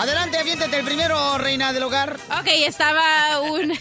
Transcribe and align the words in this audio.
Adelante, 0.00 0.38
aviéntate 0.38 0.78
el 0.78 0.84
primero, 0.86 1.36
reina 1.36 1.74
del 1.74 1.82
hogar. 1.82 2.18
Ok, 2.40 2.46
estaba 2.46 3.42
un. 3.42 3.78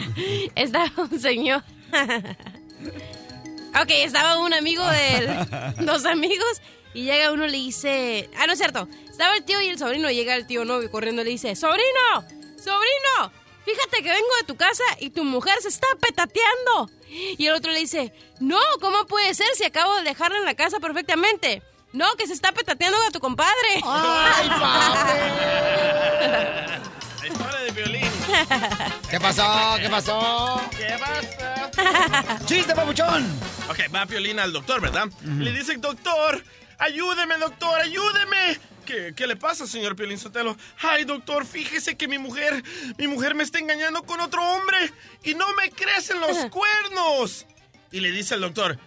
estaba 0.56 0.90
un 0.96 1.20
señor. 1.20 1.62
ok, 3.80 3.90
estaba 3.90 4.38
un 4.38 4.52
amigo 4.52 4.84
de. 4.84 5.74
Dos 5.84 6.06
amigos. 6.06 6.60
Y 6.92 7.04
llega 7.04 7.30
uno 7.30 7.46
y 7.46 7.50
le 7.50 7.56
dice. 7.56 8.28
Ah, 8.36 8.48
no 8.48 8.54
es 8.54 8.58
cierto. 8.58 8.88
Estaba 9.08 9.36
el 9.36 9.44
tío 9.44 9.60
y 9.60 9.68
el 9.68 9.78
sobrino. 9.78 10.10
Llega 10.10 10.34
el 10.34 10.44
tío 10.44 10.64
novio 10.64 10.90
corriendo 10.90 11.22
y 11.22 11.26
le 11.26 11.30
dice: 11.30 11.54
¡Sobrino! 11.54 12.26
¡Sobrino! 12.56 13.30
Fíjate 13.64 14.02
que 14.02 14.10
vengo 14.10 14.36
de 14.40 14.46
tu 14.48 14.56
casa 14.56 14.82
y 14.98 15.10
tu 15.10 15.22
mujer 15.22 15.54
se 15.62 15.68
está 15.68 15.86
petateando. 16.00 16.90
Y 17.08 17.46
el 17.46 17.54
otro 17.54 17.70
le 17.70 17.78
dice: 17.78 18.12
No, 18.40 18.58
¿cómo 18.80 19.06
puede 19.06 19.34
ser 19.34 19.46
si 19.54 19.62
acabo 19.62 19.94
de 19.98 20.02
dejarla 20.02 20.38
en 20.38 20.46
la 20.46 20.54
casa 20.54 20.80
perfectamente? 20.80 21.62
No, 21.92 22.14
que 22.16 22.26
se 22.26 22.32
está 22.32 22.52
petateando 22.52 22.96
a 23.06 23.10
tu 23.10 23.20
compadre. 23.20 23.82
¡Ay, 23.84 24.48
La 27.20 27.26
historia 27.26 27.58
de 27.60 27.70
violín. 27.72 28.10
¿Qué 29.10 29.20
pasó? 29.20 29.76
¿Qué 29.80 29.90
pasó? 29.90 30.60
¿Qué 30.70 30.96
pasa? 31.00 32.38
¡Chiste, 32.46 32.74
papuchón! 32.74 33.26
Ok, 33.68 33.80
va 33.94 34.06
Piolín 34.06 34.38
al 34.38 34.52
doctor, 34.52 34.80
¿verdad? 34.80 35.08
Le 35.22 35.52
dice, 35.52 35.76
doctor, 35.78 36.42
ayúdeme, 36.78 37.36
doctor, 37.38 37.80
ayúdeme. 37.80 38.58
¿Qué, 38.86 39.12
qué 39.16 39.26
le 39.26 39.36
pasa, 39.36 39.66
señor 39.66 39.94
Piolín 39.96 40.18
Sotelo? 40.18 40.56
Ay, 40.80 41.04
doctor, 41.04 41.44
fíjese 41.44 41.96
que 41.96 42.08
mi 42.08 42.18
mujer, 42.18 42.62
mi 42.98 43.06
mujer 43.06 43.34
me 43.34 43.42
está 43.42 43.58
engañando 43.58 44.02
con 44.04 44.20
otro 44.20 44.42
hombre 44.52 44.92
y 45.24 45.34
no 45.34 45.52
me 45.54 45.70
crecen 45.70 46.20
los 46.20 46.36
cuernos. 46.50 47.46
Y 47.92 48.00
le 48.00 48.10
dice 48.12 48.34
el 48.36 48.40
doctor, 48.40 48.78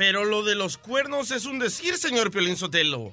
pero 0.00 0.24
lo 0.24 0.42
de 0.42 0.54
los 0.54 0.78
cuernos 0.78 1.30
es 1.30 1.44
un 1.44 1.58
decir, 1.58 1.98
señor 1.98 2.30
Piolín 2.30 2.56
Sotelo. 2.56 3.12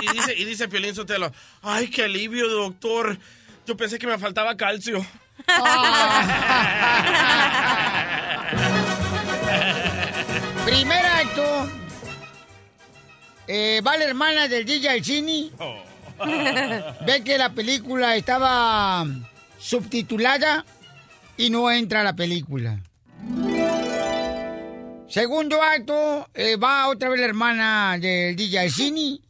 Y, 0.00 0.04
y 0.06 0.12
dice, 0.12 0.34
y 0.36 0.44
dice 0.44 0.68
Piolín 0.68 0.94
Sotelo, 0.94 1.32
ay, 1.60 1.90
qué 1.90 2.04
alivio, 2.04 2.48
doctor. 2.48 3.18
Yo 3.66 3.76
pensé 3.76 3.98
que 3.98 4.06
me 4.06 4.16
faltaba 4.16 4.56
calcio. 4.56 5.04
Primer 10.64 11.04
acto. 11.04 11.68
Eh, 13.48 13.82
va 13.84 13.96
la 13.96 14.04
hermana 14.04 14.46
del 14.46 14.64
DJ 14.64 14.88
al 14.88 15.04
cine. 15.04 15.50
Ve 17.04 17.24
que 17.24 17.36
la 17.36 17.52
película 17.52 18.14
estaba 18.14 19.04
subtitulada 19.58 20.64
y 21.36 21.50
no 21.50 21.72
entra 21.72 22.02
a 22.02 22.04
la 22.04 22.14
película. 22.14 22.78
Segundo 25.08 25.62
acto, 25.62 26.28
eh, 26.34 26.56
va 26.56 26.88
otra 26.88 27.08
vez 27.08 27.20
la 27.20 27.26
hermana 27.26 27.98
del 27.98 28.34
DJ. 28.34 28.68
Cine. 28.70 29.20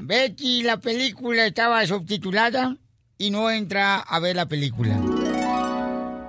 Ve 0.00 0.34
que 0.36 0.62
la 0.62 0.78
película 0.78 1.46
estaba 1.46 1.84
subtitulada 1.86 2.76
y 3.18 3.30
no 3.30 3.50
entra 3.50 3.98
a 3.98 4.18
ver 4.20 4.36
la 4.36 4.46
película. 4.46 4.98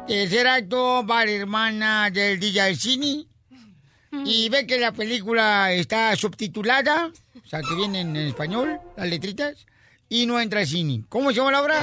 Tercer 0.07 0.47
acto, 0.47 1.05
va 1.05 1.25
la 1.25 1.31
hermana 1.31 2.09
del 2.09 2.39
DJ 2.39 2.61
al 2.61 2.75
cine 2.75 3.27
y 4.25 4.49
ve 4.49 4.65
que 4.67 4.79
la 4.79 4.91
película 4.91 5.71
está 5.71 6.15
subtitulada, 6.15 7.11
o 7.43 7.47
sea, 7.47 7.61
que 7.61 7.75
viene 7.75 8.01
en 8.01 8.15
español, 8.15 8.79
las 8.97 9.07
letritas, 9.07 9.65
y 10.09 10.25
no 10.25 10.39
entra 10.39 10.59
al 10.61 10.67
cine. 10.67 11.03
¿Cómo 11.07 11.29
se 11.29 11.37
llama 11.37 11.51
la 11.51 11.61
obra? 11.61 11.81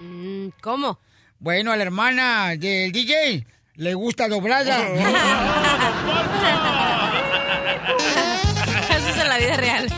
Mm, 0.00 0.48
¿Cómo? 0.60 0.98
Bueno, 1.38 1.72
a 1.72 1.76
la 1.76 1.82
hermana 1.84 2.56
del 2.56 2.90
DJ 2.90 3.46
le 3.74 3.94
gusta 3.94 4.28
doblada. 4.28 4.78
Eso 8.90 9.08
es 9.08 9.16
en 9.16 9.28
la 9.28 9.38
vida 9.38 9.56
real. 9.56 9.88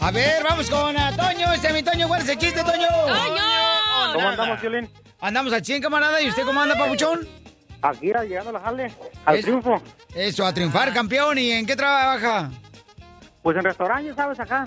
A 0.00 0.10
ver, 0.10 0.42
vamos 0.42 0.70
con 0.70 0.96
a 0.96 1.16
Toño, 1.16 1.52
este 1.52 1.68
es 1.68 1.74
mi 1.74 1.82
Toño, 1.82 2.08
¿cuál 2.08 2.22
es 2.22 2.28
el 2.28 2.38
chiste, 2.38 2.62
Toño? 2.62 2.86
¡Toño! 3.06 3.42
¿Cómo 4.14 4.28
andamos, 4.28 4.60
Violín? 4.60 4.90
Andamos 5.20 5.52
al 5.52 5.64
100, 5.64 5.82
camarada, 5.82 6.20
¿y 6.20 6.28
usted 6.28 6.44
cómo 6.44 6.60
anda, 6.60 6.76
papuchón? 6.76 7.26
Aquí 7.82 8.06
llegando 8.06 8.50
a 8.50 8.52
la 8.52 8.60
jale, 8.60 8.92
al 9.24 9.40
triunfo. 9.40 9.82
Eso, 10.14 10.46
a 10.46 10.52
triunfar, 10.52 10.92
campeón, 10.92 11.38
¿y 11.38 11.50
en 11.52 11.66
qué 11.66 11.76
trabaja? 11.76 12.50
Pues 13.42 13.56
en 13.56 13.64
restaurante, 13.64 14.14
¿sabes? 14.14 14.38
Acá. 14.40 14.66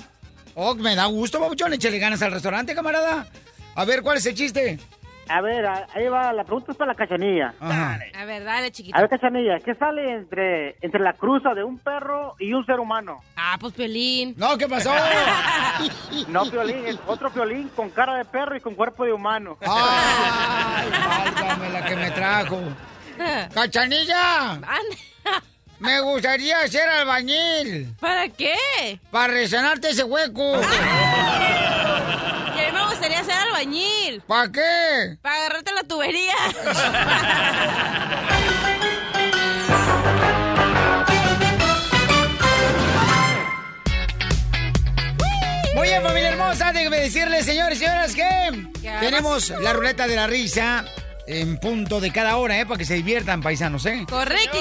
Oh, 0.55 0.75
me 0.75 0.95
da 0.95 1.05
gusto, 1.05 1.39
papuchón, 1.39 1.73
échale 1.73 1.99
ganas 1.99 2.21
al 2.21 2.31
restaurante, 2.31 2.75
camarada. 2.75 3.27
A 3.75 3.85
ver, 3.85 4.01
¿cuál 4.01 4.17
es 4.17 4.25
el 4.25 4.35
chiste? 4.35 4.79
A 5.29 5.41
ver, 5.41 5.65
ahí 5.65 6.07
va, 6.07 6.33
la 6.33 6.43
pregunta 6.43 6.71
es 6.71 6.77
para 6.77 6.91
la 6.93 6.95
cachanilla. 6.97 7.53
Ajá. 7.59 7.99
A 8.17 8.25
ver, 8.25 8.43
dale, 8.43 8.71
chiquito. 8.71 8.97
A 8.97 9.01
ver, 9.01 9.09
cachanilla, 9.09 9.59
¿qué 9.59 9.75
sale 9.75 10.11
entre, 10.11 10.75
entre 10.81 10.99
la 11.01 11.13
cruza 11.13 11.53
de 11.53 11.63
un 11.63 11.77
perro 11.77 12.35
y 12.39 12.51
un 12.53 12.65
ser 12.65 12.79
humano? 12.79 13.21
Ah, 13.37 13.55
pues 13.59 13.73
Pelín. 13.73 14.33
No, 14.37 14.57
¿qué 14.57 14.67
pasó? 14.67 14.91
No, 16.27 16.43
Piolín, 16.49 16.85
es 16.85 16.97
otro 17.07 17.29
Piolín 17.31 17.69
con 17.69 17.89
cara 17.91 18.15
de 18.17 18.25
perro 18.25 18.55
y 18.57 18.59
con 18.59 18.75
cuerpo 18.75 19.05
de 19.05 19.13
humano. 19.13 19.57
Ay, 19.61 20.89
válgame 20.91 21.69
la 21.69 21.85
que 21.85 21.95
me 21.95 22.11
trajo. 22.11 22.59
¡Cachanilla! 23.53 24.59
Me 25.79 26.01
gustaría 26.01 26.67
ser 26.67 26.89
albañil 26.89 27.95
¿Para 28.01 28.27
qué? 28.27 28.99
para 29.11 29.31
resanarte 29.33 29.89
ese 29.91 30.03
hueco. 30.03 30.59
Y 32.55 32.61
a 32.61 32.65
mí 32.67 32.73
me 32.73 32.85
gustaría 32.87 33.23
ser 33.23 33.35
albañil. 33.59 34.21
¿Para 34.27 34.51
qué? 34.51 35.17
Para 35.21 35.35
agarrarte 35.35 35.71
la 35.73 35.83
tubería. 35.83 36.35
Muy 45.75 45.87
bien, 45.87 46.03
familia 46.03 46.29
hermosa, 46.29 46.71
déjenme 46.73 46.99
decirles, 46.99 47.45
señores 47.45 47.77
y 47.77 47.85
señoras, 47.85 48.15
que 48.15 48.69
¿Qué 48.81 48.91
tenemos 48.99 49.49
la 49.49 49.71
ruleta 49.73 50.07
de 50.07 50.15
la 50.15 50.27
risa 50.27 50.85
en 51.29 51.57
punto 51.57 52.01
de 52.01 52.11
cada 52.11 52.37
hora, 52.37 52.59
¿eh? 52.59 52.65
Para 52.65 52.79
que 52.79 52.85
se 52.85 52.95
diviertan, 52.95 53.41
paisanos, 53.41 53.85
¿eh? 53.85 54.03
Correcto. 54.09 54.57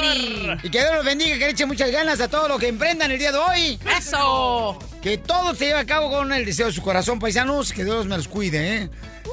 Y 0.62 0.68
que 0.68 0.80
Dios 0.80 0.94
los 0.94 1.04
bendiga, 1.04 1.38
que 1.38 1.46
le 1.46 1.50
echen 1.52 1.66
muchas 1.66 1.90
ganas 1.90 2.20
a 2.20 2.28
todos 2.28 2.46
los 2.46 2.60
que 2.60 2.68
emprendan 2.68 3.10
el 3.10 3.18
día 3.18 3.32
de 3.32 3.38
hoy. 3.38 3.78
Eso. 3.98 4.78
Que 5.00 5.16
todo 5.16 5.54
se 5.54 5.66
lleve 5.66 5.80
a 5.80 5.86
cabo 5.86 6.10
con 6.10 6.30
el 6.30 6.44
deseo 6.44 6.66
de 6.66 6.72
su 6.72 6.82
corazón, 6.82 7.18
paisanos. 7.18 7.72
Que 7.72 7.84
Dios 7.84 8.06
me 8.06 8.18
los 8.18 8.28
cuide, 8.28 8.76
¿eh? 8.76 8.90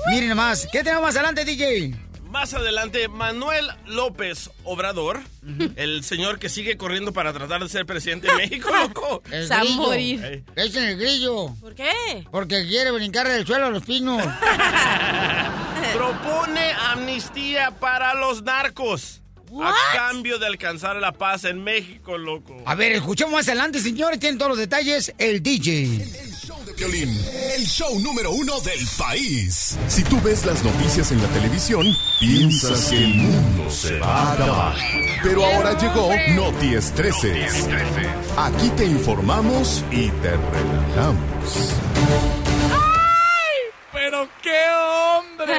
Miren 0.07 0.29
nomás. 0.29 0.65
¿Qué 0.71 0.81
tenemos 0.81 1.03
más 1.03 1.15
adelante, 1.15 1.43
DJ? 1.43 1.93
Más 2.35 2.53
adelante, 2.53 3.07
Manuel 3.07 3.65
López 3.85 4.49
Obrador, 4.65 5.21
el 5.77 6.03
señor 6.03 6.37
que 6.37 6.49
sigue 6.49 6.75
corriendo 6.75 7.13
para 7.13 7.31
tratar 7.31 7.63
de 7.63 7.69
ser 7.69 7.85
presidente 7.85 8.27
de 8.27 8.35
México, 8.35 8.69
loco. 8.75 9.23
El 9.31 9.47
grillo. 9.47 9.75
morir. 9.75 10.43
Echen 10.57 10.83
el 10.83 10.97
grillo. 10.99 11.55
¿Por 11.61 11.73
qué? 11.73 11.93
Porque 12.29 12.67
quiere 12.67 12.91
brincar 12.91 13.25
del 13.25 13.47
suelo 13.47 13.67
a 13.67 13.69
los 13.69 13.85
pinos. 13.85 14.21
Propone 15.93 16.73
amnistía 16.91 17.71
para 17.71 18.13
los 18.15 18.43
narcos. 18.43 19.21
What? 19.49 19.69
A 19.69 19.95
cambio 19.95 20.37
de 20.37 20.47
alcanzar 20.47 20.97
la 20.97 21.13
paz 21.13 21.45
en 21.45 21.63
México, 21.63 22.17
loco. 22.17 22.61
A 22.65 22.75
ver, 22.75 22.91
escuchemos 22.91 23.31
más 23.31 23.47
adelante, 23.47 23.79
señores. 23.79 24.19
Tienen 24.19 24.37
todos 24.37 24.49
los 24.49 24.57
detalles. 24.57 25.13
El 25.17 25.41
DJ. 25.41 25.87
de 25.87 26.34
El 26.77 27.65
show 27.65 27.97
número 28.01 28.31
uno 28.31 28.59
del 28.59 28.85
país. 28.97 29.77
Si 29.87 30.03
tú 30.03 30.19
ves 30.21 30.45
las 30.45 30.61
noticias 30.61 31.09
en 31.13 31.21
la 31.21 31.27
televisión, 31.29 31.87
piensas 32.19 32.89
que 32.89 32.97
el 32.97 33.15
mundo 33.15 33.71
se 33.71 33.97
va 33.97 34.07
a 34.07 34.33
acabar. 34.33 34.75
Pero 35.23 35.45
ahora 35.45 35.77
llegó 35.77 36.09
Noti 36.35 36.75
Estreses. 36.75 37.65
Aquí 38.37 38.69
te 38.75 38.85
informamos 38.85 39.85
y 39.89 40.09
te 40.09 40.31
relajamos. 40.31 42.44
¡Pero 44.05 44.29
qué 44.39 44.61
hombre! 44.69 45.55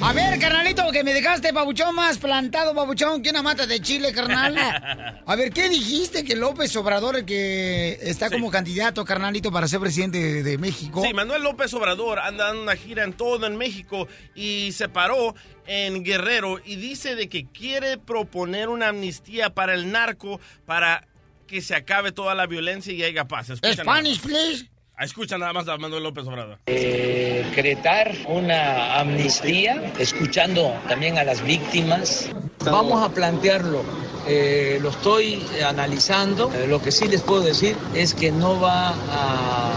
A 0.00 0.12
ver, 0.12 0.40
carnalito, 0.40 0.90
que 0.90 1.04
me 1.04 1.14
dejaste, 1.14 1.52
babuchón, 1.52 1.94
más 1.94 2.18
plantado, 2.18 2.74
babuchón, 2.74 3.22
que 3.22 3.30
una 3.30 3.40
mata 3.40 3.68
de 3.68 3.78
chile, 3.78 4.12
carnal. 4.12 4.56
A 5.26 5.36
ver, 5.36 5.52
¿qué 5.52 5.68
dijiste 5.68 6.24
que 6.24 6.34
López 6.34 6.74
Obrador, 6.74 7.24
que 7.24 7.96
está 8.02 8.30
como 8.30 8.50
candidato, 8.50 9.04
carnalito, 9.04 9.52
para 9.52 9.68
ser 9.68 9.78
presidente 9.78 10.18
de, 10.18 10.42
de 10.42 10.58
México? 10.58 11.04
Sí, 11.04 11.14
Manuel 11.14 11.44
López 11.44 11.72
Obrador 11.74 12.18
anda 12.18 12.46
dando 12.46 12.64
una 12.64 12.74
gira 12.74 13.04
en 13.04 13.12
todo 13.12 13.46
en 13.46 13.56
México 13.56 14.08
y 14.34 14.72
se 14.72 14.88
paró 14.88 15.36
en 15.68 16.02
Guerrero 16.02 16.58
y 16.64 16.74
dice 16.74 17.14
de 17.14 17.28
que 17.28 17.46
quiere 17.46 17.96
proponer 17.96 18.70
una 18.70 18.88
amnistía 18.88 19.54
para 19.54 19.72
el 19.72 19.92
narco 19.92 20.40
para 20.66 21.06
que 21.46 21.62
se 21.62 21.76
acabe 21.76 22.10
toda 22.10 22.34
la 22.34 22.48
violencia 22.48 22.92
y 22.92 23.04
haya 23.04 23.28
paz. 23.28 23.52
Spanish, 23.54 24.20
please. 24.20 24.73
Ah, 24.96 25.04
Escucha 25.04 25.36
nada 25.38 25.52
más 25.52 25.66
a 25.68 25.76
Manuel 25.76 26.04
López 26.04 26.24
Obrador. 26.26 26.58
decretar 26.66 28.12
una 28.28 29.00
amnistía, 29.00 29.92
escuchando 29.98 30.72
también 30.88 31.18
a 31.18 31.24
las 31.24 31.42
víctimas. 31.42 32.30
Vamos 32.64 33.02
a 33.02 33.08
plantearlo. 33.12 33.82
Eh, 34.26 34.78
lo 34.80 34.90
estoy 34.90 35.44
analizando. 35.66 36.52
Eh, 36.54 36.66
lo 36.68 36.80
que 36.80 36.92
sí 36.92 37.08
les 37.08 37.22
puedo 37.22 37.42
decir 37.42 37.76
es 37.94 38.14
que 38.14 38.30
no 38.30 38.60
va 38.60 38.90
a 38.90 39.72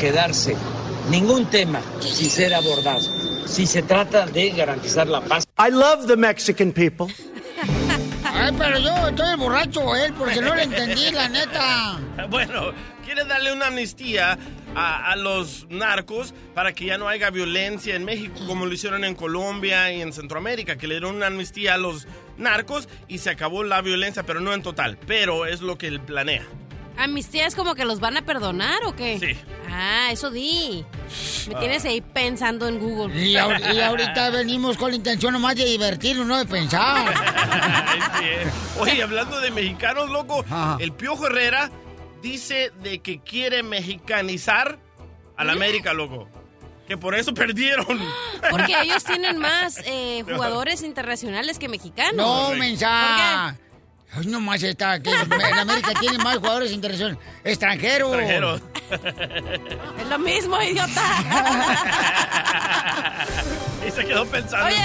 quedarse 0.00 0.56
ningún 1.10 1.46
tema 1.46 1.80
sin 2.00 2.30
ser 2.30 2.54
abordado. 2.54 3.00
Si 3.46 3.66
se 3.66 3.82
trata 3.82 4.26
de 4.26 4.50
garantizar 4.50 5.06
la 5.06 5.20
paz. 5.20 5.44
I 5.58 5.70
love 5.70 6.06
the 6.06 6.16
Mexican 6.16 6.72
people. 6.72 7.06
Ay, 8.24 8.52
pero 8.58 8.78
yo 8.78 9.08
estoy 9.08 9.36
borracho, 9.36 9.94
él, 9.96 10.12
porque 10.18 10.40
no 10.40 10.54
le 10.54 10.64
entendí, 10.64 11.10
la 11.10 11.28
neta. 11.28 11.98
Bueno, 12.28 12.72
quiere 13.06 13.24
darle 13.24 13.52
una 13.52 13.68
amnistía 13.68 14.36
a, 14.74 15.12
a 15.12 15.16
los 15.16 15.66
narcos 15.70 16.34
para 16.54 16.72
que 16.74 16.84
ya 16.86 16.98
no 16.98 17.08
haya 17.08 17.30
violencia 17.30 17.94
en 17.94 18.04
México, 18.04 18.34
como 18.46 18.66
lo 18.66 18.72
hicieron 18.74 19.04
en 19.04 19.14
Colombia 19.14 19.90
y 19.92 20.02
en 20.02 20.12
Centroamérica, 20.12 20.76
que 20.76 20.86
le 20.88 20.94
dieron 20.96 21.14
una 21.16 21.28
amnistía 21.28 21.74
a 21.74 21.78
los 21.78 22.06
narcos 22.36 22.88
y 23.08 23.18
se 23.18 23.30
acabó 23.30 23.62
la 23.64 23.80
violencia, 23.80 24.24
pero 24.24 24.40
no 24.40 24.52
en 24.52 24.62
total. 24.62 24.98
Pero 25.06 25.46
es 25.46 25.62
lo 25.62 25.78
que 25.78 25.86
él 25.86 26.00
planea. 26.00 26.42
¿Amnistía 26.98 27.46
es 27.46 27.54
como 27.54 27.74
que 27.74 27.84
los 27.84 28.00
van 28.00 28.16
a 28.16 28.22
perdonar 28.24 28.82
o 28.84 28.96
qué? 28.96 29.18
Sí. 29.20 29.38
Ah, 29.70 30.08
eso 30.10 30.30
di. 30.30 30.82
Me 31.48 31.54
tienes 31.56 31.84
ahí 31.84 32.00
pensando 32.00 32.66
en 32.68 32.78
Google. 32.78 33.14
Y, 33.22 33.34
ahor- 33.36 33.60
y 33.74 33.80
ahorita 33.80 34.30
venimos 34.30 34.76
con 34.78 34.90
la 34.90 34.96
intención 34.96 35.32
nomás 35.34 35.56
de 35.56 35.66
divertirnos, 35.66 36.26
no 36.26 36.38
de 36.38 36.46
pensar. 36.46 37.12
Oye, 38.80 39.02
hablando 39.02 39.40
de 39.40 39.50
mexicanos, 39.50 40.08
loco, 40.10 40.42
Ajá. 40.50 40.78
el 40.80 40.92
Piojo 40.92 41.26
Herrera 41.26 41.70
dice 42.26 42.72
de 42.82 42.98
que 42.98 43.20
quiere 43.20 43.62
mexicanizar 43.62 44.78
a 45.36 45.44
la 45.44 45.52
América, 45.52 45.92
loco. 45.92 46.28
Que 46.88 46.96
por 46.96 47.14
eso 47.14 47.34
perdieron. 47.34 47.86
Porque 48.50 48.74
ellos 48.82 49.04
tienen 49.04 49.38
más 49.38 49.78
eh, 49.84 50.24
jugadores 50.24 50.82
internacionales 50.82 51.58
que 51.58 51.68
mexicanos. 51.68 52.16
No, 52.16 52.46
Correcto. 52.46 52.58
mensa. 52.58 53.48
Ay, 54.12 54.26
nomás 54.26 54.62
está, 54.62 55.00
que 55.00 55.10
en 55.10 55.58
América 55.58 55.92
tiene 56.00 56.18
más 56.18 56.38
jugadores 56.38 56.72
internacionales. 56.72 57.18
Extranjeros. 57.44 58.10
Extranjeros. 58.12 58.62
Es 60.00 60.06
lo 60.08 60.18
mismo, 60.20 60.62
idiota. 60.62 61.02
y 63.86 63.90
se 63.90 64.04
quedó 64.04 64.24
pensando. 64.26 64.66
Oye. 64.66 64.76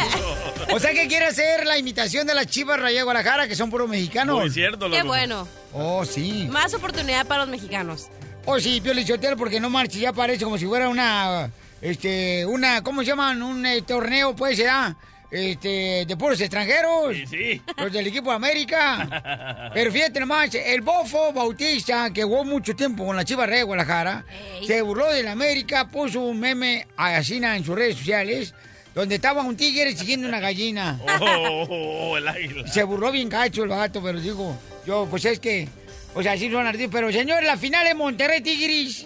O 0.73 0.79
sea 0.79 0.91
que 0.93 1.07
quiere 1.07 1.25
hacer 1.25 1.65
la 1.65 1.77
imitación 1.77 2.25
de 2.27 2.33
las 2.33 2.47
chivas 2.47 2.79
Rayas 2.79 3.03
Guadalajara, 3.03 3.47
que 3.47 3.55
son 3.55 3.69
puros 3.69 3.89
mexicanos. 3.89 4.39
Muy 4.39 4.49
cierto, 4.49 4.87
loco. 4.87 5.01
Qué 5.01 5.07
bueno. 5.07 5.47
Oh, 5.73 6.05
sí. 6.05 6.47
Más 6.51 6.73
oportunidad 6.73 7.25
para 7.25 7.41
los 7.41 7.49
mexicanos. 7.49 8.09
Oh, 8.45 8.59
sí, 8.59 8.81
Pio 8.81 8.93
Lichotero, 8.93 9.37
porque 9.37 9.59
no 9.59 9.69
marche, 9.69 9.99
ya 9.99 10.13
parece 10.13 10.43
como 10.43 10.57
si 10.57 10.65
fuera 10.65 10.89
una, 10.89 11.51
este, 11.81 12.45
una, 12.45 12.81
¿cómo 12.83 13.01
se 13.01 13.07
llaman? 13.07 13.41
Un 13.41 13.65
eh, 13.65 13.81
torneo, 13.83 14.35
pues, 14.35 14.57
¿verdad? 14.57 14.95
Este, 15.29 16.05
de 16.05 16.17
puros 16.17 16.41
extranjeros. 16.41 17.15
Sí, 17.15 17.25
sí. 17.27 17.61
Los 17.77 17.91
del 17.91 18.07
equipo 18.07 18.31
de 18.31 18.35
América. 18.35 19.69
Pero 19.73 19.91
fíjate 19.91 20.19
nomás, 20.19 20.53
el 20.55 20.81
Bofo 20.81 21.31
Bautista, 21.31 22.11
que 22.11 22.23
jugó 22.23 22.43
mucho 22.43 22.75
tiempo 22.75 23.05
con 23.05 23.15
la 23.15 23.23
Chivas 23.23 23.47
Reyes 23.47 23.61
de 23.61 23.65
Guadalajara, 23.65 24.25
Ey. 24.59 24.67
se 24.67 24.81
burló 24.81 25.09
de 25.11 25.23
la 25.23 25.31
América, 25.31 25.87
puso 25.87 26.21
un 26.21 26.39
meme 26.39 26.87
a 26.97 27.11
Yacina 27.11 27.55
en 27.55 27.63
sus 27.63 27.75
redes 27.75 27.97
sociales, 27.97 28.53
donde 28.93 29.15
estaba 29.15 29.41
un 29.41 29.55
tigre 29.55 29.95
siguiendo 29.95 30.27
una 30.27 30.39
gallina. 30.39 30.99
Oh, 31.19 31.25
oh, 31.25 31.67
oh, 31.69 32.17
el 32.17 32.27
águila. 32.27 32.67
Se 32.67 32.83
burló 32.83 33.11
bien 33.11 33.29
gacho 33.29 33.63
el 33.63 33.69
gato, 33.69 34.01
pero 34.01 34.19
digo, 34.19 34.57
yo, 34.85 35.07
pues 35.09 35.25
es 35.25 35.39
que, 35.39 35.67
pues 36.13 36.27
así 36.27 36.51
son 36.51 36.67
artistas. 36.67 36.91
Pero 36.91 37.11
señor, 37.11 37.43
la 37.43 37.57
final 37.57 37.87
es 37.87 37.95
Monterrey 37.95 38.41
Tigris. 38.41 39.05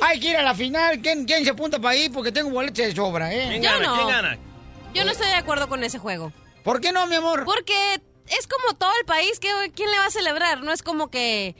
Hay 0.00 0.20
que 0.20 0.30
ir 0.30 0.36
a 0.36 0.42
la 0.42 0.54
final. 0.54 1.00
¿Quién, 1.00 1.24
quién 1.24 1.44
se 1.44 1.50
apunta 1.50 1.78
para 1.78 1.90
ahí? 1.90 2.08
Porque 2.08 2.32
tengo 2.32 2.50
boletos 2.50 2.78
de 2.78 2.94
sobra, 2.94 3.28
¿Quién 3.30 3.52
¿eh? 3.52 3.60
Yo 3.60 3.70
gana? 3.70 3.86
no. 3.86 3.94
¿Quién 3.96 4.08
gana? 4.08 4.38
Yo 4.94 5.04
no 5.04 5.10
estoy 5.10 5.26
de 5.26 5.34
acuerdo 5.34 5.68
con 5.68 5.82
ese 5.82 5.98
juego. 5.98 6.32
¿Por 6.62 6.80
qué 6.80 6.92
no, 6.92 7.06
mi 7.06 7.16
amor? 7.16 7.44
Porque 7.44 8.00
es 8.28 8.46
como 8.46 8.74
todo 8.76 8.92
el 9.00 9.04
país, 9.04 9.38
que 9.40 9.48
¿quién 9.74 9.90
le 9.90 9.98
va 9.98 10.06
a 10.06 10.10
celebrar? 10.10 10.62
No 10.62 10.72
es 10.72 10.82
como 10.82 11.10
que 11.10 11.54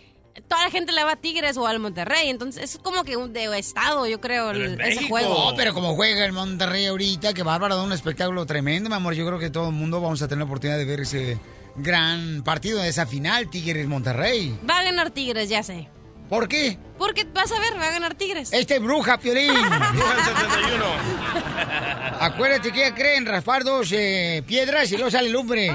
toda 0.49 0.65
la 0.65 0.71
gente 0.71 0.93
le 0.93 1.05
va 1.05 1.13
a 1.13 1.17
Tigres 1.17 1.57
o 1.57 1.67
al 1.67 1.79
Monterrey. 1.79 2.29
Entonces 2.29 2.75
es 2.75 2.79
como 2.83 3.05
que 3.05 3.17
un 3.17 3.33
de 3.33 3.59
estado, 3.59 4.07
yo 4.07 4.21
creo, 4.21 4.51
el- 4.51 4.81
ese 4.81 5.09
juego. 5.09 5.51
No, 5.51 5.57
pero 5.57 5.75
como 5.75 5.95
juega 5.95 6.25
el 6.25 6.33
Monterrey 6.33 6.87
ahorita, 6.87 7.33
que 7.35 7.43
bárbaro, 7.43 7.77
da 7.77 7.83
un 7.83 7.93
espectáculo 7.93 8.45
tremendo, 8.47 8.89
mi 8.91 8.97
amor. 8.97 9.15
Yo 9.15 9.27
creo 9.27 9.39
que 9.39 9.51
todo 9.51 9.69
el 9.69 9.75
mundo 9.75 10.01
vamos 10.01 10.21
a 10.23 10.29
tener 10.29 10.39
la 10.41 10.45
oportunidad 10.47 10.79
de 10.79 10.85
ver 10.85 11.01
ese 11.01 11.39
gran 11.77 12.43
partido 12.45 12.81
de 12.81 12.89
esa 12.89 13.07
final, 13.07 13.51
Tigres-Monterrey. 13.51 14.59
Va 14.69 14.79
a 14.79 14.83
ganar 14.85 15.11
Tigres, 15.11 15.49
ya 15.49 15.63
sé. 15.63 15.89
¿Por 16.29 16.49
qué? 16.49 16.79
Porque 16.99 17.25
vas 17.25 17.53
a 17.53 17.59
ver, 17.61 17.79
va 17.79 17.87
a 17.89 17.91
ganar 17.91 18.15
Tigres. 18.15 18.51
Este 18.53 18.77
es 18.77 18.83
bruja, 18.83 19.19
Piolín. 19.19 19.53
Bruja 19.53 20.15
el 20.17 20.25
71. 20.25 20.85
Acuérdate 22.21 22.73
que 22.73 22.87
ella 22.87 22.95
cree 22.95 23.17
en 23.17 23.27
raspar 23.27 23.63
dos 23.65 23.91
eh, 23.93 24.43
piedras 24.47 24.91
y 24.91 24.95
luego 24.97 25.11
sale 25.11 25.29
lumbre. 25.29 25.69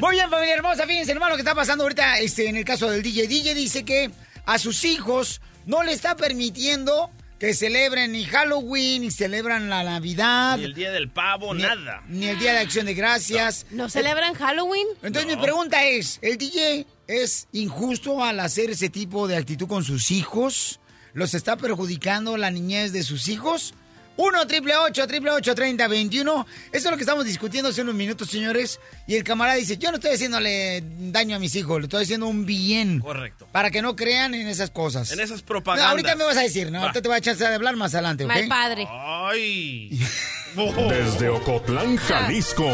Muy 0.00 0.12
bien, 0.12 0.30
familia 0.30 0.54
hermosa, 0.54 0.86
fíjense 0.86 1.10
hermano 1.12 1.30
lo 1.30 1.36
que 1.36 1.42
está 1.42 1.54
pasando 1.54 1.82
ahorita 1.84 2.20
este, 2.20 2.48
en 2.48 2.56
el 2.56 2.64
caso 2.64 2.88
del 2.90 3.02
DJ. 3.02 3.26
DJ 3.26 3.54
dice 3.54 3.84
que 3.84 4.10
a 4.46 4.58
sus 4.58 4.84
hijos 4.84 5.40
no 5.66 5.82
le 5.82 5.92
está 5.92 6.16
permitiendo 6.16 7.10
que 7.38 7.54
celebren 7.54 8.12
ni 8.12 8.24
Halloween, 8.24 9.02
ni 9.02 9.10
celebran 9.10 9.68
la 9.68 9.82
Navidad, 9.84 10.56
Ni 10.58 10.64
el 10.64 10.74
día 10.74 10.90
del 10.90 11.08
pavo, 11.08 11.54
ni, 11.54 11.62
nada. 11.62 12.02
ni 12.08 12.26
el 12.26 12.38
Día 12.38 12.52
de 12.52 12.58
Acción 12.58 12.86
de 12.86 12.94
Gracias. 12.94 13.66
¿No 13.70 13.88
celebran 13.88 14.34
Halloween? 14.34 14.86
Entonces 15.02 15.36
mi 15.36 15.40
pregunta 15.40 15.84
es, 15.84 16.18
¿el 16.22 16.36
DJ 16.36 16.86
es 17.06 17.46
injusto 17.52 18.24
al 18.24 18.40
hacer 18.40 18.70
ese 18.70 18.88
tipo 18.88 19.28
de 19.28 19.36
actitud 19.36 19.68
con 19.68 19.84
sus 19.84 20.10
hijos? 20.10 20.80
¿Los 21.12 21.34
está 21.34 21.56
perjudicando 21.56 22.36
la 22.36 22.50
niñez 22.50 22.92
de 22.92 23.02
sus 23.02 23.28
hijos? 23.28 23.74
1 24.18 24.46
triple 24.48 24.74
8 24.76 25.06
triple 25.06 25.30
8 25.30 25.54
30 25.54 25.86
21. 25.88 26.46
Eso 26.72 26.76
es 26.88 26.90
lo 26.90 26.96
que 26.96 27.02
estamos 27.04 27.24
discutiendo 27.24 27.70
hace 27.70 27.82
unos 27.82 27.94
minutos, 27.94 28.28
señores. 28.28 28.80
Y 29.06 29.14
el 29.14 29.22
camarada 29.22 29.56
dice, 29.56 29.78
yo 29.78 29.90
no 29.90 29.96
estoy 29.98 30.10
haciéndole 30.14 30.82
daño 30.98 31.36
a 31.36 31.38
mis 31.38 31.54
hijos, 31.54 31.78
le 31.78 31.84
estoy 31.84 32.02
haciendo 32.02 32.26
un 32.26 32.44
bien. 32.44 32.98
Correcto. 32.98 33.46
Para 33.52 33.70
que 33.70 33.80
no 33.80 33.94
crean 33.94 34.34
en 34.34 34.48
esas 34.48 34.70
cosas. 34.70 35.12
En 35.12 35.20
esas 35.20 35.40
No, 35.42 35.46
propagandas. 35.46 35.90
ahorita 35.90 36.16
me 36.16 36.24
vas 36.24 36.36
a 36.36 36.42
decir, 36.42 36.72
¿no? 36.72 36.78
Va. 36.80 36.86
Ahorita 36.86 37.00
te 37.00 37.08
voy 37.08 37.14
a 37.14 37.18
echar 37.18 37.36
de 37.36 37.46
hablar 37.46 37.76
más 37.76 37.94
adelante, 37.94 38.24
¿ok? 38.24 38.28
Mal 38.30 38.48
padre. 38.48 38.88
Ay. 38.90 39.98
Desde 40.58 41.28
Ocotlán, 41.28 41.96
Jalisco. 41.98 42.64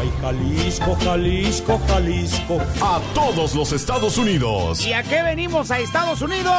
Ay, 0.00 0.12
Jalisco, 0.20 0.98
Jalisco, 1.00 1.80
Jalisco. 1.86 2.58
A 2.82 3.00
todos 3.14 3.54
los 3.54 3.70
Estados 3.70 4.18
Unidos. 4.18 4.84
¿Y 4.84 4.92
a 4.92 5.04
qué 5.04 5.22
venimos 5.22 5.70
a 5.70 5.78
Estados 5.78 6.22
Unidos? 6.22 6.52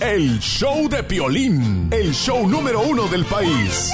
El 0.00 0.38
show 0.40 0.86
de 0.86 1.02
Piolín. 1.02 1.88
El 1.90 2.12
show 2.12 2.46
número 2.46 2.82
uno 2.82 3.08
del 3.08 3.24
país. 3.24 3.90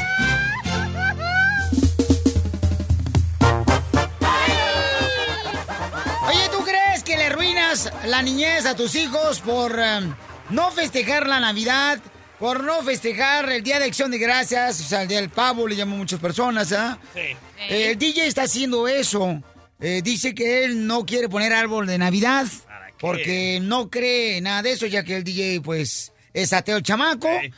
Oye, 6.27 6.49
¿tú 6.51 6.65
crees 6.65 7.05
que 7.05 7.17
le 7.17 7.27
arruinas 7.27 7.93
la 8.07 8.23
niñez 8.23 8.67
a 8.67 8.75
tus 8.75 8.97
hijos 8.97 9.39
por 9.39 9.79
eh, 9.79 10.01
no 10.51 10.73
festejar 10.73 11.29
la 11.29 11.39
Navidad, 11.39 12.01
por 12.39 12.63
no 12.65 12.83
festejar 12.83 13.51
el 13.51 13.63
Día 13.63 13.79
de 13.79 13.87
Acción 13.87 14.11
de 14.11 14.19
Gracias, 14.19 14.81
o 14.81 14.85
sea, 14.85 15.03
el 15.03 15.09
Día 15.09 15.21
del 15.21 15.31
Pavo, 15.31 15.67
le 15.67 15.77
llaman 15.77 15.99
muchas 15.99 16.21
personas, 16.21 16.73
¿ah? 16.73 16.99
Sí. 17.15 17.21
Eh, 17.69 17.91
el 17.91 17.99
DJ 17.99 18.27
está 18.27 18.43
haciendo 18.43 18.89
eso. 18.89 19.43
Eh, 19.81 20.01
dice 20.03 20.35
que 20.35 20.65
él 20.65 20.87
no 20.87 21.05
quiere 21.05 21.29
poner 21.29 21.53
árbol 21.53 21.87
de 21.87 21.99
Navidad 21.99 22.47
porque 23.01 23.59
no 23.61 23.91
cree 23.91 24.41
nada 24.41 24.63
de 24.63 24.73
eso, 24.73 24.87
ya 24.87 25.05
que 25.05 25.17
el 25.17 25.25
DJ, 25.25 25.61
pues, 25.61 26.13
es 26.33 26.53
ateo 26.53 26.77
el 26.77 26.83
chamaco. 26.83 27.29
Sí. 27.43 27.51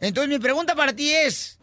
Entonces, 0.00 0.30
mi 0.30 0.38
pregunta 0.38 0.74
para 0.74 0.94
ti 0.94 1.10
es: 1.10 1.55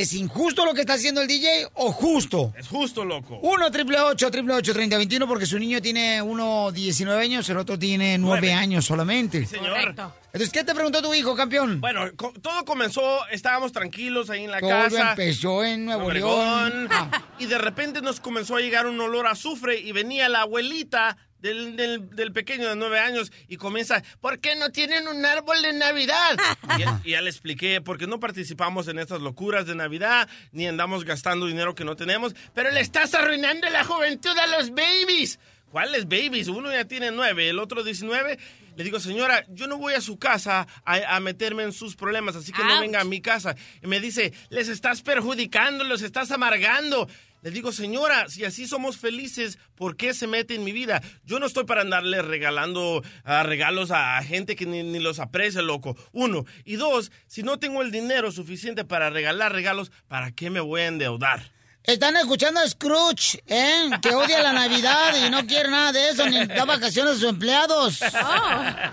¿es 0.00 0.12
injusto 0.12 0.64
lo 0.64 0.74
que 0.74 0.80
está 0.80 0.94
haciendo 0.94 1.20
el 1.20 1.28
DJ 1.28 1.68
o 1.74 1.92
justo? 1.92 2.52
Es 2.58 2.68
justo, 2.68 3.04
loco. 3.04 3.38
1 3.42 3.70
triple 3.70 4.00
8 4.00 4.30
triple 4.30 4.54
8 4.54 4.72
3021 4.72 5.26
porque 5.26 5.46
su 5.46 5.58
niño 5.58 5.80
tiene 5.80 6.20
uno 6.22 6.70
19 6.72 7.20
años, 7.22 7.48
el 7.48 7.56
otro 7.58 7.78
tiene 7.78 8.18
9 8.18 8.40
Nueve. 8.40 8.52
años 8.52 8.84
solamente. 8.84 9.46
Señor. 9.46 9.70
Correcto. 9.70 10.14
Entonces, 10.26 10.52
¿qué 10.52 10.64
te 10.64 10.74
preguntó 10.74 11.00
tu 11.00 11.14
hijo, 11.14 11.34
campeón? 11.34 11.80
Bueno, 11.80 12.02
co- 12.14 12.34
todo 12.42 12.62
comenzó, 12.66 13.26
estábamos 13.28 13.72
tranquilos 13.72 14.28
ahí 14.28 14.44
en 14.44 14.50
la 14.50 14.60
Todo 14.60 14.68
casa. 14.68 15.10
empezó 15.12 15.64
en 15.64 15.86
Nuevo 15.86 16.04
Obregón, 16.06 16.70
León. 16.70 16.88
Ah. 16.90 17.22
Y 17.38 17.46
de 17.46 17.56
repente 17.58 18.02
nos 18.02 18.20
comenzó 18.20 18.56
a 18.56 18.60
llegar 18.60 18.86
un 18.86 19.00
olor 19.00 19.26
a 19.26 19.30
azufre 19.30 19.78
y 19.80 19.92
venía 19.92 20.28
la 20.28 20.42
abuelita 20.42 21.16
del, 21.40 21.76
del- 21.76 22.10
del 22.16 22.32
pequeño 22.32 22.68
de 22.68 22.76
nueve 22.76 22.98
años 22.98 23.30
y 23.48 23.56
comienza, 23.56 24.02
¿por 24.20 24.38
qué 24.40 24.56
no 24.56 24.70
tienen 24.70 25.06
un 25.08 25.24
árbol 25.24 25.60
de 25.62 25.72
Navidad? 25.72 26.36
Y, 27.04 27.10
ya- 27.10 27.20
le 27.20 27.30
expliqué, 27.30 27.80
porque 27.80 28.06
no 28.06 28.20
participamos 28.20 28.88
en 28.88 28.98
estas 28.98 29.20
locuras 29.20 29.66
de 29.66 29.74
Navidad, 29.74 30.28
ni 30.52 30.66
andamos 30.66 31.04
gastando 31.04 31.46
dinero 31.46 31.74
que 31.74 31.84
no 31.84 31.96
tenemos, 31.96 32.34
pero 32.54 32.70
le 32.70 32.80
estás 32.80 33.14
arruinando 33.14 33.68
la 33.70 33.84
juventud 33.84 34.36
a 34.38 34.46
los 34.58 34.70
babies. 34.70 35.38
¿Cuáles 35.70 36.04
babies? 36.04 36.48
Uno 36.48 36.70
ya 36.72 36.84
tiene 36.84 37.10
nueve, 37.10 37.48
el 37.48 37.58
otro 37.58 37.82
19. 37.82 38.38
Le 38.76 38.84
digo, 38.84 39.00
señora, 39.00 39.44
yo 39.48 39.66
no 39.66 39.78
voy 39.78 39.94
a 39.94 40.00
su 40.00 40.18
casa 40.18 40.66
a, 40.84 41.16
a 41.16 41.20
meterme 41.20 41.64
en 41.64 41.72
sus 41.72 41.96
problemas, 41.96 42.36
así 42.36 42.52
que 42.52 42.62
no 42.62 42.80
venga 42.80 43.00
a 43.00 43.04
mi 43.04 43.20
casa. 43.20 43.56
Y 43.82 43.86
me 43.86 44.00
dice, 44.00 44.32
les 44.50 44.68
estás 44.68 45.02
perjudicando, 45.02 45.82
los 45.84 46.02
estás 46.02 46.30
amargando. 46.30 47.08
Le 47.42 47.50
digo, 47.50 47.72
señora, 47.72 48.28
si 48.28 48.44
así 48.44 48.66
somos 48.66 48.96
felices, 48.96 49.58
¿por 49.74 49.96
qué 49.96 50.14
se 50.14 50.26
mete 50.26 50.54
en 50.54 50.64
mi 50.64 50.72
vida? 50.72 51.02
Yo 51.24 51.38
no 51.38 51.46
estoy 51.46 51.64
para 51.64 51.82
andarle 51.82 52.22
regalando 52.22 53.02
ah, 53.24 53.42
regalos 53.42 53.90
a 53.90 54.22
gente 54.22 54.56
que 54.56 54.66
ni, 54.66 54.82
ni 54.82 54.98
los 54.98 55.20
aprecia, 55.20 55.62
loco. 55.62 55.96
Uno. 56.12 56.44
Y 56.64 56.76
dos, 56.76 57.12
si 57.26 57.42
no 57.42 57.58
tengo 57.58 57.82
el 57.82 57.90
dinero 57.90 58.32
suficiente 58.32 58.84
para 58.84 59.10
regalar 59.10 59.52
regalos, 59.52 59.92
¿para 60.08 60.32
qué 60.32 60.50
me 60.50 60.60
voy 60.60 60.82
a 60.82 60.88
endeudar? 60.88 61.55
Están 61.86 62.16
escuchando 62.16 62.58
a 62.60 62.68
Scrooge, 62.68 63.42
¿eh? 63.46 63.88
Que 64.02 64.12
odia 64.14 64.42
la 64.42 64.52
Navidad 64.52 65.14
y 65.24 65.30
no 65.30 65.46
quiere 65.46 65.70
nada 65.70 65.92
de 65.92 66.08
eso, 66.10 66.26
ni 66.28 66.44
da 66.46 66.64
vacaciones 66.64 67.12
a 67.12 67.14
sus 67.14 67.28
empleados. 67.28 68.00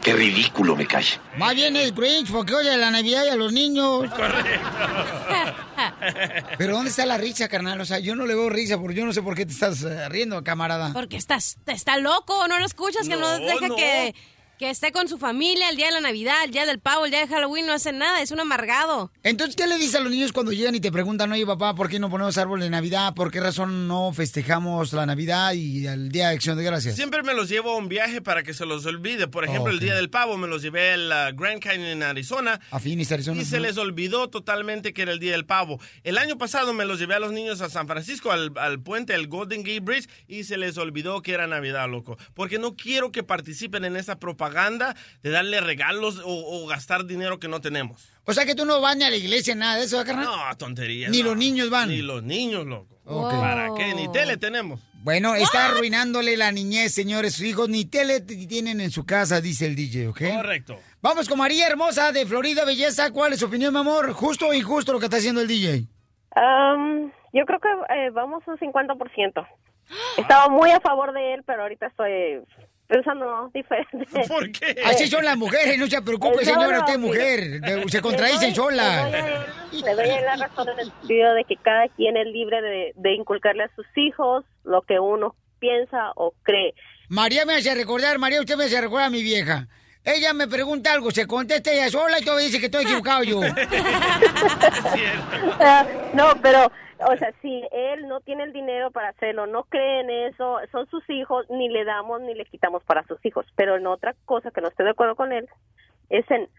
Qué 0.01 0.13
ridículo 0.13 0.75
me 0.75 0.85
cae. 0.85 1.03
Más 1.37 1.55
bien 1.55 1.75
es 1.75 1.93
Grinch 1.95 2.31
porque 2.31 2.53
odia 2.53 2.77
la 2.77 2.91
Navidad 2.91 3.25
y 3.25 3.29
a 3.29 3.35
los 3.35 3.51
niños. 3.51 4.05
Pero 6.57 6.73
¿dónde 6.75 6.89
está 6.91 7.05
la 7.05 7.17
risa, 7.17 7.47
carnal? 7.47 7.81
O 7.81 7.85
sea, 7.85 7.99
yo 7.99 8.15
no 8.15 8.25
le 8.25 8.35
veo 8.35 8.49
risa 8.49 8.77
porque 8.77 8.95
yo 8.95 9.05
no 9.05 9.13
sé 9.13 9.21
por 9.21 9.35
qué 9.35 9.45
te 9.45 9.53
estás 9.53 9.81
eh, 9.83 10.09
riendo, 10.09 10.43
camarada. 10.43 10.91
Porque 10.93 11.17
estás, 11.17 11.57
está 11.65 11.97
loco, 11.97 12.47
no 12.47 12.59
lo 12.59 12.65
escuchas, 12.65 13.07
que 13.07 13.15
no 13.15 13.39
No, 13.39 13.45
deja 13.45 13.67
no. 13.69 13.75
que, 13.75 14.13
que 14.57 14.69
esté 14.69 14.91
con 14.91 15.07
su 15.07 15.17
familia 15.17 15.69
el 15.69 15.75
día 15.75 15.87
de 15.87 15.93
la 15.93 16.01
Navidad, 16.01 16.35
el 16.45 16.51
día 16.51 16.65
del 16.65 16.79
pavo, 16.79 17.05
el 17.05 17.11
día 17.11 17.21
de 17.21 17.27
Halloween, 17.27 17.65
no 17.65 17.73
hace 17.73 17.91
nada, 17.91 18.21
es 18.21 18.31
un 18.31 18.39
amargado. 18.39 19.11
Entonces, 19.23 19.55
¿qué 19.55 19.67
le 19.67 19.77
dices 19.77 19.95
a 19.95 19.99
los 19.99 20.11
niños 20.11 20.31
cuando 20.31 20.51
llegan 20.51 20.75
y 20.75 20.79
te 20.79 20.91
preguntan, 20.91 21.31
oye, 21.31 21.45
papá, 21.45 21.73
¿por 21.75 21.89
qué 21.89 21.99
no 21.99 22.09
ponemos 22.09 22.37
árbol 22.37 22.59
de 22.59 22.69
Navidad? 22.69 23.15
¿Por 23.15 23.31
qué 23.31 23.39
razón 23.39 23.87
no 23.87 24.13
festejamos 24.13 24.93
la 24.93 25.05
Navidad 25.05 25.53
y 25.53 25.87
el 25.87 26.09
Día 26.09 26.29
de 26.29 26.35
Acción 26.35 26.57
de 26.57 26.63
Gracias? 26.63 26.95
Siempre 26.95 27.23
me 27.23 27.33
los 27.33 27.49
llevo 27.49 27.71
a 27.71 27.77
un 27.77 27.89
viaje 27.89 28.21
para 28.21 28.43
que 28.43 28.53
se 28.53 28.65
los 28.65 28.85
olvide. 28.85 29.27
Por 29.27 29.43
ejemplo, 29.43 29.71
el. 29.71 29.83
Día 29.83 29.95
del 29.95 30.09
Pavo 30.09 30.37
me 30.37 30.47
los 30.47 30.61
llevé 30.61 30.93
al 30.93 31.33
Grand 31.33 31.59
Canyon 31.59 31.87
en 31.87 32.03
Arizona. 32.03 32.61
A 32.71 32.79
Phoenix, 32.79 33.11
Arizona. 33.11 33.41
Y 33.41 33.43
se 33.43 33.59
les 33.59 33.77
olvidó 33.77 34.29
totalmente 34.29 34.93
que 34.93 35.01
era 35.01 35.11
el 35.11 35.19
Día 35.19 35.33
del 35.33 35.45
Pavo. 35.45 35.81
El 36.03 36.17
año 36.17 36.37
pasado 36.37 36.73
me 36.73 36.85
los 36.85 36.99
llevé 36.99 37.15
a 37.15 37.19
los 37.19 37.33
niños 37.33 37.59
a 37.59 37.69
San 37.69 37.87
Francisco, 37.87 38.31
al, 38.31 38.53
al 38.55 38.79
puente, 38.79 39.13
al 39.13 39.27
Golden 39.27 39.63
Gate 39.63 39.81
Bridge, 39.81 40.07
y 40.27 40.45
se 40.45 40.57
les 40.57 40.77
olvidó 40.77 41.21
que 41.21 41.33
era 41.33 41.47
Navidad, 41.47 41.89
loco. 41.89 42.17
Porque 42.33 42.59
no 42.59 42.77
quiero 42.77 43.11
que 43.11 43.23
participen 43.23 43.83
en 43.83 43.97
esa 43.97 44.19
propaganda 44.19 44.42
de 44.49 45.29
darle 45.29 45.61
regalos 45.61 46.19
o, 46.23 46.63
o 46.63 46.67
gastar 46.67 47.05
dinero 47.05 47.39
que 47.39 47.47
no 47.47 47.61
tenemos. 47.61 48.13
O 48.25 48.33
sea 48.33 48.45
que 48.45 48.55
tú 48.55 48.65
no 48.65 48.79
vas 48.79 48.95
ni 48.95 49.03
a 49.03 49.09
la 49.09 49.17
iglesia, 49.17 49.53
nada 49.53 49.75
de 49.75 49.83
eso, 49.83 50.01
¿eh, 50.01 50.05
carnal? 50.05 50.25
No, 50.25 50.57
tonterías. 50.57 51.11
Ni 51.11 51.19
no. 51.19 51.29
los 51.29 51.37
niños 51.37 51.69
van. 51.69 51.89
Ni 51.89 52.01
los 52.01 52.23
niños, 52.23 52.65
loco. 52.65 52.93
¿Para 53.05 53.69
qué? 53.75 53.93
Ni 53.93 54.09
tele 54.11 54.37
tenemos. 54.37 54.79
Bueno, 55.03 55.35
está 55.35 55.65
arruinándole 55.65 56.37
la 56.37 56.53
niñez, 56.53 56.93
señores. 56.93 57.33
Sus 57.33 57.45
hijos 57.45 57.67
ni 57.67 57.83
tele 57.83 58.21
tienen 58.21 58.79
en 58.79 58.91
su 58.91 59.05
casa, 59.05 59.41
dice 59.41 59.65
el 59.65 59.75
DJ, 59.75 60.07
¿ok? 60.07 60.21
Correcto. 60.37 60.79
Vamos 61.01 61.27
con 61.27 61.37
María 61.37 61.67
Hermosa 61.67 62.13
de 62.13 62.25
Florida, 62.25 62.63
Belleza. 62.63 63.11
¿Cuál 63.11 63.33
es 63.33 63.39
su 63.39 63.47
opinión, 63.47 63.73
mi 63.73 63.81
amor? 63.81 64.13
¿Justo 64.13 64.47
o 64.47 64.53
injusto 64.53 64.93
lo 64.93 64.99
que 64.99 65.05
está 65.05 65.17
haciendo 65.17 65.41
el 65.41 65.47
DJ? 65.49 65.87
Um, 66.35 67.11
yo 67.33 67.45
creo 67.45 67.59
que 67.59 67.69
eh, 67.93 68.09
vamos 68.11 68.43
un 68.47 68.57
50%. 68.57 69.47
Estaba 70.17 70.47
muy 70.47 70.71
a 70.71 70.79
favor 70.79 71.11
de 71.11 71.33
él, 71.33 71.43
pero 71.45 71.63
ahorita 71.63 71.87
estoy 71.87 72.39
pensando 72.93 73.49
diferente. 73.53 74.05
¿Por 74.27 74.51
qué? 74.51 74.75
Así 74.85 75.07
son 75.07 75.25
las 75.25 75.35
mujeres, 75.35 75.77
no 75.79 75.87
se 75.87 76.01
preocupe, 76.01 76.43
Eh, 76.43 76.45
no, 76.45 76.53
señora, 76.53 76.77
no, 76.77 76.79
usted 76.81 76.93
es 76.93 76.99
mujer. 76.99 77.61
de- 77.61 77.89
Se 77.89 78.01
contradicen 78.01 78.53
solas. 78.53 79.11
Le 79.71 79.95
doy, 79.95 80.07
la 80.07 80.35
razón 80.35 80.69
en 80.69 80.79
el 80.79 80.91
sentido 80.91 81.33
de 81.33 81.43
que 81.45 81.55
cada 81.57 81.87
quien 81.89 82.15
es 82.17 82.27
libre 82.27 82.61
de, 82.61 82.93
de 82.95 83.13
inculcarle 83.15 83.63
a 83.63 83.71
sus 83.75 83.85
hijos 83.95 84.45
lo 84.63 84.83
que 84.83 84.99
uno 84.99 85.35
piensa 85.59 86.11
o 86.15 86.33
cree. 86.43 86.75
María 87.09 87.45
me 87.45 87.55
hace 87.55 87.73
recordar, 87.73 88.19
María, 88.19 88.39
usted 88.39 88.55
me 88.55 88.65
hace 88.65 88.79
recordar 88.79 89.07
a 89.07 89.09
mi 89.09 89.23
vieja. 89.23 89.67
Ella 90.05 90.33
me 90.33 90.47
pregunta 90.47 90.91
algo, 90.91 91.11
se 91.11 91.25
contesta 91.25 91.71
ella 91.71 91.89
sola 91.89 92.19
y 92.19 92.23
todavía 92.25 92.45
dice 92.47 92.59
que 92.59 92.65
estoy 92.65 92.83
equivocado 92.83 93.23
yo. 93.23 93.39
Ah, 95.59 95.85
no, 96.13 96.33
pero, 96.41 96.71
o 96.99 97.17
sea, 97.17 97.33
si 97.41 97.63
él 97.71 98.07
no 98.07 98.21
tiene 98.21 98.43
el 98.43 98.53
dinero 98.53 98.91
para 98.91 99.09
hacerlo, 99.09 99.47
no 99.47 99.63
cree 99.65 100.01
en 100.01 100.09
eso, 100.09 100.57
son 100.71 100.89
sus 100.89 101.03
hijos, 101.09 101.45
ni 101.49 101.69
le 101.69 101.85
damos 101.85 102.21
ni 102.21 102.33
le 102.33 102.45
quitamos 102.45 102.83
para 102.83 103.05
sus 103.07 103.23
hijos. 103.25 103.45
Pero 103.55 103.77
en 103.77 103.87
otra 103.87 104.15
cosa 104.25 104.51
que 104.51 104.61
no 104.61 104.69
estoy 104.69 104.85
de 104.85 104.91
acuerdo 104.91 105.15
con 105.15 105.31
él, 105.31 105.47
es 106.09 106.29
en... 106.31 106.49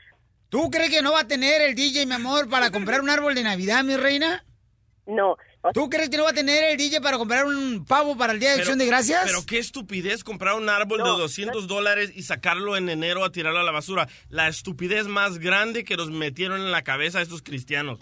¿Tú 0.48 0.70
crees 0.70 0.90
que 0.90 1.02
no 1.02 1.12
va 1.12 1.20
a 1.20 1.28
tener 1.28 1.62
el 1.62 1.74
DJ, 1.74 2.06
mi 2.06 2.14
amor, 2.14 2.48
para 2.48 2.70
comprar 2.70 3.00
un 3.00 3.10
árbol 3.10 3.34
de 3.34 3.42
Navidad, 3.42 3.82
mi 3.84 3.96
reina? 3.96 4.44
No. 5.06 5.36
¿Tú 5.72 5.88
crees 5.88 6.10
que 6.10 6.16
no 6.18 6.24
va 6.24 6.30
a 6.30 6.34
tener 6.34 6.62
el 6.64 6.76
DJ 6.76 7.00
para 7.00 7.16
comprar 7.16 7.46
un 7.46 7.84
pavo 7.86 8.16
para 8.16 8.32
el 8.34 8.40
Día 8.40 8.50
de 8.50 8.58
Acción 8.58 8.78
de 8.78 8.86
Gracias? 8.86 9.22
Pero 9.24 9.46
qué 9.46 9.58
estupidez 9.58 10.22
comprar 10.22 10.56
un 10.56 10.68
árbol 10.68 10.98
de 10.98 11.04
200 11.04 11.66
dólares 11.66 12.12
y 12.14 12.22
sacarlo 12.22 12.76
en 12.76 12.88
enero 12.90 13.24
a 13.24 13.32
tirarlo 13.32 13.60
a 13.60 13.62
la 13.62 13.72
basura. 13.72 14.08
La 14.28 14.48
estupidez 14.48 15.06
más 15.06 15.38
grande 15.38 15.84
que 15.84 15.96
nos 15.96 16.10
metieron 16.10 16.60
en 16.60 16.70
la 16.70 16.82
cabeza 16.82 17.20
a 17.20 17.22
estos 17.22 17.40
cristianos. 17.40 17.98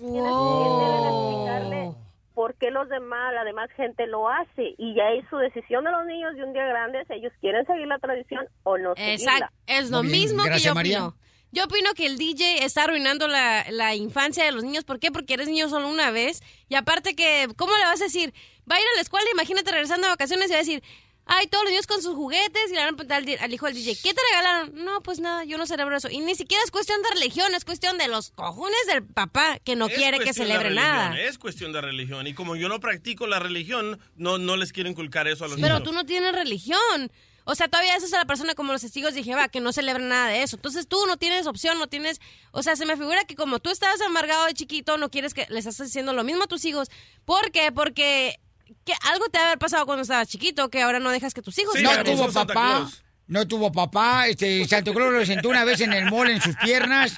Explicarle 0.00 1.92
por 2.34 2.54
qué 2.56 2.70
los 2.70 2.88
demás, 2.88 3.32
la 3.34 3.44
demás 3.44 3.70
gente 3.76 4.06
lo 4.06 4.28
hace. 4.28 4.74
Y 4.76 4.94
ya 4.94 5.10
es 5.12 5.24
su 5.30 5.36
decisión 5.38 5.84
de 5.84 5.90
los 5.90 6.04
niños 6.06 6.34
de 6.36 6.44
un 6.44 6.52
día 6.52 6.66
grandes, 6.66 7.08
ellos 7.10 7.32
quieren 7.40 7.66
seguir 7.66 7.86
la 7.86 7.98
tradición 7.98 8.46
o 8.62 8.76
no 8.76 8.94
seguirla. 8.94 9.14
Exacto, 9.14 9.54
es 9.66 9.90
lo 9.90 10.02
mismo 10.02 10.42
que 10.42 10.50
gracias, 10.50 10.68
yo 10.70 10.74
María. 10.74 11.06
opino. 11.06 11.26
Yo 11.52 11.64
opino 11.64 11.94
que 11.94 12.04
el 12.04 12.18
DJ 12.18 12.64
está 12.64 12.84
arruinando 12.84 13.28
la, 13.28 13.64
la 13.70 13.94
infancia 13.94 14.44
de 14.44 14.52
los 14.52 14.62
niños. 14.62 14.84
¿Por 14.84 14.98
qué? 14.98 15.10
Porque 15.10 15.34
eres 15.34 15.48
niño 15.48 15.70
solo 15.70 15.88
una 15.88 16.10
vez. 16.10 16.42
Y 16.68 16.74
aparte 16.74 17.14
que, 17.14 17.48
¿cómo 17.56 17.74
le 17.74 17.84
vas 17.84 18.02
a 18.02 18.04
decir? 18.04 18.34
Va 18.70 18.76
a 18.76 18.80
ir 18.80 18.86
a 18.92 18.96
la 18.96 19.00
escuela, 19.00 19.26
imagínate 19.32 19.70
regresando 19.70 20.06
de 20.06 20.12
vacaciones 20.12 20.48
y 20.48 20.50
va 20.50 20.56
a 20.56 20.58
decir, 20.58 20.82
ay, 21.26 21.48
todos 21.48 21.64
los 21.64 21.72
niños 21.72 21.86
con 21.86 22.00
sus 22.00 22.14
juguetes 22.14 22.70
y 22.70 22.74
le 22.74 22.78
van 22.78 22.94
a 22.94 22.96
preguntar 22.96 23.22
al, 23.40 23.52
hijo 23.52 23.66
del 23.66 23.74
DJ, 23.74 23.96
¿qué 24.02 24.14
te 24.14 24.20
regalaron? 24.30 24.84
No, 24.84 25.02
pues 25.02 25.20
nada, 25.20 25.44
yo 25.44 25.58
no 25.58 25.66
celebro 25.66 25.96
eso. 25.96 26.08
Y 26.08 26.20
ni 26.20 26.34
siquiera 26.34 26.62
es 26.64 26.70
cuestión 26.70 27.02
de 27.02 27.10
religión, 27.10 27.54
es 27.54 27.64
cuestión 27.64 27.98
de 27.98 28.08
los 28.08 28.30
cojones 28.30 28.86
del 28.86 29.04
papá 29.04 29.58
que 29.64 29.76
no 29.76 29.86
Es 29.86 29.94
quiere 29.94 30.20
que 30.20 30.32
celebre 30.32 30.68
religión, 30.68 30.86
nada. 30.86 31.20
Es 31.20 31.38
cuestión 31.38 31.72
de 31.72 31.80
religión. 31.80 32.26
Y 32.26 32.34
como 32.34 32.56
yo 32.56 32.68
no 32.68 32.80
practico 32.80 33.26
la 33.26 33.40
religión, 33.40 33.98
no, 34.16 34.38
no 34.38 34.56
les 34.56 34.72
quiero 34.72 34.88
inculcar 34.88 35.26
eso 35.26 35.44
a 35.44 35.48
los 35.48 35.56
Pero 35.56 35.74
niños. 35.74 35.82
tú 35.82 35.92
no 35.92 36.06
tienes 36.06 36.32
religión. 36.32 37.10
O 37.48 37.54
sea, 37.54 37.68
todavía 37.68 37.94
eso 37.94 38.06
es 38.06 38.12
a 38.12 38.18
la 38.18 38.24
persona 38.24 38.56
como 38.56 38.72
los 38.72 38.82
testigos 38.82 39.14
de 39.14 39.22
Jehová, 39.22 39.48
que 39.48 39.60
no 39.60 39.72
celebran 39.72 40.08
nada 40.08 40.30
de 40.30 40.42
eso. 40.42 40.56
Entonces 40.56 40.88
tú 40.88 40.98
no 41.06 41.16
tienes 41.16 41.46
opción, 41.46 41.78
no 41.78 41.86
tienes... 41.86 42.20
O 42.50 42.64
sea, 42.64 42.74
se 42.74 42.86
me 42.86 42.96
figura 42.96 43.24
que 43.24 43.36
como 43.36 43.60
tú 43.60 43.70
estabas 43.70 44.00
amargado 44.00 44.46
de 44.46 44.54
chiquito, 44.54 44.96
no 44.96 45.10
quieres 45.10 45.32
que 45.32 45.46
les 45.48 45.64
estás 45.64 45.88
haciendo 45.88 46.12
lo 46.12 46.24
mismo 46.24 46.44
a 46.44 46.46
tus 46.48 46.64
hijos. 46.64 46.88
¿Por 47.24 47.52
qué? 47.52 47.70
Porque 47.70 48.40
que 48.84 48.92
algo 49.10 49.26
te 49.30 49.38
haber 49.38 49.58
pasado 49.58 49.86
cuando 49.86 50.02
estabas 50.02 50.28
chiquito, 50.28 50.68
que 50.70 50.82
ahora 50.82 50.98
no 51.00 51.10
dejas 51.10 51.34
que 51.34 51.42
tus 51.42 51.58
hijos... 51.58 51.74
no 51.80 51.90
celebren 51.90 52.16
tuvo 52.16 52.32
papá. 52.32 52.88
No 53.28 53.44
tuvo 53.48 53.72
papá. 53.72 54.28
Este, 54.28 54.64
Santo 54.68 54.94
Claus 54.94 55.12
lo 55.12 55.26
sentó 55.26 55.48
una 55.48 55.64
vez 55.64 55.80
en 55.80 55.92
el 55.92 56.04
mall 56.10 56.30
en 56.30 56.40
sus 56.40 56.54
piernas 56.56 57.12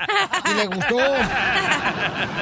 y 0.51 0.55
le 0.57 0.67
gustó. 0.67 0.99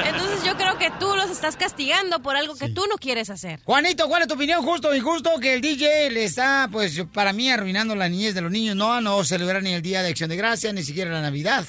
Entonces 0.05 0.43
yo 0.45 0.55
creo 0.55 0.77
que 0.77 0.89
tú 0.99 1.13
los 1.17 1.29
estás 1.29 1.57
castigando 1.57 2.21
por 2.21 2.37
algo 2.37 2.55
que 2.55 2.69
tú 2.69 2.85
no 2.89 2.95
quieres 2.95 3.29
hacer. 3.29 3.59
Juanito, 3.65 4.07
¿cuál 4.07 4.21
es 4.21 4.29
tu 4.29 4.35
opinión? 4.35 4.63
¿Justo 4.63 4.87
o 4.87 4.95
injusto 4.95 5.37
que 5.41 5.53
el 5.53 5.59
DJ 5.61 6.09
le 6.11 6.23
está, 6.23 6.69
pues, 6.71 7.03
para 7.13 7.33
mí, 7.33 7.49
arruinando 7.51 7.93
la 7.93 8.07
niñez 8.07 8.33
de 8.35 8.41
los 8.41 8.51
niños? 8.51 8.77
No, 8.77 9.01
no 9.01 9.21
celebrar 9.25 9.61
ni 9.61 9.73
el 9.73 9.81
Día 9.81 10.01
de 10.01 10.09
Acción 10.11 10.29
de 10.29 10.37
Gracias, 10.37 10.73
ni 10.73 10.83
siquiera 10.83 11.11
la 11.11 11.21
Navidad. 11.21 11.65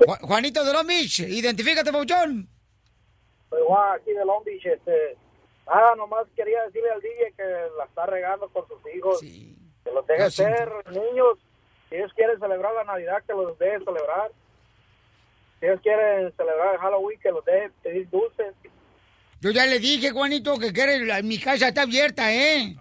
Ju- 0.00 0.18
Juanito 0.20 0.64
de 0.64 0.72
Long 0.72 0.86
Beach, 0.86 1.20
identifícate, 1.20 1.90
Pauchón. 1.92 2.48
Soy 3.50 3.60
Juan, 3.66 3.96
aquí 4.00 4.12
de 4.12 4.24
Long 4.24 4.44
Beach, 4.44 4.66
este, 4.66 5.16
nada, 5.66 5.94
nomás 5.96 6.26
quería 6.36 6.62
decirle 6.64 6.90
al 6.90 7.00
DJ 7.00 7.32
que 7.36 7.42
la 7.78 7.84
está 7.84 8.06
regando 8.06 8.48
con 8.48 8.66
sus 8.68 8.78
hijos, 8.94 9.20
que 9.20 9.90
los 9.92 10.06
deje 10.06 10.30
ser 10.30 10.70
niños, 10.90 11.38
si 11.88 11.96
ellos 11.96 12.12
quieren 12.14 12.38
celebrar 12.38 12.74
la 12.74 12.84
Navidad, 12.84 13.22
que 13.26 13.32
los 13.32 13.58
dejen 13.58 13.84
celebrar, 13.84 14.30
si 15.60 15.66
ellos 15.66 15.80
quieren 15.82 16.32
celebrar 16.36 16.76
Halloween, 16.78 17.18
que 17.20 17.30
los 17.30 17.44
dejen 17.44 17.72
pedir 17.82 18.08
dulces. 18.10 18.54
Yo 19.40 19.50
ya 19.52 19.66
le 19.66 19.78
dije, 19.78 20.10
Juanito, 20.10 20.58
que 20.58 20.72
quiere, 20.72 21.06
la- 21.06 21.22
mi 21.22 21.38
casa 21.38 21.68
está 21.68 21.82
abierta, 21.82 22.32
¿eh? 22.34 22.74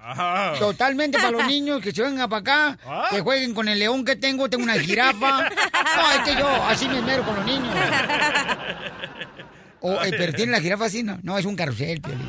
Totalmente 0.58 1.20
para 1.20 1.30
los 1.32 1.46
niños 1.48 1.82
que 1.82 1.92
se 1.92 2.02
vengan 2.02 2.28
para 2.28 2.40
acá, 2.40 2.78
Ah. 2.84 3.08
que 3.12 3.22
jueguen 3.22 3.54
con 3.54 3.68
el 3.68 3.78
león 3.78 4.04
que 4.04 4.16
tengo, 4.16 4.50
tengo 4.50 4.64
una 4.64 4.74
jirafa. 4.74 5.50
No, 5.98 6.12
es 6.12 6.20
que 6.30 6.36
yo 6.40 6.48
así 6.48 6.88
me 6.90 6.98
esmero 6.98 7.24
con 7.24 7.36
los 7.38 7.46
niños. 7.46 7.74
O, 9.82 9.94
eh, 10.04 10.12
pero 10.18 10.34
tiene 10.34 10.52
la 10.52 10.60
jirafa 10.60 10.86
así, 10.86 11.04
no, 11.04 11.20
no, 11.24 11.38
es 11.38 11.46
un 11.46 11.56
carrusel, 11.56 12.02
Piolín. 12.02 12.28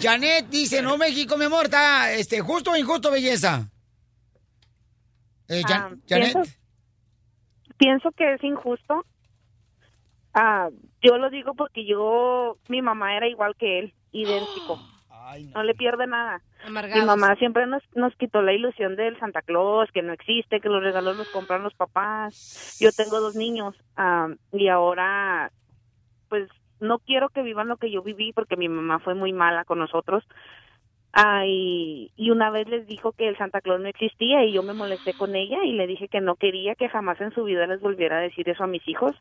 Janet 0.00 0.48
dice, 0.48 0.80
no, 0.82 0.96
México, 0.96 1.36
mi 1.36 1.44
amor, 1.44 1.66
está 1.66 2.12
este, 2.12 2.40
justo 2.40 2.70
o 2.72 2.76
injusto, 2.76 3.10
belleza. 3.10 3.68
Eh, 5.48 5.62
Jan- 5.66 5.82
Ah, 5.82 5.96
Janet. 6.08 6.32
pienso, 6.32 6.50
pienso 7.76 8.10
que 8.12 8.34
es 8.34 8.44
injusto. 8.44 9.04
Ah, 10.32 10.68
yo 11.02 11.18
lo 11.18 11.28
digo 11.30 11.54
porque 11.54 11.84
yo, 11.86 12.56
mi 12.68 12.80
mamá 12.82 13.16
era 13.16 13.28
igual 13.28 13.54
que 13.58 13.80
él, 13.80 13.94
idéntico. 14.12 14.80
no. 15.54 15.62
le 15.62 15.74
pierde 15.74 16.06
nada. 16.06 16.42
Mi 16.68 17.06
mamá 17.06 17.34
siempre 17.36 17.66
nos, 17.66 17.82
nos 17.94 18.14
quitó 18.16 18.42
la 18.42 18.52
ilusión 18.52 18.96
del 18.96 19.18
Santa 19.18 19.42
Claus, 19.42 19.90
que 19.92 20.02
no 20.02 20.12
existe, 20.12 20.60
que 20.60 20.68
los 20.68 20.82
regalos 20.82 21.16
los 21.16 21.28
compran 21.30 21.62
los 21.62 21.74
papás. 21.74 22.78
Yo 22.80 22.90
tengo 22.92 23.20
dos 23.20 23.34
niños 23.34 23.74
y 24.52 24.68
ahora, 24.68 25.50
pues, 26.28 26.48
no 26.80 26.98
quiero 26.98 27.28
que 27.28 27.42
vivan 27.42 27.68
lo 27.68 27.76
que 27.76 27.90
yo 27.90 28.02
viví 28.02 28.32
porque 28.32 28.56
mi 28.56 28.68
mamá 28.68 28.98
fue 28.98 29.14
muy 29.14 29.32
mala 29.32 29.64
con 29.64 29.78
nosotros. 29.78 30.24
Ah, 31.12 31.44
y, 31.46 32.12
y 32.16 32.30
una 32.30 32.50
vez 32.50 32.68
les 32.68 32.86
dijo 32.86 33.12
que 33.12 33.28
el 33.28 33.36
Santa 33.36 33.60
Claus 33.60 33.80
no 33.80 33.88
existía 33.88 34.44
y 34.44 34.52
yo 34.52 34.62
me 34.62 34.74
molesté 34.74 35.12
con 35.12 35.34
ella 35.34 35.64
y 35.64 35.72
le 35.72 35.86
dije 35.86 36.08
que 36.08 36.20
no 36.20 36.36
quería 36.36 36.76
que 36.76 36.88
jamás 36.88 37.20
en 37.20 37.32
su 37.32 37.44
vida 37.44 37.66
les 37.66 37.80
volviera 37.80 38.18
a 38.18 38.22
decir 38.22 38.48
eso 38.48 38.64
a 38.64 38.68
mis 38.68 38.86
hijos. 38.86 39.16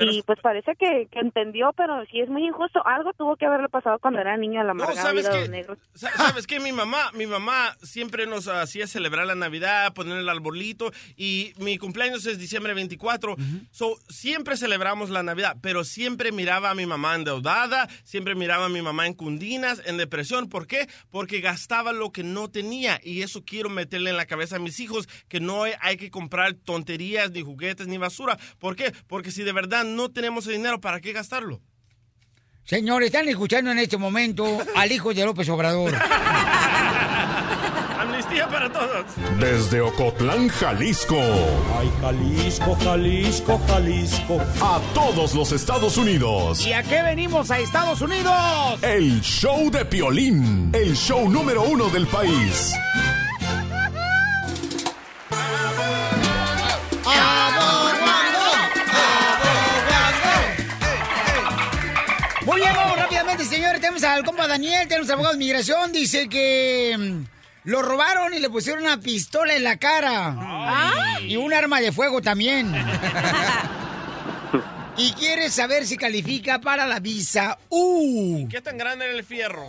Y 0.00 0.22
pues 0.22 0.38
parece 0.42 0.74
que, 0.76 1.08
que 1.10 1.18
entendió, 1.20 1.72
pero 1.76 2.04
sí 2.10 2.20
es 2.20 2.28
muy 2.28 2.46
injusto. 2.46 2.84
Algo 2.86 3.12
tuvo 3.12 3.36
que 3.36 3.46
haberle 3.46 3.68
pasado 3.68 3.98
cuando 3.98 4.20
era 4.20 4.36
niño 4.36 4.60
a 4.60 4.64
la 4.64 4.74
No, 4.74 4.86
¿sabes 4.94 5.22
vida 5.24 5.28
de 5.30 5.34
qué? 5.34 5.40
los 5.40 5.50
negros. 5.50 5.78
Sa- 5.94 6.10
¿Sabes 6.16 6.46
qué? 6.46 6.60
Mi 6.60 6.72
mamá, 6.72 7.10
mi 7.14 7.26
mamá 7.26 7.76
siempre 7.82 8.26
nos 8.26 8.48
hacía 8.48 8.86
celebrar 8.86 9.26
la 9.26 9.34
Navidad, 9.34 9.92
poner 9.94 10.18
el 10.18 10.28
arbolito 10.28 10.92
y 11.16 11.52
mi 11.58 11.78
cumpleaños 11.78 12.26
es 12.26 12.38
diciembre 12.38 12.74
24. 12.74 13.36
So, 13.70 13.96
siempre 14.08 14.56
celebramos 14.56 15.10
la 15.10 15.22
Navidad, 15.22 15.56
pero 15.60 15.84
siempre 15.84 16.32
miraba 16.32 16.70
a 16.70 16.74
mi 16.74 16.86
mamá 16.86 17.14
endeudada, 17.14 17.88
siempre 18.04 18.34
miraba 18.34 18.66
a 18.66 18.68
mi 18.68 18.82
mamá 18.82 19.06
en 19.06 19.14
cundinas, 19.14 19.82
en 19.86 19.96
depresión. 19.96 20.48
¿Por 20.48 20.66
qué? 20.66 20.88
Porque 21.10 21.40
gastaba 21.40 21.92
lo 21.92 22.10
que 22.12 22.22
no 22.22 22.48
tenía 22.50 23.00
y 23.02 23.22
eso 23.22 23.44
quiero 23.44 23.68
meterle 23.70 24.10
en 24.10 24.16
la 24.16 24.26
cabeza 24.26 24.56
a 24.56 24.58
mis 24.60 24.80
hijos, 24.80 25.08
que 25.28 25.40
no 25.40 25.64
hay, 25.64 25.72
hay 25.80 25.96
que 25.96 26.10
comprar 26.10 26.54
tonterías, 26.54 27.30
ni 27.32 27.42
juguetes, 27.42 27.86
ni 27.86 27.98
basura. 27.98 28.38
¿Por 28.58 28.76
qué? 28.76 28.92
Porque 29.06 29.30
si 29.30 29.42
de 29.42 29.52
verdad 29.52 29.84
no 29.90 30.10
tenemos 30.10 30.46
el 30.46 30.54
dinero, 30.54 30.80
¿para 30.80 31.00
qué 31.00 31.12
gastarlo? 31.12 31.60
Señores, 32.64 33.06
están 33.06 33.28
escuchando 33.28 33.70
en 33.72 33.78
este 33.78 33.96
momento 33.96 34.58
al 34.76 34.92
hijo 34.92 35.12
de 35.12 35.24
López 35.24 35.48
Obrador. 35.48 35.92
Amnistía 37.98 38.48
para 38.48 38.70
todos. 38.72 39.06
Desde 39.38 39.80
Ocotlán, 39.80 40.48
Jalisco. 40.48 41.16
Ay, 41.78 41.90
Jalisco, 42.00 42.76
Jalisco, 42.82 43.60
Jalisco. 43.66 44.40
A 44.62 44.80
todos 44.94 45.34
los 45.34 45.52
Estados 45.52 45.96
Unidos. 45.96 46.64
¿Y 46.66 46.72
a 46.72 46.82
qué 46.82 47.02
venimos 47.02 47.50
a 47.50 47.58
Estados 47.58 48.00
Unidos? 48.00 48.82
El 48.82 49.20
show 49.20 49.70
de 49.70 49.84
Piolín. 49.84 50.70
El 50.72 50.94
show 50.94 51.28
número 51.28 51.62
uno 51.64 51.88
del 51.88 52.06
país. 52.06 52.72
Señores. 63.70 63.80
Tenemos 63.80 64.04
al 64.04 64.24
compa 64.24 64.48
Daniel, 64.48 64.88
tenemos 64.88 65.08
al 65.08 65.14
abogado 65.14 65.34
de 65.34 65.38
migración. 65.38 65.92
Dice 65.92 66.28
que 66.28 66.96
mm, 66.98 67.24
lo 67.64 67.82
robaron 67.82 68.34
y 68.34 68.38
le 68.38 68.50
pusieron 68.50 68.82
una 68.82 69.00
pistola 69.00 69.54
en 69.54 69.64
la 69.64 69.76
cara. 69.76 71.18
Y 71.26 71.36
un 71.36 71.52
arma 71.52 71.80
de 71.80 71.92
fuego 71.92 72.20
también. 72.20 72.74
y 74.96 75.12
quiere 75.12 75.50
saber 75.50 75.86
si 75.86 75.96
califica 75.96 76.60
para 76.60 76.86
la 76.86 77.00
visa 77.00 77.58
U. 77.68 78.48
¿Qué 78.48 78.60
tan 78.60 78.78
grande 78.78 79.06
era 79.06 79.14
el 79.14 79.24
fierro? 79.24 79.64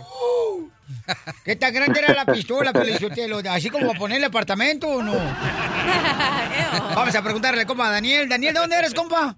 ¿Qué 1.44 1.56
tan 1.56 1.72
grande 1.72 2.00
era 2.00 2.14
la 2.14 2.26
pistola, 2.26 2.72
Pelizotelo? 2.72 3.40
¿Así 3.50 3.70
como 3.70 3.88
para 3.88 3.98
ponerle 3.98 4.26
apartamento 4.26 4.88
o 4.88 5.02
no? 5.02 5.14
Vamos 6.94 7.14
a 7.14 7.22
preguntarle 7.22 7.62
al 7.62 7.66
compa 7.66 7.90
Daniel. 7.90 8.28
Daniel, 8.28 8.54
¿de 8.54 8.60
dónde 8.60 8.76
eres, 8.76 8.94
compa? 8.94 9.36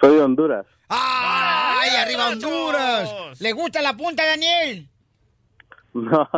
Soy 0.00 0.14
de 0.14 0.22
Honduras. 0.22 0.66
¡Ay, 0.88 1.90
arriba 1.96 2.28
Honduras! 2.28 3.40
¿Le 3.40 3.52
gusta 3.52 3.82
la 3.82 3.96
punta, 3.96 4.24
Daniel? 4.24 4.88
No. 5.92 6.28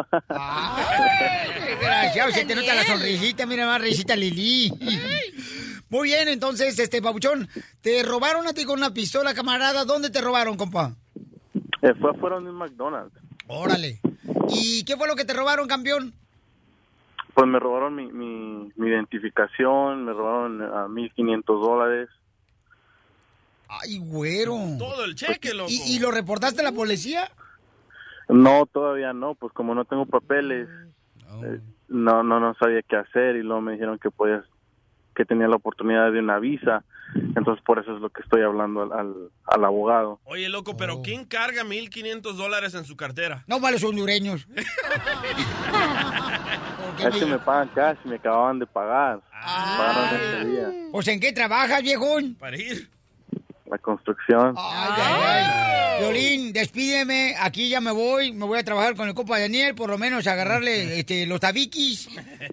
Desgraciado, 1.66 2.30
se 2.32 2.44
te 2.44 2.54
nota 2.54 2.74
la 2.74 2.84
sonrisita, 2.84 3.46
mira 3.46 3.66
más 3.66 3.80
risita 3.80 4.16
Lili. 4.16 4.72
Muy 5.90 6.08
bien, 6.08 6.28
entonces, 6.28 6.78
este, 6.78 7.02
Pabuchón, 7.02 7.48
te 7.82 8.02
robaron 8.02 8.46
a 8.46 8.54
ti 8.54 8.64
con 8.64 8.78
una 8.78 8.94
pistola, 8.94 9.34
camarada. 9.34 9.84
¿Dónde 9.84 10.10
te 10.10 10.22
robaron, 10.22 10.56
compa? 10.56 10.94
Eh, 11.82 11.92
fue 12.00 12.10
afuera 12.10 12.40
de 12.40 12.48
un 12.48 12.56
McDonald's. 12.56 13.14
Órale. 13.46 14.00
¿Y 14.48 14.84
qué 14.84 14.96
fue 14.96 15.06
lo 15.06 15.16
que 15.16 15.24
te 15.26 15.34
robaron, 15.34 15.68
campeón? 15.68 16.14
Pues 17.34 17.46
me 17.46 17.58
robaron 17.58 17.94
mi, 17.94 18.06
mi, 18.10 18.72
mi 18.76 18.88
identificación, 18.88 20.04
me 20.04 20.12
robaron 20.12 20.62
a 20.62 20.86
1.500 20.86 21.42
dólares. 21.44 22.08
Ay, 23.80 23.98
güero. 23.98 24.56
Todo 24.78 25.04
el 25.04 25.14
cheque, 25.14 25.54
loco. 25.54 25.70
¿Y, 25.70 25.80
y 25.96 25.98
lo 25.98 26.10
reportaste 26.10 26.60
a 26.60 26.64
la 26.64 26.72
policía? 26.72 27.30
No, 28.28 28.66
todavía 28.66 29.12
no, 29.12 29.34
pues 29.34 29.52
como 29.52 29.74
no 29.74 29.84
tengo 29.84 30.06
papeles, 30.06 30.68
eh, 31.44 31.60
no, 31.88 32.22
no, 32.22 32.40
no 32.40 32.54
sabía 32.54 32.82
qué 32.82 32.96
hacer 32.96 33.36
y 33.36 33.42
luego 33.42 33.60
me 33.60 33.72
dijeron 33.72 33.98
que 33.98 34.10
podías, 34.10 34.44
que 35.14 35.24
tenía 35.24 35.48
la 35.48 35.56
oportunidad 35.56 36.12
de 36.12 36.20
una 36.20 36.38
visa, 36.38 36.84
entonces 37.36 37.62
por 37.64 37.78
eso 37.78 37.94
es 37.94 38.00
lo 38.00 38.08
que 38.10 38.22
estoy 38.22 38.42
hablando 38.42 38.82
al, 38.82 38.92
al, 38.92 39.14
al 39.44 39.64
abogado. 39.64 40.20
Oye, 40.24 40.48
loco, 40.48 40.76
pero 40.76 41.02
¿quién 41.02 41.24
carga 41.26 41.62
1.500 41.64 42.32
dólares 42.34 42.74
en 42.74 42.84
su 42.84 42.96
cartera? 42.96 43.44
No 43.46 43.60
vale, 43.60 43.76
los 43.76 43.84
hondureños. 43.84 44.46
Es 46.98 47.16
que 47.16 47.26
me 47.26 47.38
pagan 47.38 47.68
cash, 47.74 47.96
me 48.04 48.16
acababan 48.16 48.58
de 48.58 48.66
pagar. 48.66 49.20
Ese 50.14 50.44
día. 50.46 50.70
Pues, 50.92 51.08
¿en 51.08 51.20
qué 51.20 51.32
trabajas, 51.32 51.82
viejón? 51.82 52.34
Para 52.38 52.56
ir. 52.56 52.90
La 53.72 53.78
construcción. 53.78 54.54
Ay, 54.58 54.92
ay, 54.98 55.22
ay. 55.24 55.72
Violín, 56.02 56.52
despídeme. 56.52 57.34
Aquí 57.38 57.68
ya 57.68 57.80
me 57.80 57.90
voy. 57.90 58.32
Me 58.32 58.44
voy 58.44 58.58
a 58.58 58.64
trabajar 58.64 58.96
con 58.96 59.08
el 59.08 59.14
compa 59.14 59.38
Daniel, 59.38 59.74
por 59.74 59.88
lo 59.88 59.98
menos 59.98 60.26
agarrarle 60.26 60.98
este, 60.98 61.26
los 61.26 61.40
tabiquis 61.40 62.08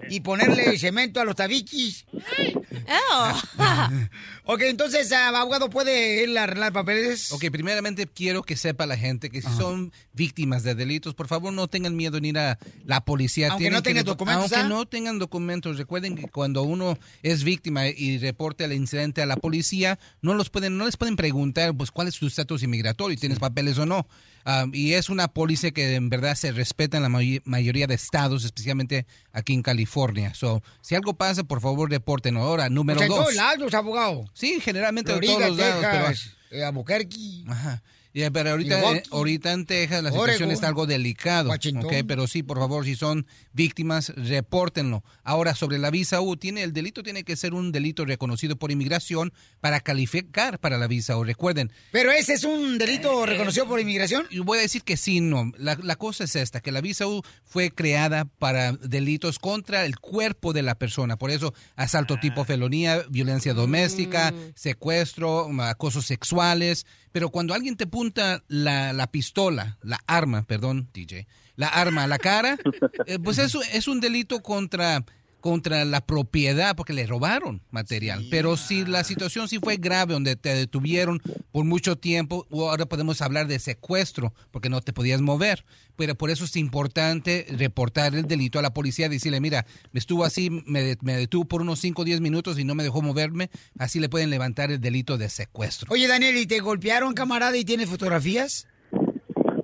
y 0.10 0.20
ponerle 0.22 0.78
cemento 0.78 1.20
a 1.20 1.26
los 1.26 1.36
tabiquis. 1.36 2.06
ok, 4.46 4.62
entonces, 4.62 5.12
ah, 5.12 5.30
abogado, 5.30 5.70
¿puede 5.70 6.24
él 6.24 6.38
arreglar 6.38 6.74
papeles? 6.74 7.32
Ok, 7.32 7.46
primeramente 7.52 8.08
quiero 8.08 8.44
que 8.44 8.56
sepa 8.56 8.86
la 8.86 8.98
gente 8.98 9.30
que 9.30 9.42
si 9.42 9.50
son 9.50 9.92
víctimas 10.14 10.64
de 10.64 10.76
delitos, 10.76 11.16
por 11.16 11.28
favor 11.28 11.54
no 11.54 11.68
tengan 11.68 11.96
miedo 11.96 12.18
en 12.18 12.26
ir 12.26 12.38
a 12.38 12.60
la 12.86 13.02
policía. 13.02 13.48
Aunque 13.48 13.64
Tienen 13.64 13.78
no 13.78 13.84
tengan 13.84 14.06
documentos, 14.06 14.54
Aunque 14.54 14.66
¿ah? 14.66 14.70
no 14.70 14.86
tengan 14.86 15.20
documentos, 15.20 15.78
recuerden 15.78 16.16
que 16.16 16.28
cuando 16.28 16.64
uno 16.64 16.98
es 17.24 17.44
víctima 17.44 17.88
y 17.88 18.18
reporte 18.20 18.64
el 18.64 18.74
incidente 18.74 19.22
a 19.22 19.26
la 19.26 19.38
policía, 19.38 20.00
no 20.22 20.34
los 20.34 20.50
pueden, 20.50 20.78
no 20.78 20.86
les 20.86 20.98
pueden 20.98 21.09
preguntar, 21.16 21.76
pues, 21.76 21.92
cuál 21.92 22.08
es 22.08 22.16
tu 22.18 22.28
estatus 22.28 22.64
inmigratorio, 22.64 23.18
tienes 23.18 23.40
papeles 23.40 23.78
o 23.78 23.86
no. 23.86 24.08
Ah, 24.46 24.66
y 24.72 24.94
es 24.94 25.10
una 25.10 25.28
póliza 25.28 25.72
que 25.72 25.96
en 25.96 26.10
verdad 26.10 26.36
se 26.36 26.52
respeta 26.52 26.98
en 26.98 27.04
la 27.04 27.10
may- 27.10 27.42
mayoría 27.44 27.88
de 27.88 27.96
estados, 27.96 28.46
especialmente 28.46 29.06
aquí 29.34 29.54
en 29.54 29.62
California. 29.62 30.34
So, 30.34 30.64
si 30.82 30.96
algo 30.96 31.14
pasa, 31.14 31.44
por 31.44 31.62
favor, 31.62 31.90
reporten. 31.90 32.38
Ahora, 32.38 32.70
número 32.70 32.98
O 32.98 33.00
sea, 33.00 33.06
en 33.08 33.10
dos. 33.10 33.20
todos 33.20 33.36
lados, 33.36 33.74
abogado. 33.74 34.26
Sí, 34.34 34.60
generalmente 34.62 35.12
en 35.12 35.20
lados. 35.58 35.58
pero- 35.82 36.08
eh, 36.52 36.64
Albuquerque. 36.64 37.44
Ajá. 37.48 37.84
Ya, 38.14 38.32
pero 38.32 38.52
ahorita, 38.52 38.94
eh, 38.94 39.04
ahorita 39.12 39.54
en 39.54 39.66
Texas 39.66 40.02
la 40.02 40.10
situación 40.10 40.36
Oregon. 40.36 40.52
está 40.52 40.68
algo 40.68 40.88
delicado. 40.88 41.50
Washington. 41.50 41.86
¿ok? 41.86 41.94
Pero 42.08 42.28
sí, 42.28 42.42
por 42.42 42.58
favor, 42.58 42.84
si 42.84 42.96
son 42.96 43.28
víctimas, 43.54 44.12
repórtenlo. 44.16 45.04
Ahora, 45.24 45.54
sobre 45.54 45.78
la 45.78 45.92
visa 45.92 46.20
U, 46.20 46.36
tiene, 46.36 46.64
el 46.64 46.74
delito 46.74 47.04
tiene 47.04 47.24
que 47.24 47.36
ser 47.36 47.54
un 47.54 47.72
delito 47.72 48.06
reconocido 48.06 48.56
por 48.56 48.72
inmigración 48.72 49.32
para 49.62 49.80
calificar 49.80 50.60
para 50.60 50.78
la 50.80 50.88
visa 50.88 51.18
U. 51.18 51.24
Recuerden. 51.24 51.72
¿Pero 51.92 52.12
ese 52.12 52.34
es 52.34 52.44
un 52.44 52.80
delito 52.80 53.26
reconocido 53.28 53.68
por 53.68 53.80
inmigración? 53.80 54.26
Y 54.32 54.40
voy 54.40 54.58
a 54.58 54.62
decir 54.62 54.84
que 54.84 54.98
sí, 54.98 55.22
no. 55.22 55.52
La, 55.58 55.78
la 55.82 55.96
cosa 55.96 56.24
es 56.24 56.36
esta, 56.36 56.62
que 56.62 56.72
la 56.72 56.82
visa 56.82 57.06
U 57.06 57.22
fue 57.44 57.70
creada 57.70 58.26
para 58.26 58.72
delitos 58.74 59.38
contra 59.38 59.86
el 59.86 60.00
cuerpo 60.00 60.52
de 60.52 60.64
la 60.64 60.76
persona. 60.76 61.18
Por 61.18 61.30
eso, 61.30 61.54
asalto 61.76 62.18
tipo 62.20 62.44
felonía, 62.44 63.04
violencia 63.10 63.54
doméstica, 63.54 64.34
secuestro, 64.56 65.50
acosos 65.62 66.08
sexuales. 66.08 66.88
Pero 67.12 67.30
cuando 67.30 67.54
alguien 67.54 67.76
te 67.76 67.88
punta 67.88 68.44
la, 68.48 68.94
la 68.94 69.12
pistola, 69.12 69.78
la 69.82 70.00
arma, 70.06 70.44
perdón, 70.44 70.90
DJ, 70.94 71.28
la 71.56 71.68
arma 71.68 72.04
a 72.04 72.08
la 72.08 72.20
cara, 72.20 72.58
eh, 73.06 73.20
pues 73.20 73.38
eso 73.38 73.62
es 73.74 73.88
un 73.88 74.00
delito 74.00 74.42
contra 74.42 75.04
contra 75.40 75.86
la 75.86 76.02
propiedad 76.02 76.76
porque 76.76 76.94
le 76.94 77.08
robaron 77.08 77.62
material. 77.72 78.26
Pero 78.30 78.58
si 78.58 78.86
la 78.86 79.04
situación 79.04 79.48
sí 79.48 79.60
fue 79.60 79.78
grave, 79.78 80.14
donde 80.14 80.36
te 80.36 80.54
detuvieron 80.54 81.22
por 81.52 81.66
mucho 81.66 81.96
tiempo, 81.96 82.46
ahora 82.52 82.86
podemos 82.86 83.22
hablar 83.22 83.48
de 83.48 83.60
secuestro 83.60 84.34
porque 84.52 84.70
no 84.70 84.82
te 84.82 84.94
podías 84.94 85.22
mover. 85.22 85.66
Pero 85.96 86.16
por 86.16 86.30
eso 86.30 86.46
es 86.46 86.56
importante 86.56 87.46
reportar 87.58 88.16
el 88.16 88.26
delito 88.26 88.60
a 88.60 88.62
la 88.62 88.74
policía, 88.74 89.10
decirle, 89.10 89.42
mira, 89.42 89.66
me 89.92 90.00
estuvo 90.00 90.24
así, 90.24 90.50
me, 90.66 90.96
me 91.02 91.18
detuvo 91.18 91.46
por 91.46 91.62
unos 91.62 91.80
5 91.80 92.02
o 92.02 92.06
10 92.06 92.22
minutos 92.22 92.58
y 92.58 92.64
no 92.64 92.76
me 92.76 92.84
dejó 92.84 93.02
moverme, 93.02 93.50
así 93.78 94.00
le 94.00 94.08
pueden 94.08 94.30
levantar 94.30 94.72
el 94.72 94.80
delito 94.80 95.18
de 95.18 95.30
secuestro. 95.30 95.92
Oye, 95.92 96.08
Daniel, 96.08 96.38
¿y 96.38 96.46
te 96.46 96.60
golpearon, 96.60 97.14
camarada, 97.14 97.58
y 97.58 97.66
tienes 97.66 97.90
fotografías? 97.90 98.68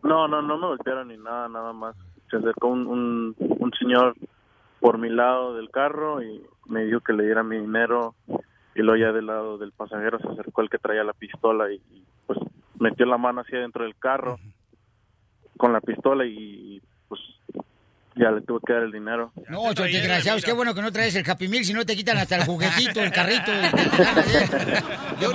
No, 0.03 0.27
no, 0.27 0.41
no 0.41 0.57
me 0.57 0.67
golpearon 0.67 1.07
ni 1.07 1.17
nada, 1.17 1.47
nada 1.47 1.73
más. 1.73 1.95
Se 2.29 2.37
acercó 2.37 2.67
un, 2.67 2.85
un, 2.85 3.35
un 3.39 3.71
señor 3.79 4.15
por 4.85 4.99
mi 4.99 5.09
lado 5.09 5.55
del 5.55 5.71
carro 5.71 6.21
y 6.21 6.45
me 6.67 6.85
dijo 6.85 6.99
que 6.99 7.11
le 7.11 7.25
diera 7.25 7.41
mi 7.41 7.57
dinero. 7.57 8.13
Y 8.75 8.83
luego 8.83 8.97
ya 8.97 9.11
del 9.11 9.25
lado 9.25 9.57
del 9.57 9.71
pasajero 9.71 10.19
se 10.19 10.27
acercó 10.27 10.61
el 10.61 10.69
que 10.69 10.77
traía 10.77 11.03
la 11.03 11.13
pistola 11.13 11.71
y, 11.71 11.81
y, 11.89 12.03
pues 12.27 12.37
metió 12.79 13.07
la 13.07 13.17
mano 13.17 13.41
hacia 13.41 13.57
dentro 13.57 13.83
del 13.83 13.95
carro 13.95 14.37
con 15.57 15.73
la 15.73 15.81
pistola 15.81 16.23
y 16.27 16.83
pues 17.07 17.19
ya 18.15 18.31
le 18.31 18.41
tuve 18.41 18.59
que 18.65 18.73
dar 18.73 18.83
el 18.83 18.91
dinero. 18.91 19.31
No, 19.49 19.73
son 19.75 19.91
desgraciados, 19.91 20.43
qué 20.43 20.51
bueno 20.53 20.73
que 20.73 20.81
no 20.81 20.91
traes 20.91 21.15
el 21.15 21.29
Happy 21.29 21.47
Meal, 21.47 21.65
si 21.65 21.73
no 21.73 21.85
te 21.85 21.95
quitan 21.95 22.17
hasta 22.17 22.37
el 22.37 22.45
juguetito, 22.45 23.01
el 23.01 23.11
carrito. 23.11 23.51
el. 23.51 23.69
Yo 25.21 25.31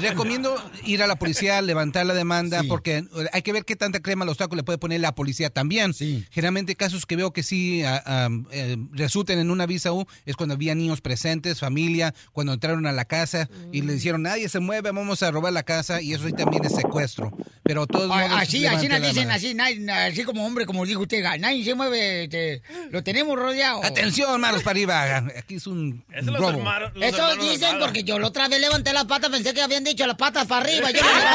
recomiendo 0.00 0.56
ir 0.84 1.02
a 1.02 1.06
la 1.06 1.16
policía, 1.16 1.60
levantar 1.62 2.06
la 2.06 2.14
demanda, 2.14 2.62
porque 2.68 3.04
hay 3.32 3.42
que 3.42 3.52
ver 3.52 3.64
qué 3.64 3.76
tanta 3.76 4.00
crema 4.00 4.24
los 4.24 4.36
tacos 4.36 4.56
le 4.56 4.62
puede 4.62 4.78
poner 4.78 5.00
la 5.00 5.14
policía 5.14 5.50
también. 5.50 5.92
Generalmente 6.30 6.74
casos 6.76 7.06
que 7.06 7.16
veo 7.16 7.32
que 7.32 7.42
sí 7.42 7.82
ah, 7.84 8.28
eh, 8.50 8.76
resulten 8.92 9.38
en 9.38 9.50
una 9.50 9.66
visa 9.66 9.92
U 9.92 10.06
es 10.26 10.36
cuando 10.36 10.54
había 10.54 10.74
niños 10.74 11.00
presentes, 11.00 11.60
familia, 11.60 12.14
cuando 12.32 12.52
entraron 12.52 12.86
a 12.86 12.92
la 12.92 13.04
casa 13.04 13.48
y 13.72 13.82
le 13.82 13.94
dijeron, 13.94 14.22
nadie 14.22 14.48
se 14.48 14.60
mueve, 14.60 14.90
vamos 14.90 15.22
a 15.22 15.30
robar 15.30 15.52
la 15.52 15.62
casa, 15.62 16.00
y 16.00 16.12
eso 16.12 16.26
sí 16.26 16.32
también 16.32 16.64
es 16.64 16.74
secuestro. 16.74 17.30
Pero 17.62 17.86
todos 17.86 18.10
Ah, 18.12 18.40
Así, 18.40 18.66
así 18.66 18.88
nos 18.88 19.00
la 19.00 19.06
dicen, 19.08 19.30
así, 19.30 19.54
nadie- 19.54 19.88
así 19.90 20.24
como 20.24 20.44
hombre, 20.44 20.66
como 20.66 20.84
dijo 20.84 21.02
usted, 21.02 21.22
nadie 21.38 21.64
se 21.64 21.74
mueve, 21.80 22.28
te- 22.28 22.62
lo 22.90 23.02
tenemos 23.02 23.38
rodeado. 23.38 23.82
Atención, 23.84 24.38
manos 24.40 24.62
para 24.62 24.72
arriba. 24.72 25.16
Aquí 25.38 25.54
es 25.56 25.66
un 25.66 26.04
robo. 26.26 26.50
hermanos- 26.50 26.92
Eso 27.00 27.36
dicen 27.36 27.78
porque 27.80 28.04
yo 28.04 28.18
la 28.18 28.26
otra 28.26 28.48
vez 28.48 28.60
levanté 28.60 28.92
las 28.92 29.04
patas, 29.06 29.30
pensé 29.30 29.54
que 29.54 29.62
habían 29.62 29.82
dicho 29.84 30.06
las 30.06 30.16
patas 30.16 30.46
para 30.46 30.62
arriba, 30.66 30.90
yo 30.90 31.00
levanté. 31.02 31.30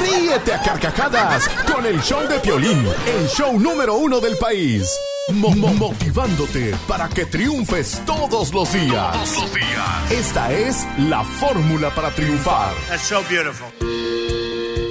Ríete 0.00 0.54
a 0.54 0.62
carcajadas 0.62 1.48
con 1.72 1.84
el 1.86 2.00
show 2.02 2.26
de 2.28 2.38
Piolín, 2.40 2.86
el 3.06 3.28
show 3.28 3.58
número 3.58 3.94
uno 3.94 4.20
del 4.20 4.36
país. 4.36 4.88
Mo- 5.32 5.50
mo- 5.54 5.72
motivándote 5.74 6.74
para 6.88 7.08
que 7.08 7.26
triunfes 7.26 8.02
todos 8.06 8.52
los 8.52 8.72
días. 8.72 9.12
Todos 9.12 9.36
los 9.42 9.54
días. 9.54 10.10
Esta 10.12 10.52
es 10.52 10.86
la 10.98 11.22
fórmula 11.22 11.90
para 11.94 12.10
triunfar. 12.10 12.72
That's 12.88 13.02
so 13.02 13.22
beautiful. 13.28 13.68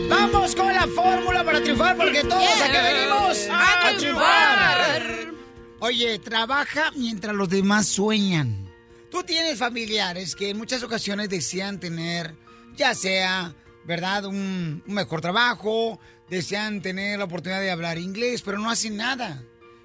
Vamos 0.09 0.55
con 0.55 0.73
la 0.73 0.87
fórmula 0.87 1.43
para 1.43 1.61
triunfar, 1.61 1.95
porque 1.95 2.23
todos 2.23 2.41
Yeah. 2.41 2.65
aquí 2.65 2.95
venimos 2.95 3.47
A 3.51 3.87
a 3.87 3.97
triunfar. 3.97 5.33
Oye, 5.79 6.19
trabaja 6.19 6.91
mientras 6.95 7.35
los 7.35 7.49
demás 7.49 7.87
sueñan. 7.87 8.67
Tú 9.11 9.23
tienes 9.23 9.57
familiares 9.57 10.35
que 10.35 10.49
en 10.49 10.57
muchas 10.57 10.83
ocasiones 10.83 11.29
desean 11.29 11.79
tener, 11.79 12.35
ya 12.75 12.93
sea, 12.93 13.53
¿verdad?, 13.85 14.25
un, 14.25 14.83
un 14.85 14.93
mejor 14.93 15.21
trabajo, 15.21 15.99
desean 16.29 16.81
tener 16.81 17.17
la 17.19 17.25
oportunidad 17.25 17.61
de 17.61 17.71
hablar 17.71 17.97
inglés, 17.97 18.41
pero 18.41 18.59
no 18.59 18.69
hacen 18.69 18.97
nada. 18.97 19.41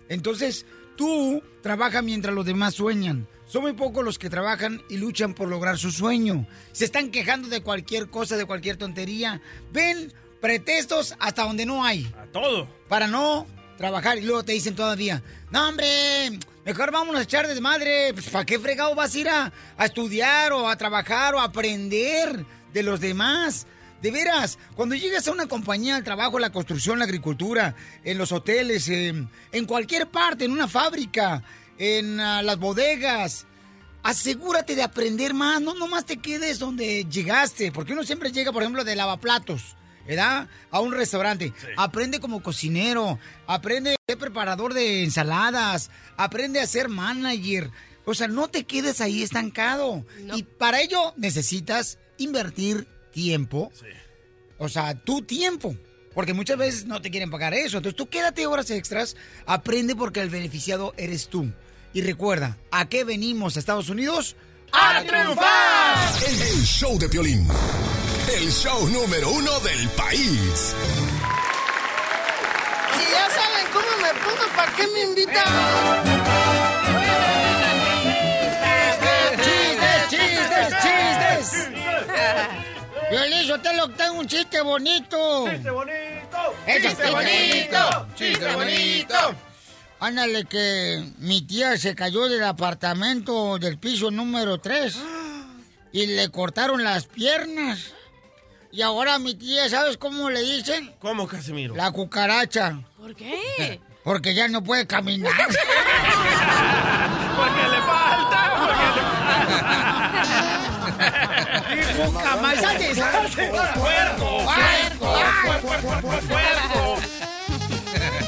Entonces, 0.09 0.67
tú 0.97 1.43
trabaja 1.63 2.03
mientras 2.03 2.35
los 2.35 2.45
demás 2.45 2.75
sueñan. 2.75 3.27
Son 3.55 3.63
muy 3.63 3.75
pocos 3.75 4.05
los 4.05 4.19
que 4.19 4.29
trabajan 4.29 4.83
y 4.89 4.97
luchan 4.97 5.33
por 5.33 5.49
lograr 5.49 5.79
su 5.79 5.93
sueño. 5.93 6.45
Se 6.73 6.87
están 6.87 7.13
quejando 7.13 7.47
de 7.47 7.63
cualquier 7.63 8.11
cosa, 8.11 8.37
de 8.37 8.47
cualquier 8.47 8.79
tontería. 8.79 9.41
Ven 9.73 10.13
pretextos 10.41 11.15
hasta 11.21 11.45
donde 11.45 11.65
no 11.65 11.85
hay. 11.85 12.13
A 12.21 12.27
todo. 12.33 12.67
Para 12.89 13.07
no 13.07 13.47
trabajar. 13.79 14.19
Y 14.19 14.23
luego 14.23 14.45
te 14.45 14.55
dicen 14.55 14.75
todavía, 14.75 15.23
no 15.53 15.69
hombre, 15.69 16.37
mejor 16.65 16.91
vámonos 16.91 17.21
a 17.21 17.23
echar 17.23 17.47
desmadre. 17.47 18.13
Pues, 18.13 18.29
¿Para 18.29 18.45
qué 18.45 18.59
fregado 18.59 18.93
vas 18.97 19.15
a 19.15 19.19
ir 19.21 19.29
a, 19.29 19.53
a 19.79 19.85
estudiar 19.85 20.53
o 20.53 20.69
a 20.69 20.75
trabajar 20.75 21.37
o 21.37 21.39
a 21.39 21.45
aprender 21.45 22.45
de 22.73 22.83
los 22.83 22.99
demás? 22.99 23.69
De 24.03 24.11
veras, 24.11 24.59
cuando 24.75 24.97
llegas 24.97 25.29
a 25.29 25.33
una 25.33 25.47
compañía, 25.47 25.95
al 25.95 26.03
trabajo, 26.03 26.41
la 26.41 26.51
construcción, 26.51 26.99
la 26.99 27.05
agricultura, 27.05 27.77
en 28.03 28.19
los 28.19 28.33
hoteles, 28.33 28.89
en, 28.89 29.31
en 29.53 29.65
cualquier 29.65 30.09
parte, 30.09 30.45
en 30.45 30.51
una 30.51 30.67
fábrica, 30.67 31.43
en 31.79 32.21
ah, 32.21 32.43
las 32.43 32.59
bodegas, 32.59 33.47
asegúrate 34.03 34.77
de 34.77 34.83
aprender 34.83 35.35
más, 35.35 35.61
no 35.61 35.75
nomás 35.75 36.05
te 36.05 36.19
quedes 36.19 36.59
donde 36.59 37.05
llegaste, 37.05 37.73
porque 37.73 37.95
uno 37.95 38.05
siempre 38.05 38.31
llega, 38.31 38.53
por 38.53 38.63
ejemplo, 38.63 38.85
de 38.85 38.97
lavaplatos, 38.97 39.77
¿verdad? 40.07 40.49
A 40.71 40.81
un 40.81 40.93
restaurante. 40.93 41.53
Aprende 41.77 42.21
como 42.21 42.43
cocinero, 42.43 43.19
aprende 43.47 43.93
a 43.93 43.97
ser 44.07 44.19
preparador 44.19 44.75
de 44.75 45.03
ensaladas, 45.05 45.91
aprende 46.17 46.61
a 46.61 46.67
ser 46.67 46.89
manager. 46.89 47.71
O 48.05 48.15
sea, 48.15 48.29
no 48.29 48.49
te 48.49 48.65
quedes 48.65 49.01
ahí 49.01 49.23
estancado. 49.23 50.05
Y 50.35 50.43
para 50.43 50.83
ello 50.83 51.15
necesitas 51.17 51.99
invertir 52.19 52.87
tiempo. 53.13 53.73
O 54.59 54.69
sea, 54.69 54.95
tu 54.95 55.23
tiempo. 55.23 55.75
Porque 56.13 56.35
muchas 56.35 56.59
veces 56.59 56.85
no 56.85 57.01
te 57.01 57.11
quieren 57.11 57.31
pagar 57.31 57.55
eso. 57.55 57.79
Entonces 57.79 57.97
tú 57.97 58.09
quédate 58.09 58.47
horas 58.47 58.71
extras, 58.71 59.17
aprende 59.47 59.97
porque 59.97 60.21
el 60.21 60.31
beneficiado 60.31 60.95
eres 60.97 61.29
tú. 61.29 61.51
Y 61.95 62.03
recuerda, 62.03 62.57
¿a 62.73 62.89
qué 62.89 63.05
venimos 63.05 63.57
a 63.57 63.61
Estados 63.61 63.89
Unidos? 63.89 64.35
¡A 64.73 65.01
triunfar! 65.07 65.97
El, 66.27 66.43
el 66.43 66.65
show 66.65 66.99
de 66.99 67.09
Piolín, 67.09 67.47
el 68.37 68.51
show 68.51 68.89
número 68.89 69.31
uno 69.31 69.61
del 69.61 69.89
país. 69.91 70.75
Si 72.97 73.13
ya 73.13 73.31
saben 73.31 73.67
cómo 73.73 73.87
me 74.03 74.13
pongo, 74.25 74.57
¿para 74.57 74.73
qué 74.73 74.87
me 74.89 75.03
invitan? 75.03 75.45
¡Chistes, 79.37 80.09
chistes, 80.11 80.75
chistes! 80.83 81.69
Violín, 83.09 83.43
yo 83.47 83.61
te 83.61 83.73
lo 83.77 83.89
tengo 83.91 84.19
un 84.19 84.27
chiste 84.27 84.61
bonito. 84.63 85.45
¡Chiste 85.49 85.71
bonito! 85.71 86.55
¡Chiste 86.67 87.11
bonito! 87.13 88.09
¡Chiste 88.17 88.55
bonito! 88.57 89.54
Ándale, 90.05 90.45
que 90.45 91.03
mi 91.17 91.41
tía 91.41 91.79
se 91.79 91.95
cayó 91.95 92.29
del 92.29 92.45
apartamento 92.45 93.59
del 93.59 93.79
piso 93.79 94.11
número 94.11 94.59
3 94.59 94.99
y 95.93 96.05
le 96.05 96.29
cortaron 96.29 96.85
las 96.85 97.07
piernas. 97.07 97.95
Y 98.71 98.83
ahora 98.83 99.19
mi 99.19 99.35
tía, 99.35 99.67
¿sabes 99.71 99.97
cómo 99.97 100.29
le 100.29 100.43
dicen? 100.43 100.93
¿Cómo, 100.99 101.27
Casimiro? 101.27 101.75
La 101.75 101.91
cucaracha. 101.91 102.83
¿Por 102.99 103.15
qué? 103.15 103.81
Porque 104.03 104.35
ya 104.35 104.47
no 104.47 104.63
puede 104.63 104.87
caminar. 104.87 105.33
Porque 107.37 107.69
le 107.71 107.81
falta, 107.81 108.51
¡Y 111.73 111.83
poca 111.97 112.37
más! 112.37 112.61
¡Salte, 112.61 112.95
salte! 112.95 113.49
¡Puerco! 113.49 114.45
¡Puerco! 115.01 116.84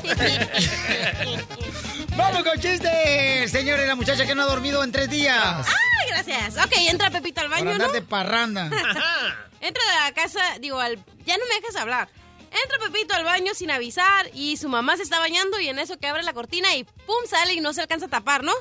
¡Vamos 2.17 2.43
con 2.45 2.61
chistes! 2.61 3.51
Señores, 3.51 3.87
la 3.87 3.95
muchacha 3.95 4.27
que 4.27 4.35
no 4.35 4.43
ha 4.43 4.47
dormido 4.47 4.83
en 4.83 4.93
tres 4.93 5.11
días. 5.11 5.67
¡Ay, 5.67 6.09
gracias! 6.09 6.57
Ok, 6.65 6.73
entra 6.89 7.11
Pepito 7.11 7.41
al 7.41 7.49
baño, 7.49 7.77
¿no? 7.77 7.93
de 7.93 8.03
parranda. 8.03 8.67
Entra 9.61 9.83
a 9.83 10.05
la 10.05 10.15
casa, 10.15 10.41
digo, 10.61 10.79
al... 10.79 10.97
ya 11.25 11.37
no 11.39 11.45
me 11.47 11.55
dejas 11.57 11.77
hablar. 11.77 12.09
Entra 12.63 12.79
Pepito 12.79 13.15
al 13.15 13.25
baño 13.25 13.53
sin 13.55 13.71
avisar 13.71 14.31
y 14.33 14.57
su 14.57 14.69
mamá 14.69 14.97
se 14.97 15.03
está 15.03 15.19
bañando 15.19 15.59
y 15.61 15.69
en 15.69 15.79
eso 15.79 15.99
que 15.99 16.07
abre 16.07 16.23
la 16.23 16.33
cortina 16.33 16.75
y 16.77 16.85
pum, 16.85 17.17
sale 17.29 17.55
y 17.55 17.61
no 17.61 17.73
se 17.73 17.81
alcanza 17.81 18.07
a 18.07 18.09
tapar, 18.09 18.45
¿no? 18.45 18.53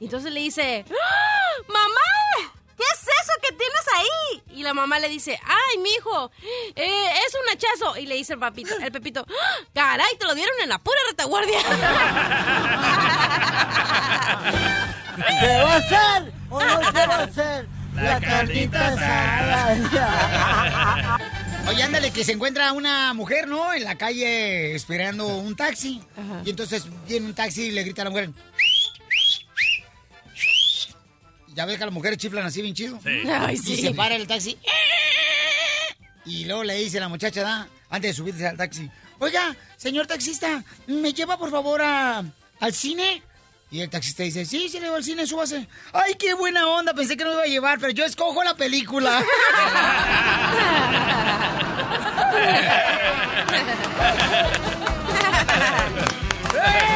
Y 0.00 0.04
entonces 0.04 0.32
le 0.32 0.40
dice, 0.40 0.84
¡Ah! 0.90 1.62
¡Mamá! 1.68 2.52
¿Qué 2.76 2.82
es 2.82 3.00
eso 3.02 3.32
que 3.42 3.52
tienes 3.54 3.86
ahí? 3.96 4.42
Y 4.58 4.62
la 4.62 4.74
mamá 4.74 4.98
le 4.98 5.08
dice, 5.08 5.38
¡ay, 5.44 5.78
mijo! 5.78 6.30
Eh, 6.74 7.08
es 7.26 7.34
un 7.34 7.48
hachazo. 7.52 7.96
Y 7.98 8.06
le 8.06 8.16
dice 8.16 8.34
el 8.34 8.38
papito, 8.38 8.74
el 8.76 8.92
Pepito, 8.92 9.26
¡Ah! 9.28 9.58
¡caray, 9.74 10.16
te 10.18 10.26
lo 10.26 10.34
dieron 10.34 10.54
en 10.62 10.68
la 10.68 10.78
pura 10.78 10.98
retaguardia! 11.10 11.60
¿Se 15.40 15.62
va 15.62 15.72
a 15.72 15.76
hacer 15.76 16.32
o 16.50 16.60
no 16.60 16.92
se 16.92 17.06
va 17.06 17.14
a 17.14 17.22
hacer? 17.22 17.68
La 17.94 18.20
carnita 18.20 18.88
asada. 18.88 19.78
Oye, 21.68 21.82
ándale, 21.82 22.10
que 22.10 22.24
se 22.24 22.32
encuentra 22.32 22.72
una 22.72 23.14
mujer, 23.14 23.46
¿no? 23.48 23.72
En 23.72 23.84
la 23.84 23.94
calle 23.96 24.74
esperando 24.74 25.26
un 25.28 25.56
taxi. 25.56 26.02
Y 26.44 26.50
entonces 26.50 26.86
viene 27.06 27.26
un 27.26 27.34
taxi 27.34 27.66
y 27.66 27.70
le 27.70 27.84
grita 27.84 28.02
a 28.02 28.06
la 28.06 28.10
mujer. 28.10 28.30
Ya 31.54 31.64
ves 31.64 31.76
que 31.76 31.84
a 31.84 31.86
las 31.86 31.94
mujeres 31.94 32.18
chiflan 32.18 32.44
así 32.44 32.62
bien 32.62 32.74
chido. 32.74 32.98
Sí. 33.02 33.22
Ay, 33.28 33.56
sí. 33.56 33.74
Y 33.74 33.76
se 33.76 33.94
para 33.94 34.16
el 34.16 34.26
taxi. 34.26 34.58
Y 36.26 36.44
luego 36.46 36.64
le 36.64 36.74
dice 36.74 36.98
la 36.98 37.08
muchacha, 37.08 37.42
¿da? 37.42 37.68
antes 37.90 38.10
de 38.10 38.14
subirse 38.14 38.46
al 38.46 38.56
taxi. 38.56 38.90
Oiga, 39.20 39.54
señor 39.76 40.06
taxista, 40.06 40.64
¿me 40.86 41.12
lleva 41.12 41.38
por 41.38 41.50
favor 41.50 41.80
a, 41.80 42.24
al 42.60 42.72
cine? 42.72 43.22
Y 43.70 43.80
el 43.80 43.90
taxista 43.90 44.24
dice, 44.24 44.44
sí, 44.44 44.68
sí, 44.68 44.80
le 44.80 44.88
voy 44.88 44.96
al 44.96 45.04
cine, 45.04 45.26
súbase. 45.26 45.68
Ay, 45.92 46.14
qué 46.18 46.34
buena 46.34 46.66
onda, 46.68 46.94
pensé 46.94 47.16
que 47.16 47.24
no 47.24 47.30
me 47.30 47.36
iba 47.36 47.44
a 47.44 47.46
llevar, 47.46 47.78
pero 47.78 47.92
yo 47.92 48.04
escojo 48.04 48.42
la 48.42 48.56
película. 48.56 49.24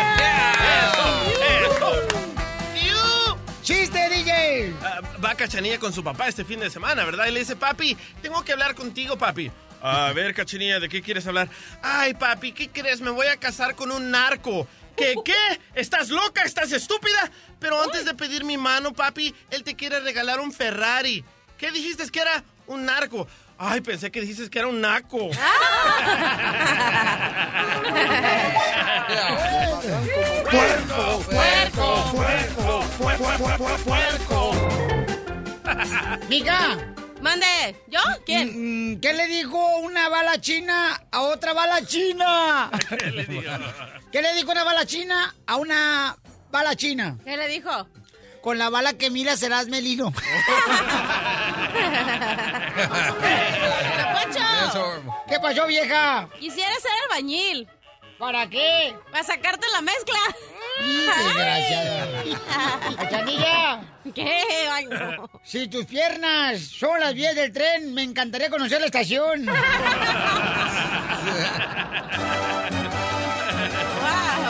va 5.24 5.34
Cachanilla 5.34 5.78
con 5.78 5.92
su 5.92 6.02
papá 6.02 6.28
este 6.28 6.44
fin 6.44 6.60
de 6.60 6.70
semana, 6.70 7.04
¿verdad? 7.04 7.26
Y 7.26 7.32
le 7.32 7.40
dice, 7.40 7.56
papi, 7.56 7.96
tengo 8.22 8.44
que 8.44 8.52
hablar 8.52 8.74
contigo, 8.74 9.16
papi. 9.16 9.50
A 9.80 10.12
ver, 10.12 10.34
Cachanilla, 10.34 10.80
¿de 10.80 10.88
qué 10.88 11.02
quieres 11.02 11.26
hablar? 11.26 11.48
Ay, 11.82 12.14
papi, 12.14 12.52
¿qué 12.52 12.68
crees? 12.68 13.00
Me 13.00 13.10
voy 13.10 13.28
a 13.28 13.36
casar 13.36 13.74
con 13.74 13.92
un 13.92 14.10
narco. 14.10 14.66
¿Qué, 14.96 15.14
qué? 15.24 15.60
¿Estás 15.74 16.08
loca? 16.08 16.42
¿Estás 16.42 16.72
estúpida? 16.72 17.30
Pero 17.60 17.82
antes 17.82 18.04
de 18.04 18.14
pedir 18.14 18.44
mi 18.44 18.56
mano, 18.56 18.92
papi, 18.92 19.34
él 19.50 19.62
te 19.62 19.76
quiere 19.76 20.00
regalar 20.00 20.40
un 20.40 20.52
Ferrari. 20.52 21.24
¿Qué 21.56 21.70
dijiste 21.70 22.08
que 22.10 22.20
era 22.20 22.42
un 22.66 22.84
narco? 22.84 23.28
Ay, 23.60 23.80
pensé 23.80 24.12
que 24.12 24.20
dijiste 24.20 24.48
que 24.48 24.60
era 24.60 24.68
un 24.68 24.80
naco. 24.80 25.30
¡Puerco! 30.48 31.24
¡Puerco! 31.28 32.12
¡Puerco! 32.12 32.84
¡Puerco! 32.98 33.76
¡Puerco! 33.84 34.54
Mica. 36.28 36.78
Mande. 37.20 37.46
¿Yo? 37.88 37.98
¿Quién? 38.24 39.00
¿Qué 39.00 39.12
le 39.12 39.26
dijo 39.26 39.78
una 39.78 40.08
bala 40.08 40.40
china 40.40 41.02
a 41.10 41.22
otra 41.22 41.52
bala 41.52 41.84
china? 41.84 42.70
¿Qué 42.88 43.10
le 43.10 43.24
digo? 43.24 43.42
¿Qué 44.12 44.22
le 44.22 44.34
dijo 44.34 44.52
una 44.52 44.62
bala 44.62 44.86
china 44.86 45.34
a 45.46 45.56
una 45.56 46.16
bala 46.52 46.76
china? 46.76 47.18
¿Qué 47.24 47.36
le 47.36 47.48
dijo? 47.48 47.88
Con 48.48 48.56
la 48.56 48.70
bala 48.70 48.94
que 48.94 49.10
mira 49.10 49.36
serás 49.36 49.68
melino. 49.68 50.10
¿Qué 55.28 55.38
pasó, 55.38 55.66
vieja? 55.66 56.30
Quisiera 56.40 56.72
ser 56.76 56.90
albañil. 57.04 57.68
¿Para 58.18 58.48
qué? 58.48 58.96
Para 59.12 59.22
sacarte 59.22 59.66
la 59.70 59.82
mezcla. 59.82 60.18
¡Cachanilla! 62.96 63.82
¿Qué? 64.14 64.42
Ay, 64.72 64.86
no. 64.86 65.28
Si 65.44 65.68
tus 65.68 65.84
piernas 65.84 66.62
son 66.62 67.00
las 67.00 67.12
vías 67.12 67.34
del 67.34 67.52
tren, 67.52 67.92
me 67.92 68.02
encantaría 68.02 68.48
conocer 68.48 68.80
la 68.80 68.86
estación. 68.86 69.44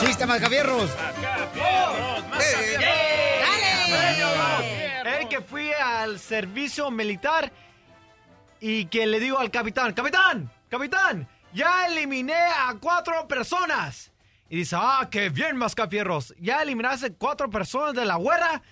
Chiste, 0.00 0.24
Mascafierros. 0.24 0.88
Es 5.04 5.26
que 5.26 5.40
fui 5.40 5.70
al 5.72 6.18
servicio 6.18 6.90
militar 6.90 7.52
y 8.60 8.86
que 8.86 9.06
le 9.06 9.20
digo 9.20 9.38
al 9.38 9.50
capitán, 9.50 9.92
capitán, 9.92 10.50
capitán, 10.68 11.28
ya 11.52 11.86
eliminé 11.86 12.34
a 12.34 12.74
cuatro 12.80 13.26
personas. 13.26 14.10
Y 14.50 14.58
dice, 14.58 14.76
ah, 14.78 15.08
qué 15.10 15.28
bien, 15.28 15.56
Mascafierros, 15.56 16.34
ya 16.38 16.62
eliminaste 16.62 17.12
cuatro 17.12 17.50
personas 17.50 17.94
de 17.94 18.04
la 18.04 18.18
guerra. 18.18 18.62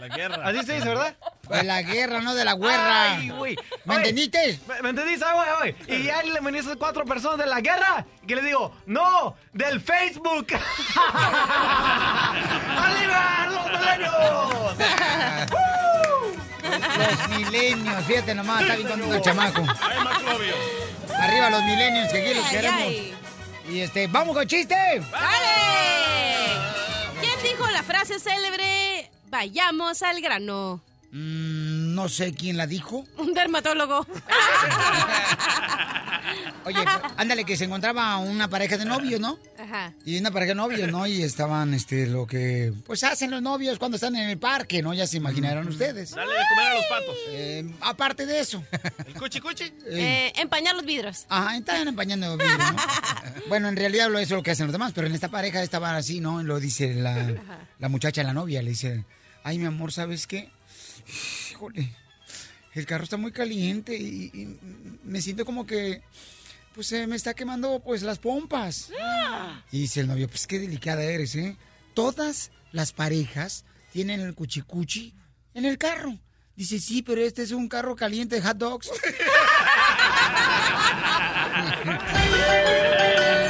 La 0.00 0.08
guerra. 0.08 0.46
Así 0.46 0.62
se 0.64 0.74
dice, 0.74 0.88
¿verdad? 0.88 1.14
De 1.50 1.62
la 1.64 1.82
guerra, 1.82 2.20
no 2.20 2.34
de 2.34 2.44
la 2.44 2.54
guerra. 2.54 3.14
Ay, 3.14 3.30
güey. 3.30 3.56
¿Me 3.84 3.94
Oye, 3.96 4.02
entendiste? 4.08 4.60
¿Me, 4.68 4.82
me 4.82 4.90
entendiste, 4.90 5.24
güey, 5.34 5.48
güey? 5.86 5.98
Y 6.00 6.04
ya 6.04 6.20
eliminaste 6.20 6.76
cuatro 6.76 7.04
personas 7.04 7.38
de 7.38 7.46
la 7.46 7.60
guerra. 7.60 8.04
Y 8.22 8.26
que 8.26 8.36
le 8.36 8.42
digo, 8.42 8.72
no, 8.86 9.34
del 9.52 9.80
Facebook. 9.80 10.46
¡Arriba, 12.76 13.48
los 13.50 13.66
milenios! 13.80 14.76
Los 16.98 17.28
milenios, 17.38 18.04
fíjate 18.04 18.34
nomás, 18.34 18.62
está 18.62 18.76
bien 18.76 18.88
contento 18.88 19.14
el 19.16 19.22
chamaco. 19.22 19.64
Arriba 21.18 21.50
los 21.50 21.62
milenios, 21.64 22.12
que 22.12 22.18
aquí 22.22 22.34
los 22.34 22.44
Ay, 22.44 22.50
queremos. 22.50 22.80
ay. 22.82 23.14
Y 23.68 23.80
este, 23.80 24.06
¡vamos 24.06 24.36
con 24.36 24.46
chiste! 24.46 24.74
¡Dale! 25.10 26.27
¿Quién 27.78 27.86
dijo 27.86 27.92
la 27.92 28.04
frase 28.04 28.18
célebre? 28.18 29.10
Vayamos 29.30 30.02
al 30.02 30.20
grano. 30.20 30.80
Mm, 31.10 31.94
no 31.94 32.08
sé 32.08 32.34
quién 32.34 32.56
la 32.56 32.66
dijo. 32.66 33.06
Un 33.16 33.32
dermatólogo. 33.34 34.06
Oye, 36.64 36.76
ándale, 37.16 37.44
que 37.44 37.56
se 37.56 37.64
encontraba 37.64 38.18
una 38.18 38.48
pareja 38.50 38.76
de 38.76 38.84
novios, 38.84 39.18
¿no? 39.18 39.38
Ajá. 39.58 39.94
Y 40.04 40.18
una 40.18 40.30
pareja 40.30 40.50
de 40.50 40.56
novios, 40.56 40.90
¿no? 40.90 41.06
Y 41.06 41.22
estaban, 41.22 41.72
este, 41.72 42.06
lo 42.06 42.26
que, 42.26 42.74
pues 42.84 43.02
hacen 43.04 43.30
los 43.30 43.40
novios 43.40 43.78
cuando 43.78 43.94
están 43.94 44.14
en 44.16 44.28
el 44.28 44.36
parque, 44.38 44.82
¿no? 44.82 44.92
Ya 44.92 45.06
se 45.06 45.16
imaginaron 45.16 45.66
ustedes. 45.68 46.10
Dale 46.10 46.30
de 46.30 46.38
comer 46.50 46.66
a 46.66 46.74
los 46.74 46.84
patos. 46.86 47.16
Eh, 47.30 47.70
aparte 47.80 48.26
de 48.26 48.40
eso. 48.40 48.62
¿El 49.06 49.14
cuchi 49.14 49.40
cuchi? 49.40 49.72
Eh, 49.86 50.32
empañar 50.36 50.76
los 50.76 50.84
vidrios. 50.84 51.24
Ajá, 51.30 51.56
estaban 51.56 51.88
empañando 51.88 52.36
vidrio, 52.36 52.58
¿no? 52.58 52.76
Bueno, 53.48 53.68
en 53.68 53.76
realidad 53.76 54.10
lo- 54.10 54.18
eso 54.18 54.34
es 54.34 54.38
lo 54.38 54.42
que 54.42 54.50
hacen 54.50 54.66
los 54.66 54.72
demás, 54.72 54.92
pero 54.94 55.06
en 55.06 55.14
esta 55.14 55.28
pareja 55.28 55.62
estaban 55.62 55.94
así, 55.94 56.20
¿no? 56.20 56.42
Lo 56.42 56.60
dice 56.60 56.94
la, 56.94 57.32
la 57.78 57.88
muchacha, 57.88 58.22
la 58.22 58.34
novia, 58.34 58.60
le 58.62 58.70
dice, 58.70 59.04
ay, 59.42 59.58
mi 59.58 59.64
amor, 59.64 59.90
¿sabes 59.92 60.26
qué? 60.26 60.50
Híjole, 61.50 61.92
el 62.74 62.86
carro 62.86 63.04
está 63.04 63.16
muy 63.16 63.32
caliente 63.32 63.96
y, 63.96 64.30
y 64.32 64.58
me 65.04 65.20
siento 65.20 65.44
como 65.44 65.66
que, 65.66 66.02
pues, 66.74 66.86
se 66.86 67.06
me 67.06 67.16
está 67.16 67.34
quemando, 67.34 67.80
pues, 67.84 68.02
las 68.02 68.18
pompas. 68.18 68.90
Y 69.72 69.80
dice 69.80 70.00
el 70.00 70.08
novio, 70.08 70.28
pues, 70.28 70.46
qué 70.46 70.58
delicada 70.58 71.02
eres, 71.02 71.34
¿eh? 71.34 71.56
Todas 71.94 72.50
las 72.72 72.92
parejas 72.92 73.64
tienen 73.92 74.20
el 74.20 74.34
cuchicuchi 74.34 75.14
en 75.54 75.64
el 75.64 75.78
carro. 75.78 76.18
Dice, 76.54 76.80
sí, 76.80 77.02
pero 77.02 77.20
este 77.20 77.42
es 77.42 77.52
un 77.52 77.68
carro 77.68 77.94
caliente 77.94 78.36
de 78.36 78.42
hot 78.42 78.58
dogs. 78.58 78.90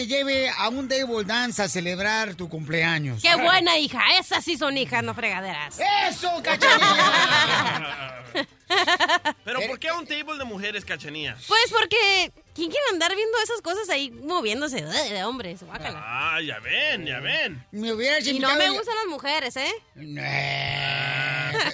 te 0.00 0.06
lleve 0.06 0.48
a 0.48 0.70
un 0.70 0.88
table 0.88 1.24
dance 1.26 1.62
a 1.62 1.68
celebrar 1.68 2.34
tu 2.34 2.48
cumpleaños. 2.48 3.20
¡Qué 3.20 3.36
buena 3.36 3.76
hija! 3.76 4.00
Esas 4.18 4.42
sí 4.42 4.56
son 4.56 4.78
hijas, 4.78 5.04
no 5.04 5.12
fregaderas. 5.12 5.78
¡Eso, 6.08 6.30
cachanilla! 6.42 8.24
¿Pero 9.44 9.60
por 9.66 9.78
qué 9.78 9.90
un 9.92 10.06
table 10.06 10.38
de 10.38 10.44
mujeres, 10.44 10.84
cachanía? 10.84 11.36
Pues 11.48 11.64
porque... 11.70 12.32
¿Quién 12.54 12.68
quiere 12.70 12.84
andar 12.92 13.14
viendo 13.14 13.38
esas 13.42 13.62
cosas 13.62 13.88
ahí 13.90 14.10
moviéndose 14.10 14.82
de 14.82 15.24
hombres? 15.24 15.62
Guácala. 15.62 16.02
Ah, 16.04 16.40
ya 16.42 16.58
ven, 16.58 17.06
ya 17.06 17.20
ven. 17.20 17.64
Me 17.70 17.92
hubieras 17.92 18.26
Y 18.26 18.38
no 18.38 18.48
invitado- 18.50 18.58
me 18.58 18.70
gustan 18.78 18.96
las 18.96 19.06
mujeres, 19.06 19.56
¿eh? 19.56 19.72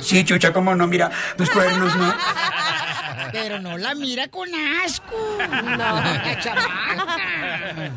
Sí, 0.00 0.24
chucha, 0.24 0.52
cómo 0.52 0.74
no, 0.74 0.86
mira, 0.86 1.10
los 1.36 1.50
cuernos, 1.50 1.96
¿no? 1.96 2.14
Pero 3.32 3.58
no 3.60 3.76
la 3.76 3.94
mira 3.94 4.28
con 4.28 4.48
asco. 4.54 5.38
No. 5.38 5.76
La 5.76 6.38
chamaca. 6.40 7.92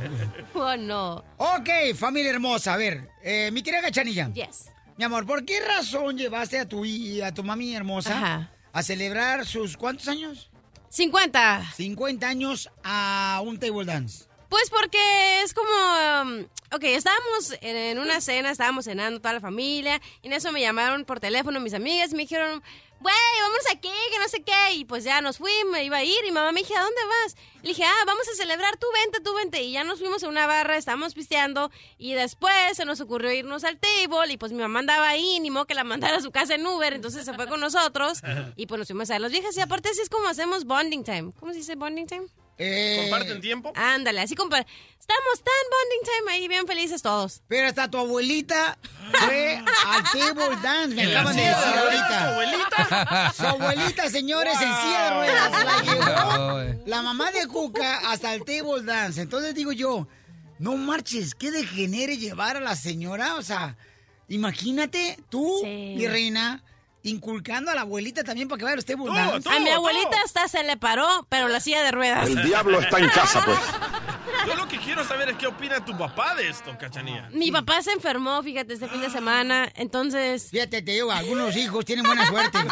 Oh, 0.53 0.75
no. 0.77 1.23
Ok, 1.37 1.69
familia 1.95 2.31
hermosa, 2.31 2.73
a 2.73 2.77
ver, 2.77 3.09
eh, 3.21 3.49
mi 3.51 3.61
querida 3.61 3.81
Cachanilla. 3.81 4.31
Yes. 4.33 4.69
Mi 4.97 5.03
amor, 5.05 5.25
¿por 5.25 5.45
qué 5.45 5.59
razón 5.61 6.17
llevaste 6.17 6.59
a 6.59 6.67
tu 6.67 6.83
hi- 6.85 7.21
a 7.21 7.33
tu 7.33 7.43
mami 7.43 7.75
hermosa 7.75 8.17
Ajá. 8.17 8.51
A 8.73 8.83
celebrar 8.83 9.45
sus 9.45 9.77
cuántos 9.77 10.07
años? 10.07 10.49
50. 10.89 11.71
50 11.75 12.27
años 12.27 12.69
a 12.83 13.41
un 13.43 13.59
table 13.59 13.85
dance. 13.85 14.25
Pues 14.49 14.69
porque 14.71 15.41
es 15.43 15.53
como... 15.53 15.69
um, 15.69 16.45
ok, 16.71 16.83
estábamos 16.85 17.53
en, 17.61 17.75
en 17.75 17.99
una 17.99 18.19
cena, 18.19 18.49
estábamos 18.49 18.85
cenando 18.85 19.19
toda 19.21 19.33
la 19.33 19.39
familia, 19.41 20.01
y 20.23 20.27
en 20.27 20.33
eso 20.33 20.51
me 20.51 20.61
llamaron 20.61 21.05
por 21.05 21.19
teléfono 21.19 21.59
mis 21.59 21.75
amigas 21.75 22.11
y 22.11 22.15
me 22.15 22.23
dijeron, 22.23 22.63
güey, 22.99 23.15
vamos 23.41 23.63
aquí, 23.71 23.91
que 24.11 24.19
no 24.19 24.27
sé 24.27 24.43
qué, 24.43 24.73
y 24.73 24.85
pues 24.85 25.03
ya 25.03 25.21
nos 25.21 25.37
fuimos, 25.37 25.71
me 25.71 25.83
iba 25.83 25.97
a 25.97 26.03
ir, 26.03 26.25
y 26.27 26.31
mamá 26.31 26.51
me 26.51 26.61
dije, 26.61 26.75
¿a 26.75 26.81
dónde 26.81 27.01
vas? 27.05 27.35
Le 27.61 27.69
dije, 27.69 27.83
ah, 27.83 28.03
vamos 28.05 28.27
a 28.27 28.35
celebrar, 28.35 28.77
tú 28.77 28.87
vente, 28.93 29.19
tú 29.21 29.33
vente, 29.33 29.61
y 29.61 29.71
ya 29.71 29.83
nos 29.83 29.99
fuimos 29.99 30.23
a 30.23 30.27
una 30.27 30.47
barra, 30.47 30.77
estábamos 30.77 31.13
pisteando, 31.13 31.71
y 31.97 32.13
después 32.13 32.53
se 32.75 32.85
nos 32.85 32.99
ocurrió 33.01 33.31
irnos 33.31 33.63
al 33.63 33.77
table, 33.77 34.33
y 34.33 34.37
pues 34.37 34.51
mi 34.51 34.59
mamá 34.59 34.79
andaba 34.79 35.09
ahí, 35.09 35.39
ni 35.39 35.49
modo 35.49 35.65
que 35.65 35.75
la 35.75 35.83
mandara 35.83 36.17
a 36.17 36.21
su 36.21 36.31
casa 36.31 36.55
en 36.55 36.65
Uber, 36.65 36.93
entonces 36.93 37.25
se 37.25 37.33
fue 37.33 37.47
con 37.47 37.59
nosotros, 37.59 38.19
y 38.55 38.65
pues 38.67 38.79
nos 38.79 38.87
fuimos 38.87 39.09
a 39.11 39.19
las 39.19 39.31
viejas, 39.31 39.55
y 39.57 39.61
aparte 39.61 39.89
así 39.89 40.01
es 40.01 40.09
como 40.09 40.27
hacemos 40.27 40.65
bonding 40.65 41.03
time. 41.03 41.31
¿Cómo 41.39 41.51
se 41.51 41.59
dice 41.59 41.75
bonding 41.75 42.07
time? 42.07 42.27
Eh, 42.59 42.97
¿Comparten 43.01 43.39
tiempo? 43.41 43.71
Ándale, 43.75 44.21
así 44.21 44.35
como... 44.35 44.55
Estamos 44.55 45.39
tan 45.43 45.53
bonding 45.71 46.03
time 46.19 46.31
ahí, 46.33 46.47
bien 46.47 46.67
felices 46.67 47.01
todos. 47.01 47.41
Pero 47.47 47.67
hasta 47.67 47.89
tu 47.89 47.97
abuelita 47.97 48.77
fue 49.25 49.55
al 49.87 50.03
table 50.03 50.55
dance, 50.61 50.93
me 50.95 51.01
¿En 51.03 51.13
la 51.13 51.19
acaban 51.21 51.35
de 51.35 51.41
decir 51.41 51.79
ahorita. 51.79 52.07
tu 52.19 52.29
abuelita? 52.31 53.33
Su 53.35 53.45
abuelita, 53.47 54.09
señores, 54.09 54.53
en 54.53 54.59
silla 54.75 55.03
de 55.03 55.09
ruedas, 55.15 55.51
la 55.65 55.81
llevó 56.75 56.85
la 56.85 57.01
mamá 57.01 57.31
de 57.31 57.47
Cuca 57.47 58.11
hasta 58.11 58.35
el 58.35 58.43
table 58.45 58.83
dance. 58.83 59.19
Entonces 59.19 59.55
digo 59.55 59.71
yo, 59.71 60.07
no 60.59 60.75
marches, 60.75 61.33
qué 61.33 61.49
degenere 61.49 62.17
llevar 62.17 62.57
a 62.57 62.59
la 62.59 62.75
señora, 62.75 63.35
o 63.35 63.41
sea, 63.41 63.77
imagínate 64.27 65.17
tú, 65.29 65.59
Sí. 65.63 65.95
mi 65.97 66.07
reina, 66.07 66.61
inculcando 67.03 67.71
a 67.71 67.75
la 67.75 67.81
abuelita 67.81 68.23
también 68.23 68.47
para 68.47 68.59
que 68.59 68.65
vaya 68.65 68.81
table 68.81 69.13
dance. 69.13 69.49
A 69.49 69.59
mi 69.59 69.69
abuelita 69.69 70.21
hasta 70.23 70.47
se 70.47 70.63
le 70.63 70.77
paró, 70.77 71.25
pero 71.29 71.47
la 71.47 71.59
silla 71.59 71.81
de 71.83 71.91
ruedas. 71.91 72.29
El 72.29 72.43
diablo 72.43 72.79
está 72.79 72.99
en 72.99 73.09
casa, 73.09 73.43
pues. 73.45 73.57
Yo 74.47 74.55
lo 74.55 74.67
que 74.67 74.77
quiero 74.77 75.03
saber 75.03 75.29
es 75.29 75.37
qué 75.37 75.47
opina 75.47 75.83
tu 75.83 75.97
papá 75.97 76.33
de 76.35 76.49
esto, 76.49 76.75
cachanía. 76.77 77.29
Mi 77.31 77.51
papá 77.51 77.81
se 77.81 77.91
enfermó, 77.91 78.41
fíjate, 78.41 78.73
este 78.73 78.87
fin 78.87 79.01
de 79.01 79.09
semana, 79.09 79.69
entonces... 79.75 80.49
Fíjate, 80.49 80.81
te 80.81 80.91
digo, 80.93 81.11
algunos 81.11 81.55
hijos 81.55 81.83
tienen 81.85 82.05
buena 82.05 82.25
suerte. 82.27 82.57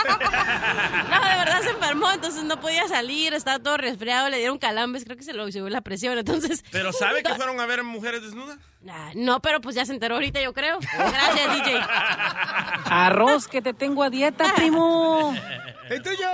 No, 1.08 1.24
de 1.24 1.36
verdad 1.38 1.62
se 1.62 1.70
enfermó, 1.70 2.12
entonces 2.12 2.44
no 2.44 2.60
podía 2.60 2.88
salir, 2.88 3.34
estaba 3.34 3.60
todo 3.60 3.78
resfriado, 3.78 4.30
le 4.30 4.38
dieron 4.38 4.58
calambres, 4.58 5.06
creo 5.06 5.18
que 5.18 5.24
se 5.24 5.34
lo 5.34 5.50
subió 5.52 5.70
la 5.70 5.82
presión, 5.82 6.18
entonces... 6.18 6.63
¿Pero 6.72 6.92
sabe 6.92 7.24
que 7.24 7.34
fueron 7.36 7.60
a 7.60 7.66
ver 7.66 7.84
mujeres 7.84 8.22
desnudas? 8.22 8.58
Nah, 8.88 9.12
no, 9.15 9.41
pero 9.41 9.60
pues 9.60 9.76
ya 9.76 9.86
se 9.86 9.91
enteró 9.91 10.15
ahorita, 10.15 10.41
yo 10.41 10.54
creo. 10.54 10.80
Gracias, 10.80 11.54
DJ. 11.56 11.76
Arroz 12.86 13.50
que 13.50 13.62
te 13.62 13.73
tengo 13.73 14.02
a 14.02 14.10
dieta, 14.10 14.54
primo. 14.56 15.36
Entonces 15.89 16.19
yo, 16.21 16.28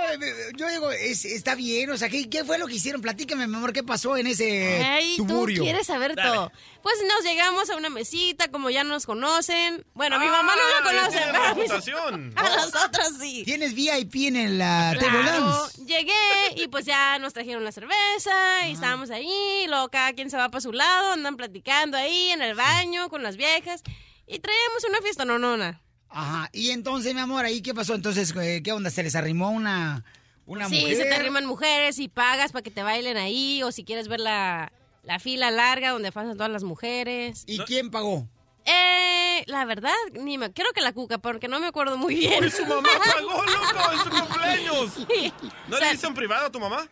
yo 0.56 0.68
digo, 0.68 0.90
es- 0.92 1.24
está 1.24 1.56
bien, 1.56 1.90
o 1.90 1.96
sea, 1.96 2.08
¿qué, 2.08 2.28
qué 2.30 2.44
fue 2.44 2.58
lo 2.58 2.68
que 2.68 2.74
hicieron? 2.74 3.00
Platícame, 3.02 3.48
mi 3.48 3.56
amor, 3.56 3.72
¿qué 3.72 3.82
pasó 3.82 4.16
en 4.16 4.28
ese 4.28 4.84
Ay, 4.84 5.14
tú 5.16 5.26
tuburio? 5.26 5.62
quieres 5.64 5.86
saber 5.88 6.14
todo. 6.14 6.52
Pues 6.84 6.96
nos 7.08 7.24
llegamos 7.24 7.70
a 7.70 7.76
una 7.76 7.88
mesita, 7.88 8.48
como 8.50 8.68
ya 8.68 8.84
nos 8.84 9.06
conocen. 9.06 9.84
Bueno, 9.94 10.18
mi 10.20 10.26
mamá 10.26 10.52
no 10.54 10.60
Ah, 10.62 10.80
me 10.82 10.90
conoce, 10.90 11.18
pero 11.32 11.44
a 11.44 11.54
mis- 11.54 11.70
a 12.36 12.56
nosotros 12.56 13.08
sí. 13.18 13.42
¿Tienes 13.46 13.72
VIP 13.74 14.14
en 14.26 14.36
el 14.36 14.54
uh, 14.56 15.00
table 15.00 15.22
Claro, 15.22 15.68
llegué 15.86 16.12
y 16.56 16.68
pues 16.68 16.84
ya 16.84 17.18
nos 17.18 17.32
trajeron 17.32 17.64
la 17.64 17.72
cerveza 17.72 18.68
y 18.68 18.72
estábamos 18.74 19.10
ahí, 19.10 19.64
luego 19.66 19.88
cada 19.88 20.12
quien 20.12 20.28
se 20.28 20.36
va 20.36 20.50
para 20.50 20.60
su 20.60 20.72
lado, 20.72 21.12
andan 21.14 21.38
platicando 21.38 21.96
ahí 21.96 22.28
en 22.30 22.42
el 22.42 22.54
baño 22.54 23.08
con 23.08 23.22
las 23.22 23.38
viejas 23.38 23.82
y 24.26 24.38
traemos 24.40 24.84
una 24.86 25.00
fiesta 25.00 25.24
nonona. 25.24 25.80
Ajá, 26.10 26.50
y 26.52 26.68
entonces, 26.68 27.14
mi 27.14 27.20
amor, 27.20 27.46
¿ahí 27.46 27.62
qué 27.62 27.72
pasó? 27.74 27.94
Entonces, 27.94 28.32
eh, 28.40 28.60
¿qué 28.62 28.72
onda? 28.72 28.90
¿Se 28.90 29.02
les 29.02 29.14
arrimó 29.16 29.48
una, 29.50 30.04
una 30.44 30.68
sí, 30.68 30.82
mujer? 30.82 30.96
se 30.98 31.02
te 31.04 31.14
arriman 31.14 31.46
mujeres 31.46 31.98
y 31.98 32.08
pagas 32.08 32.52
para 32.52 32.62
que 32.62 32.70
te 32.70 32.82
bailen 32.82 33.16
ahí 33.16 33.62
o 33.62 33.72
si 33.72 33.84
quieres 33.84 34.06
ver 34.06 34.20
la, 34.20 34.70
la 35.04 35.18
fila 35.18 35.50
larga 35.50 35.90
donde 35.90 36.12
pasan 36.12 36.36
todas 36.36 36.52
las 36.52 36.64
mujeres. 36.64 37.44
¿Y 37.46 37.58
quién 37.60 37.90
pagó? 37.90 38.26
Eh, 38.66 39.44
la 39.46 39.64
verdad, 39.66 39.92
ni 40.14 40.38
me, 40.38 40.50
creo 40.52 40.72
que 40.72 40.80
la 40.80 40.92
cuca, 40.92 41.18
porque 41.18 41.48
no 41.48 41.60
me 41.60 41.66
acuerdo 41.66 41.98
muy 41.98 42.14
bien. 42.14 42.44
Uy, 42.44 42.50
su 42.50 42.64
mamá 42.64 42.88
pagó, 43.14 43.44
loco, 43.44 43.92
en 43.92 43.98
su 43.98 44.10
cumpleaños. 44.10 44.90
Sí. 45.10 45.32
¿No 45.68 45.76
O 45.76 45.78
sea, 45.78 45.88
le 45.88 45.94
dicen 45.94 46.14
privado 46.14 46.46
a 46.46 46.50
tu 46.50 46.58
mamá? 46.60 46.86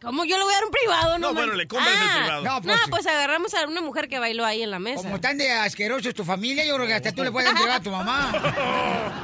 ¿Cómo 0.00 0.24
yo 0.24 0.38
le 0.38 0.44
voy 0.44 0.52
a 0.52 0.56
dar 0.56 0.64
un 0.64 0.70
privado? 0.70 1.18
No, 1.18 1.28
No, 1.28 1.34
bueno, 1.34 1.52
le 1.54 1.68
compras 1.68 1.94
el 1.94 2.08
Ah, 2.08 2.16
privado. 2.20 2.42
No, 2.42 2.54
No, 2.54 2.62
pues- 2.62 2.80
pues, 2.88 3.06
agarramos 3.06 3.52
a 3.54 3.66
una 3.66 3.82
mujer 3.82 4.08
que 4.08 4.18
bailó 4.18 4.46
ahí 4.46 4.62
en 4.62 4.70
la 4.70 4.78
mesa. 4.78 5.02
Como 5.02 5.16
están 5.16 5.36
de 5.36 5.50
asquerosos 5.52 6.14
tu 6.14 6.24
familia, 6.24 6.64
yo 6.64 6.74
creo 6.76 6.86
que 6.86 6.94
hasta 6.94 7.12
tú 7.12 7.22
le 7.22 7.30
puedes 7.30 7.50
entregar 7.50 7.76
a 7.76 7.82
tu 7.82 7.90
mamá. 7.90 8.32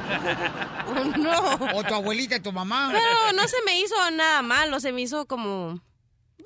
no. 1.17 1.77
O 1.77 1.83
tu 1.83 1.93
abuelita, 1.95 2.39
tu 2.41 2.51
mamá. 2.51 2.89
Pero 2.91 3.33
no 3.33 3.47
se 3.47 3.57
me 3.65 3.79
hizo 3.79 3.95
nada 4.11 4.41
malo, 4.41 4.79
se 4.79 4.91
me 4.91 5.01
hizo 5.01 5.25
como 5.25 5.79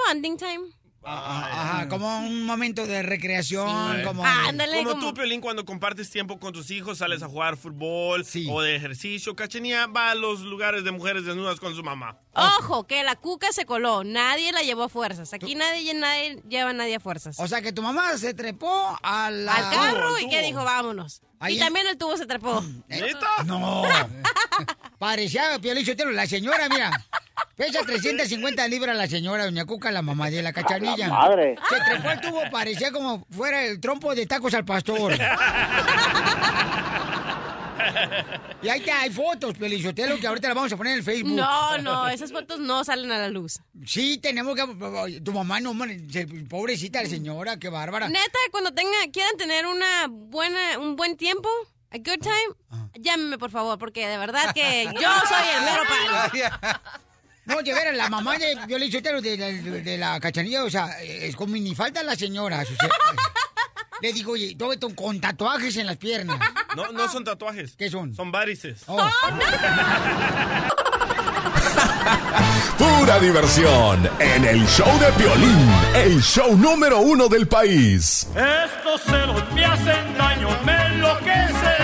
bonding 0.08 0.38
time. 0.38 0.62
Ajá, 1.04 1.88
como 1.90 2.20
un 2.20 2.46
momento 2.46 2.86
de 2.86 3.02
recreación, 3.02 4.04
como... 4.06 4.24
Ándale, 4.24 4.78
como, 4.84 4.92
como- 4.92 5.08
tú, 5.08 5.14
Piolín, 5.16 5.42
cuando 5.42 5.66
compartes 5.66 6.10
tiempo 6.10 6.40
con 6.40 6.54
tus 6.54 6.70
hijos, 6.70 7.00
sales 7.00 7.24
a 7.24 7.28
jugar 7.28 7.58
fútbol 7.58 8.24
o 8.50 8.62
de 8.62 8.76
ejercicio. 8.76 9.36
Cachenía 9.36 9.88
va 9.88 10.12
a 10.12 10.16
los 10.16 10.42
lugares 10.42 10.84
de 10.84 10.92
mujeres 10.92 11.26
desnudas 11.26 11.60
con 11.60 11.76
su 11.76 11.84
mamá. 11.84 12.20
Ojo, 12.34 12.86
que 12.86 13.04
la 13.04 13.16
cuca 13.16 13.52
se 13.52 13.66
coló, 13.66 14.04
nadie 14.04 14.52
la 14.52 14.62
llevó 14.62 14.84
a 14.84 14.90
fuerzas. 14.90 15.34
Aquí 15.34 15.56
nadie, 15.56 15.94
nadie 15.94 16.42
lleva 16.48 16.70
a 16.70 16.74
nadie 16.74 16.96
a 16.96 17.00
fuerzas. 17.00 17.40
O 17.40 17.48
sea, 17.48 17.62
que 17.62 17.72
tu 17.74 17.82
mamá 17.82 18.18
se 18.18 18.34
trepó 18.34 18.98
a 19.02 19.32
la... 19.32 19.56
Al 19.56 19.76
carro 19.76 20.20
y 20.20 20.28
que 20.30 20.42
dijo, 20.42 20.64
vámonos. 20.64 21.22
Ahí 21.42 21.56
y 21.56 21.58
en- 21.58 21.64
también 21.66 21.88
el 21.88 21.98
tubo 21.98 22.16
se 22.16 22.26
trepó. 22.28 22.64
No. 23.46 23.84
Parecía 25.00 25.58
Piolín 25.60 25.84
Sotelo, 25.86 26.12
la 26.12 26.28
señora, 26.28 26.70
mira. 26.70 26.92
Pesa 27.56 27.82
350 27.84 28.68
libras 28.68 28.96
la 28.96 29.08
señora, 29.08 29.46
doña 29.46 29.66
Cuca, 29.66 29.92
la 29.92 30.04
mamá 30.04 30.30
de 30.30 30.44
la 30.44 30.54
cachanilla. 30.54 31.08
La 31.08 31.14
madre. 31.14 31.56
Se 31.68 31.76
trepó 31.84 32.12
el 32.12 32.22
tubo, 32.22 32.42
parecía 32.52 32.92
como 32.92 33.26
fuera 33.32 33.64
el 33.66 33.80
trompo 33.80 34.14
de 34.14 34.28
tacos 34.28 34.54
al 34.54 34.64
pastor. 34.66 35.14
Y 38.62 38.70
ahí 38.70 38.82
te 38.82 38.92
hay 38.92 39.10
fotos, 39.10 39.56
Piolín 39.58 39.82
Sotelo, 39.82 40.18
que 40.20 40.28
ahorita 40.28 40.48
las 40.50 40.56
vamos 40.56 40.72
a 40.74 40.78
poner 40.78 40.94
en 40.94 41.00
el 41.00 41.04
Facebook. 41.06 41.34
No, 41.36 41.78
no, 41.80 42.08
esas 42.08 42.32
fotos 42.32 42.60
no 42.60 42.84
salen 42.84 43.12
a 43.12 43.18
la 43.18 43.30
luz. 43.30 43.60
Sí, 43.86 44.18
tenemos 44.20 44.56
que... 44.56 45.20
Tu 45.22 45.32
mamá, 45.32 45.60
no, 45.60 45.74
pobrecita 46.50 47.02
la 47.02 47.10
señora, 47.10 47.58
qué 47.58 47.70
bárbara. 47.70 48.08
Neta, 48.10 48.40
cuando 48.52 48.72
tenga, 48.74 48.92
quieran 49.12 49.36
tener 49.38 49.66
una 49.66 50.08
buena, 50.10 50.78
un 50.80 50.96
buen 50.96 51.18
tiempo, 51.18 51.50
a 51.92 51.98
good 51.98 52.20
time, 52.22 52.56
Ah. 52.70 52.88
llámeme 52.98 53.38
por 53.38 53.52
favor, 53.52 53.78
porque 53.78 54.08
de 54.08 54.18
verdad 54.18 54.54
que 54.54 54.86
yo 54.94 55.10
soy 55.28 55.48
el 55.58 55.64
mero 55.66 55.84
palo. 55.88 56.80
No, 57.44 57.60
de 57.64 57.74
veras, 57.74 57.96
la 57.98 58.08
mamá 58.08 58.38
de 58.38 58.56
Violín 58.68 58.92
de, 58.92 59.02
de- 59.36 59.82
de 59.82 59.98
la 59.98 60.20
cachanilla, 60.20 60.64
o 60.64 60.70
sea, 60.70 61.02
es 61.02 61.36
como 61.36 61.56
ni 61.56 61.74
falta 61.74 62.04
la 62.04 62.16
señora. 62.16 62.62
o 62.62 62.66
sea, 62.66 62.76
le 64.02 64.14
digo, 64.14 64.34
oye, 64.34 64.56
todo 64.56 64.74
esto 64.74 64.94
con 64.96 65.20
tatuajes 65.20 65.78
en 65.78 65.88
las 65.88 65.98
piernas. 65.98 66.40
No, 66.74 66.90
no 66.94 67.10
son 67.10 67.26
tatuajes. 67.26 67.76
¿Qué 67.76 67.90
son? 67.90 68.16
Son 68.16 68.32
varices. 68.32 68.84
Oh. 68.88 68.98
Pura 72.78 73.20
diversión 73.20 74.10
en 74.20 74.46
el 74.46 74.66
show 74.68 74.88
de 75.00 75.12
Piolín, 75.14 75.70
el 75.96 76.22
show 76.22 76.56
número 76.58 77.00
uno 77.02 77.28
del 77.28 77.48
país. 77.48 78.28
Estos 78.34 79.02
celos 79.02 79.44
me 79.54 79.66
hacen 79.66 80.18
daño, 80.18 80.48
me 80.64 80.86
enloquece. 80.88 81.76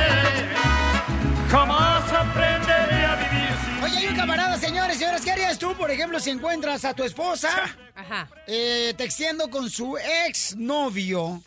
Jamás 1.52 2.04
aprenderé 2.14 3.06
a 3.06 3.16
vivir 3.16 3.50
sin 3.66 3.84
Oye, 3.84 3.98
hay 3.98 4.08
un 4.08 4.16
camarada, 4.16 4.58
señores, 4.58 4.98
señores, 4.98 5.22
¿qué 5.22 5.32
harías 5.32 5.58
tú, 5.60 5.74
por 5.76 5.92
ejemplo, 5.92 6.20
si 6.20 6.30
encuentras 6.30 6.84
a 6.86 6.94
tu 6.94 7.04
esposa 7.04 7.50
Ajá. 8.10 8.30
eh, 8.48 8.94
texteando 8.98 9.50
con 9.50 9.70
su 9.70 9.98
ex 10.28 10.56
novio? 10.56 11.42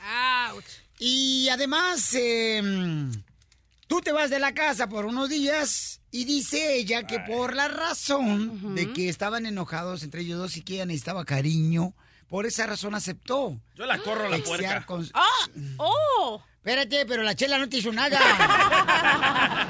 Y 0.99 1.49
además, 1.49 2.13
eh, 2.15 2.63
tú 3.87 4.01
te 4.01 4.13
vas 4.13 4.31
de 4.31 4.39
la 4.39 4.53
casa 4.53 4.89
por 4.89 5.07
unos 5.07 5.29
días 5.31 6.01
y 6.11 6.25
dice 6.25 6.75
ella 6.77 7.07
que 7.07 7.21
por 7.21 7.55
la 7.55 7.69
razón 7.69 8.75
de 8.75 8.93
que 8.93 9.09
estaban 9.09 9.47
enojados 9.47 10.03
entre 10.03 10.21
ellos 10.23 10.39
dos 10.39 10.57
y 10.57 10.63
que 10.63 10.75
ella 10.75 10.87
necesitaba 10.87 11.25
cariño, 11.25 11.95
por 12.29 12.47
esa 12.47 12.67
razón 12.67 12.95
aceptó. 12.95 13.59
Yo 13.77 13.87
la 13.87 13.99
corro 13.99 14.27
a 14.27 14.29
la 14.29 14.39
puerca. 14.39 14.85
con- 14.87 15.09
¡Ah! 15.15 15.49
¡Oh! 15.79 16.43
Espérate, 16.63 17.07
pero 17.07 17.23
la 17.23 17.35
chela 17.35 17.57
no 17.57 17.67
te 17.71 17.79
hizo 17.79 17.91
nada. 17.91 18.19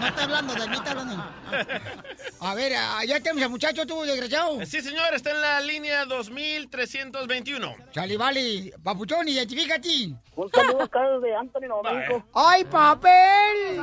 No 0.00 0.06
está 0.08 0.24
hablando 0.24 0.54
de 0.54 0.66
mí, 0.66 0.74
está 0.74 0.90
hablando. 0.90 1.24
A 2.40 2.54
ver, 2.56 2.72
ah, 2.76 3.04
ya 3.06 3.20
tenemos 3.20 3.44
al 3.44 3.50
muchacho, 3.50 3.86
tú, 3.86 4.02
desgraciado. 4.02 4.66
Sí, 4.66 4.80
señor, 4.80 5.14
está 5.14 5.30
en 5.30 5.40
la 5.40 5.60
línea 5.60 6.04
2321. 6.04 7.76
Chali, 7.92 8.16
vale. 8.16 8.72
Papuchón, 8.82 9.28
identifícate. 9.28 10.14
Un 10.34 10.50
saludo 10.50 10.82
acá 10.82 11.00
de 11.20 11.36
Anthony 11.36 11.68
Nuevo. 11.68 12.24
¡Ay, 12.34 12.64
papel! 12.64 13.80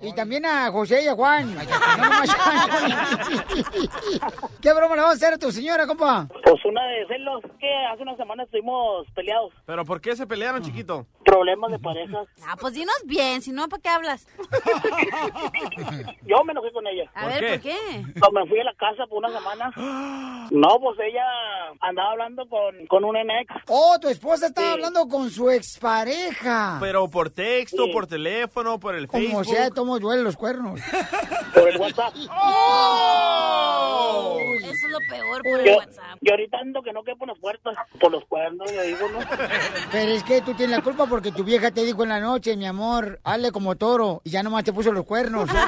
Y 0.00 0.14
también 0.14 0.46
a 0.46 0.70
José 0.70 1.04
y 1.04 1.08
a 1.08 1.14
Juan. 1.14 1.54
No 1.98 2.04
Anthony. 2.04 2.96
¿Qué 4.62 4.72
broma 4.72 4.94
le 4.94 5.02
vamos 5.02 5.14
a 5.14 5.16
hacer 5.16 5.34
a 5.34 5.38
tu 5.38 5.52
señora, 5.52 5.86
compa? 5.86 6.28
Pues 6.44 6.64
una 6.64 6.82
de 6.86 7.06
celos 7.08 7.42
que 7.60 7.70
hace 7.92 8.02
unas 8.02 8.16
semanas 8.16 8.46
estuvimos 8.46 9.06
peleados. 9.14 9.52
¿Pero 9.66 9.84
por 9.84 10.00
qué 10.00 10.16
se 10.16 10.26
pelearon, 10.26 10.62
chiquito? 10.62 11.06
Problemas 11.24 11.72
de 11.72 11.78
pareja. 11.78 12.21
Ah, 12.46 12.56
pues 12.60 12.74
dinos 12.74 12.94
bien, 13.04 13.40
si 13.42 13.52
no, 13.52 13.68
¿para 13.68 13.82
qué 13.82 13.88
hablas? 13.88 14.26
Yo 16.26 16.44
me 16.44 16.52
enojé 16.52 16.72
con 16.72 16.86
ella. 16.86 17.10
A 17.14 17.26
ver, 17.26 17.48
¿por 17.54 17.60
qué? 17.60 17.76
No, 18.16 18.30
me 18.30 18.46
fui 18.48 18.60
a 18.60 18.64
la 18.64 18.74
casa 18.74 19.06
por 19.06 19.18
una 19.18 19.30
semana. 19.30 19.70
No, 20.50 20.78
pues 20.80 20.98
ella 21.00 21.24
andaba 21.80 22.12
hablando 22.12 22.48
con, 22.48 22.86
con 22.86 23.04
un 23.04 23.16
ex. 23.16 23.54
Oh, 23.68 23.98
tu 24.00 24.08
esposa 24.08 24.46
estaba 24.46 24.72
hablando 24.72 25.06
con 25.08 25.30
su 25.30 25.50
expareja. 25.50 26.78
Pero 26.80 27.08
por 27.08 27.30
texto, 27.30 27.90
por 27.92 28.06
teléfono, 28.06 28.78
por 28.78 28.94
el 28.94 29.06
Como 29.08 29.22
Facebook. 29.22 29.44
sea, 29.46 29.70
tomo 29.70 29.98
duele 29.98 30.22
los 30.22 30.36
cuernos. 30.36 30.80
Por 31.54 31.68
el 31.68 31.76
WhatsApp. 31.76 32.14
Eso 34.62 34.70
es 34.70 34.90
lo 34.90 34.98
peor 35.08 35.42
por 35.42 35.60
el 35.60 35.66
Yo, 35.66 35.76
WhatsApp. 35.76 36.18
yo 36.22 36.32
ahorita 36.32 36.58
ando 36.58 36.82
que 36.82 36.92
no 36.92 37.02
quepo 37.04 37.24
en 37.24 37.28
las 37.28 37.38
puertas. 37.38 37.74
Por 38.00 38.10
los 38.10 38.24
cuernos, 38.24 38.70
le 38.72 38.82
digo, 38.86 39.06
¿no? 39.08 39.18
Pero 39.90 40.12
es 40.12 40.22
que 40.24 40.40
tú 40.40 40.54
tienes 40.54 40.76
la 40.76 40.82
culpa 40.82 41.06
porque 41.06 41.30
tu 41.32 41.44
vieja 41.44 41.70
te 41.70 41.84
dijo 41.84 42.02
en 42.04 42.11
la 42.12 42.20
noche, 42.20 42.56
mi 42.56 42.66
amor, 42.66 43.20
hazle 43.24 43.50
como 43.52 43.76
toro. 43.76 44.20
Y 44.24 44.30
ya 44.30 44.42
nomás 44.42 44.64
te 44.64 44.72
puso 44.72 44.92
los 44.92 45.04
cuernos. 45.04 45.48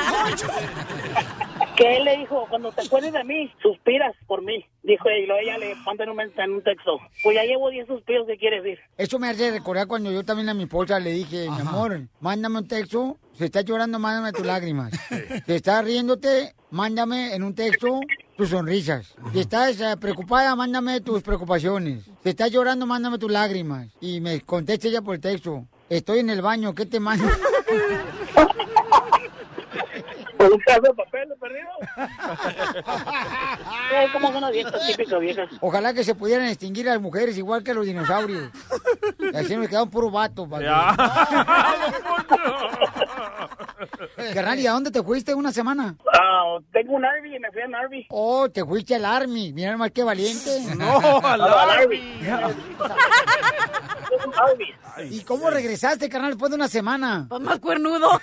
Que 1.76 1.96
él 1.96 2.04
le 2.04 2.18
dijo, 2.18 2.46
cuando 2.48 2.70
te 2.70 2.82
acuerdes 2.82 3.12
de 3.12 3.24
mí, 3.24 3.52
suspiras 3.60 4.14
por 4.28 4.42
mí. 4.42 4.64
Dijo, 4.84 5.10
y 5.10 5.26
luego 5.26 5.40
ella 5.42 5.58
le 5.58 5.74
manda 5.74 6.04
en 6.04 6.10
un, 6.10 6.16
mensaje, 6.16 6.44
en 6.44 6.52
un 6.52 6.62
texto. 6.62 7.00
Pues 7.24 7.34
ya 7.34 7.42
llevo 7.42 7.68
10 7.68 7.88
suspiros, 7.88 8.28
¿qué 8.28 8.36
quieres 8.36 8.62
decir? 8.62 8.78
Eso 8.96 9.18
me 9.18 9.28
hace 9.28 9.50
recordar 9.50 9.88
cuando 9.88 10.12
yo 10.12 10.22
también 10.22 10.48
a 10.48 10.54
mi 10.54 10.64
esposa 10.64 11.00
le 11.00 11.10
dije, 11.10 11.48
mi 11.50 11.60
amor, 11.60 12.02
mándame 12.20 12.58
un 12.58 12.68
texto. 12.68 13.18
Si 13.32 13.44
estás 13.44 13.64
llorando, 13.64 13.98
mándame 13.98 14.30
tus 14.30 14.46
lágrimas. 14.46 14.92
Si 15.46 15.52
estás 15.52 15.84
riéndote, 15.84 16.54
mándame 16.70 17.34
en 17.34 17.42
un 17.42 17.54
texto 17.54 18.00
tus 18.36 18.50
sonrisas. 18.50 19.14
Si 19.32 19.40
estás 19.40 19.80
eh, 19.80 19.96
preocupada, 20.00 20.54
mándame 20.54 21.00
tus 21.00 21.22
preocupaciones. 21.22 22.04
Si 22.22 22.28
estás 22.28 22.52
llorando, 22.52 22.86
mándame 22.86 23.18
tus 23.18 23.30
lágrimas. 23.30 23.88
Y 24.00 24.20
me 24.20 24.40
conteste 24.40 24.88
ella 24.88 25.02
por 25.02 25.18
texto. 25.18 25.66
Estoy 25.88 26.18
en 26.20 26.30
el 26.30 26.42
baño, 26.42 26.74
¿qué 26.74 26.86
te 26.86 26.98
mando? 26.98 27.28
¿Por 30.36 30.52
un 30.52 30.60
pedazo 30.60 30.82
de 30.82 30.94
papel 30.94 31.28
he 31.32 31.36
perdido? 31.36 31.68
Eh, 33.92 34.08
como 34.12 34.32
son 34.32 34.40
las 34.42 34.52
viejas, 34.52 34.86
típicas 34.86 35.20
viejas. 35.20 35.48
Ojalá 35.60 35.94
que 35.94 36.04
se 36.04 36.14
pudieran 36.14 36.46
extinguir 36.48 36.84
las 36.86 37.00
mujeres 37.00 37.38
igual 37.38 37.62
que 37.62 37.72
los 37.72 37.86
dinosaurios. 37.86 38.50
Y 39.18 39.36
así 39.36 39.56
nos 39.56 39.68
queda 39.68 39.84
un 39.84 39.90
puro 39.90 40.10
vato. 40.10 40.46
para 40.48 40.94
Carnal, 44.34 44.58
¿y 44.58 44.66
a 44.66 44.72
dónde 44.72 44.90
te 44.90 45.02
fuiste 45.02 45.34
una 45.34 45.52
semana? 45.52 45.96
Ah, 46.12 46.58
tengo 46.72 46.94
un 46.94 47.04
Arby 47.04 47.36
y 47.36 47.38
me 47.38 47.50
fui 47.50 47.62
al 47.62 47.74
Arby. 47.74 48.06
Oh, 48.10 48.48
te 48.50 48.64
fuiste 48.64 48.94
al 48.94 49.04
Army. 49.04 49.52
Mira 49.52 49.76
más 49.76 49.90
que 49.90 50.02
valiente. 50.02 50.50
No, 50.74 51.20
al 51.24 51.40
Arby. 51.40 52.20
¿Y 55.10 55.22
cómo 55.24 55.50
regresaste, 55.50 56.08
carnal, 56.08 56.32
después 56.32 56.50
de 56.50 56.56
una 56.56 56.68
semana? 56.68 57.26
Pues 57.28 57.40
más 57.40 57.58
cuernudo. 57.58 58.20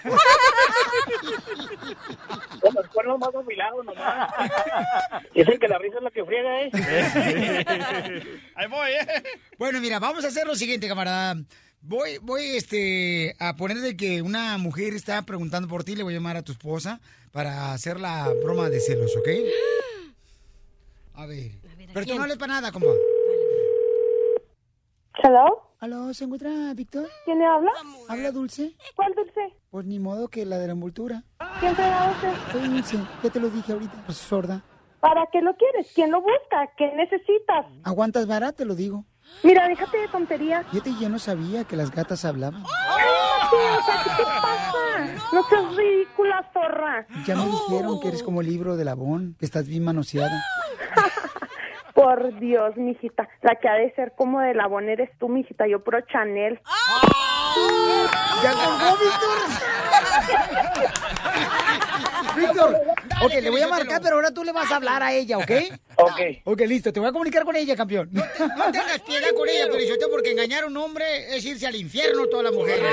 estás 3.22 3.36
a 3.36 3.42
mi 3.48 3.56
lado 3.56 3.84
nomás. 3.84 4.32
Dicen 5.34 5.60
que 5.60 5.68
la 5.68 5.78
risa 5.78 5.98
es 5.98 6.04
la 6.04 6.12
que 6.12 6.26
friega, 6.26 6.62
¿eh? 6.62 7.66
Ahí 8.56 8.68
voy, 8.68 8.92
¿eh? 8.92 9.24
Bueno, 9.58 9.80
mira, 9.80 10.00
vamos 10.00 10.24
a 10.24 10.28
hacer 10.28 10.46
lo 10.48 10.56
siguiente, 10.56 10.88
camarada. 10.88 11.36
Voy, 11.84 12.20
voy, 12.22 12.44
este, 12.56 13.36
a 13.40 13.56
poner 13.56 13.78
de 13.78 13.98
que 13.98 14.22
una 14.22 14.58
mujer 14.60 14.94
está 14.94 15.24
preguntando 15.24 15.68
por 15.68 15.84
ti, 15.84 15.96
le 15.96 16.04
voy 16.04 16.14
a 16.14 16.18
llamar 16.18 16.38
a 16.38 16.44
tu 16.44 16.52
esposa 16.52 17.02
para 17.32 17.74
hacer 17.74 18.00
la 18.00 18.32
broma 18.44 18.70
de 18.70 18.80
celos, 18.80 19.12
¿ok? 19.18 19.28
A 21.16 21.26
ver. 21.26 21.52
Pero 21.94 22.06
tú 22.06 22.16
no 22.16 22.22
hables 22.22 22.38
para 22.38 22.54
nada, 22.54 22.72
compa. 22.72 22.90
¿Hello? 25.24 25.74
¿Aló? 25.80 26.14
¿Se 26.14 26.24
encuentra 26.24 26.74
Víctor? 26.76 27.10
¿Quién 27.26 27.40
le 27.40 27.46
habla? 27.46 27.72
¿Habla 28.08 28.32
Dulce? 28.32 28.76
¿Cuál 28.96 29.14
dulce? 29.16 29.54
Pues 29.72 29.86
ni 29.86 30.00
modo 30.00 30.28
que 30.30 30.46
la 30.46 30.58
de 30.60 30.68
la 30.68 30.74
envoltura. 30.74 31.24
¿Quién 31.60 31.76
te 31.76 31.82
da 31.82 32.12
usted? 32.12 32.34
Soy 32.52 32.70
Dulce, 32.70 32.98
ya 33.24 33.30
te 33.30 33.40
lo 33.40 33.50
dije 33.50 33.74
ahorita, 33.74 34.04
pues 34.06 34.18
sorda. 34.20 34.64
¿Para 35.00 35.28
qué 35.32 35.42
lo 35.42 35.56
quieres? 35.58 35.92
¿Quién 35.96 36.12
lo 36.12 36.22
busca? 36.22 36.70
¿Qué 36.78 36.92
necesitas? 36.96 37.66
¿Aguantas 37.84 38.28
vara? 38.28 38.52
Te 38.52 38.66
lo 38.66 38.76
digo. 38.76 39.06
Mira, 39.44 39.68
déjate 39.68 39.98
de 39.98 40.08
tonterías. 40.08 40.66
Fíjate, 40.68 40.92
yo 41.00 41.10
no 41.10 41.20
sabía 41.20 41.64
que 41.64 41.76
las 41.76 41.92
gatas 41.92 42.26
hablaban. 42.26 42.64
¡Cállate! 42.64 43.78
O 43.78 43.84
sea, 43.84 44.04
¿qué 44.04 44.24
te 44.24 44.24
pasa? 44.24 45.26
No 45.34 45.44
seas 45.44 45.76
ridícula, 45.76 46.50
zorra. 46.54 47.06
Ya 47.26 47.36
me 47.36 47.46
dijeron 47.46 48.00
que 48.00 48.08
eres 48.10 48.24
como 48.24 48.42
el 48.42 48.48
libro 48.48 48.76
de 48.76 48.86
Labón, 48.86 49.36
que 49.40 49.46
estás 49.46 49.68
bien 49.68 49.84
manoseada. 49.84 50.44
Por 51.94 52.40
Dios, 52.40 52.76
mijita. 52.78 53.28
La 53.42 53.56
que 53.56 53.68
ha 53.68 53.74
de 53.74 53.94
ser 53.96 54.14
como 54.16 54.40
de 54.40 54.54
la 54.54 54.68
Bon 54.68 54.88
eres 54.88 55.10
tú, 55.20 55.28
mijita. 55.28 55.68
Yo 55.68 55.84
pro 55.84 56.00
Chanel. 56.02 56.60
¡Ya 58.44 58.54
colgó, 58.54 58.98
Víctor! 58.98 59.38
Víctor, 62.36 62.82
ok, 63.24 63.34
le 63.42 63.50
voy 63.50 63.62
a 63.62 63.68
marcar, 63.68 64.02
pero 64.02 64.16
ahora 64.16 64.32
tú 64.32 64.44
le 64.44 64.52
vas 64.52 64.72
a 64.72 64.78
hablar 64.78 65.04
a 65.04 65.14
ella, 65.14 65.38
¿ok? 65.38 65.52
Ok. 65.98 66.20
Ok, 66.46 66.62
listo, 66.62 66.94
te 66.94 67.00
voy 67.00 67.10
a 67.10 67.12
comunicar 67.12 67.44
con 67.44 67.56
ella, 67.56 67.76
campeón. 67.76 68.10
No, 68.14 68.72
tengas 68.72 69.02
piedad 69.02 69.34
con 69.36 69.50
ella, 69.50 69.68
pero 69.70 70.10
porque 70.10 70.32
engañar 70.32 70.64
a 70.64 70.68
un 70.68 70.78
hombre 70.78 71.36
es 71.36 71.46
irse 71.46 71.68
al 71.68 71.76
infierno 71.76 72.28
todas 72.28 72.46
las 72.46 72.54
mujeres. 72.54 72.90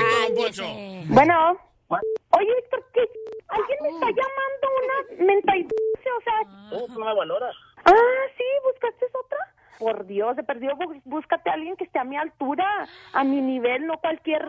Bueno. 1.07 1.57
Oye, 1.87 2.51
Héctor, 2.59 2.85
¿qué? 2.93 3.01
¿Alguien 3.47 3.79
me 3.81 3.89
está 3.89 4.05
llamando 4.07 4.67
una 4.83 5.25
mentalidad? 5.33 5.69
O 6.17 6.21
sea... 6.21 6.87
¿tú 6.87 6.99
la 6.99 7.13
valoras? 7.13 7.55
Ah, 7.85 7.93
sí, 8.37 8.43
¿buscaste 8.63 9.05
otra? 9.05 9.39
Por 9.79 10.05
Dios, 10.05 10.35
de 10.35 10.43
perdido, 10.43 10.75
bú- 10.75 11.01
búscate 11.05 11.49
a 11.49 11.53
alguien 11.53 11.75
que 11.77 11.85
esté 11.85 11.99
a 11.99 12.03
mi 12.03 12.17
altura, 12.17 12.65
a 13.13 13.23
mi 13.23 13.41
nivel, 13.41 13.87
no 13.87 13.97
cualquier 13.97 14.45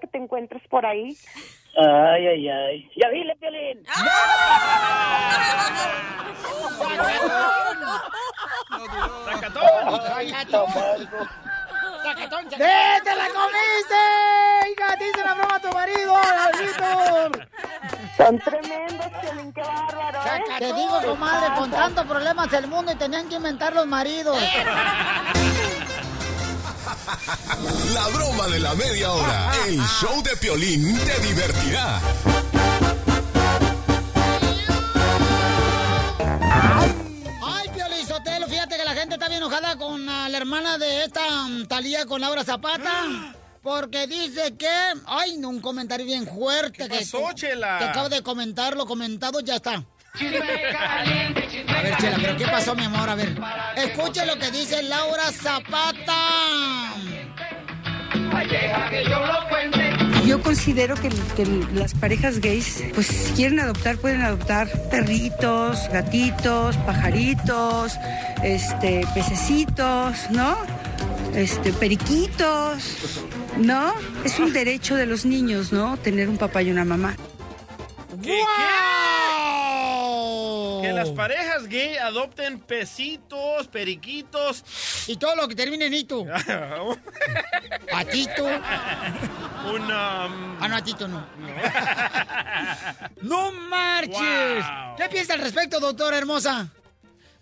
que 0.00 0.06
te 0.06 0.16
encuentres 0.18 0.66
por 0.68 0.86
ahí. 0.86 1.14
Ay, 1.76 2.26
ay, 2.26 2.48
ay. 2.48 2.90
Ya 2.96 3.10
dile, 3.10 3.36
Piolín. 12.02 12.60
¡Eh, 12.60 13.00
te 13.04 13.16
la 13.16 13.26
comiste! 13.28 14.00
¡Hija, 14.72 14.96
te 14.96 15.08
hice 15.08 15.24
la 15.24 15.34
broma 15.34 15.54
a 15.56 15.60
tu 15.60 15.70
marido, 15.70 16.14
Víctor! 16.58 17.48
Son 18.16 18.38
tremendos, 18.38 19.06
Piolín, 19.20 19.52
qué 19.52 19.62
bárbaro, 19.62 20.18
¿eh? 20.26 20.44
Te 20.58 20.66
digo, 20.66 21.02
comadre, 21.04 21.54
con 21.56 21.70
tantos 21.70 22.06
problemas 22.06 22.50
del 22.50 22.66
mundo 22.66 22.92
y 22.92 22.96
tenían 22.96 23.28
que 23.28 23.36
inventar 23.36 23.72
los 23.72 23.86
maridos. 23.86 24.38
La 27.94 28.06
broma 28.08 28.46
de 28.48 28.60
la 28.60 28.74
media 28.74 29.10
hora. 29.10 29.52
El 29.66 29.80
show 29.80 30.22
de 30.22 30.36
Piolín 30.36 30.98
te 31.04 31.18
divertirá. 31.20 32.00
Gente 39.00 39.14
está 39.14 39.28
bien 39.28 39.38
enojada 39.38 39.76
con 39.76 40.06
ah, 40.10 40.28
la 40.28 40.36
hermana 40.36 40.76
de 40.76 41.04
esta 41.04 41.22
mm, 41.48 41.66
Talía 41.66 42.04
con 42.04 42.20
Laura 42.20 42.44
Zapata. 42.44 43.34
Porque 43.62 44.06
dice 44.06 44.56
que. 44.56 44.68
Ay, 45.06 45.36
un 45.42 45.60
comentario 45.60 46.04
bien 46.04 46.26
fuerte. 46.26 46.88
que, 46.88 46.98
pasó, 46.98 47.32
Chela? 47.34 47.78
Que 47.78 47.84
acabo 47.84 48.08
de 48.08 48.22
comentar, 48.22 48.76
lo 48.76 48.86
comentado, 48.86 49.40
ya 49.40 49.56
está. 49.56 49.74
A 49.74 49.82
ver, 51.82 51.96
Chela, 51.98 52.18
pero 52.20 52.36
¿qué 52.36 52.46
pasó, 52.46 52.74
mi 52.74 52.84
amor? 52.84 53.08
A 53.08 53.14
ver. 53.14 53.38
Escuche 53.76 54.24
lo 54.26 54.38
que 54.38 54.50
dice 54.50 54.82
Laura 54.82 55.30
Zapata. 55.32 56.94
Yo 59.08 59.99
considero 60.42 60.94
que, 60.94 61.08
que 61.34 61.46
las 61.74 61.94
parejas 61.94 62.40
gays, 62.40 62.84
pues 62.94 63.06
si 63.06 63.32
quieren 63.32 63.58
adoptar, 63.58 63.96
pueden 63.96 64.22
adoptar 64.22 64.68
perritos, 64.90 65.88
gatitos, 65.92 66.76
pajaritos, 66.78 67.94
este, 68.44 69.04
pececitos, 69.12 70.30
¿no? 70.30 70.56
Este, 71.34 71.72
periquitos, 71.72 73.24
¿no? 73.58 73.92
Es 74.24 74.38
un 74.38 74.52
derecho 74.52 74.94
de 74.94 75.06
los 75.06 75.24
niños, 75.24 75.72
¿no? 75.72 75.96
Tener 75.96 76.28
un 76.28 76.36
papá 76.36 76.62
y 76.62 76.70
una 76.70 76.84
mamá. 76.84 77.16
¿Qué, 78.22 78.42
Que 80.82 80.92
las 80.92 81.10
parejas 81.10 81.66
gay 81.68 81.96
adopten 81.96 82.58
pesitos, 82.58 83.68
periquitos. 83.68 84.64
Y 85.06 85.16
todo 85.16 85.36
lo 85.36 85.46
que 85.48 85.54
termine 85.54 85.86
en 85.86 85.94
hito. 85.94 86.24
Patito. 87.90 88.44
Una. 88.44 90.24
Ah, 90.60 90.68
no, 90.68 90.76
a 90.76 90.82
Tito 90.82 91.06
no. 91.06 91.26
¡No 93.22 93.52
marches! 93.52 94.64
Wow. 94.64 94.96
¿Qué 94.96 95.08
piensa 95.10 95.34
al 95.34 95.40
respecto, 95.40 95.80
doctora 95.80 96.18
hermosa? 96.18 96.70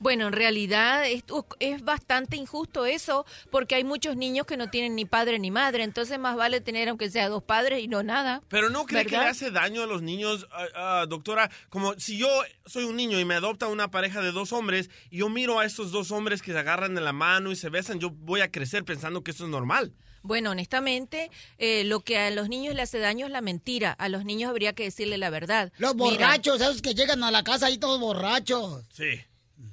Bueno, 0.01 0.29
en 0.29 0.33
realidad 0.33 1.09
es, 1.09 1.25
es 1.59 1.83
bastante 1.83 2.37
injusto 2.37 2.87
eso, 2.87 3.27
porque 3.51 3.75
hay 3.75 3.85
muchos 3.85 4.17
niños 4.17 4.47
que 4.47 4.57
no 4.57 4.71
tienen 4.71 4.95
ni 4.95 5.05
padre 5.05 5.39
ni 5.39 5.51
madre, 5.51 5.83
entonces 5.83 6.19
más 6.19 6.37
vale 6.37 6.61
tener 6.61 6.89
aunque 6.89 7.11
sea 7.11 7.29
dos 7.29 7.43
padres 7.43 7.83
y 7.83 7.89
no 7.89 8.03
nada. 8.03 8.43
Pero 8.49 8.71
no 8.71 8.87
cree 8.87 9.07
que 9.07 9.19
le 9.19 9.27
hace 9.27 9.51
daño 9.51 9.83
a 9.83 9.87
los 9.87 10.03
niños, 10.03 10.47
ah, 10.53 10.67
ah, 10.75 11.07
doctora. 11.09 11.51
Como 11.69 11.99
si 11.99 12.17
yo 12.17 12.29
soy 12.67 12.85
un 12.85 12.97
niño 12.97 13.19
y 13.19 13.25
me 13.25 13.35
adopta 13.35 13.67
una 13.67 13.91
pareja 13.91 14.23
de 14.23 14.33
dos 14.33 14.53
hombres 14.53 14.91
y 15.11 15.19
yo 15.19 15.29
miro 15.29 15.59
a 15.59 15.65
estos 15.65 15.91
dos 15.91 16.11
hombres 16.11 16.43
que 16.43 16.53
se 16.53 16.59
agarran 16.59 16.95
de 16.95 17.01
la 17.01 17.13
mano 17.13 17.51
y 17.51 17.57
se 17.57 17.69
besan, 17.69 17.99
yo 17.99 18.11
voy 18.11 18.41
a 18.41 18.51
crecer 18.51 18.85
pensando 18.85 19.25
que 19.25 19.33
eso 19.33 19.45
es 19.45 19.51
normal. 19.51 19.93
Bueno, 20.23 20.51
honestamente, 20.51 21.31
eh, 21.59 21.85
lo 21.85 22.01
que 22.01 22.19
a 22.19 22.31
los 22.31 22.49
niños 22.49 22.75
le 22.75 22.83
hace 22.83 22.99
daño 22.99 23.27
es 23.27 23.33
la 23.33 23.41
mentira. 23.41 23.93
A 23.93 24.09
los 24.09 24.25
niños 24.25 24.51
habría 24.51 24.75
que 24.75 24.85
decirle 24.85 25.17
la 25.17 25.31
verdad. 25.31 25.73
Los 25.79 25.95
Mira, 25.95 26.11
borrachos, 26.11 26.61
esos 26.61 26.83
que 26.83 26.95
llegan 26.95 27.23
a 27.23 27.31
la 27.31 27.45
casa 27.45 27.67
ahí 27.67 27.79
todos 27.79 28.01
borrachos. 28.01 28.85
Sí. 28.93 29.21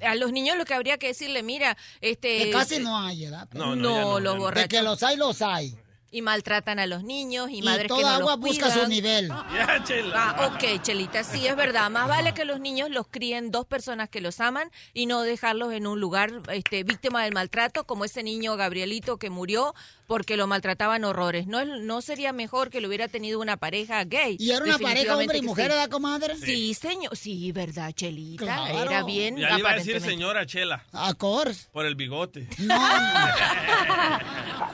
A 0.01 0.15
los 0.15 0.31
niños 0.31 0.57
lo 0.57 0.65
que 0.65 0.73
habría 0.73 0.97
que 0.97 1.07
decirle, 1.07 1.43
mira, 1.43 1.77
este... 2.01 2.45
Que 2.45 2.51
casi 2.51 2.79
no 2.79 2.97
hay, 2.99 3.23
¿verdad? 3.25 3.47
No, 3.53 3.75
no, 3.75 3.95
ya 3.95 4.01
no, 4.01 4.19
los 4.19 4.33
De 4.33 4.39
borrachos. 4.39 4.67
que 4.69 4.81
los 4.81 5.03
hay, 5.03 5.17
los 5.17 5.41
hay. 5.41 5.75
Y 6.11 6.21
maltratan 6.21 6.79
a 6.79 6.85
los 6.85 7.03
niños 7.03 7.49
y, 7.49 7.57
Y 7.57 7.61
madres 7.61 7.83
que 7.83 7.87
toda 7.89 8.03
no 8.03 8.07
agua 8.19 8.31
los 8.33 8.39
busca 8.39 8.67
cuidan. 8.67 8.83
su 8.83 8.87
nivel. 8.87 9.27
Ya, 9.27 9.83
Chela. 9.83 10.13
Ah, 10.37 10.47
ok, 10.53 10.81
Chelita, 10.81 11.25
sí, 11.25 11.45
es 11.45 11.55
verdad. 11.57 11.89
Más 11.89 12.07
vale 12.07 12.33
que 12.33 12.45
los 12.45 12.61
niños 12.61 12.89
los 12.89 13.07
críen 13.07 13.51
dos 13.51 13.65
personas 13.65 14.07
que 14.07 14.21
los 14.21 14.39
aman 14.39 14.71
y 14.93 15.07
no 15.07 15.23
dejarlos 15.23 15.73
en 15.73 15.87
un 15.87 15.99
lugar 15.99 16.31
este, 16.53 16.83
víctima 16.85 17.23
del 17.25 17.33
maltrato, 17.33 17.85
como 17.85 18.05
ese 18.05 18.23
niño 18.23 18.55
Gabrielito 18.55 19.17
que 19.17 19.29
murió 19.29 19.75
porque 20.07 20.37
lo 20.37 20.47
maltrataban 20.47 21.03
horrores. 21.03 21.47
¿No, 21.47 21.59
es- 21.59 21.67
no 21.81 22.01
sería 22.01 22.31
mejor 22.33 22.69
que 22.69 22.81
lo 22.81 22.87
hubiera 22.87 23.07
tenido 23.07 23.39
una 23.39 23.57
pareja 23.57 24.03
gay? 24.03 24.37
Y 24.39 24.51
era 24.51 24.63
una 24.63 24.77
pareja 24.79 25.17
hombre 25.17 25.37
y 25.37 25.41
mujer, 25.41 25.65
sí. 25.65 25.71
¿verdad, 25.71 25.89
comadre? 25.89 26.35
Sí, 26.37 26.73
señor. 26.73 27.15
Sí, 27.17 27.51
¿verdad, 27.51 27.91
Chelita? 27.91 28.43
Claro. 28.43 28.81
Era 28.83 29.03
bien. 29.03 29.37
Ya 29.37 29.51
le 29.51 29.59
iba 29.59 29.71
a 29.71 29.75
decir 29.75 29.99
señora 30.01 30.45
Chela. 30.45 30.83
A 30.91 31.13
course. 31.13 31.67
Por 31.71 31.85
el 31.85 31.95
bigote. 31.95 32.47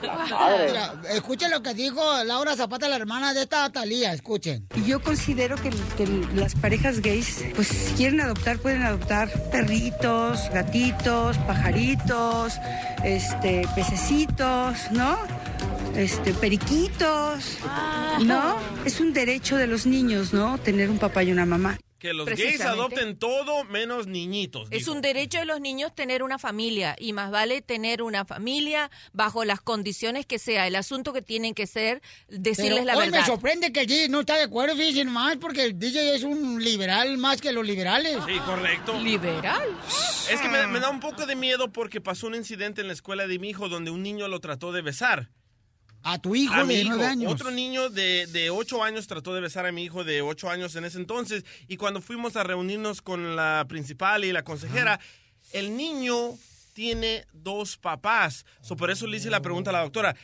Mira, 0.01 0.93
escuchen 1.11 1.51
lo 1.51 1.61
que 1.61 1.73
dijo 1.73 2.01
Laura 2.23 2.55
Zapata, 2.55 2.87
la 2.89 2.95
hermana 2.95 3.33
de 3.33 3.43
esta 3.43 3.69
Talía. 3.71 4.13
Escuchen. 4.13 4.67
Yo 4.85 5.01
considero 5.01 5.55
que, 5.57 5.69
que 5.97 6.07
las 6.35 6.55
parejas 6.55 7.01
gays, 7.01 7.45
pues 7.55 7.67
si 7.67 7.93
quieren 7.93 8.21
adoptar, 8.21 8.57
pueden 8.59 8.81
adoptar 8.83 9.29
perritos, 9.51 10.49
gatitos, 10.51 11.37
pajaritos, 11.39 12.53
este, 13.03 13.67
pececitos, 13.75 14.77
¿no? 14.91 15.17
Este, 15.95 16.33
periquitos, 16.33 17.57
¿no? 18.23 18.57
Es 18.85 18.99
un 18.99 19.13
derecho 19.13 19.57
de 19.57 19.67
los 19.67 19.85
niños, 19.85 20.33
¿no? 20.33 20.57
Tener 20.57 20.89
un 20.89 20.97
papá 20.97 21.23
y 21.23 21.31
una 21.31 21.45
mamá. 21.45 21.77
Que 21.99 22.13
los 22.13 22.27
gays 22.27 22.61
adopten 22.61 23.15
todo 23.19 23.63
menos 23.65 24.07
niñitos. 24.07 24.67
Es 24.71 24.79
dijo. 24.79 24.93
un 24.93 25.01
derecho 25.01 25.37
de 25.37 25.45
los 25.45 25.59
niños 25.61 25.93
tener 25.93 26.23
una 26.23 26.39
familia 26.39 26.95
y 26.97 27.13
más 27.13 27.29
vale 27.29 27.61
tener 27.61 28.01
una 28.01 28.25
familia 28.25 28.89
bajo 29.13 29.45
las 29.45 29.61
condiciones 29.61 30.25
que 30.25 30.39
sea. 30.39 30.65
El 30.65 30.75
asunto 30.77 31.13
que 31.13 31.21
tienen 31.21 31.53
que 31.53 31.67
ser 31.67 32.01
decirles 32.27 32.79
Pero 32.79 32.85
la 32.85 32.97
hoy 32.97 33.05
me 33.05 33.11
verdad. 33.11 33.27
sorprende 33.27 33.71
que 33.71 33.81
el 33.81 33.87
DJ 33.87 34.09
no 34.09 34.21
está 34.21 34.35
de 34.37 34.43
acuerdo, 34.43 34.75
fíjense 34.75 35.05
más, 35.05 35.37
porque 35.37 35.63
el 35.65 35.77
DJ 35.77 36.15
es 36.15 36.23
un 36.23 36.63
liberal 36.63 37.19
más 37.19 37.39
que 37.39 37.51
los 37.51 37.67
liberales. 37.67 38.17
Sí, 38.25 38.39
correcto. 38.47 38.99
¿Liberal? 38.99 39.61
Es 40.31 40.41
que 40.41 40.49
me, 40.49 40.65
me 40.65 40.79
da 40.79 40.89
un 40.89 41.01
poco 41.01 41.27
de 41.27 41.35
miedo 41.35 41.71
porque 41.71 42.01
pasó 42.01 42.25
un 42.25 42.33
incidente 42.33 42.81
en 42.81 42.87
la 42.87 42.93
escuela 42.93 43.27
de 43.27 43.37
mi 43.37 43.49
hijo 43.49 43.69
donde 43.69 43.91
un 43.91 44.01
niño 44.01 44.27
lo 44.27 44.39
trató 44.39 44.71
de 44.71 44.81
besar. 44.81 45.29
A 46.03 46.19
tu 46.19 46.35
hijo 46.35 46.53
A 46.53 46.65
de 46.65 47.05
años. 47.05 47.31
Otro 47.31 47.51
niño 47.51 47.89
de, 47.89 48.27
de 48.27 48.49
ocho 48.49 48.83
años 48.83 49.07
trató 49.07 49.33
de 49.33 49.41
besar 49.41 49.65
a 49.65 49.71
mi 49.71 49.83
hijo 49.83 50.03
de 50.03 50.21
ocho 50.21 50.49
años 50.49 50.75
en 50.75 50.85
ese 50.85 50.97
entonces. 50.97 51.45
Y 51.67 51.77
cuando 51.77 52.01
fuimos 52.01 52.35
a 52.35 52.43
reunirnos 52.43 53.01
con 53.01 53.35
la 53.35 53.65
principal 53.67 54.25
y 54.25 54.31
la 54.31 54.43
consejera, 54.43 54.99
el 55.53 55.77
niño 55.77 56.37
tiene 56.73 57.25
dos 57.33 57.77
papás. 57.77 58.45
So, 58.61 58.75
por 58.75 58.91
eso 58.91 59.07
le 59.07 59.17
hice 59.17 59.29
la 59.29 59.41
pregunta 59.41 59.69
a 59.69 59.73
la 59.73 59.81
doctora. 59.81 60.15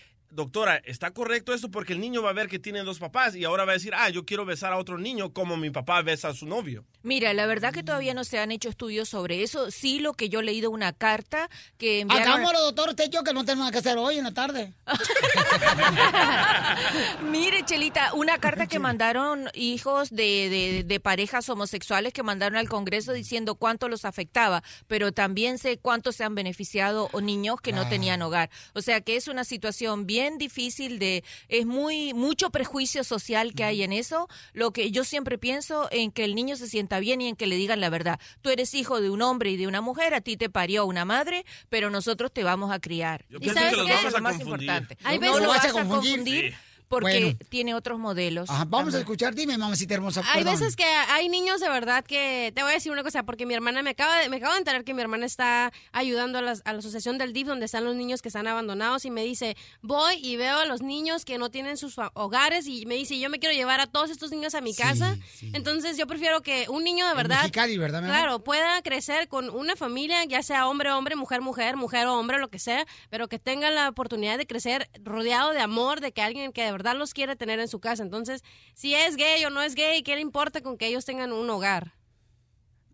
Doctora, 0.41 0.75
¿está 0.85 1.09
correcto 1.09 1.51
esto? 1.51 1.71
Porque 1.71 1.93
el 1.93 1.99
niño 1.99 2.21
va 2.21 2.29
a 2.29 2.33
ver 2.33 2.47
que 2.47 2.59
tiene 2.59 2.83
dos 2.83 2.99
papás 2.99 3.35
y 3.35 3.43
ahora 3.43 3.65
va 3.65 3.71
a 3.71 3.73
decir, 3.73 3.93
ah, 3.95 4.07
yo 4.09 4.23
quiero 4.23 4.45
besar 4.45 4.71
a 4.71 4.77
otro 4.77 4.99
niño 4.99 5.33
como 5.33 5.57
mi 5.57 5.71
papá 5.71 6.03
besa 6.03 6.27
a 6.27 6.33
su 6.35 6.45
novio. 6.45 6.85
Mira, 7.01 7.33
la 7.33 7.47
verdad 7.47 7.73
que 7.73 7.81
todavía 7.81 8.13
no 8.13 8.23
se 8.23 8.37
han 8.37 8.51
hecho 8.51 8.69
estudios 8.69 9.09
sobre 9.09 9.41
eso. 9.41 9.71
Sí, 9.71 9.97
lo 9.99 10.13
que 10.13 10.29
yo 10.29 10.41
he 10.41 10.43
leído 10.43 10.69
una 10.69 10.93
carta 10.93 11.49
que 11.79 12.01
enviaron... 12.01 12.27
Hagámoslo, 12.33 12.61
doctor, 12.61 12.89
usted 12.89 13.05
y 13.07 13.09
yo, 13.09 13.23
que 13.23 13.33
no 13.33 13.45
tenemos 13.45 13.61
nada 13.61 13.71
que 13.71 13.79
hacer 13.79 13.97
hoy 13.97 14.19
en 14.19 14.25
la 14.25 14.33
tarde. 14.35 14.75
Mire, 17.31 17.63
Chelita, 17.65 18.13
una 18.13 18.37
carta 18.37 18.67
que 18.67 18.77
mandaron 18.79 19.49
hijos 19.55 20.09
de, 20.11 20.49
de- 20.49 20.83
de 20.85 20.99
parejas 20.99 21.49
homosexuales 21.49 22.13
que 22.13 22.21
mandaron 22.23 22.57
al 22.57 22.69
Congreso 22.69 23.11
diciendo 23.13 23.55
cuánto 23.55 23.89
los 23.89 24.05
afectaba, 24.05 24.63
pero 24.87 25.11
también 25.11 25.57
sé 25.57 25.77
cuánto 25.79 26.11
se 26.11 26.23
han 26.23 26.35
beneficiado 26.35 27.09
o 27.11 27.21
niños 27.21 27.59
que 27.61 27.71
no 27.73 27.81
Ah. 27.81 27.89
tenían 27.89 28.21
hogar. 28.21 28.49
O 28.73 28.81
sea 28.81 29.01
que 29.01 29.15
es 29.15 29.27
una 29.27 29.43
situación 29.43 30.05
bien 30.05 30.26
difícil 30.37 30.99
de, 30.99 31.23
es 31.47 31.65
muy, 31.65 32.13
mucho 32.13 32.49
prejuicio 32.49 33.05
social 33.05 33.53
que 33.53 33.63
hay 33.63 33.83
en 33.83 33.93
eso. 33.93 34.27
Lo 34.51 34.71
que 34.71 34.91
yo 34.91 35.05
siempre 35.05 35.37
pienso 35.37 35.87
en 35.91 36.11
que 36.11 36.25
el 36.25 36.35
niño 36.35 36.57
se 36.57 36.67
sienta 36.67 36.99
bien 36.99 37.21
y 37.21 37.29
en 37.29 37.35
que 37.37 37.47
le 37.47 37.55
digan 37.55 37.79
la 37.79 37.89
verdad. 37.89 38.19
Tú 38.41 38.49
eres 38.49 38.73
hijo 38.73 38.99
de 38.99 39.09
un 39.09 39.21
hombre 39.21 39.51
y 39.51 39.57
de 39.57 39.67
una 39.67 39.79
mujer, 39.79 40.13
a 40.13 40.19
ti 40.21 40.35
te 40.35 40.49
parió 40.49 40.85
una 40.85 41.05
madre, 41.05 41.45
pero 41.69 41.89
nosotros 41.89 42.33
te 42.33 42.43
vamos 42.43 42.71
a 42.71 42.79
criar. 42.79 43.23
Yo 43.29 43.37
¿Y 43.41 43.49
sabes 43.49 43.75
que 43.75 43.85
qué? 43.85 43.93
es 44.07 44.11
lo 44.13 44.19
más 44.21 44.35
confundir. 44.37 44.63
importante. 44.69 44.97
Hay 45.03 45.15
no 45.19 45.21
veces- 45.21 45.37
lo 45.37 45.43
¿Lo 45.43 45.49
vas 45.49 45.63
a 45.65 45.69
a 45.69 45.71
confundir? 45.71 46.11
confundir 46.17 46.51
Sí. 46.51 46.57
Porque 46.87 47.19
Bueno. 47.19 47.39
tiene 47.49 47.73
otros 47.75 47.99
modelos. 47.99 48.49
Ajá, 48.49 48.65
vamos 48.67 48.93
a 48.95 48.99
escuchar. 48.99 49.35
Dime, 49.35 49.57
mamacita 49.57 49.93
hermosa. 49.93 50.21
Hay 50.27 50.43
perdón. 50.43 50.59
veces 50.59 50.75
que 50.75 50.85
hay 50.85 51.29
niños 51.29 51.59
de 51.59 51.69
verdad 51.69 52.03
que 52.05 52.51
te 52.55 52.61
voy 52.63 52.71
a 52.71 52.75
decir 52.75 52.91
una 52.91 53.03
cosa 53.03 53.23
porque 53.23 53.45
mi 53.45 53.53
hermana 53.53 53.81
me 53.83 53.89
acaba 53.91 54.17
de, 54.19 54.29
me 54.29 54.37
acabo 54.37 54.53
de 54.53 54.59
enterar 54.59 54.83
que 54.83 54.93
mi 54.93 55.01
hermana 55.01 55.25
está 55.25 55.71
ayudando 55.91 56.39
a, 56.39 56.41
las- 56.41 56.61
a 56.65 56.73
la 56.73 56.79
asociación 56.79 57.17
del 57.17 57.33
DIF 57.33 57.47
donde 57.47 57.65
están 57.65 57.83
los 57.85 57.95
niños 57.95 58.21
que 58.21 58.29
están 58.29 58.47
abandonados 58.47 59.05
y 59.05 59.11
me 59.11 59.23
dice 59.23 59.55
voy 59.81 60.15
y 60.21 60.37
veo 60.37 60.57
a 60.59 60.65
los 60.65 60.81
niños 60.81 61.25
que 61.25 61.37
no 61.37 61.49
tienen 61.49 61.77
sus 61.77 61.95
hogares 62.13 62.67
y 62.67 62.85
me 62.85 62.95
dice 62.95 63.19
yo 63.19 63.29
me 63.29 63.39
quiero 63.39 63.53
llevar 63.55 63.79
a 63.79 63.87
todos 63.87 64.09
estos 64.09 64.31
niños 64.31 64.55
a 64.55 64.61
mi 64.61 64.73
casa 64.73 65.17
entonces 65.53 65.97
yo 65.97 66.07
prefiero 66.07 66.41
que 66.41 66.65
un 66.69 66.83
niño 66.83 67.07
de 67.07 67.13
verdad 67.13 67.49
claro 67.51 68.39
pueda 68.43 68.81
crecer 68.81 69.27
con 69.27 69.49
una 69.49 69.75
familia 69.75 70.23
ya 70.25 70.43
sea 70.43 70.67
hombre 70.67 70.91
hombre 70.91 71.15
mujer 71.15 71.41
mujer 71.41 71.75
mujer 71.75 72.07
o 72.07 72.13
hombre 72.19 72.39
lo 72.39 72.49
que 72.49 72.59
sea 72.59 72.85
pero 73.09 73.27
que 73.27 73.39
tenga 73.39 73.71
la 73.71 73.89
oportunidad 73.89 74.37
de 74.37 74.47
crecer 74.47 74.89
rodeado 75.03 75.51
de 75.51 75.59
amor 75.59 76.01
de 76.01 76.11
que 76.11 76.21
alguien 76.21 76.51
que 76.51 76.63
de 76.63 76.71
verdad 76.77 76.95
los 76.95 77.13
quiere 77.13 77.35
tener 77.35 77.59
en 77.59 77.67
su 77.67 77.79
casa 77.79 78.03
entonces 78.03 78.43
si 78.73 78.95
es 78.95 79.15
gay 79.15 79.43
o 79.45 79.49
no 79.49 79.61
es 79.61 79.75
gay 79.75 80.03
qué 80.03 80.15
le 80.15 80.21
importa 80.21 80.61
con 80.61 80.77
que 80.77 80.87
ellos 80.87 81.05
tengan 81.05 81.33
un 81.33 81.49
hogar 81.49 81.97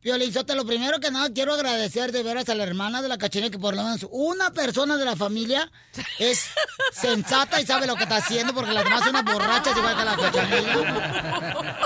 Piolizota, 0.04 0.54
lo 0.54 0.66
primero 0.66 1.00
que 1.00 1.10
nada 1.12 1.30
quiero 1.34 1.54
agradecer 1.54 2.12
de 2.12 2.24
veras 2.24 2.50
a 2.50 2.56
la 2.56 2.64
hermana 2.64 3.02
de 3.02 3.08
la 3.08 3.18
cachanilla 3.18 3.50
que 3.50 3.58
por 3.58 3.74
lo 3.74 3.84
menos 3.84 4.06
una 4.12 4.52
persona 4.52 4.98
de 4.98 5.06
la 5.06 5.16
familia 5.16 5.72
es 6.20 6.48
sensata 6.92 7.62
y 7.62 7.66
sabe 7.66 7.88
lo 7.88 7.96
que 7.96 8.04
está 8.04 8.18
haciendo 8.18 8.54
porque 8.54 8.74
las 8.74 8.84
demás 8.84 9.00
son 9.00 9.12
unas 9.12 9.24
borrachas 9.24 9.78
igual 9.78 9.96
que 9.96 10.04
la 10.04 10.18
cachanilla. 10.18 11.78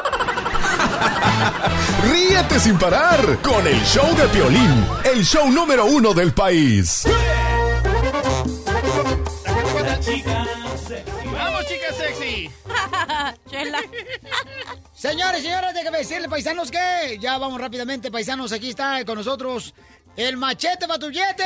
Ríete 2.10 2.60
sin 2.60 2.80
parar 2.80 3.40
con 3.44 3.68
el 3.68 3.80
show 3.84 4.16
de 4.16 4.28
Piolín, 4.30 4.88
el 5.04 5.24
show 5.24 5.52
número 5.52 5.86
uno 5.86 6.16
del 6.16 6.34
país. 6.34 7.04
¡Vamos, 7.06 7.57
sexy! 12.28 12.52
Señores, 14.94 15.44
señores, 15.44 15.74
déjame 15.74 15.98
decirle, 16.00 16.30
paisanos, 16.30 16.72
que 16.72 17.18
ya 17.20 17.38
vamos 17.38 17.62
rápidamente, 17.62 18.12
paisanos, 18.12 18.52
aquí 18.52 18.70
está 18.70 19.06
con 19.06 19.18
nosotros 19.18 19.74
el 20.16 20.38
machete 20.38 20.88
para 20.88 21.00
tu 21.00 21.10
billete. 21.10 21.44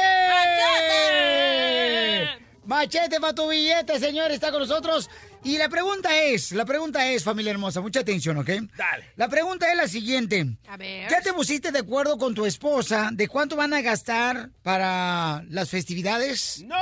Machete 2.63 3.19
para 3.19 3.33
tu 3.33 3.49
billete, 3.49 3.99
señores, 3.99 4.35
está 4.35 4.51
con 4.51 4.61
nosotros. 4.61 5.09
Y 5.43 5.57
la 5.57 5.67
pregunta 5.67 6.15
es, 6.15 6.51
la 6.51 6.65
pregunta 6.65 7.07
es, 7.07 7.23
familia 7.23 7.51
hermosa, 7.51 7.81
mucha 7.81 8.01
atención, 8.01 8.37
¿ok? 8.37 8.49
Dale. 8.77 9.11
La 9.15 9.27
pregunta 9.27 9.69
es 9.69 9.75
la 9.75 9.87
siguiente. 9.87 10.45
A 10.69 10.77
ver. 10.77 11.09
¿Ya 11.09 11.21
te 11.21 11.33
pusiste 11.33 11.71
de 11.71 11.79
acuerdo 11.79 12.17
con 12.17 12.35
tu 12.35 12.45
esposa 12.45 13.09
de 13.11 13.27
cuánto 13.27 13.55
van 13.55 13.73
a 13.73 13.81
gastar 13.81 14.49
para 14.61 15.43
las 15.49 15.69
festividades? 15.69 16.63
¡No! 16.65 16.77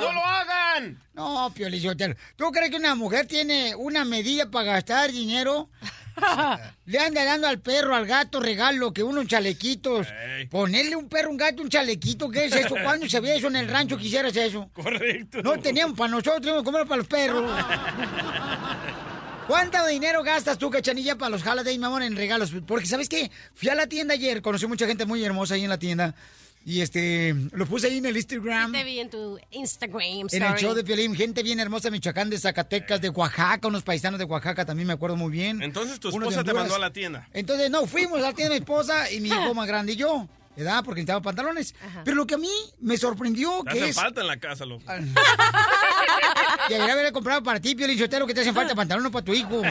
¡No 0.00 0.12
lo 0.12 0.24
No, 1.14 1.52
Piolizotelo. 1.54 2.14
¿Tú 2.36 2.50
crees 2.50 2.70
que 2.70 2.76
una 2.76 2.94
mujer 2.94 3.26
tiene 3.26 3.74
una 3.74 4.04
medida 4.04 4.50
para 4.50 4.72
gastar 4.72 5.12
dinero? 5.12 5.68
Le 6.86 6.98
anda 6.98 7.24
dando 7.24 7.48
al 7.48 7.60
perro, 7.60 7.94
al 7.94 8.06
gato 8.06 8.40
regalo, 8.40 8.92
que 8.92 9.02
unos 9.02 9.26
chalequitos. 9.26 10.08
Ponerle 10.50 10.96
un 10.96 11.08
perro, 11.08 11.30
un 11.30 11.36
gato, 11.36 11.62
un 11.62 11.68
chalequito, 11.68 12.30
¿qué 12.30 12.46
es 12.46 12.54
eso? 12.54 12.74
¿Cuándo 12.82 13.08
se 13.08 13.20
veía 13.20 13.36
eso 13.36 13.48
en 13.48 13.56
el 13.56 13.68
rancho? 13.68 13.96
Quisieras 13.96 14.36
eso. 14.36 14.68
Correcto. 14.72 15.42
No 15.42 15.58
teníamos 15.58 15.96
para 15.96 16.10
nosotros, 16.10 16.40
teníamos 16.40 16.62
que 16.62 16.66
comer 16.66 16.86
para 16.86 16.98
los 16.98 17.06
perros. 17.06 17.50
¿Cuánto 19.46 19.84
dinero 19.86 20.22
gastas 20.22 20.56
tú, 20.56 20.70
cachanilla, 20.70 21.16
para 21.16 21.30
los 21.30 21.46
holidays, 21.46 21.78
mi 21.78 21.84
amor, 21.84 22.02
en 22.02 22.16
regalos? 22.16 22.52
Porque, 22.66 22.86
¿sabes 22.86 23.08
qué? 23.08 23.30
Fui 23.54 23.68
a 23.68 23.74
la 23.74 23.86
tienda 23.86 24.14
ayer, 24.14 24.40
conocí 24.40 24.66
mucha 24.66 24.86
gente 24.86 25.04
muy 25.04 25.22
hermosa 25.24 25.54
ahí 25.54 25.64
en 25.64 25.70
la 25.70 25.78
tienda. 25.78 26.14
Y 26.64 26.80
este, 26.80 27.34
lo 27.52 27.66
puse 27.66 27.88
ahí 27.88 27.98
en 27.98 28.06
el 28.06 28.16
Instagram. 28.16 28.70
te 28.72 28.84
vi 28.84 29.00
en 29.00 29.10
tu 29.10 29.38
Instagram 29.50 30.00
En 30.00 30.26
story. 30.26 30.44
el 30.44 30.54
show 30.58 30.74
de 30.74 30.84
Piolín, 30.84 31.14
gente 31.16 31.42
bien 31.42 31.58
hermosa 31.58 31.88
de 31.88 31.92
Michoacán, 31.92 32.30
de 32.30 32.38
Zacatecas, 32.38 33.00
de 33.00 33.08
Oaxaca, 33.08 33.66
unos 33.66 33.82
paisanos 33.82 34.18
de 34.18 34.24
Oaxaca 34.26 34.64
también 34.64 34.86
me 34.86 34.92
acuerdo 34.94 35.16
muy 35.16 35.32
bien. 35.32 35.60
Entonces 35.62 35.98
tu 35.98 36.10
esposa 36.10 36.44
te 36.44 36.52
mandó 36.54 36.76
a 36.76 36.78
la 36.78 36.92
tienda. 36.92 37.28
Entonces, 37.32 37.70
no, 37.70 37.86
fuimos 37.86 38.18
a 38.18 38.22
la 38.22 38.32
tienda 38.32 38.54
de 38.54 38.60
mi 38.60 38.64
esposa 38.64 39.10
y 39.10 39.20
mi 39.20 39.28
hijo 39.28 39.54
más 39.54 39.66
grande 39.66 39.92
y 39.94 39.96
yo, 39.96 40.28
¿verdad? 40.56 40.84
Porque 40.84 41.00
necesitaba 41.00 41.20
pantalones. 41.20 41.74
Pero 42.04 42.16
lo 42.16 42.26
que 42.26 42.34
a 42.34 42.38
mí 42.38 42.50
me 42.80 42.96
sorprendió 42.96 43.62
Te 43.64 43.72
que 43.72 43.78
hacen 43.78 43.88
es... 43.90 43.96
falta 43.96 44.20
en 44.20 44.26
la 44.28 44.38
casa, 44.38 44.64
loco. 44.64 44.84
Debería 46.68 46.92
haberle 46.92 47.12
comprado 47.12 47.42
para 47.42 47.58
ti, 47.60 47.74
Piolín 47.74 47.98
Sotero, 47.98 48.26
que 48.26 48.34
te 48.34 48.42
hacen 48.42 48.54
falta 48.54 48.74
pantalones 48.74 49.10
para 49.10 49.24
tu 49.24 49.32
hijo. 49.34 49.62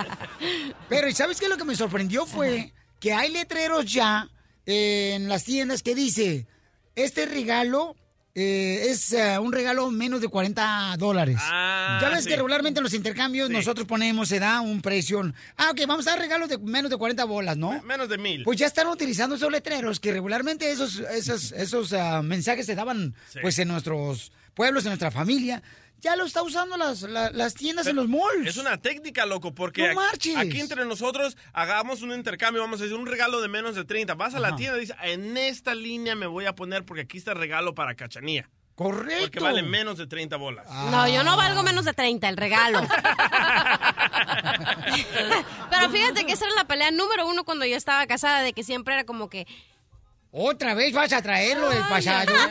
Pero, 0.88 1.08
¿y 1.08 1.12
sabes 1.12 1.40
qué? 1.40 1.48
Lo 1.48 1.56
que 1.56 1.64
me 1.64 1.74
sorprendió 1.74 2.26
fue 2.26 2.72
que 3.00 3.12
hay 3.12 3.32
letreros 3.32 3.84
ya 3.92 4.28
en 4.66 5.28
las 5.28 5.44
tiendas 5.44 5.82
que 5.82 5.94
dice, 5.94 6.46
este 6.94 7.26
regalo 7.26 7.94
eh, 8.34 8.88
es 8.90 9.12
eh, 9.12 9.38
un 9.38 9.50
regalo 9.50 9.90
menos 9.90 10.20
de 10.20 10.28
40 10.28 10.96
dólares. 10.98 11.38
Ah, 11.40 11.98
ya 12.02 12.10
ves 12.10 12.24
sí. 12.24 12.28
que 12.28 12.36
regularmente 12.36 12.80
en 12.80 12.84
los 12.84 12.92
intercambios 12.92 13.48
nosotros 13.48 13.86
ponemos, 13.86 14.28
se 14.28 14.38
da 14.38 14.60
un 14.60 14.82
precio. 14.82 15.22
Ah, 15.56 15.70
ok, 15.70 15.80
vamos 15.88 16.06
a 16.06 16.10
dar 16.10 16.18
regalos 16.18 16.48
de 16.50 16.58
menos 16.58 16.90
de 16.90 16.98
40 16.98 17.24
bolas, 17.24 17.56
¿no? 17.56 17.80
Menos 17.82 18.08
de 18.10 18.18
mil. 18.18 18.44
Pues 18.44 18.58
ya 18.58 18.66
están 18.66 18.88
utilizando 18.88 19.36
esos 19.36 19.50
letreros 19.50 20.00
que 20.00 20.12
regularmente 20.12 20.70
esos, 20.70 20.98
esos, 20.98 21.52
esos 21.52 21.92
ah, 21.94 22.20
mensajes 22.22 22.66
se 22.66 22.74
daban 22.74 23.14
Sí. 23.32 23.38
pues 23.40 23.58
en 23.58 23.68
nuestros 23.68 24.32
pueblos, 24.52 24.84
en 24.84 24.90
nuestra 24.90 25.10
familia. 25.10 25.62
Ya 26.00 26.14
lo 26.14 26.24
está 26.24 26.42
usando 26.42 26.76
las, 26.76 27.02
la- 27.02 27.30
las 27.30 27.54
tiendas 27.54 27.86
en 27.86 27.96
los 27.96 28.08
malls. 28.08 28.46
Es 28.46 28.56
una 28.58 28.76
técnica, 28.80 29.24
loco, 29.26 29.54
porque 29.54 29.82
No 29.82 29.86
aquí- 29.88 29.96
marches. 29.96 30.36
aquí 30.36 30.60
entre 30.60 30.84
nosotros 30.84 31.36
hagamos 31.52 32.02
un 32.02 32.12
intercambio, 32.12 32.62
vamos 32.62 32.80
a 32.80 32.84
decir 32.84 32.96
un 32.98 33.06
regalo 33.06 33.40
de 33.40 33.48
menos 33.48 33.74
de 33.74 33.84
30. 33.84 34.14
Vas 34.14 34.34
a 34.34 34.40
la 34.40 34.54
tienda 34.56 34.76
y 34.76 34.80
dices, 34.82 34.96
en 35.02 35.36
esta 35.36 35.74
línea 35.74 36.14
me 36.14 36.26
voy 36.26 36.46
a 36.46 36.54
poner 36.54 36.84
porque 36.84 37.02
aquí 37.02 37.18
está 37.18 37.32
el 37.32 37.38
regalo 37.38 37.74
para 37.74 37.94
cachanía. 37.94 38.48
Correcto. 38.74 39.22
Porque 39.22 39.40
vale 39.40 39.62
menos 39.62 39.96
de 39.96 40.06
30 40.06 40.36
bolas. 40.36 40.66
No, 40.90 41.08
yo 41.08 41.24
no 41.24 41.34
valgo 41.38 41.62
menos 41.62 41.86
de 41.86 41.94
30, 41.94 42.28
el 42.28 42.36
regalo. 42.36 42.80
Pero 45.70 45.90
fíjate 45.90 46.24
que 46.26 46.32
esa 46.32 46.46
era 46.46 46.54
la 46.56 46.66
pelea 46.66 46.90
número 46.90 47.26
uno 47.26 47.44
cuando 47.44 47.64
yo 47.64 47.76
estaba 47.76 48.06
casada, 48.06 48.42
de 48.42 48.52
que 48.52 48.64
siempre 48.64 48.94
era 48.94 49.04
como 49.04 49.28
que... 49.28 49.46
Otra 50.38 50.74
vez 50.74 50.92
vas 50.92 51.14
a 51.14 51.22
traerlo 51.22 51.70
del 51.70 51.82
pasado. 51.88 52.30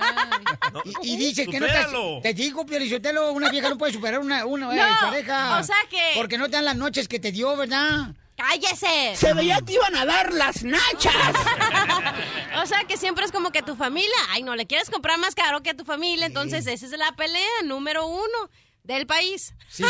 Y, 1.03 1.13
y 1.13 1.17
dices 1.17 1.47
que 1.47 1.59
no 1.59 1.67
te... 1.67 2.21
Te 2.21 2.33
digo, 2.33 2.65
Piolizotelo, 2.65 3.31
una 3.31 3.49
vieja 3.49 3.69
no 3.69 3.77
puede 3.77 3.93
superar 3.93 4.19
una, 4.19 4.45
una 4.45 4.73
eh, 4.73 4.77
No, 4.77 5.07
pareja. 5.09 5.57
o 5.59 5.63
sea 5.63 5.75
que- 5.89 6.11
Porque 6.15 6.37
no 6.37 6.45
te 6.45 6.51
dan 6.51 6.65
las 6.65 6.75
noches 6.75 7.07
que 7.07 7.19
te 7.19 7.31
dio, 7.31 7.55
¿verdad? 7.55 8.13
¡Cállese! 8.35 9.15
Se 9.15 9.33
veía 9.33 9.61
que 9.61 9.73
iban 9.73 9.95
a 9.95 10.05
dar 10.05 10.33
las 10.33 10.63
nachas. 10.63 11.15
o 12.61 12.65
sea 12.65 12.83
que 12.85 12.97
siempre 12.97 13.23
es 13.23 13.31
como 13.31 13.51
que 13.51 13.61
tu 13.61 13.75
familia, 13.75 14.17
ay, 14.29 14.43
no, 14.43 14.55
le 14.55 14.65
quieres 14.67 14.89
comprar 14.89 15.17
más 15.19 15.33
caro 15.33 15.61
que 15.63 15.69
a 15.69 15.77
tu 15.77 15.85
familia, 15.85 16.25
entonces 16.25 16.67
esa 16.67 16.85
es 16.85 16.91
la 16.91 17.13
pelea 17.13 17.61
número 17.63 18.05
uno 18.07 18.49
del 18.83 19.07
país. 19.07 19.53
Sí. 19.69 19.85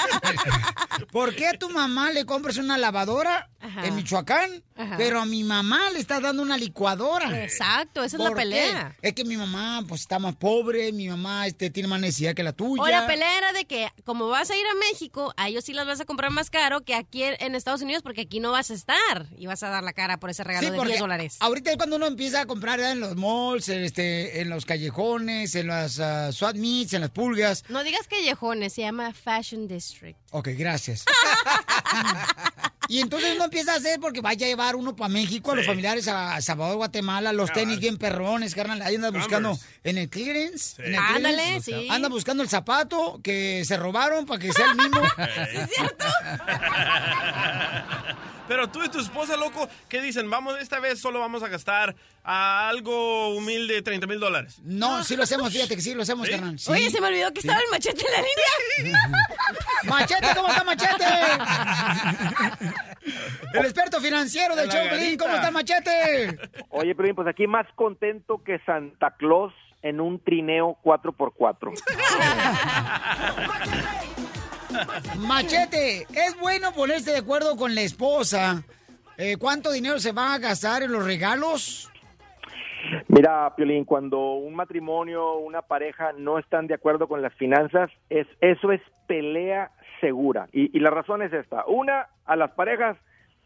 ¿Por 1.12 1.34
qué 1.34 1.48
a 1.48 1.58
tu 1.58 1.68
mamá 1.70 2.10
le 2.12 2.24
compras 2.24 2.56
una 2.58 2.78
lavadora 2.78 3.50
Ajá. 3.60 3.86
en 3.86 3.94
Michoacán, 3.96 4.62
Ajá. 4.76 4.96
pero 4.96 5.20
a 5.20 5.26
mi 5.26 5.44
mamá 5.44 5.90
le 5.90 6.00
está 6.00 6.20
dando 6.20 6.42
una 6.42 6.56
licuadora. 6.56 7.42
Exacto, 7.44 8.02
esa 8.02 8.16
es 8.16 8.22
la 8.22 8.30
pelea. 8.32 8.96
Es 9.02 9.12
que 9.14 9.24
mi 9.24 9.36
mamá 9.36 9.84
pues 9.86 10.02
está 10.02 10.18
más 10.18 10.34
pobre, 10.36 10.92
mi 10.92 11.08
mamá 11.08 11.46
este, 11.46 11.70
tiene 11.70 11.88
más 11.88 12.00
necesidad 12.00 12.34
que 12.34 12.42
la 12.42 12.52
tuya. 12.52 12.82
O 12.82 12.88
la 12.88 13.06
pelea 13.06 13.38
era 13.38 13.52
de 13.52 13.66
que, 13.66 13.88
como 14.04 14.28
vas 14.28 14.50
a 14.50 14.56
ir 14.56 14.66
a 14.66 14.74
México, 14.90 15.34
a 15.36 15.48
ellos 15.48 15.64
sí 15.64 15.72
las 15.72 15.86
vas 15.86 16.00
a 16.00 16.04
comprar 16.04 16.30
más 16.30 16.50
caro 16.50 16.82
que 16.84 16.94
aquí 16.94 17.22
en 17.22 17.54
Estados 17.54 17.82
Unidos, 17.82 18.02
porque 18.02 18.22
aquí 18.22 18.40
no 18.40 18.52
vas 18.52 18.70
a 18.70 18.74
estar 18.74 19.26
y 19.36 19.46
vas 19.46 19.62
a 19.62 19.68
dar 19.68 19.84
la 19.84 19.92
cara 19.92 20.18
por 20.18 20.30
ese 20.30 20.42
regalo 20.44 20.66
Sí, 20.66 20.70
de 20.72 20.76
porque 20.76 20.92
10 20.92 21.00
dólares. 21.00 21.36
Ahorita 21.40 21.70
es 21.70 21.76
cuando 21.76 21.96
uno 21.96 22.06
empieza 22.06 22.40
a 22.42 22.46
comprar 22.46 22.80
en 22.80 23.00
los 23.00 23.16
malls, 23.16 23.68
este, 23.68 24.40
en 24.40 24.48
los 24.48 24.64
callejones, 24.64 25.54
en 25.54 25.66
las 25.66 26.00
ah, 26.00 26.32
swat 26.32 26.56
meets, 26.56 26.92
en 26.94 27.02
las 27.02 27.10
pulgas. 27.10 27.64
No 27.68 27.84
digas 27.84 28.06
callejones, 28.08 28.72
se 28.72 28.82
llama 28.82 29.12
Fashion 29.12 29.68
District. 29.68 30.18
Ok, 30.30 30.48
gracias. 30.56 31.04
y 32.90 33.00
entonces 33.00 33.34
uno 33.36 33.44
empieza 33.44 33.72
a 33.72 33.76
hacer 33.76 34.00
porque 34.00 34.20
vaya 34.20 34.46
a 34.46 34.48
llevar 34.48 34.76
uno 34.76 34.94
para 34.96 35.08
México, 35.08 35.52
a 35.52 35.54
los 35.54 35.64
Sí. 35.64 35.68
familiares 35.70 36.08
a 36.08 36.40
Salvador, 36.42 36.76
Guatemala, 36.76 37.32
los 37.32 37.52
tenis 37.52 37.78
bien 37.80 37.96
perrones, 37.96 38.54
carnal. 38.54 38.82
Ahí 38.82 38.96
anda 38.96 39.10
buscando 39.10 39.58
en 39.84 39.96
el 39.98 40.08
clearance. 40.10 40.82
en 40.82 40.94
el 40.94 40.98
Ándale, 41.00 41.34
clearance, 41.36 41.72
sí. 41.72 41.88
Anda 41.90 42.08
buscando 42.08 42.42
el 42.42 42.48
zapato 42.48 43.20
que 43.22 43.64
se 43.64 43.76
robaron 43.76 44.26
para 44.26 44.40
que 44.40 44.52
sea 44.52 44.66
el 44.72 44.76
mismo. 44.76 45.00
es 45.52 45.70
cierto? 45.74 46.04
Pero 48.48 48.68
tú 48.68 48.82
y 48.82 48.88
tu 48.88 48.98
esposa, 48.98 49.36
loco, 49.36 49.68
¿qué 49.88 50.00
dicen? 50.02 50.28
Vamos, 50.28 50.56
esta 50.60 50.80
vez 50.80 50.98
solo 51.00 51.20
vamos 51.20 51.40
a 51.44 51.48
gastar 51.48 51.94
a 52.24 52.68
algo 52.68 53.28
humilde 53.36 53.80
30 53.80 54.08
mil 54.08 54.18
dólares. 54.18 54.56
No, 54.64 55.04
sí 55.04 55.14
lo 55.14 55.22
hacemos, 55.22 55.52
fíjate 55.52 55.76
que 55.76 55.82
sí 55.82 55.94
lo 55.94 56.02
hacemos, 56.02 56.28
carnal. 56.28 56.58
sí. 56.58 56.68
Oye, 56.68 56.90
se 56.90 57.00
me 57.00 57.06
olvidó 57.06 57.32
que 57.32 57.42
Sí. 57.42 57.46
estaba 57.46 57.62
el 57.64 57.70
machete 57.70 58.04
en 58.04 58.12
la 58.12 58.28
línea. 58.82 59.00
¡Machete, 59.84 60.26
¿cómo 60.34 60.48
está 60.48 60.64
Machete? 60.64 61.04
El 63.54 63.64
experto 63.64 64.00
financiero 64.00 64.54
show, 64.54 64.88
Pelín, 64.90 65.18
¿cómo 65.18 65.34
está 65.34 65.50
Machete? 65.50 66.38
Oye, 66.70 66.94
Pelín, 66.94 67.14
pues 67.14 67.28
aquí 67.28 67.46
más 67.46 67.66
contento 67.74 68.42
que 68.44 68.58
Santa 68.60 69.16
Claus 69.16 69.52
en 69.82 70.00
un 70.00 70.18
trineo 70.18 70.76
4x4. 70.84 71.72
Machete, 75.18 76.06
¿es 76.12 76.38
bueno 76.38 76.72
ponerse 76.72 77.12
de 77.12 77.18
acuerdo 77.18 77.56
con 77.56 77.74
la 77.74 77.80
esposa? 77.80 78.62
Eh, 79.16 79.36
¿Cuánto 79.38 79.72
dinero 79.72 79.98
se 79.98 80.12
va 80.12 80.34
a 80.34 80.38
gastar 80.38 80.82
en 80.82 80.92
los 80.92 81.04
regalos? 81.04 81.90
Mira, 83.08 83.54
Piolín, 83.56 83.84
cuando 83.84 84.34
un 84.34 84.54
matrimonio, 84.54 85.36
una 85.36 85.62
pareja 85.62 86.12
no 86.16 86.38
están 86.38 86.66
de 86.66 86.74
acuerdo 86.74 87.08
con 87.08 87.20
las 87.20 87.34
finanzas, 87.34 87.90
es 88.08 88.26
eso 88.40 88.72
es 88.72 88.80
pelea 89.06 89.70
segura. 90.00 90.48
Y, 90.52 90.76
y 90.76 90.80
la 90.80 90.90
razón 90.90 91.22
es 91.22 91.32
esta. 91.32 91.64
Una, 91.66 92.08
a 92.24 92.36
las 92.36 92.50
parejas 92.52 92.96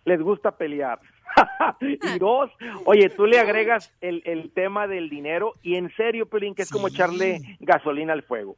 les 0.04 0.20
gusta 0.20 0.56
pelear. 0.56 1.00
y 1.80 2.18
dos, 2.18 2.50
oye, 2.84 3.08
tú 3.10 3.26
le 3.26 3.40
agregas 3.40 3.92
el, 4.00 4.22
el 4.24 4.52
tema 4.52 4.86
del 4.86 5.08
dinero 5.10 5.54
y 5.62 5.76
en 5.76 5.90
serio, 5.96 6.28
Piolín, 6.28 6.54
que 6.54 6.62
es 6.62 6.70
como 6.70 6.88
echarle 6.88 7.40
gasolina 7.60 8.12
al 8.12 8.22
fuego. 8.22 8.56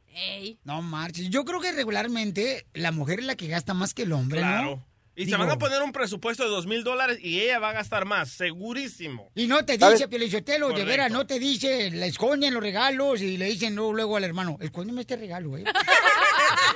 No 0.63 0.81
marches. 0.81 1.29
Yo 1.29 1.43
creo 1.43 1.59
que 1.59 1.71
regularmente 1.71 2.65
la 2.73 2.91
mujer 2.91 3.19
es 3.19 3.25
la 3.25 3.35
que 3.35 3.47
gasta 3.47 3.73
más 3.73 3.93
que 3.93 4.03
el 4.03 4.11
hombre, 4.11 4.39
Claro. 4.39 4.75
¿no? 4.77 4.85
Y 5.19 5.25
Digo, 5.25 5.37
se 5.39 5.43
van 5.43 5.49
a 5.51 5.57
poner 5.57 5.81
un 5.81 5.91
presupuesto 5.91 6.43
de 6.43 6.49
dos 6.51 6.67
mil 6.67 6.83
dólares 6.83 7.17
y 7.19 7.39
ella 7.39 7.57
va 7.57 7.69
a 7.69 7.73
gastar 7.73 8.05
más, 8.05 8.29
segurísimo. 8.29 9.31
Y 9.33 9.47
no 9.47 9.65
te 9.65 9.75
dice, 9.75 10.07
Pielichotelo, 10.07 10.69
de 10.69 10.85
veras, 10.85 11.11
no 11.11 11.25
te 11.25 11.39
dice, 11.39 11.89
le 11.89 12.05
esconden 12.05 12.53
los 12.53 12.61
regalos 12.61 13.19
y 13.23 13.35
le 13.35 13.45
dicen 13.45 13.75
luego, 13.75 13.93
luego 13.93 14.17
al 14.17 14.25
hermano, 14.25 14.57
escóndeme 14.61 15.01
este 15.01 15.15
regalo, 15.15 15.57
¿eh? 15.57 15.63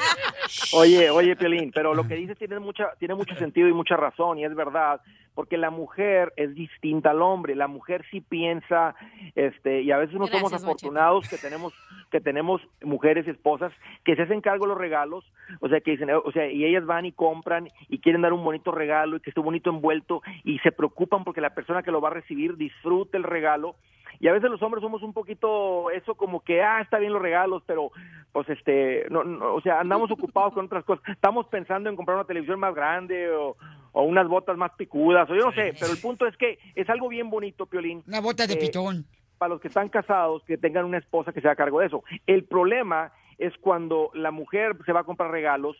Oye, 0.73 1.09
oye, 1.09 1.35
Piolín, 1.35 1.71
pero 1.73 1.93
lo 1.93 2.07
que 2.07 2.15
dices 2.15 2.37
tiene 2.37 2.59
mucha, 2.59 2.91
tiene 2.99 3.15
mucho 3.15 3.35
sentido 3.35 3.67
y 3.67 3.73
mucha 3.73 3.95
razón, 3.97 4.37
y 4.39 4.45
es 4.45 4.55
verdad, 4.55 5.01
porque 5.33 5.57
la 5.57 5.69
mujer 5.69 6.33
es 6.35 6.53
distinta 6.55 7.11
al 7.11 7.21
hombre, 7.21 7.55
la 7.55 7.67
mujer 7.67 8.05
sí 8.11 8.21
piensa, 8.21 8.95
este, 9.35 9.81
y 9.81 9.91
a 9.91 9.97
veces 9.97 10.15
no 10.15 10.27
somos 10.27 10.53
afortunados 10.53 11.29
que 11.29 11.37
tenemos, 11.37 11.73
que 12.11 12.19
tenemos 12.19 12.61
mujeres 12.81 13.27
esposas 13.27 13.71
que 14.03 14.15
se 14.15 14.23
hacen 14.23 14.41
cargo 14.41 14.65
de 14.65 14.69
los 14.69 14.77
regalos, 14.77 15.25
o 15.61 15.69
sea, 15.69 15.79
que 15.81 15.91
dicen, 15.91 16.09
o 16.11 16.31
sea, 16.31 16.49
y 16.49 16.65
ellas 16.65 16.85
van 16.85 17.05
y 17.05 17.11
compran 17.11 17.69
y 17.87 17.99
quieren 17.99 18.21
dar 18.21 18.33
un 18.33 18.43
bonito 18.43 18.71
regalo 18.71 19.17
y 19.17 19.19
que 19.21 19.29
esté 19.29 19.41
bonito 19.41 19.69
envuelto 19.69 20.21
y 20.43 20.59
se 20.59 20.71
preocupan 20.71 21.23
porque 21.23 21.41
la 21.41 21.53
persona 21.53 21.83
que 21.83 21.91
lo 21.91 22.01
va 22.01 22.09
a 22.09 22.13
recibir 22.13 22.57
disfrute 22.57 23.17
el 23.17 23.23
regalo. 23.23 23.75
Y 24.19 24.27
a 24.27 24.33
veces 24.33 24.51
los 24.51 24.61
hombres 24.61 24.83
somos 24.83 25.01
un 25.01 25.13
poquito 25.13 25.89
eso 25.89 26.13
como 26.13 26.41
que, 26.41 26.61
ah, 26.61 26.81
está 26.81 26.99
bien 26.99 27.13
los 27.13 27.21
regalos, 27.21 27.63
pero 27.65 27.89
pues 28.31 28.47
este, 28.49 29.07
no, 29.09 29.23
no, 29.23 29.55
o 29.55 29.61
sea, 29.61 29.79
andamos 29.79 30.11
ocupados 30.11 30.53
con 30.53 30.65
otras 30.65 30.85
cosas. 30.85 31.03
Estamos 31.09 31.47
pensando 31.47 31.89
en 31.89 31.95
comprar 31.95 32.17
una 32.17 32.27
televisión 32.27 32.59
más 32.59 32.75
grande 32.75 33.31
o, 33.31 33.55
o 33.91 34.03
unas 34.03 34.27
botas 34.27 34.57
más 34.57 34.71
picudas, 34.77 35.29
o 35.29 35.35
yo 35.35 35.45
no 35.45 35.51
sé, 35.53 35.73
pero 35.79 35.91
el 35.91 35.99
punto 35.99 36.25
es 36.25 36.35
que 36.37 36.59
es 36.75 36.89
algo 36.89 37.09
bien 37.09 37.29
bonito, 37.29 37.65
Piolín. 37.65 38.03
Una 38.07 38.21
bota 38.21 38.47
de 38.47 38.53
eh, 38.53 38.57
pitón. 38.57 39.05
Para 39.37 39.49
los 39.49 39.61
que 39.61 39.67
están 39.67 39.89
casados, 39.89 40.43
que 40.45 40.57
tengan 40.57 40.85
una 40.85 40.97
esposa 40.97 41.33
que 41.33 41.41
se 41.41 41.47
haga 41.47 41.55
cargo 41.55 41.79
de 41.79 41.87
eso. 41.87 42.03
El 42.27 42.45
problema 42.45 43.11
es 43.37 43.53
cuando 43.57 44.11
la 44.13 44.31
mujer 44.31 44.77
se 44.85 44.93
va 44.93 45.01
a 45.01 45.03
comprar 45.03 45.31
regalos 45.31 45.75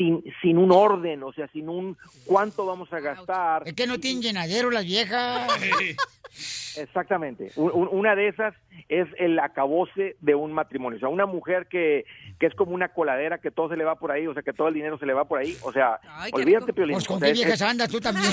sin, 0.00 0.24
sin 0.40 0.56
un 0.56 0.72
orden, 0.72 1.22
o 1.22 1.30
sea, 1.34 1.46
sin 1.48 1.68
un 1.68 1.98
cuánto 2.24 2.64
vamos 2.64 2.90
a 2.90 3.00
gastar. 3.00 3.64
Es 3.66 3.74
que 3.74 3.86
no 3.86 4.00
tienen 4.00 4.22
llenadero 4.22 4.70
las 4.70 4.84
viejas. 4.86 5.46
Exactamente. 6.76 7.50
Un- 7.56 7.72
un- 7.74 7.88
una 7.90 8.14
de 8.14 8.28
esas 8.28 8.54
es 8.88 9.06
el 9.18 9.38
acabose 9.40 10.16
de 10.20 10.34
un 10.34 10.52
matrimonio. 10.52 10.96
O 10.96 11.00
sea, 11.00 11.08
una 11.10 11.26
mujer 11.26 11.66
que, 11.68 12.04
que 12.38 12.46
es 12.46 12.54
como 12.54 12.70
una 12.72 12.88
coladera, 12.94 13.38
que 13.38 13.50
todo 13.50 13.68
se 13.68 13.76
le 13.76 13.84
va 13.84 13.96
por 13.98 14.10
ahí, 14.12 14.26
o 14.26 14.32
sea, 14.32 14.42
que 14.42 14.52
todo 14.54 14.68
el 14.68 14.74
dinero 14.74 14.96
se 14.98 15.04
le 15.06 15.12
va 15.12 15.26
por 15.26 15.40
ahí. 15.40 15.56
O 15.62 15.72
sea, 15.72 16.00
Ay, 16.08 16.30
olvídate. 16.32 16.72
Piolín. 16.72 16.94
Pues 16.94 17.06
con 17.06 17.16
O 17.16 17.18
sea, 17.20 17.28
qué 17.28 17.32
viejas 17.34 17.54
es- 17.54 17.62
andas 17.62 17.88
tú 17.90 18.00
también. 18.00 18.32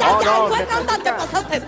No, 0.00 0.22
no, 0.22 0.54
se 0.54 1.62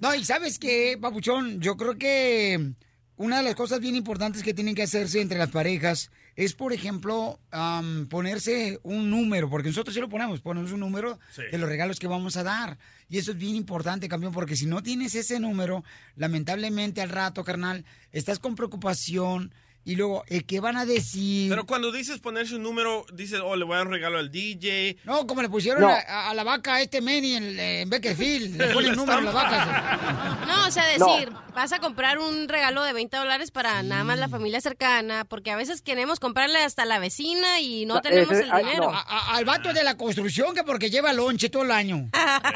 No, 0.00 0.14
y 0.14 0.24
sabes 0.24 0.58
qué, 0.58 0.98
papuchón, 1.00 1.60
yo 1.60 1.76
creo 1.76 1.96
que 1.96 2.72
una 3.16 3.38
de 3.38 3.42
las 3.44 3.54
cosas 3.54 3.80
bien 3.80 3.94
importantes 3.94 4.42
que 4.42 4.54
tienen 4.54 4.74
que 4.74 4.82
hacerse 4.82 5.20
entre 5.20 5.38
las 5.38 5.50
parejas 5.50 6.10
es, 6.36 6.54
por 6.54 6.72
ejemplo, 6.72 7.38
am, 7.50 8.06
ponerse 8.08 8.80
un 8.82 9.10
número, 9.10 9.50
porque 9.50 9.68
nosotros 9.68 9.94
sí 9.94 10.00
lo 10.00 10.08
ponemos, 10.08 10.40
ponemos 10.40 10.72
un 10.72 10.80
número 10.80 11.18
Sí. 11.34 11.42
de 11.50 11.58
los 11.58 11.68
regalos 11.68 11.98
que 11.98 12.06
vamos 12.06 12.36
a 12.36 12.42
dar. 12.42 12.78
Y 13.08 13.18
eso 13.18 13.32
es 13.32 13.38
bien 13.38 13.56
importante, 13.56 14.08
campeón, 14.08 14.32
porque 14.32 14.56
si 14.56 14.66
no 14.66 14.82
tienes 14.82 15.14
ese 15.14 15.38
número, 15.40 15.84
lamentablemente 16.16 17.02
al 17.02 17.10
rato, 17.10 17.44
carnal, 17.44 17.84
estás 18.12 18.38
con 18.38 18.54
preocupación 18.54 19.52
y 19.84 19.96
luego, 19.96 20.22
¿eh, 20.28 20.42
¿qué 20.44 20.60
van 20.60 20.76
a 20.76 20.84
decir? 20.84 21.50
Pero 21.50 21.66
cuando 21.66 21.90
dices 21.92 22.18
ponerse 22.20 22.54
un 22.56 22.62
número, 22.62 23.04
dices, 23.12 23.40
oh, 23.42 23.56
le 23.56 23.64
voy 23.64 23.74
a 23.74 23.78
dar 23.78 23.86
un 23.88 23.92
regalo 23.92 24.18
al 24.18 24.30
DJ. 24.30 24.98
No, 25.04 25.26
como 25.26 25.42
le 25.42 25.48
pusieron 25.48 25.82
No. 25.82 25.88
a, 25.90 26.32
la 26.34 26.44
vaca 26.44 26.74
a 26.74 26.80
este 26.82 27.00
Manny 27.00 27.34
en, 27.34 27.58
en 27.58 27.90
Beckerfield, 27.90 28.56
le 28.60 28.68
ponen 28.74 28.90
La 28.90 28.96
número 28.96 29.18
a 29.18 29.20
las 29.22 29.34
estampa. 29.34 29.60
vacas. 29.66 30.48
No, 30.48 30.66
o 30.66 30.70
sea, 30.70 30.84
decir, 30.86 31.32
vas 31.54 31.72
a 31.72 31.78
comprar 31.80 32.18
un 32.18 32.48
regalo 32.48 32.82
de 32.84 32.92
20 32.92 33.16
dólares 33.16 33.50
para 33.50 33.82
nada 33.82 34.04
más 34.04 34.18
la 34.18 34.28
familia 34.28 34.60
cercana, 34.60 35.24
porque 35.24 35.50
a 35.50 35.56
veces 35.56 35.82
queremos 35.82 36.20
comprarle 36.20 36.58
hasta 36.60 36.84
la 36.84 36.98
vecina 36.98 37.60
y 37.60 37.84
no 37.86 37.94
No, 37.96 38.00
tenemos 38.02 38.30
ese- 38.32 38.44
el 38.44 38.52
ay, 38.52 38.64
dinero. 38.64 38.84
no, 38.90 38.96
a- 38.96 39.00
a- 39.02 39.36
al 39.36 39.44
vato 39.44 39.72
de 39.72 39.82
la 39.84 39.96
construcción 39.96 40.54
que 40.54 40.62
porque 40.64 40.90
lleva 40.90 41.12
lonche 41.12 41.48
todo 41.50 41.62
el 41.64 41.70
año. 41.72 42.08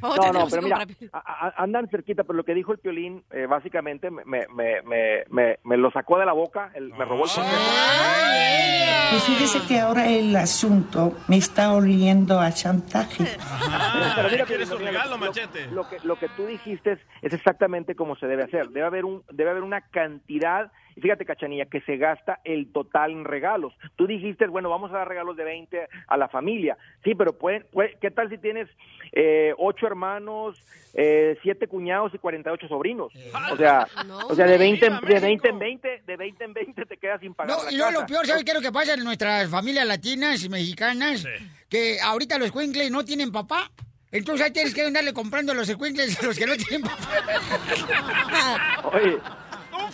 No, 0.00 0.32
no, 0.32 0.48
pero 0.48 0.62
mira, 0.62 0.86
a- 1.12 1.18
a- 1.48 1.54
andan 1.62 1.88
cerquita, 1.88 2.24
pero 2.24 2.36
lo 2.36 2.44
que 2.44 2.54
dijo 2.54 2.72
el 2.72 2.78
Piolín, 2.78 3.24
eh, 3.30 3.46
básicamente, 3.46 4.10
me, 4.10 4.24
me, 4.24 4.46
me, 4.54 4.82
me, 4.82 5.24
me- 5.30 5.58
me 5.64 5.76
lo 5.76 5.90
sacó 5.90 6.18
de 6.18 6.26
la 6.26 6.32
boca, 6.32 6.67
el- 6.74 6.90
me 6.94 7.04
robó 7.04 7.24
el 7.24 7.30
consejo. 7.30 7.46
Pues 9.10 9.22
fíjese 9.24 9.66
que 9.66 9.80
ahora 9.80 10.06
el 10.08 10.36
asunto 10.36 11.16
me 11.28 11.38
está 11.38 11.72
oliendo 11.72 12.40
a 12.40 12.52
chantaje. 12.52 13.24
Pero 14.16 14.28
mira, 14.30 14.44
¿Quieres 14.44 14.68
Piolín, 14.68 14.72
un 14.72 14.78
mira, 14.80 14.90
regalo, 14.90 15.10
lo- 15.12 15.18
machete? 15.18 15.66
Lo, 15.68 15.88
que, 15.88 15.96
lo 16.02 16.18
que 16.18 16.28
tú 16.30 16.46
dijiste 16.46 16.92
es, 16.92 16.98
es 17.22 17.32
exactamente 17.32 17.94
como 17.94 18.16
se 18.16 18.26
debe 18.26 18.44
hacer. 18.44 18.68
Debe 18.68 18.86
haber, 18.86 19.04
un, 19.06 19.22
debe 19.32 19.50
haber 19.50 19.62
una 19.62 19.80
cantidad, 19.80 20.70
fíjate, 20.98 21.24
Cachanilla, 21.24 21.66
que 21.66 21.80
se 21.82 21.96
gasta 21.96 22.40
el 22.44 22.72
total 22.72 23.12
en 23.12 23.24
regalos. 23.24 23.74
Tú 23.96 24.06
dijiste, 24.06 24.46
bueno, 24.46 24.70
vamos 24.70 24.90
a 24.92 24.98
dar 24.98 25.08
regalos 25.08 25.36
de 25.36 25.44
20 25.44 25.88
a 26.06 26.16
la 26.16 26.28
familia. 26.28 26.76
Sí, 27.04 27.14
pero 27.14 27.36
pueden, 27.38 27.66
puede- 27.72 27.96
¿qué 28.00 28.10
tal 28.10 28.28
si 28.30 28.38
tienes 28.38 28.68
eh, 29.12 29.52
ocho 29.58 29.86
hermanos, 29.86 30.60
eh, 30.94 31.36
siete 31.42 31.66
cuñados 31.66 32.14
y 32.14 32.18
48 32.18 32.68
sobrinos? 32.68 33.12
O 33.52 33.56
sea, 33.56 33.86
o 34.28 34.34
sea 34.34 34.46
de 34.46 34.58
20, 34.58 34.86
en- 34.86 35.00
de 35.00 35.20
20 35.20 35.48
en 35.48 35.58
20, 35.58 36.02
de 36.06 36.16
20 36.16 36.44
en 36.44 36.52
20 36.52 36.86
te 36.86 36.96
quedas 36.96 37.20
sin 37.20 37.34
pagar 37.34 37.56
No, 37.56 37.64
la 37.64 37.72
y 37.72 37.78
casa. 37.78 37.90
lo 37.92 38.06
peor, 38.06 38.26
¿sabes 38.26 38.44
qué 38.44 38.50
es 38.50 38.56
lo 38.56 38.62
que 38.62 38.72
pasa 38.72 38.94
en 38.94 39.04
nuestras 39.04 39.48
familias 39.50 39.86
latinas 39.86 40.42
y 40.44 40.48
mexicanas? 40.48 41.26
Que 41.68 42.00
ahorita 42.00 42.38
los 42.38 42.50
cuincles 42.52 42.90
no 42.90 43.04
tienen 43.04 43.32
papá. 43.32 43.70
Entonces 44.10 44.46
ahí 44.46 44.52
tienes 44.52 44.74
que 44.74 44.80
andarle 44.80 45.12
comprando 45.12 45.52
los 45.52 45.68
escuincles 45.68 46.18
a 46.22 46.26
los 46.26 46.38
que 46.38 46.46
no 46.46 46.56
tienen 46.56 46.80
papá. 46.80 46.96
Oye, 48.92 49.18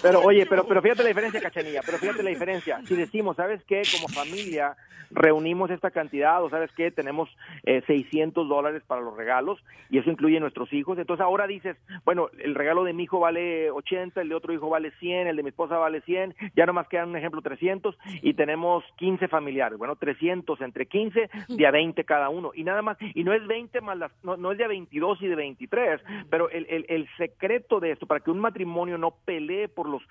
Pero 0.03 0.21
oye, 0.21 0.47
pero, 0.47 0.67
pero 0.67 0.83
fíjate 0.83 1.03
la 1.03 1.09
diferencia, 1.09 1.41
Cachanilla, 1.41 1.83
pero 1.85 1.99
fíjate 1.99 2.23
la 2.23 2.31
diferencia. 2.31 2.81
Si 2.87 2.95
decimos, 2.95 3.37
¿sabes 3.37 3.63
qué? 3.67 3.83
Como 3.93 4.09
familia 4.09 4.77
reunimos 5.11 5.71
esta 5.71 5.91
cantidad 5.91 6.43
o 6.43 6.51
¿sabes 6.51 6.71
qué? 6.77 6.91
Tenemos 6.91 7.29
eh, 7.65 7.83
600 7.87 8.49
dólares 8.49 8.83
para 8.87 9.01
los 9.01 9.17
regalos 9.17 9.63
y 9.91 9.99
eso 9.99 10.11
incluye 10.11 10.41
nuestros 10.41 10.73
hijos. 10.73 10.99
Entonces 10.99 11.25
ahora 11.25 11.47
dices, 11.47 11.77
bueno, 12.05 12.29
el 12.39 12.55
regalo 12.55 12.85
de 12.85 12.93
mi 12.93 13.05
hijo 13.05 13.21
vale 13.21 13.71
80, 13.71 14.21
el 14.21 14.29
de 14.29 14.35
otro 14.35 14.53
hijo 14.53 14.69
vale 14.69 14.93
100, 14.99 15.29
el 15.29 15.37
de 15.37 15.43
mi 15.43 15.49
esposa 15.51 15.77
vale 15.77 16.01
100, 16.03 16.35
ya 16.57 16.67
nomás 16.67 16.89
quedan 16.89 17.11
un 17.11 17.17
ejemplo 17.17 17.43
300 17.43 17.97
y 18.23 18.35
tenemos 18.35 18.85
15 18.97 19.29
familiares. 19.29 19.79
Bueno, 19.79 19.97
300 19.97 20.61
entre 20.61 20.87
15 20.87 21.31
de 21.49 21.67
a 21.67 21.71
20 21.71 22.05
cada 22.05 22.29
uno. 22.29 22.53
Y 22.55 22.65
nada 22.65 22.83
más, 22.83 22.97
y 23.15 23.25
no 23.25 23.33
es 23.33 23.47
20 23.47 23.81
más 23.81 23.99
las, 23.99 24.13
no, 24.23 24.37
no 24.37 24.53
es 24.53 24.59
de 24.59 24.65
a 24.65 24.69
22 24.69 25.23
y 25.23 25.27
de 25.27 25.37
23, 25.37 26.01
pero 26.31 26.51
el, 26.51 26.67
el, 26.69 26.87
el 26.89 27.09
secreto 27.17 27.81
de 27.81 27.93
esto, 27.93 28.07
para 28.07 28.21
que 28.21 28.31
un 28.31 28.41
matrimonio 28.41 28.99
no 28.99 29.13
pelee 29.25 29.69
por 29.69 29.89
los, 29.89 30.03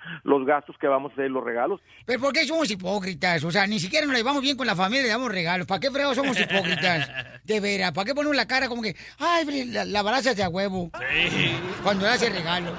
gastos 0.45 0.77
que 0.77 0.87
vamos 0.87 1.11
a 1.11 1.13
hacer, 1.13 1.31
los 1.31 1.43
regalos, 1.43 1.81
Pero 2.05 2.19
¿por 2.19 2.33
qué 2.33 2.45
somos 2.45 2.69
hipócritas? 2.69 3.43
O 3.43 3.51
sea, 3.51 3.65
ni 3.67 3.79
siquiera 3.79 4.05
nos 4.05 4.15
llevamos 4.15 4.41
bien 4.41 4.57
con 4.57 4.67
la 4.67 4.75
familia, 4.75 4.82
le 4.89 5.07
damos 5.07 5.31
regalos. 5.31 5.67
¿Para 5.67 5.79
qué 5.79 5.91
fregados 5.91 6.15
somos 6.15 6.39
hipócritas? 6.39 7.09
De 7.43 7.59
veras, 7.59 7.91
¿para 7.91 8.05
qué 8.05 8.15
ponemos 8.15 8.37
la 8.37 8.47
cara 8.47 8.69
como 8.69 8.81
que, 8.81 8.95
ay, 9.19 9.65
la, 9.65 9.83
la 9.83 10.01
baraza 10.01 10.33
de 10.33 10.43
a 10.43 10.47
huevo? 10.47 10.91
Cuando 11.83 12.05
le 12.05 12.11
hace 12.11 12.29
regalo. 12.29 12.73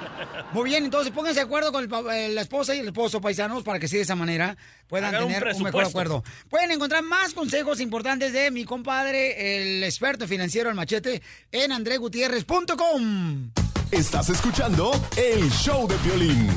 Muy 0.53 0.71
bien, 0.71 0.85
entonces 0.85 1.13
pónganse 1.13 1.41
de 1.41 1.45
acuerdo 1.45 1.71
con 1.71 1.83
el 1.83 2.09
eh, 2.11 2.29
la 2.29 2.41
esposa 2.41 2.73
y 2.73 2.79
el 2.79 2.87
esposo 2.87 3.21
paisanos 3.21 3.61
para 3.61 3.77
que 3.77 3.87
sí 3.87 3.97
de 3.97 4.01
esa 4.01 4.15
manera 4.15 4.57
puedan 4.87 5.13
Hagan 5.13 5.27
tener 5.27 5.55
un, 5.55 5.63
mejor 5.63 5.83
acuerdo. 5.83 6.23
Pueden 6.49 6.71
encontrar 6.71 7.03
más 7.03 7.35
consejos 7.35 7.79
importantes 7.79 8.33
de 8.33 8.49
mi 8.49 8.65
compadre, 8.65 9.57
el 9.57 9.83
experto 9.83 10.27
financiero, 10.27 10.69
el 10.69 10.75
machete, 10.75 11.21
en 11.51 11.71
andregutierrez.com. 11.71 13.51
Estás 13.91 14.29
escuchando 14.29 14.91
el 15.15 15.49
show 15.51 15.87
de 15.87 15.95
violín. 15.97 16.49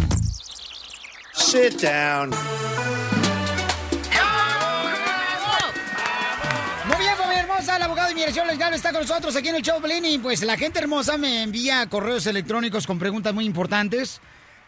Sit 1.34 1.82
down. 1.82 2.30
Hermosa, 7.58 7.76
el 7.76 7.82
abogado 7.82 8.08
de 8.08 8.12
inmigración 8.12 8.46
legal 8.46 8.72
está 8.72 8.92
con 8.92 9.00
nosotros 9.00 9.34
aquí 9.34 9.48
en 9.48 9.56
el 9.56 9.62
show 9.62 9.80
de 9.80 9.88
Pelín, 9.88 10.04
y 10.04 10.18
pues 10.18 10.42
la 10.42 10.56
gente 10.56 10.78
hermosa 10.78 11.18
me 11.18 11.42
envía 11.42 11.84
correos 11.88 12.24
electrónicos 12.26 12.86
con 12.86 13.00
preguntas 13.00 13.34
muy 13.34 13.46
importantes. 13.46 14.20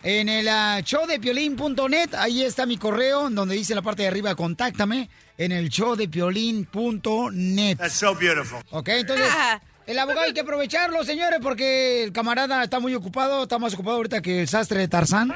En 0.02 0.28
el 0.28 0.48
ah, 0.48 0.80
showdepiolín.net, 0.80 2.14
ahí 2.14 2.42
está 2.42 2.66
mi 2.66 2.78
correo, 2.78 3.28
en 3.28 3.36
donde 3.36 3.54
dice 3.54 3.76
la 3.76 3.82
parte 3.82 4.02
de 4.02 4.08
arriba, 4.08 4.34
contáctame, 4.34 5.08
en 5.38 5.52
el 5.52 5.68
showdepiolín.net. 5.68 7.76
That's 7.76 7.94
so 7.94 8.12
beautiful. 8.14 8.58
Ok, 8.70 8.88
entonces, 8.88 9.28
el 9.86 9.98
abogado 9.98 10.26
hay 10.26 10.32
que 10.32 10.40
aprovecharlo, 10.40 11.04
señores, 11.04 11.38
porque 11.42 12.02
el 12.02 12.12
camarada 12.12 12.64
está 12.64 12.80
muy 12.80 12.94
ocupado, 12.94 13.44
está 13.44 13.58
más 13.58 13.74
ocupado 13.74 13.98
ahorita 13.98 14.20
que 14.20 14.40
el 14.40 14.48
sastre 14.48 14.80
de 14.80 14.88
Tarzán. 14.88 15.32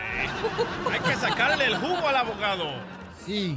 Hay 0.91 1.01
que 1.01 1.15
sacarle 1.21 1.67
el 1.67 1.77
jugo 1.77 2.09
al 2.09 2.17
abogado. 2.17 2.65
Sí. 3.27 3.57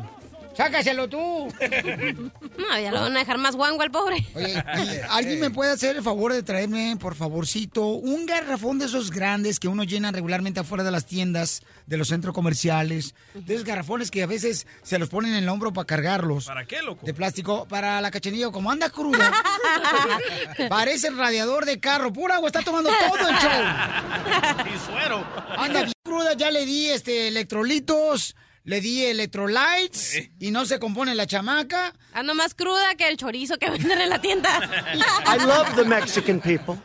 Sácaselo 0.58 1.08
tú. 1.08 1.48
No, 2.58 2.80
ya 2.80 2.92
lo 2.92 3.02
van 3.02 3.16
a 3.16 3.20
dejar 3.20 3.38
más 3.38 3.56
guango 3.56 3.84
al 3.84 3.92
pobre. 3.92 4.26
Oye, 4.34 4.54
¿y 4.54 5.00
¿alguien 5.10 5.40
me 5.40 5.52
puede 5.52 5.72
hacer 5.72 5.96
el 5.96 6.02
favor 6.02 6.34
de 6.34 6.42
traerme, 6.42 6.98
por 7.00 7.14
favorcito, 7.14 7.86
un 7.86 8.26
garrafón 8.26 8.80
de 8.80 8.86
esos 8.86 9.12
grandes 9.12 9.60
que 9.60 9.68
uno 9.68 9.84
llena 9.84 10.12
regularmente 10.12 10.60
afuera 10.60 10.84
de 10.84 10.90
las 10.90 11.06
tiendas, 11.06 11.62
de 11.86 11.98
los 11.98 12.08
centros 12.08 12.34
comerciales? 12.34 13.14
De 13.36 13.54
esos 13.54 13.66
garrafones 13.66 14.10
que 14.10 14.24
a 14.24 14.26
veces 14.26 14.66
se 14.82 14.98
los 14.98 15.10
ponen 15.10 15.34
en 15.34 15.44
el 15.44 15.50
hombro 15.50 15.72
para 15.72 15.86
cargarlos. 15.86 16.46
¿Para 16.46 16.66
qué, 16.66 16.82
loco? 16.82 17.06
De 17.06 17.14
plástico, 17.14 17.68
para 17.68 18.02
la 18.02 18.10
cachanilla, 18.10 18.50
como 18.50 18.72
anda 18.72 18.90
cruda. 18.90 19.32
parece 20.70 21.10
el 21.10 21.18
radiador 21.18 21.66
de 21.66 21.80
carro. 21.80 22.12
Pura 22.12 22.36
agua, 22.36 22.48
está 22.48 22.64
tomando 22.64 22.90
todo 22.90 23.30
el 23.30 23.36
show. 23.36 23.52
y 24.74 24.80
suero. 24.86 25.24
Anda 25.58 25.82
bien 25.82 25.94
cruda, 26.04 26.34
ya 26.34 26.50
le 26.50 26.66
di 26.66 26.90
este 26.90 27.28
electrolitos, 27.28 28.36
le 28.68 28.82
di 28.82 29.06
electrolytes 29.06 30.30
y 30.40 30.52
no 30.52 30.66
se 30.66 30.78
compone 30.78 31.16
la 31.16 31.26
chamaca. 31.26 31.94
Ando 32.12 32.36
más 32.36 32.54
cruda 32.54 32.96
que 32.98 33.08
el 33.08 33.16
chorizo 33.16 33.58
que 33.58 33.70
venden 33.70 34.02
en 34.02 34.10
la 34.10 34.20
tienda. 34.20 34.50
I 35.26 35.40
love 35.46 35.74
the 35.76 35.86
Mexican 35.86 36.42
people. 36.42 36.76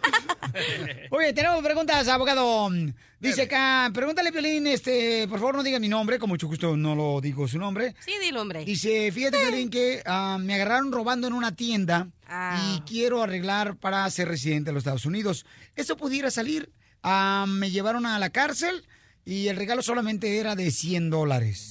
Oye, 1.11 1.33
tenemos 1.33 1.61
preguntas, 1.62 2.07
abogado. 2.07 2.70
Dice 3.18 3.43
acá, 3.43 3.91
pregúntale, 3.93 4.30
Piolín, 4.30 4.66
este, 4.68 5.26
por 5.28 5.39
favor 5.41 5.57
no 5.57 5.62
diga 5.64 5.78
mi 5.80 5.89
nombre, 5.89 6.18
con 6.20 6.28
mucho 6.28 6.47
gusto 6.47 6.76
no 6.76 6.95
lo 6.95 7.20
digo 7.20 7.49
su 7.49 7.59
nombre. 7.59 7.95
Sí, 8.05 8.12
dilo, 8.20 8.43
hombre. 8.43 8.64
Dice, 8.64 9.11
fíjate, 9.11 9.39
Piolín, 9.39 9.68
que 9.68 10.03
ah, 10.07 10.39
me 10.41 10.55
agarraron 10.55 10.93
robando 10.93 11.26
en 11.26 11.33
una 11.33 11.55
tienda 11.55 12.09
Ah. 12.28 12.74
y 12.76 12.80
quiero 12.89 13.22
arreglar 13.22 13.76
para 13.76 14.09
ser 14.09 14.28
residente 14.28 14.70
de 14.70 14.72
los 14.74 14.83
Estados 14.83 15.05
Unidos. 15.05 15.45
¿Eso 15.76 15.97
pudiera 15.97 16.30
salir? 16.30 16.70
Ah, 17.03 17.45
me 17.49 17.70
llevaron 17.72 18.07
a 18.07 18.18
la 18.20 18.30
cárcel 18.30 18.85
y 19.25 19.49
el 19.49 19.57
regalo 19.57 19.83
solamente 19.83 20.39
era 20.39 20.55
de 20.57 20.70
100 20.70 21.11
dólares. 21.11 21.70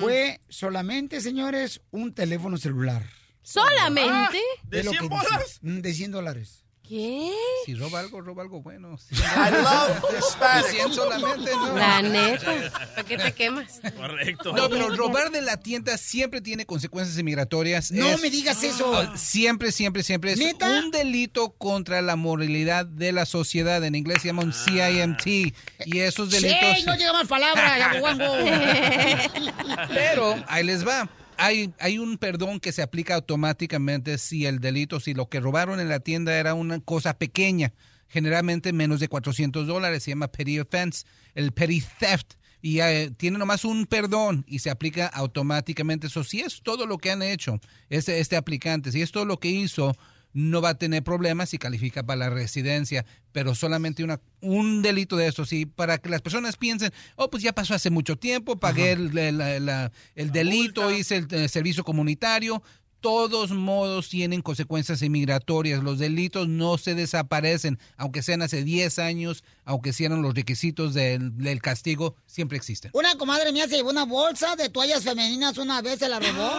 Fue 0.00 0.40
solamente, 0.48 1.20
señores, 1.20 1.80
un 1.90 2.12
teléfono 2.14 2.56
celular. 2.58 3.04
¿Solamente? 3.42 4.38
¿De, 4.64 4.84
lo 4.84 4.90
100 4.90 5.02
que 5.02 5.08
bolas? 5.08 5.38
dice. 5.44 5.58
Mm, 5.62 5.80
De 5.80 5.94
100 5.94 6.10
dólares. 6.12 6.63
¿Qué? 6.94 7.32
Si 7.66 7.74
roba 7.74 7.98
algo, 7.98 8.20
roba 8.20 8.44
algo 8.44 8.62
bueno. 8.62 8.96
I 9.10 9.50
love 9.50 10.04
Hispanic. 10.16 10.70
100 10.70 10.92
solamente, 10.94 11.50
¿no? 11.50 11.76
La 11.76 12.00
neta. 12.00 12.70
¿Para 12.70 13.02
qué 13.02 13.18
te 13.18 13.32
quemas? 13.32 13.80
Correcto. 13.96 14.52
No, 14.52 14.70
pero 14.70 14.90
robar 14.90 15.32
de 15.32 15.42
la 15.42 15.56
tienda 15.56 15.98
siempre 15.98 16.40
tiene 16.40 16.66
consecuencias 16.66 17.18
inmigratorias. 17.18 17.90
No 17.90 18.16
me 18.18 18.30
digas 18.30 18.62
eso. 18.62 19.10
Siempre, 19.16 19.72
siempre, 19.72 20.04
siempre. 20.04 20.34
Es 20.34 20.38
¿Neta? 20.38 20.68
un 20.68 20.92
delito 20.92 21.50
contra 21.54 22.00
la 22.00 22.14
moralidad 22.14 22.86
de 22.86 23.10
la 23.10 23.26
sociedad. 23.26 23.82
En 23.82 23.96
inglés 23.96 24.22
se 24.22 24.28
llama 24.28 24.44
un 24.44 24.52
CIMT. 24.52 25.26
Y 25.86 25.98
esos 25.98 26.30
delitos... 26.30 26.78
Sí, 26.78 26.84
no 26.86 26.94
llega 26.94 27.12
más 27.12 27.26
palabras. 27.26 27.96
Pero 29.88 30.36
ahí 30.46 30.62
les 30.62 30.86
va. 30.86 31.08
Hay, 31.36 31.72
hay 31.78 31.98
un 31.98 32.18
perdón 32.18 32.60
que 32.60 32.72
se 32.72 32.82
aplica 32.82 33.14
automáticamente 33.14 34.18
si 34.18 34.46
el 34.46 34.60
delito, 34.60 35.00
si 35.00 35.14
lo 35.14 35.28
que 35.28 35.40
robaron 35.40 35.80
en 35.80 35.88
la 35.88 36.00
tienda 36.00 36.36
era 36.38 36.54
una 36.54 36.80
cosa 36.80 37.18
pequeña, 37.18 37.72
generalmente 38.08 38.72
menos 38.72 39.00
de 39.00 39.08
400 39.08 39.66
dólares, 39.66 40.02
se 40.02 40.10
llama 40.10 40.28
petty 40.28 40.60
offense, 40.60 41.04
el 41.34 41.52
petty 41.52 41.82
theft. 41.98 42.34
Y 42.62 42.80
eh, 42.80 43.10
tiene 43.16 43.36
nomás 43.36 43.66
un 43.66 43.84
perdón 43.84 44.44
y 44.48 44.60
se 44.60 44.70
aplica 44.70 45.06
automáticamente. 45.06 46.06
Eso 46.06 46.24
si 46.24 46.40
es 46.40 46.62
todo 46.62 46.86
lo 46.86 46.96
que 46.96 47.10
han 47.10 47.22
hecho 47.22 47.60
este, 47.90 48.20
este 48.20 48.36
aplicante, 48.36 48.90
si 48.90 49.02
es 49.02 49.12
todo 49.12 49.26
lo 49.26 49.38
que 49.38 49.48
hizo, 49.48 49.94
no 50.34 50.60
va 50.60 50.70
a 50.70 50.74
tener 50.78 51.02
problemas 51.02 51.48
si 51.48 51.58
califica 51.58 52.02
para 52.02 52.18
la 52.18 52.30
residencia, 52.30 53.06
pero 53.32 53.54
solamente 53.54 54.04
una, 54.04 54.20
un 54.40 54.82
delito 54.82 55.16
de 55.16 55.28
esto, 55.28 55.46
sí, 55.46 55.64
para 55.64 55.96
que 55.98 56.08
las 56.10 56.20
personas 56.22 56.56
piensen, 56.56 56.92
oh, 57.16 57.30
pues 57.30 57.42
ya 57.42 57.52
pasó 57.54 57.72
hace 57.72 57.88
mucho 57.88 58.16
tiempo, 58.16 58.56
pagué 58.56 58.92
el, 58.92 59.16
el- 59.16 59.38
la- 59.64 59.92
el 60.16 60.30
delito, 60.32 60.90
hice 60.92 61.16
el, 61.16 61.28
eh, 61.30 61.48
servicio 61.48 61.84
comunitario. 61.84 62.62
Todos 63.04 63.50
modos 63.50 64.08
tienen 64.08 64.40
consecuencias 64.40 65.02
inmigratorias. 65.02 65.82
Los 65.82 65.98
delitos 65.98 66.48
no 66.48 66.78
se 66.78 66.94
desaparecen, 66.94 67.78
aunque 67.98 68.22
sean 68.22 68.40
hace 68.40 68.64
10 68.64 68.98
años, 68.98 69.44
aunque 69.66 69.92
sean 69.92 70.22
los 70.22 70.34
requisitos 70.34 70.94
del, 70.94 71.36
del 71.36 71.60
castigo, 71.60 72.16
siempre 72.24 72.56
existen. 72.56 72.90
Una 72.94 73.14
comadre 73.18 73.52
mía 73.52 73.68
se 73.68 73.76
llevó 73.76 73.90
una 73.90 74.04
bolsa 74.06 74.56
de 74.56 74.70
toallas 74.70 75.02
femeninas 75.04 75.58
una 75.58 75.82
vez, 75.82 75.98
se 75.98 76.08
la 76.08 76.18
robó. 76.18 76.50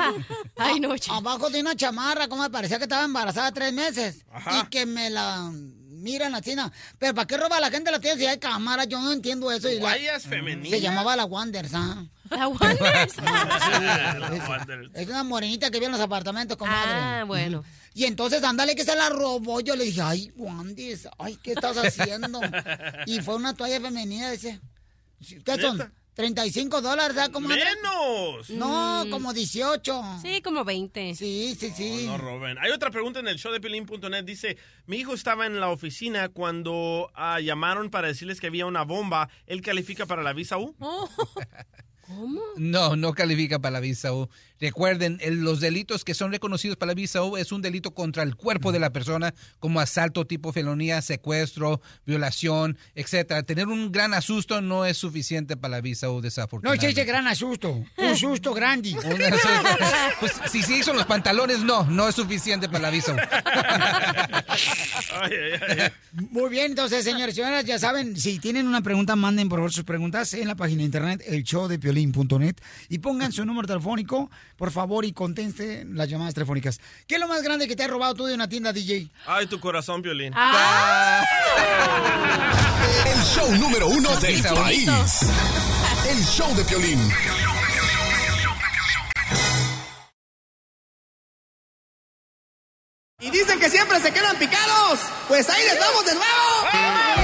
Ay, 0.56 0.80
no, 0.80 0.92
A- 0.92 1.16
Abajo 1.18 1.50
de 1.50 1.60
una 1.60 1.76
chamarra, 1.76 2.28
como 2.28 2.42
me 2.44 2.50
parecía 2.50 2.78
que 2.78 2.84
estaba 2.84 3.04
embarazada 3.04 3.52
tres 3.52 3.72
meses. 3.74 4.24
Ajá. 4.32 4.62
Y 4.64 4.70
que 4.70 4.86
me 4.86 5.10
la 5.10 5.50
miran 5.52 6.34
así, 6.34 6.54
¿no? 6.54 6.72
Pero 6.98 7.14
¿para 7.14 7.26
qué 7.26 7.36
roba 7.36 7.60
la 7.60 7.70
gente 7.70 7.90
la 7.90 8.00
tienda 8.00 8.18
si 8.18 8.26
hay 8.26 8.38
cámara? 8.38 8.84
Yo 8.84 9.00
no 9.02 9.12
entiendo 9.12 9.52
eso. 9.52 9.68
Y 9.70 9.74
la- 9.76 9.90
Toallas 9.90 10.22
femeninas. 10.24 10.70
Se 10.70 10.80
llamaba 10.80 11.14
la 11.14 11.26
Wonders, 11.26 11.74
¿ah? 11.74 11.78
¿La? 12.04 12.19
La 12.30 12.48
Wonders. 12.48 13.14
Es 14.94 15.08
una 15.08 15.24
morenita 15.24 15.66
que 15.70 15.78
vive 15.78 15.86
en 15.86 15.92
los 15.92 16.00
apartamentos, 16.00 16.56
comadre. 16.56 16.90
Ah, 16.92 17.24
bueno. 17.26 17.64
Y 17.94 18.04
entonces, 18.04 18.42
ándale, 18.44 18.74
que 18.76 18.84
se 18.84 18.94
la 18.96 19.08
robó. 19.08 19.60
Yo 19.60 19.74
le 19.76 19.84
dije, 19.84 20.00
ay, 20.02 20.32
Wandis, 20.36 21.08
ay, 21.18 21.36
¿qué 21.42 21.52
estás 21.52 21.76
haciendo? 21.76 22.40
y 23.06 23.20
fue 23.20 23.34
una 23.36 23.54
toalla 23.54 23.80
femenina, 23.80 24.30
dice. 24.30 24.60
¿Qué 25.44 25.60
son? 25.60 25.78
¿Neta? 25.78 25.92
35 26.14 26.82
dólares, 26.82 27.14
¿verdad, 27.16 27.30
comadre? 27.32 27.64
¡Menos! 27.64 28.50
No, 28.50 29.04
Mm. 29.06 29.10
como 29.10 29.32
18. 29.32 30.02
Sí, 30.20 30.42
como 30.42 30.64
20. 30.64 31.14
Sí, 31.14 31.56
sí, 31.58 31.72
sí. 31.74 32.04
No 32.06 32.18
roben. 32.18 32.58
Hay 32.58 32.70
otra 32.72 32.90
pregunta 32.90 33.20
en 33.20 33.28
el 33.28 33.38
show 33.38 33.52
de 33.52 33.60
Pelín.net. 33.60 34.24
Dice, 34.24 34.58
mi 34.86 34.98
hijo 34.98 35.14
estaba 35.14 35.46
en 35.46 35.60
la 35.60 35.68
oficina 35.70 36.28
cuando 36.28 37.10
ah, 37.14 37.40
llamaron 37.40 37.90
para 37.90 38.08
decirles 38.08 38.38
que 38.40 38.48
había 38.48 38.66
una 38.66 38.82
bomba. 38.82 39.30
¿Él 39.46 39.62
califica 39.62 40.04
para 40.04 40.22
la 40.22 40.32
visa 40.34 40.58
U? 40.58 40.76
No, 42.56 42.96
no 42.96 43.12
califica 43.14 43.58
para 43.58 43.72
la 43.74 43.80
visa 43.80 44.12
U. 44.12 44.28
Recuerden, 44.60 45.18
el- 45.22 45.40
los 45.40 45.60
delitos 45.60 46.04
que 46.04 46.12
son 46.12 46.30
reconocidos 46.32 46.76
para 46.76 46.88
la 46.90 46.94
visa 46.94 47.22
U 47.22 47.36
es 47.36 47.50
un 47.52 47.62
delito 47.62 47.92
contra 47.92 48.22
el 48.22 48.36
cuerpo 48.36 48.72
de 48.72 48.78
la 48.78 48.90
persona, 48.90 49.32
como 49.58 49.80
asalto 49.80 50.26
tipo 50.26 50.52
felonía, 50.52 51.00
secuestro, 51.00 51.80
violación, 52.06 52.76
etcétera. 52.94 53.42
Tener 53.42 53.68
un 53.68 53.90
gran 53.92 54.12
asusto 54.12 54.60
no 54.60 54.84
es 54.84 54.98
suficiente 54.98 55.56
para 55.56 55.76
la 55.76 55.80
visa 55.80 56.10
U, 56.10 56.16
No, 56.16 56.20
desafortunadamente. 56.20 56.88
ese 56.90 57.04
gran 57.04 57.26
asusto. 57.26 57.82
Un 57.96 58.16
susto 58.16 58.52
grande. 58.52 58.90
Un 58.92 59.22
asusto. 59.22 59.48
Pues 60.20 60.32
si 60.50 60.62
se 60.62 60.76
hizo 60.76 60.92
los 60.92 61.06
pantalones, 61.06 61.60
no, 61.60 61.84
no 61.84 62.08
es 62.08 62.14
suficiente 62.14 62.68
para 62.68 62.80
la 62.80 62.90
visa 62.90 63.14
U. 63.14 63.16
Muy 66.30 66.50
bien, 66.50 66.66
entonces, 66.72 67.04
señores 67.04 67.34
y 67.34 67.36
señoras, 67.40 67.64
ya 67.64 67.78
saben, 67.78 68.16
si 68.16 68.38
tienen 68.38 68.66
una 68.66 68.82
pregunta, 68.82 69.16
manden 69.16 69.48
por 69.48 69.58
favor 69.60 69.72
sus 69.72 69.84
preguntas 69.84 70.34
en 70.34 70.48
la 70.48 70.54
página 70.54 70.78
de 70.78 70.84
internet, 70.84 71.22
elshowdepiolín.net, 72.00 72.56
y 72.88 72.98
pongan 72.98 73.32
su 73.32 73.44
número 73.44 73.66
telefónico, 73.66 74.30
por 74.56 74.70
favor, 74.70 75.04
y 75.04 75.12
contesten 75.12 75.96
las 75.96 76.08
llamadas 76.08 76.34
telefónicas. 76.34 76.80
¿Qué 77.06 77.16
es 77.16 77.20
lo 77.20 77.28
más 77.28 77.42
grande 77.42 77.68
que 77.68 77.76
te 77.76 77.84
ha 77.84 77.88
robado 77.88 78.14
tú 78.14 78.24
de 78.24 78.34
una 78.34 78.48
tienda 78.48 78.72
DJ? 78.72 79.10
Ay, 79.26 79.46
tu 79.46 79.60
corazón, 79.60 80.02
Piolín. 80.02 80.32
Ah. 80.34 81.22
El 83.06 83.22
show 83.22 83.54
número 83.56 83.88
uno 83.88 84.16
del 84.16 84.42
país. 84.42 84.88
El 86.08 86.24
show 86.24 86.54
de 86.54 86.64
Piolín. 86.64 87.00
Y 93.22 93.30
dicen 93.30 93.60
que 93.60 93.68
siempre 93.68 94.00
se 94.00 94.12
quedan 94.12 94.36
picados. 94.38 94.98
Pues 95.28 95.48
ahí 95.50 95.62
les 95.64 95.78
vamos 95.78 96.06
de 96.06 96.14
nuevo. 96.14 97.19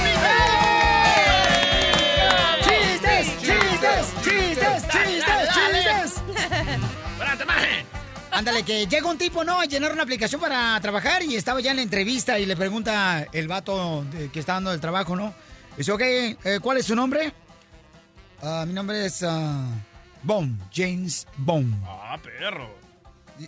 Ándale, 8.37 8.61
que 8.61 8.85
llega 8.85 9.09
un 9.09 9.17
tipo, 9.17 9.43
¿no? 9.43 9.59
A 9.59 9.65
llenar 9.65 9.91
una 9.91 10.03
aplicación 10.03 10.39
para 10.39 10.79
trabajar 10.79 11.23
y 11.23 11.35
estaba 11.35 11.59
ya 11.59 11.71
en 11.71 11.77
la 11.77 11.81
entrevista 11.81 12.37
y 12.37 12.45
le 12.45 12.55
pregunta 12.55 13.25
el 13.33 13.47
vato 13.47 14.05
que 14.31 14.39
está 14.39 14.53
dando 14.53 14.71
el 14.71 14.79
trabajo, 14.79 15.15
¿no? 15.15 15.33
Dice, 15.75 15.91
ok, 15.91 16.01
eh, 16.01 16.59
¿cuál 16.61 16.77
es 16.77 16.85
su 16.85 16.95
nombre? 16.95 17.33
Ah, 18.43 18.63
mi 18.67 18.73
nombre 18.73 19.07
es 19.07 19.23
ah, 19.23 19.65
Bond, 20.21 20.55
James 20.71 21.25
Bond. 21.37 21.83
Ah, 21.83 22.19
perro. 22.21 22.75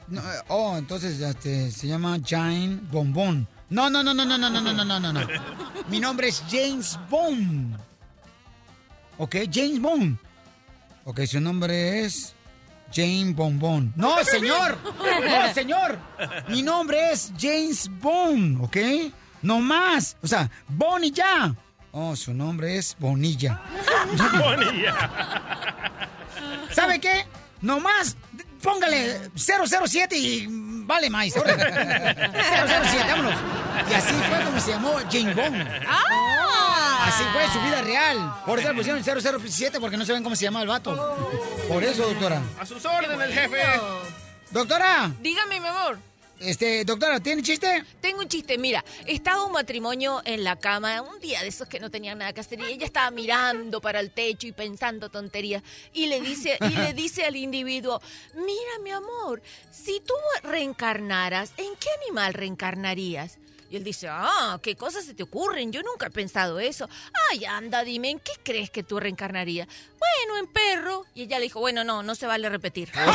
No, 0.08 0.22
eh, 0.22 0.40
oh, 0.48 0.76
entonces 0.76 1.22
este, 1.22 1.70
se 1.70 1.86
llama 1.86 2.18
Jane 2.26 2.80
Bombón. 2.92 3.48
No, 3.70 3.92
no, 3.92 4.02
no, 4.02 4.16
no, 4.16 4.26
no, 4.26 4.40
no, 4.40 4.50
no, 4.50 4.60
no, 4.60 4.74
no, 4.74 4.86
no, 4.86 5.00
no, 5.00 5.14
no. 5.14 5.28
Mi 5.88 6.00
nombre 6.00 6.30
es 6.30 6.44
James 6.50 6.98
Bond. 7.12 7.78
Ok, 9.20 9.36
James 9.54 9.80
Bond. 9.80 10.18
Ok, 11.06 11.26
su 11.26 11.40
nombre 11.40 12.06
es 12.06 12.34
Jane 12.94 13.34
Bombón. 13.34 13.94
No, 13.96 14.24
señor. 14.36 14.78
No, 14.84 15.54
señor. 15.54 15.98
Mi 16.48 16.62
nombre 16.62 17.12
es 17.12 17.32
James 17.40 17.90
Bond, 18.00 18.64
¿ok? 18.64 18.78
No 19.42 19.60
más. 19.60 20.18
O 20.22 20.28
sea, 20.28 20.50
ya. 21.14 21.56
Oh, 21.92 22.16
su 22.16 22.34
nombre 22.34 22.78
es 22.78 22.96
Bonilla. 23.00 23.60
¿Sabe 26.72 27.00
qué? 27.00 27.26
Nomás 27.62 28.16
póngale 28.62 29.20
007 29.36 30.16
y 30.18 30.48
vale 30.86 31.10
más. 31.10 31.36
órale. 31.36 31.64
007, 31.64 33.06
vámonos. 33.10 33.36
Y 33.90 33.94
así 33.94 34.14
fue 34.14 34.46
como 34.46 34.60
se 34.60 34.72
llamó 34.72 34.94
Jane 35.12 35.34
Bond. 35.34 35.68
Así 37.02 37.24
fue 37.34 37.48
su 37.54 37.62
vida 37.62 37.82
real. 37.82 38.34
Por 38.46 38.60
eso 38.60 38.70
le 38.70 38.76
pusieron 38.76 39.04
007 39.04 39.80
porque 39.80 39.98
no 39.98 40.06
saben 40.06 40.24
cómo 40.24 40.36
se 40.36 40.44
llama 40.44 40.62
el 40.62 40.68
vato. 40.68 41.18
Por 41.68 41.84
eso, 41.84 42.08
doctora. 42.08 42.42
A 42.60 42.66
sus 42.66 42.84
órdenes, 42.86 43.34
jefe. 43.34 43.62
Doctora. 44.52 45.12
Dígame, 45.22 45.60
mi 45.60 45.68
amor. 45.68 45.98
Este, 46.40 46.86
doctora, 46.86 47.20
¿tiene 47.20 47.44
chiste? 47.44 47.84
Tengo 48.00 48.22
un 48.22 48.30
chiste, 48.30 48.58
mira, 48.58 48.84
estaba 49.06 49.44
un 49.44 49.52
matrimonio 49.52 50.22
en 50.24 50.46
la 50.46 50.58
cama, 50.58 51.02
un 51.02 51.20
día 51.20 51.42
de 51.42 51.50
esos 51.50 51.68
que 51.68 51.82
no 51.82 51.92
tenían 51.92 52.18
nada 52.18 52.32
que 52.32 52.40
hacer, 52.40 52.62
y 52.62 52.64
ella 52.64 52.86
estaba 52.86 53.12
mirando 53.12 53.82
para 53.82 54.00
el 54.00 54.12
techo 54.12 54.48
y 54.48 54.54
pensando 54.54 55.10
tonterías, 55.10 55.62
y 55.92 56.08
le 56.08 56.22
dice, 56.22 56.58
y 56.62 56.76
le 56.78 56.94
dice 56.94 57.26
al 57.26 57.36
individuo, 57.36 58.02
mira 58.36 58.80
mi 58.82 58.92
amor, 58.92 59.42
si 59.70 60.00
tú 60.00 60.14
reencarnaras, 60.44 61.52
¿en 61.58 61.76
qué 61.76 61.90
animal 62.06 62.34
reencarnarías? 62.34 63.38
Y 63.70 63.76
él 63.76 63.84
dice, 63.84 64.08
ah, 64.10 64.60
¿qué 64.64 64.76
cosas 64.76 65.06
se 65.06 65.14
te 65.14 65.22
ocurren? 65.24 65.72
Yo 65.72 65.84
nunca 65.84 66.08
he 66.08 66.10
pensado 66.10 66.60
eso. 66.60 66.90
Ay, 67.32 67.46
anda, 67.46 67.84
dime, 67.84 68.10
¿en 68.10 68.20
qué 68.20 68.32
crees 68.44 68.72
que 68.72 68.82
tú 68.82 69.00
reencarnarías? 69.00 69.68
Bueno, 69.68 70.38
en 70.40 70.48
perro. 70.48 71.06
Y 71.14 71.24
ella 71.24 71.38
le 71.38 71.44
dijo, 71.44 71.60
bueno, 71.60 71.84
no, 71.84 72.02
no 72.02 72.16
se 72.16 72.26
vale 72.26 72.50
repetir. 72.50 72.92
La 72.96 73.08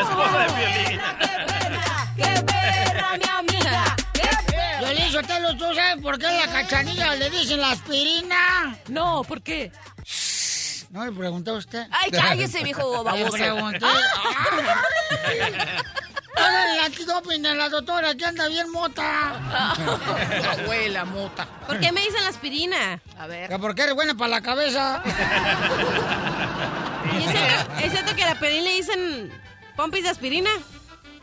esposa 0.00 0.38
de 0.38 0.46
Piolín. 0.52 1.00
¡Qué 2.16 2.42
perra, 2.42 3.16
mi 3.16 3.28
amiga! 3.28 3.96
Violín 4.80 5.12
Sotelo, 5.12 5.56
¿tú 5.56 5.72
sabes 5.74 6.02
por 6.02 6.18
qué 6.18 6.26
a 6.26 6.46
la 6.46 6.52
cachanilla 6.52 7.14
le 7.14 7.30
dicen 7.30 7.60
la 7.60 7.70
aspirina? 7.70 8.76
No, 8.88 9.22
¿por 9.22 9.40
qué? 9.40 9.70
No 10.90 11.04
le 11.06 11.12
pregunté 11.12 11.50
a 11.50 11.54
usted. 11.54 11.86
Ay, 11.90 12.10
cállese, 12.10 12.62
viejo 12.64 13.04
baboso. 13.04 13.36
Le 13.36 13.44
pregunté. 13.44 13.86
Háganle 16.36 16.74
el 16.74 16.80
antidoping 16.84 17.46
a 17.46 17.54
la 17.54 17.68
doctora 17.68 18.14
que 18.14 18.24
anda 18.24 18.48
bien 18.48 18.70
mota. 18.70 19.32
abuela 20.60 21.04
mota. 21.04 21.46
¿Por 21.66 21.78
qué 21.80 21.92
me 21.92 22.00
dicen 22.00 22.22
la 22.22 22.28
aspirina? 22.28 23.00
A 23.18 23.26
ver. 23.26 23.48
Que 23.48 23.58
porque 23.58 23.82
eres 23.82 23.94
buena 23.94 24.14
para 24.14 24.30
la 24.30 24.40
cabeza. 24.40 25.02
¿Y 27.12 27.16
es 27.24 27.30
cierto, 27.30 27.72
es 27.82 27.92
cierto 27.92 28.16
que 28.16 28.24
a 28.24 28.34
la 28.34 28.40
Pelín 28.40 28.64
le 28.64 28.74
dicen 28.74 29.32
pompis 29.76 30.04
de 30.04 30.10
aspirina? 30.10 30.50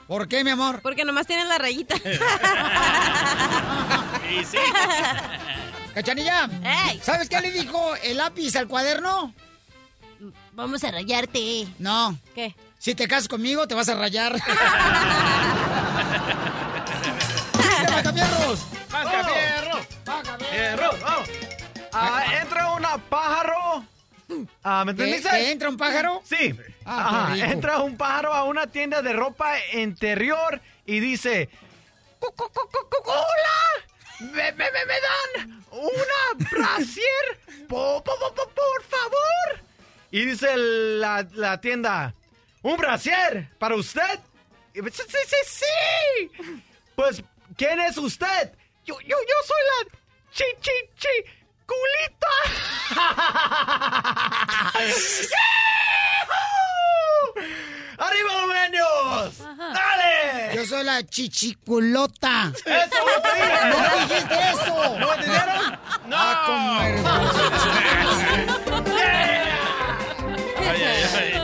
¿Por 0.07 0.27
qué, 0.27 0.43
mi 0.43 0.51
amor? 0.51 0.81
Porque 0.81 1.05
nomás 1.05 1.25
tienen 1.27 1.47
la 1.47 1.57
rayita. 1.57 1.95
Y 4.29 4.45
sí. 4.45 4.57
Cachanilla, 5.95 6.47
¿sabes 7.01 7.29
qué 7.29 7.41
le 7.41 7.51
dijo 7.51 7.95
el 8.03 8.17
lápiz 8.17 8.55
al 8.55 8.67
cuaderno? 8.67 9.33
Vamos 10.53 10.83
a 10.83 10.91
rayarte. 10.91 11.67
No. 11.79 12.15
¿Qué? 12.35 12.55
Si 12.79 12.95
te 12.95 13.07
casas 13.07 13.27
conmigo, 13.27 13.67
te 13.67 13.75
vas 13.75 13.89
a 13.89 13.95
rayar. 13.95 14.35
¡Chiste, 17.53 17.91
Macafierros! 17.91 18.59
¡Mascafierro! 18.89 19.79
¡Fierro! 20.49 20.91
vamos. 21.01 21.29
Ah, 21.91 22.23
entra 22.41 22.71
una 22.73 22.97
pájaro. 22.97 23.83
Ah, 24.63 24.83
¿Me 24.85 24.95
¿Que- 24.95 25.03
entendiste? 25.03 25.29
que 25.29 25.51
entra 25.51 25.69
un 25.69 25.77
pájaro? 25.77 26.21
Sí. 26.23 26.55
Ah, 26.85 27.25
Ajá, 27.33 27.37
entra 27.51 27.79
un 27.79 27.97
pájaro 27.97 28.33
a 28.33 28.43
una 28.45 28.67
tienda 28.67 29.01
de 29.01 29.11
ropa 29.13 29.55
interior 29.73 30.61
y 30.85 30.99
dice: 31.01 31.49
"Co- 32.19 32.31
co- 32.33 32.49
co- 32.49 32.69
co- 32.71 32.87
co- 32.89 33.03
¡Hola! 33.11 33.85
¿Me, 34.19 34.51
me, 34.53 34.65
me, 34.71 34.85
me 34.85 34.99
dan 35.01 35.63
una 35.71 36.47
brasier? 36.51 37.39
Po- 37.67 38.03
po- 38.03 38.17
po- 38.19 38.33
po- 38.35 38.49
por 38.49 38.83
favor. 38.87 39.59
Y 40.11 40.25
dice 40.25 40.55
la, 40.55 41.25
la 41.33 41.59
tienda: 41.59 42.13
¿Un 42.61 42.77
brasier 42.77 43.49
para 43.57 43.75
usted? 43.75 44.19
Dice, 44.73 45.03
Sí, 45.07 45.17
sí, 45.27 45.35
sí. 45.45 45.65
Pues, 46.95 47.23
¿quién 47.57 47.79
es 47.79 47.97
usted? 47.97 48.51
Yo, 48.85 48.99
yo, 49.01 49.17
yo 49.17 49.35
soy 49.45 49.63
la 49.69 49.83
chi, 50.31 50.43
chi, 50.61 50.71
chi, 50.97 51.23
culita. 51.65 52.29
¡Arriba 57.97 58.33
los 58.33 58.47
medios! 58.47 59.37
¡Dale! 59.57 60.55
Yo 60.55 60.65
soy 60.65 60.83
la 60.83 61.03
chichiculota. 61.05 62.51
¡Eso 62.65 62.65
no 62.65 63.21
te 63.21 63.33
dije! 63.35 63.69
¡No 63.69 63.77
dijiste 63.99 64.35
eso! 64.51 64.97
¿No 64.99 65.13
entendieron? 65.13 65.79
¡No! 66.07 66.15
Ah, 66.17 66.43
cómo 66.45 66.81
eres. 66.81 67.05
Ay, 70.59 70.83
ay, 70.83 71.03
ay. 71.17 71.38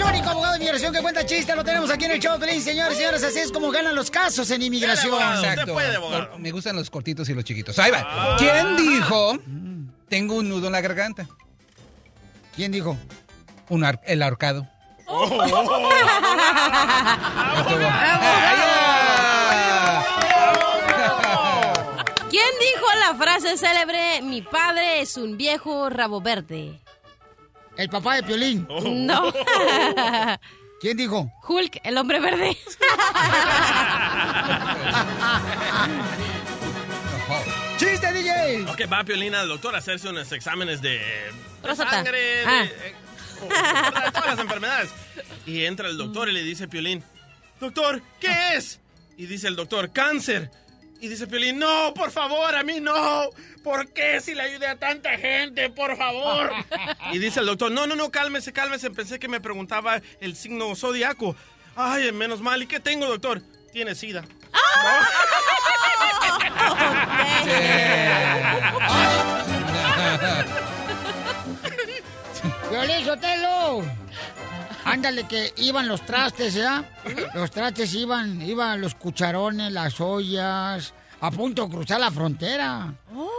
El 0.00 0.06
único 0.14 0.30
abogado 0.30 0.52
de 0.54 0.58
inmigración 0.58 0.92
que 0.94 1.00
cuenta 1.02 1.26
chistes 1.26 1.54
lo 1.54 1.62
tenemos 1.62 1.90
aquí 1.90 2.06
en 2.06 2.12
el 2.12 2.20
show, 2.20 2.38
Pelín, 2.38 2.60
señores 2.62 2.94
y 2.94 2.96
señores. 2.96 3.22
Así 3.22 3.38
es 3.40 3.52
como 3.52 3.70
ganan 3.70 3.94
los 3.94 4.10
casos 4.10 4.50
en 4.50 4.62
inmigración. 4.62 5.14
Exacto. 5.14 5.76
Me 6.38 6.50
gustan 6.50 6.76
los 6.76 6.88
cortitos 6.90 7.28
y 7.28 7.34
los 7.34 7.44
chiquitos. 7.44 7.78
Ahí 7.78 7.90
va. 7.90 8.36
¿Quién 8.38 8.76
dijo? 8.76 9.38
Tengo 10.08 10.36
un 10.36 10.48
nudo 10.48 10.66
en 10.66 10.72
la 10.72 10.80
garganta. 10.80 11.26
¿Quién 12.56 12.72
dijo? 12.72 12.96
Un 13.68 13.84
ar- 13.84 14.00
el 14.06 14.22
ahorcado. 14.22 14.66
¿Quién 22.30 22.44
dijo 22.60 22.86
la 23.00 23.14
frase 23.16 23.56
célebre, 23.56 24.22
mi 24.22 24.42
padre 24.42 25.00
es 25.00 25.16
un 25.16 25.36
viejo 25.36 25.90
rabo 25.90 26.20
verde? 26.20 26.78
El 27.80 27.88
papá 27.88 28.16
de 28.16 28.22
Piolín. 28.24 28.68
No. 29.06 29.32
¿Quién 30.82 30.96
dijo? 30.98 31.32
Hulk, 31.48 31.80
el 31.82 31.96
hombre 31.96 32.20
verde. 32.20 32.54
¡Chiste, 37.78 38.12
DJ! 38.12 38.64
Ok, 38.68 38.80
va 38.92 39.04
Piolina 39.04 39.40
al 39.40 39.48
doctor 39.48 39.74
a 39.74 39.78
hacerse 39.78 40.08
unos 40.08 40.30
exámenes 40.32 40.82
de, 40.82 40.98
de 41.62 41.76
sangre, 41.76 42.18
de, 42.18 42.44
Ah. 42.46 42.64
eh, 42.64 42.94
oh, 43.42 44.00
de 44.04 44.10
todas 44.12 44.26
las 44.26 44.38
enfermedades. 44.38 44.90
Y 45.46 45.64
entra 45.64 45.88
el 45.88 45.96
doctor 45.96 46.28
y 46.28 46.32
le 46.32 46.42
dice 46.42 46.64
a 46.64 46.68
Piolín, 46.68 47.02
doctor, 47.58 48.02
¿qué 48.20 48.56
es? 48.56 48.80
Y 49.16 49.26
dice 49.26 49.48
el 49.48 49.56
doctor, 49.56 49.90
cáncer. 49.92 50.50
Y 51.00 51.08
dice 51.08 51.26
Piolín, 51.26 51.58
no, 51.58 51.94
por 51.94 52.10
favor, 52.10 52.54
a 52.54 52.62
mí 52.62 52.78
no. 52.78 53.30
¿Por 53.64 53.90
qué 53.92 54.20
si 54.20 54.34
le 54.34 54.42
ayudé 54.42 54.66
a 54.66 54.76
tanta 54.76 55.16
gente? 55.16 55.70
Por 55.70 55.96
favor. 55.96 56.52
Y 57.12 57.18
dice 57.18 57.40
el 57.40 57.46
doctor, 57.46 57.72
no, 57.72 57.86
no, 57.86 57.96
no, 57.96 58.10
cálmese, 58.10 58.52
cálmese. 58.52 58.90
Pensé 58.90 59.18
que 59.18 59.26
me 59.26 59.40
preguntaba 59.40 60.00
el 60.20 60.36
signo 60.36 60.76
zodiaco. 60.76 61.34
Ay, 61.74 62.12
menos 62.12 62.40
mal. 62.40 62.62
¿Y 62.62 62.66
qué 62.66 62.78
tengo, 62.78 63.06
doctor? 63.06 63.42
Tiene 63.72 63.94
sida. 63.94 64.24
Violín 72.70 73.00
Sotelo. 73.04 73.82
Ándale, 74.84 75.24
que 75.26 75.52
iban 75.58 75.86
los 75.88 76.04
trastes, 76.06 76.54
¿ya? 76.54 76.84
Los 77.34 77.50
trastes 77.50 77.94
iban, 77.94 78.40
iban 78.42 78.80
los 78.80 78.94
cucharones, 78.94 79.72
las 79.72 80.00
ollas, 80.00 80.92
a 81.20 81.30
punto 81.30 81.64
de 81.66 81.70
cruzar 81.74 82.00
la 82.00 82.10
frontera. 82.10 82.92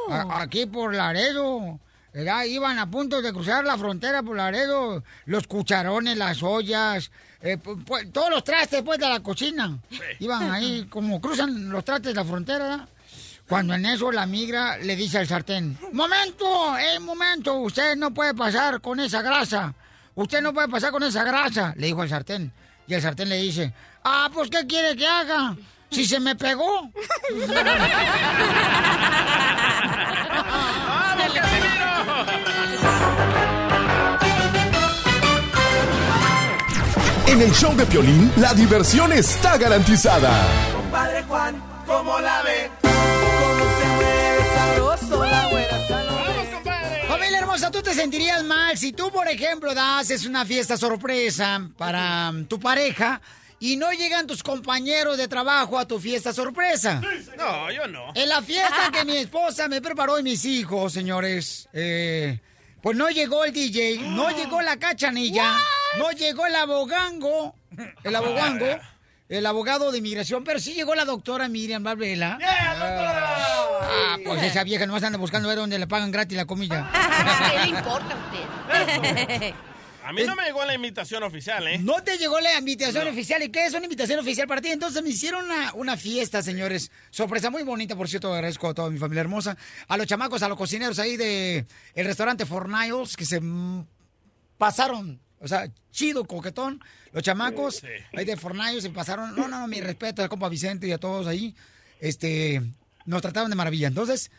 A- 0.10 0.42
aquí 0.42 0.66
por 0.66 0.94
Laredo. 0.94 1.80
¿verdad? 2.14 2.44
Iban 2.44 2.78
a 2.78 2.92
punto 2.92 3.22
de 3.22 3.32
cruzar 3.32 3.64
la 3.64 3.78
frontera 3.78 4.22
por 4.22 4.36
Laredo. 4.36 5.02
Los 5.26 5.48
cucharones, 5.48 6.18
las 6.18 6.44
ollas, 6.44 7.10
eh, 7.42 7.58
pu- 7.58 7.84
pu- 7.86 8.12
todos 8.12 8.30
los 8.30 8.44
trastes 8.44 8.82
pues 8.84 9.00
de 9.00 9.08
la 9.08 9.22
cocina. 9.22 9.78
Iban 10.20 10.52
ahí, 10.52 10.88
como 10.89 11.22
cruzan 11.22 11.70
los 11.70 11.86
trastes 11.86 12.14
de 12.14 12.16
la 12.16 12.26
frontera, 12.26 12.60
¿verdad? 12.68 12.89
Cuando 13.48 13.74
en 13.76 13.86
eso 13.86 14.12
la 14.12 14.26
migra 14.26 14.78
le 14.78 14.96
dice 14.98 15.20
al 15.20 15.28
sartén, 15.28 15.78
¡Momento! 15.94 16.78
¡Eh, 16.78 17.00
momento! 17.00 17.56
Usted 17.56 17.96
no 17.96 18.14
puede 18.14 18.34
pasar 18.34 18.82
con 18.82 19.00
esa 19.00 19.22
grasa. 19.22 19.74
Usted 20.16 20.41
no 20.41 20.53
puede 20.53 20.68
pasar 20.68 20.91
con 20.91 21.03
esa 21.03 21.24
grasa, 21.24 21.74
le 21.78 21.88
dijo 21.88 22.03
el 22.03 22.09
sartén. 22.09 22.51
Y 22.88 22.93
el 22.93 23.01
sartén 23.01 23.30
le 23.30 23.38
dice, 23.38 23.74
ah, 24.03 24.30
pues 24.34 24.49
¿qué 24.49 24.66
quiere 24.68 24.95
que 24.95 25.07
haga? 25.07 25.55
Si 25.89 26.05
se 26.05 26.20
me 26.20 26.36
pegó. 26.36 26.89
En 37.32 37.41
el 37.41 37.51
show 37.53 37.74
de 37.78 37.86
Piolín, 37.86 38.30
la 38.36 38.53
diversión 38.53 39.14
está 39.14 39.57
garantizada. 39.57 40.32
Padre 40.91 41.24
Juan, 41.24 41.64
¿cómo 41.88 42.20
la 42.20 42.41
ve? 42.41 42.70
Te 47.92 47.98
sentirías 47.98 48.44
mal 48.46 48.78
si 48.78 48.94
tú, 48.94 49.12
por 49.12 49.28
ejemplo, 49.28 49.74
haces 49.76 50.26
una 50.26 50.46
fiesta 50.46 50.78
sorpresa 50.78 51.70
para 51.78 52.32
tu 52.48 52.58
pareja 52.58 53.22
y 53.60 53.76
no 53.76 53.92
llegan 53.92 54.28
tus 54.28 54.44
compañeros 54.44 55.18
de 55.18 55.28
trabajo 55.28 55.78
a 55.78 55.86
tu 55.86 56.00
fiesta 56.00 56.32
sorpresa? 56.32 57.02
No, 57.38 57.70
yo 57.70 57.88
no. 57.88 58.14
En 58.16 58.30
la 58.30 58.42
fiesta 58.42 58.92
que 58.94 59.04
mi 59.04 59.18
esposa 59.18 59.68
me 59.68 59.82
preparó 59.82 60.18
y 60.18 60.24
mis 60.24 60.46
hijos, 60.46 60.94
señores, 60.94 61.68
eh, 61.74 62.39
pues 62.82 62.96
no 62.96 63.10
llegó 63.10 63.44
el 63.44 63.52
DJ, 63.52 63.98
no 63.98 64.30
llegó 64.30 64.62
la 64.62 64.78
cachanilla, 64.78 65.58
no 65.98 66.12
llegó 66.12 66.46
el 66.46 66.56
abogango, 66.56 67.56
el 68.06 68.16
abogango, 68.16 68.68
el 69.28 69.46
abogado 69.46 69.92
de 69.92 69.98
inmigración, 69.98 70.46
pero 70.46 70.60
sí 70.60 70.74
llegó 70.74 70.96
la 70.96 71.04
doctora 71.04 71.50
Miriam 71.50 71.84
Valvela. 71.84 72.38
Ah, 72.42 74.18
pues 74.24 74.44
esa 74.44 74.64
vieja 74.64 74.86
nomás 74.86 75.04
anda 75.04 75.18
buscando 75.18 75.50
ver 75.50 75.58
dónde 75.58 75.78
le 75.78 75.88
pagan 75.88 76.12
gratis 76.12 76.38
la 76.38 76.46
comida. 76.46 76.89
¿Qué 77.51 77.59
le 77.59 77.78
importa 77.78 78.14
a 78.14 78.18
usted? 78.18 79.53
A 80.03 80.14
mí 80.14 80.24
no 80.24 80.36
me 80.36 80.43
llegó 80.43 80.66
la 80.66 80.74
invitación 80.74 81.22
oficial, 81.24 81.68
¿eh? 81.68 81.78
No 81.78 82.03
te 82.03 82.18
llegó 82.18 82.39
la 82.39 82.57
invitación 82.57 83.07
oficial. 83.07 83.43
¿Y 83.43 83.49
qué 83.49 83.66
es 83.66 83.74
una 83.74 83.84
invitación 83.84 84.20
oficial 84.20 84.47
para 84.47 84.59
ti? 84.59 84.70
Entonces 84.70 85.01
me 85.03 85.09
hicieron 85.09 85.45
una, 85.45 85.74
una 85.74 85.95
fiesta, 85.95 86.41
señores. 86.41 86.91
Sorpresa 87.12 87.49
muy 87.49 87.64
bonita, 87.64 87.95
por 87.95 88.09
cierto. 88.09 88.34
Agradezco 88.34 88.70
a 88.70 88.74
toda 88.74 88.89
mi 88.89 88.97
familia 88.97 89.22
hermosa. 89.22 89.55
A 89.88 89.97
los 89.97 90.07
chamacos, 90.07 90.41
a 90.41 90.49
los 90.49 90.57
cocineros 90.57 90.97
ahí 90.97 91.18
de 91.18 91.66
el 91.93 92.05
restaurante 92.05 92.45
Forniles 92.45 93.16
que 93.16 93.26
se 93.26 93.41
pasaron. 94.57 95.20
O 95.39 95.47
sea, 95.47 95.70
chido, 95.91 96.26
coquetón. 96.26 96.84
Los 97.12 97.24
chamacos 97.24 97.84
ahí 98.14 98.26
de 98.26 98.38
Forniles 98.38 98.84
se 98.84 98.89
pasaron. 98.89 99.36
No, 99.36 99.47
no, 99.47 99.59
no, 99.59 99.68
mi 99.68 99.82
respeto 99.82 100.24
al 100.24 100.30
compa 100.30 100.49
Vicente 100.49 100.88
y 100.88 100.91
a 100.91 100.97
todos 100.97 101.28
ahí. 101.28 101.55
Este, 101.99 102.62
nos 103.05 103.22
trataron 103.22 103.51
de 103.51 103.55
maravilla. 103.55 103.88
Entonces, 103.88 104.32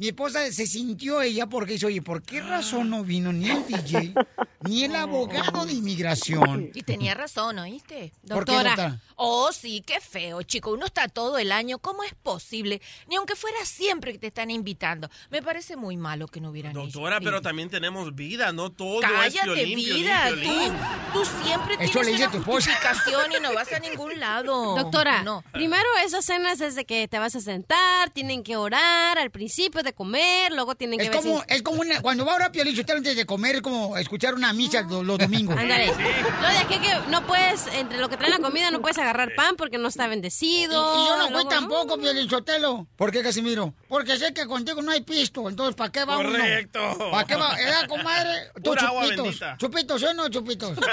mi 0.00 0.08
esposa 0.08 0.50
se 0.50 0.66
sintió 0.66 1.20
ella 1.20 1.46
porque 1.46 1.74
dice, 1.74 1.84
oye, 1.86 2.00
¿por 2.00 2.22
qué 2.22 2.40
razón 2.40 2.88
no 2.88 3.04
vino 3.04 3.32
ni 3.34 3.50
el 3.50 3.66
DJ, 3.66 4.14
ni 4.62 4.84
el 4.84 4.96
abogado 4.96 5.66
de 5.66 5.74
inmigración? 5.74 6.70
Y 6.74 6.82
tenía 6.82 7.12
razón, 7.14 7.58
¿oíste? 7.58 8.12
¿Por 8.26 8.46
qué, 8.46 8.52
doctora? 8.52 8.98
Oh, 9.16 9.50
sí, 9.52 9.82
qué 9.86 10.00
feo, 10.00 10.42
chico. 10.42 10.72
Uno 10.72 10.86
está 10.86 11.06
todo 11.08 11.36
el 11.36 11.52
año. 11.52 11.78
¿Cómo 11.78 12.02
es 12.02 12.14
posible? 12.14 12.80
Ni 13.08 13.16
aunque 13.16 13.36
fuera 13.36 13.62
siempre 13.66 14.12
que 14.12 14.18
te 14.18 14.28
están 14.28 14.50
invitando. 14.50 15.10
Me 15.30 15.42
parece 15.42 15.76
muy 15.76 15.98
malo 15.98 16.26
que 16.26 16.40
no 16.40 16.48
hubieran 16.48 16.72
Doctora, 16.72 17.20
pero 17.20 17.42
también 17.42 17.68
tenemos 17.68 18.14
vida, 18.14 18.50
no 18.52 18.70
todo 18.72 19.02
es 19.02 19.06
Cállate, 19.06 19.44
Piolín, 19.44 19.74
Piolín, 19.76 20.02
vida. 20.02 20.24
Piolín. 20.28 20.72
Tú, 21.12 21.18
tú 21.22 21.28
siempre 21.44 21.74
Eso 21.74 21.82
le 21.84 21.88
tienes 21.90 22.06
dice 22.12 22.22
una 22.22 22.30
tu 22.32 22.38
esposa. 22.38 22.70
justificación 22.72 23.32
y 23.38 23.42
no 23.42 23.52
vas 23.54 23.70
a 23.70 23.78
ningún 23.78 24.18
lado. 24.18 24.76
Doctora, 24.76 25.22
No. 25.22 25.44
primero 25.52 25.86
esas 26.06 26.24
cenas 26.24 26.62
es 26.62 26.74
de 26.74 26.86
que 26.86 27.06
te 27.06 27.18
vas 27.18 27.36
a 27.36 27.40
sentar, 27.42 28.08
tienen 28.10 28.42
que 28.42 28.56
orar 28.56 29.18
al 29.18 29.30
principio 29.30 29.82
de 29.82 29.89
comer, 29.92 30.52
luego 30.52 30.74
tienen 30.74 30.98
que 30.98 31.06
Es 31.06 31.10
ver 31.10 31.18
como, 31.20 31.38
si- 31.40 31.44
es 31.48 31.62
como 31.62 31.80
una, 31.80 32.00
cuando 32.02 32.24
va 32.24 32.32
a 32.32 32.36
orar 32.36 32.52
Piolín, 32.52 32.78
usted 32.78 32.94
antes 32.96 33.16
de 33.16 33.26
comer, 33.26 33.56
es 33.56 33.62
como 33.62 33.96
escuchar 33.96 34.34
una 34.34 34.52
misa 34.52 34.82
los, 34.82 35.04
los 35.04 35.18
domingos. 35.18 35.56
Ándale. 35.56 35.86
No, 35.88 36.48
de 36.48 36.58
aquí 36.58 36.78
que 36.78 36.92
no 37.10 37.26
puedes, 37.26 37.66
entre 37.74 37.98
lo 37.98 38.08
que 38.08 38.16
trae 38.16 38.30
la 38.30 38.38
comida, 38.38 38.70
no 38.70 38.80
puedes 38.80 38.98
agarrar 38.98 39.34
pan 39.34 39.56
porque 39.56 39.78
no 39.78 39.88
está 39.88 40.06
bendecido. 40.08 40.72
y 40.72 41.08
yo 41.08 41.16
no 41.16 41.24
fui 41.24 41.32
luego, 41.34 41.48
tampoco, 41.48 41.98
Piolín 41.98 42.28
Sotelo. 42.28 42.86
¿Por 42.96 43.10
qué, 43.12 43.22
Casimiro? 43.22 43.74
Porque 43.88 44.16
sé 44.18 44.32
que 44.34 44.46
contigo 44.46 44.82
no 44.82 44.90
hay 44.92 45.00
pisto, 45.02 45.48
entonces 45.48 45.74
¿para 45.74 45.90
qué 45.92 46.04
va 46.04 46.16
Correcto. 46.16 46.80
uno? 46.96 47.10
¿Para 47.10 47.24
qué 47.26 47.36
va? 47.36 47.60
¿Edad, 47.60 47.86
comadre? 47.88 48.30
Tú 48.56 48.70
Pura 48.74 48.82
chupitos. 48.88 49.40
¿Chupitos, 49.58 50.00
sí 50.00 50.06
o 50.06 50.14
no 50.14 50.28
chupitos? 50.28 50.78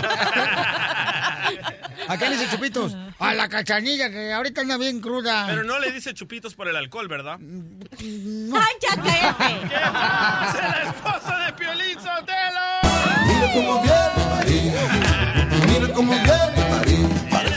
¿A 2.08 2.18
qué 2.18 2.30
le 2.30 2.38
dice 2.38 2.50
chupitos? 2.50 2.95
A 3.20 3.34
la 3.34 3.50
cachanilla, 3.50 4.10
que 4.10 4.32
ahorita 4.34 4.62
anda 4.62 4.78
bien 4.78 5.02
cruda. 5.02 5.45
Pero 5.48 5.64
no 5.64 5.80
le 5.80 5.91
dice 5.91 6.14
chupitos 6.14 6.54
por 6.56 6.68
el 6.68 6.76
alcohol, 6.76 7.08
¿verdad? 7.08 7.38
¡Ay, 7.41 8.74
ya 8.82 8.87
cállate! 8.96 9.68
¿Qué 9.68 9.76
pasa, 9.94 10.68
la 10.68 10.84
esposa 10.90 11.38
de 11.46 11.54
Piolín 11.54 11.98
Sotelo? 12.00 12.68
Mira 13.28 13.48
cómo 13.54 13.82
viene 13.82 14.22
María. 14.36 14.74
Mira 15.68 15.94
cómo 15.94 16.12
viene 16.12 16.30
María. 17.32 17.57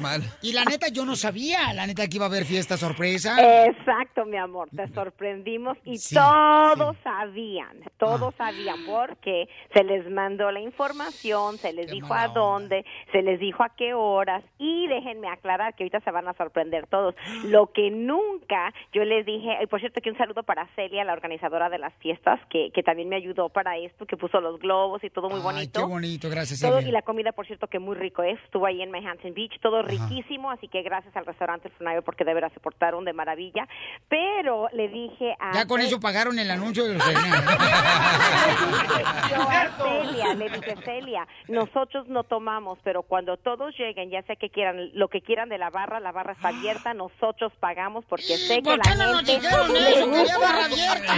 Mal. 0.00 0.22
Y 0.42 0.52
la 0.52 0.64
neta, 0.64 0.88
yo 0.88 1.04
no 1.04 1.16
sabía, 1.16 1.72
la 1.74 1.86
neta, 1.86 2.06
que 2.08 2.16
iba 2.16 2.26
a 2.26 2.28
haber 2.28 2.44
fiesta 2.44 2.76
sorpresa. 2.76 3.36
Exacto, 3.66 4.24
mi 4.24 4.36
amor, 4.36 4.68
te 4.74 4.86
sorprendimos 4.92 5.76
y 5.84 5.98
Sí, 5.98 6.14
todos 6.14 6.96
sabían, 7.02 7.78
todos 7.98 8.34
sabían 8.36 8.76
porque 8.86 9.48
se 9.74 9.82
les 9.84 10.08
mandó 10.10 10.50
la 10.50 10.60
información, 10.60 11.58
se 11.58 11.72
les 11.72 11.90
dijo 11.90 12.12
a 12.14 12.28
dónde, 12.28 12.84
se 13.12 13.22
les 13.22 13.38
dijo 13.40 13.62
a 13.62 13.70
qué 13.76 13.94
horas 13.94 14.42
y 14.58 14.86
déjenme 14.88 15.28
aclarar 15.28 15.74
que 15.74 15.84
ahorita 15.84 16.00
se 16.00 16.10
van 16.10 16.28
a 16.28 16.34
sorprender 16.34 16.86
todos. 16.86 17.14
Lo 17.44 17.72
que 17.72 17.90
nunca 17.90 18.72
yo 18.92 19.04
les 19.04 19.24
dije, 19.26 19.56
y 19.62 19.66
por 19.66 19.80
cierto 19.80 20.00
que 20.00 20.10
un 20.10 20.18
saludo 20.18 20.42
para 20.42 20.66
Celia, 20.74 21.04
la 21.04 21.12
organizadora 21.12 21.68
de 21.68 21.78
las 21.78 21.94
fiestas, 21.94 22.40
que, 22.50 22.70
que 22.72 22.82
también 22.82 23.08
me 23.08 23.16
ayudó 23.16 23.48
para 23.48 23.76
esto, 23.78 24.06
que 24.06 24.16
puso 24.16 24.40
los 24.40 24.58
globos 24.60 25.02
y 25.04 25.10
todo 25.10 25.28
muy 25.28 25.38
Ay, 25.38 25.44
bonito. 25.44 25.80
qué 25.80 25.86
bonito, 25.86 26.30
gracias, 26.30 26.60
Todo, 26.60 26.76
Celia. 26.76 26.88
y 26.88 26.92
la 26.92 27.02
comida, 27.02 27.32
por 27.32 27.46
cierto, 27.46 27.66
que 27.66 27.78
muy 27.78 27.96
rico 27.96 28.22
es. 28.22 28.38
Estuvo 28.44 28.66
ahí 28.66 28.82
en 28.82 28.90
Manhattan 28.90 29.34
Beach, 29.34 29.58
todo 29.60 29.82
riquísimo, 29.86 30.50
así 30.50 30.68
que 30.68 30.82
gracias 30.82 31.14
al 31.16 31.24
restaurante 31.26 31.68
El 31.68 31.74
Funayo 31.74 32.02
porque 32.02 32.24
de 32.24 32.34
veras 32.34 32.52
se 32.52 32.60
portaron 32.60 33.04
de 33.04 33.12
maravilla. 33.12 33.66
Pero 34.08 34.68
le 34.72 34.88
dije 34.88 35.34
a... 35.40 35.52
Ya 35.54 35.66
con 35.66 35.80
eso 35.80 35.98
pagaron 36.00 36.38
el 36.38 36.50
anuncio 36.50 36.84
de 36.86 36.94
los 36.94 37.06
Yo 37.06 37.12
a 39.42 39.68
Celia, 39.78 40.34
le 40.34 40.48
dije, 40.50 40.74
Celia, 40.84 41.26
nosotros 41.48 42.06
no 42.08 42.24
tomamos, 42.24 42.78
pero 42.82 43.02
cuando 43.02 43.36
todos 43.36 43.74
lleguen, 43.78 44.10
ya 44.10 44.22
sea 44.22 44.36
que 44.36 44.50
quieran, 44.50 44.90
lo 44.94 45.08
que 45.08 45.20
quieran 45.20 45.48
de 45.48 45.58
la 45.58 45.70
barra, 45.70 46.00
la 46.00 46.12
barra 46.12 46.32
está 46.32 46.48
abierta, 46.48 46.94
nosotros 46.94 47.52
pagamos 47.60 48.04
porque 48.06 48.36
sé 48.36 48.56
que 48.56 48.62
por 48.62 48.78
la 48.86 48.94
no 48.94 49.12
nos 49.12 49.22
gente 49.24 49.40
dijeron 49.40 49.72
le 49.72 49.90
eso? 49.90 50.06
gusta- 50.08 50.38
barra 50.38 50.64
abierta. 50.66 51.14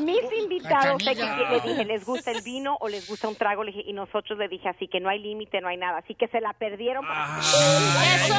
Le 0.00 0.12
dije, 0.12 0.28
mis 0.28 0.32
invitados, 0.42 1.02
sé 1.02 1.14
que 1.14 1.24
le 1.24 1.60
dije, 1.60 1.84
les 1.84 2.04
gusta 2.04 2.30
el 2.30 2.42
vino 2.42 2.76
o 2.80 2.88
les 2.88 3.08
gusta 3.08 3.28
un 3.28 3.36
trago, 3.36 3.64
le 3.64 3.72
dije, 3.72 3.88
y 3.88 3.92
nosotros 3.92 4.38
le 4.38 4.48
dije 4.48 4.68
así 4.68 4.88
que 4.88 5.00
no 5.00 5.08
hay 5.08 5.18
límite, 5.20 5.60
no 5.60 5.68
hay 5.68 5.76
nada, 5.76 5.98
así 5.98 6.14
que 6.14 6.28
se 6.28 6.40
la 6.40 6.52
perdieron. 6.54 7.04
Ah. 7.08 7.40
Eso, 8.02 8.34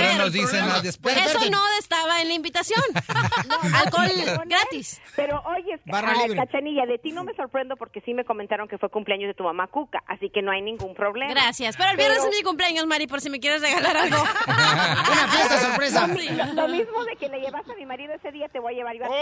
ver, 0.00 0.16
nos 0.16 0.32
dicen 0.32 0.64
después. 0.82 1.16
Eso 1.16 1.50
no 1.50 1.60
estaba 1.78 2.20
en 2.22 2.28
la 2.28 2.34
invitación. 2.34 2.82
Alcohol 3.74 4.10
gratis. 4.46 5.00
Pero 5.16 5.42
oye, 5.46 5.78
libre. 5.84 6.36
Cachanilla, 6.36 6.86
de 6.86 6.98
ti 6.98 7.12
no 7.12 7.24
me 7.24 7.34
sorprendo 7.34 7.76
porque 7.76 8.00
sí 8.02 8.14
me 8.14 8.24
comentaron 8.24 8.68
que 8.68 8.78
fue 8.78 8.88
cumpleaños 8.90 9.28
de 9.28 9.34
tu 9.34 9.44
mamá 9.44 9.66
Cuca, 9.68 10.02
así 10.06 10.30
que 10.30 10.42
no 10.42 10.50
hay 10.52 10.62
ningún 10.62 10.94
problema. 10.94 11.30
Gracias. 11.32 11.76
Pero 11.76 11.90
el 11.90 11.96
viernes 11.96 12.18
es 12.24 12.30
mi 12.36 12.42
cumpleaños, 12.42 12.86
Mari, 12.86 13.06
por 13.06 13.20
si 13.20 13.30
me 13.30 13.40
quieres 13.40 13.60
regalar 13.60 13.96
algo. 13.96 14.16
Una 14.46 15.28
fiesta 15.28 15.60
sorpresa. 15.60 16.06
Lo, 16.06 16.14
mi- 16.14 16.28
lo 16.54 16.68
mismo 16.68 17.04
de 17.04 17.16
que 17.16 17.28
le 17.28 17.40
llevaste 17.40 17.72
a 17.72 17.76
mi 17.76 17.86
marido 17.86 18.12
ese 18.14 18.30
día, 18.32 18.48
te 18.48 18.58
voy 18.58 18.74
a 18.74 18.76
llevar 18.76 18.96
yo 18.96 19.04
a 19.04 19.08
ti. 19.08 19.14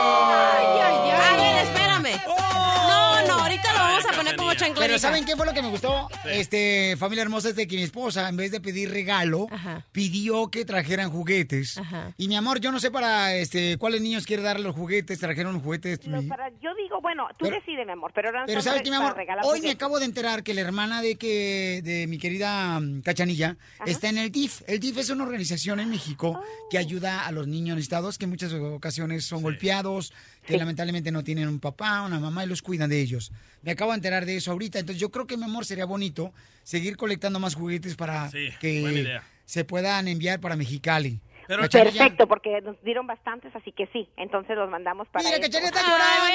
A 0.00 1.36
ver, 1.36 1.64
espérame. 1.66 2.20
No, 2.26 3.26
no, 3.26 3.34
ahorita 3.42 3.72
lo 3.72 3.78
vamos 3.78 4.06
a 4.06 4.12
poner 4.12 4.36
como 4.36 4.50
chanclerita. 4.54 4.80
Pero 4.86 4.98
¿saben 4.98 5.24
qué 5.24 5.36
fue 5.36 5.46
lo 5.46 5.52
que 5.52 5.62
me 5.62 5.68
gustó? 5.68 6.08
Sí. 6.22 6.28
Este, 6.32 6.96
familia 6.98 7.22
hermosa, 7.22 7.48
es 7.50 7.56
de 7.56 7.66
que 7.66 7.76
mi 7.76 7.82
esposa, 7.82 8.19
en 8.28 8.36
vez 8.36 8.50
de 8.50 8.60
pedir 8.60 8.90
regalo, 8.90 9.46
pidió 9.92 10.48
que 10.50 10.64
trajeran 10.64 11.10
juguetes. 11.10 11.80
Y 12.16 12.28
mi 12.28 12.36
amor, 12.36 12.60
yo 12.60 12.72
no 12.72 12.80
sé 12.80 12.90
para 12.90 13.34
este 13.34 13.76
cuáles 13.78 14.00
niños 14.02 14.26
quiere 14.26 14.42
darle 14.42 14.64
los 14.64 14.74
juguetes, 14.74 15.18
trajeron 15.18 15.60
juguetes. 15.60 16.06
Mi- 16.06 16.26
para- 16.26 16.50
yo 16.60 16.74
digo, 16.74 17.00
bueno, 17.00 17.26
tú 17.38 17.44
Pero- 17.46 17.56
decides, 17.56 17.86
mi 17.86 17.92
amor, 17.92 18.12
pero 18.14 18.28
ahora 18.28 18.44
Pero 18.46 18.60
¿sabes 18.62 18.82
qué, 18.82 18.90
mi 18.90 18.96
amor? 18.96 19.16
Hoy 19.44 19.60
me 19.60 19.70
acabo 19.70 19.98
de 19.98 20.04
enterar 20.04 20.42
que 20.42 20.54
la 20.54 20.60
hermana 20.60 21.02
de 21.02 21.16
que 21.16 21.80
de 21.84 22.06
mi 22.06 22.18
querida 22.18 22.78
mm, 22.80 23.02
Cachanilla 23.02 23.56
está 23.86 24.08
en 24.08 24.18
el 24.18 24.30
DIF. 24.30 24.62
El 24.66 24.80
DIF 24.80 24.98
es 24.98 25.10
una 25.10 25.24
organización 25.24 25.80
en 25.80 25.90
México 25.90 26.40
que 26.70 26.76
Oh. 26.78 26.80
ayuda 26.80 27.26
a 27.26 27.32
los 27.32 27.46
niños 27.46 27.76
necesitados 27.76 28.18
que 28.18 28.24
en 28.24 28.30
muchas 28.30 28.52
ocasiones 28.52 29.24
son 29.24 29.42
golpeados, 29.42 30.12
que 30.46 30.56
lamentablemente 30.56 31.12
no 31.12 31.22
tienen 31.22 31.48
un 31.48 31.60
papá, 31.60 32.02
una 32.02 32.18
mamá 32.18 32.44
y 32.44 32.48
los 32.48 32.62
cuidan 32.62 32.90
de 32.90 33.00
ellos. 33.00 33.32
Me 33.62 33.72
acabo 33.72 33.90
de 33.92 33.96
enterar 33.96 34.24
de 34.26 34.36
eso 34.36 34.52
ahorita, 34.52 34.78
entonces 34.78 35.00
yo 35.00 35.10
creo 35.10 35.26
que 35.26 35.36
mi 35.36 35.44
amor 35.44 35.64
sería 35.66 35.84
bonito 35.84 36.32
seguir 36.62 36.96
colectando 36.96 37.38
más 37.38 37.54
juguetes 37.54 37.94
para 37.96 38.30
Sí, 38.30 38.48
que 38.60 39.20
se 39.44 39.64
puedan 39.64 40.08
enviar 40.08 40.40
para 40.40 40.56
Mexicali. 40.56 41.20
Pero- 41.56 41.68
Perfecto, 41.68 42.26
porque 42.28 42.60
nos 42.60 42.80
dieron 42.82 43.06
bastantes, 43.06 43.54
así 43.56 43.72
que 43.72 43.86
sí. 43.88 44.08
Entonces 44.16 44.56
los 44.56 44.70
mandamos 44.70 45.08
para 45.08 45.24
Mira. 45.24 45.40
Cachanilla 45.40 45.68
está 45.68 45.82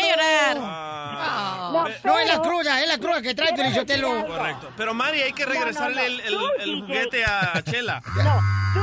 llorando. 0.01 0.61
No, 1.71 1.83
No, 2.03 2.19
es 2.19 2.27
la 2.27 2.41
cruda, 2.41 2.81
es 2.81 2.87
la 2.89 2.97
cruda 2.97 3.21
que 3.21 3.33
trae 3.33 3.49
algo. 3.51 4.27
Correcto. 4.27 4.69
Pero 4.75 4.93
Mari, 4.93 5.21
hay 5.21 5.31
que 5.33 5.45
regresarle 5.45 6.09
no. 6.31 6.49
el, 6.59 6.81
juguete 6.81 7.23
a 7.23 7.61
Chela. 7.63 8.01
No, 8.23 8.41
tú, 8.73 8.79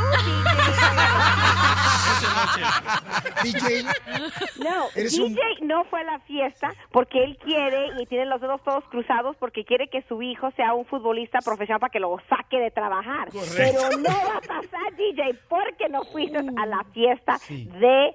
DJ. 3.42 3.84
No, 4.62 4.86
Eres 4.94 5.12
DJ 5.12 5.24
un- 5.24 5.66
no 5.68 5.84
fue 5.84 6.00
a 6.00 6.04
la 6.04 6.20
fiesta 6.20 6.72
porque 6.92 7.24
él 7.24 7.36
quiere 7.44 7.88
y 8.00 8.06
tiene 8.06 8.26
los 8.26 8.40
dedos 8.40 8.62
todos 8.62 8.84
cruzados 8.90 9.36
porque 9.38 9.64
quiere 9.64 9.88
que 9.88 10.02
su 10.08 10.22
hijo 10.22 10.50
sea 10.56 10.72
un 10.74 10.84
futbolista 10.86 11.40
profesional 11.40 11.80
para 11.80 11.90
que 11.90 11.98
lo 12.00 12.16
saque 12.28 12.58
de 12.58 12.70
trabajar. 12.70 13.30
Correcto. 13.30 13.54
Pero 13.56 13.98
no 13.98 14.08
va 14.08 14.36
a 14.36 14.40
pasar, 14.40 14.94
DJ, 14.96 15.34
porque 15.48 15.88
no 15.90 16.02
fuiste 16.30 16.38
a 16.60 16.66
la 16.66 16.84
fiesta 16.92 17.38
de 17.48 18.14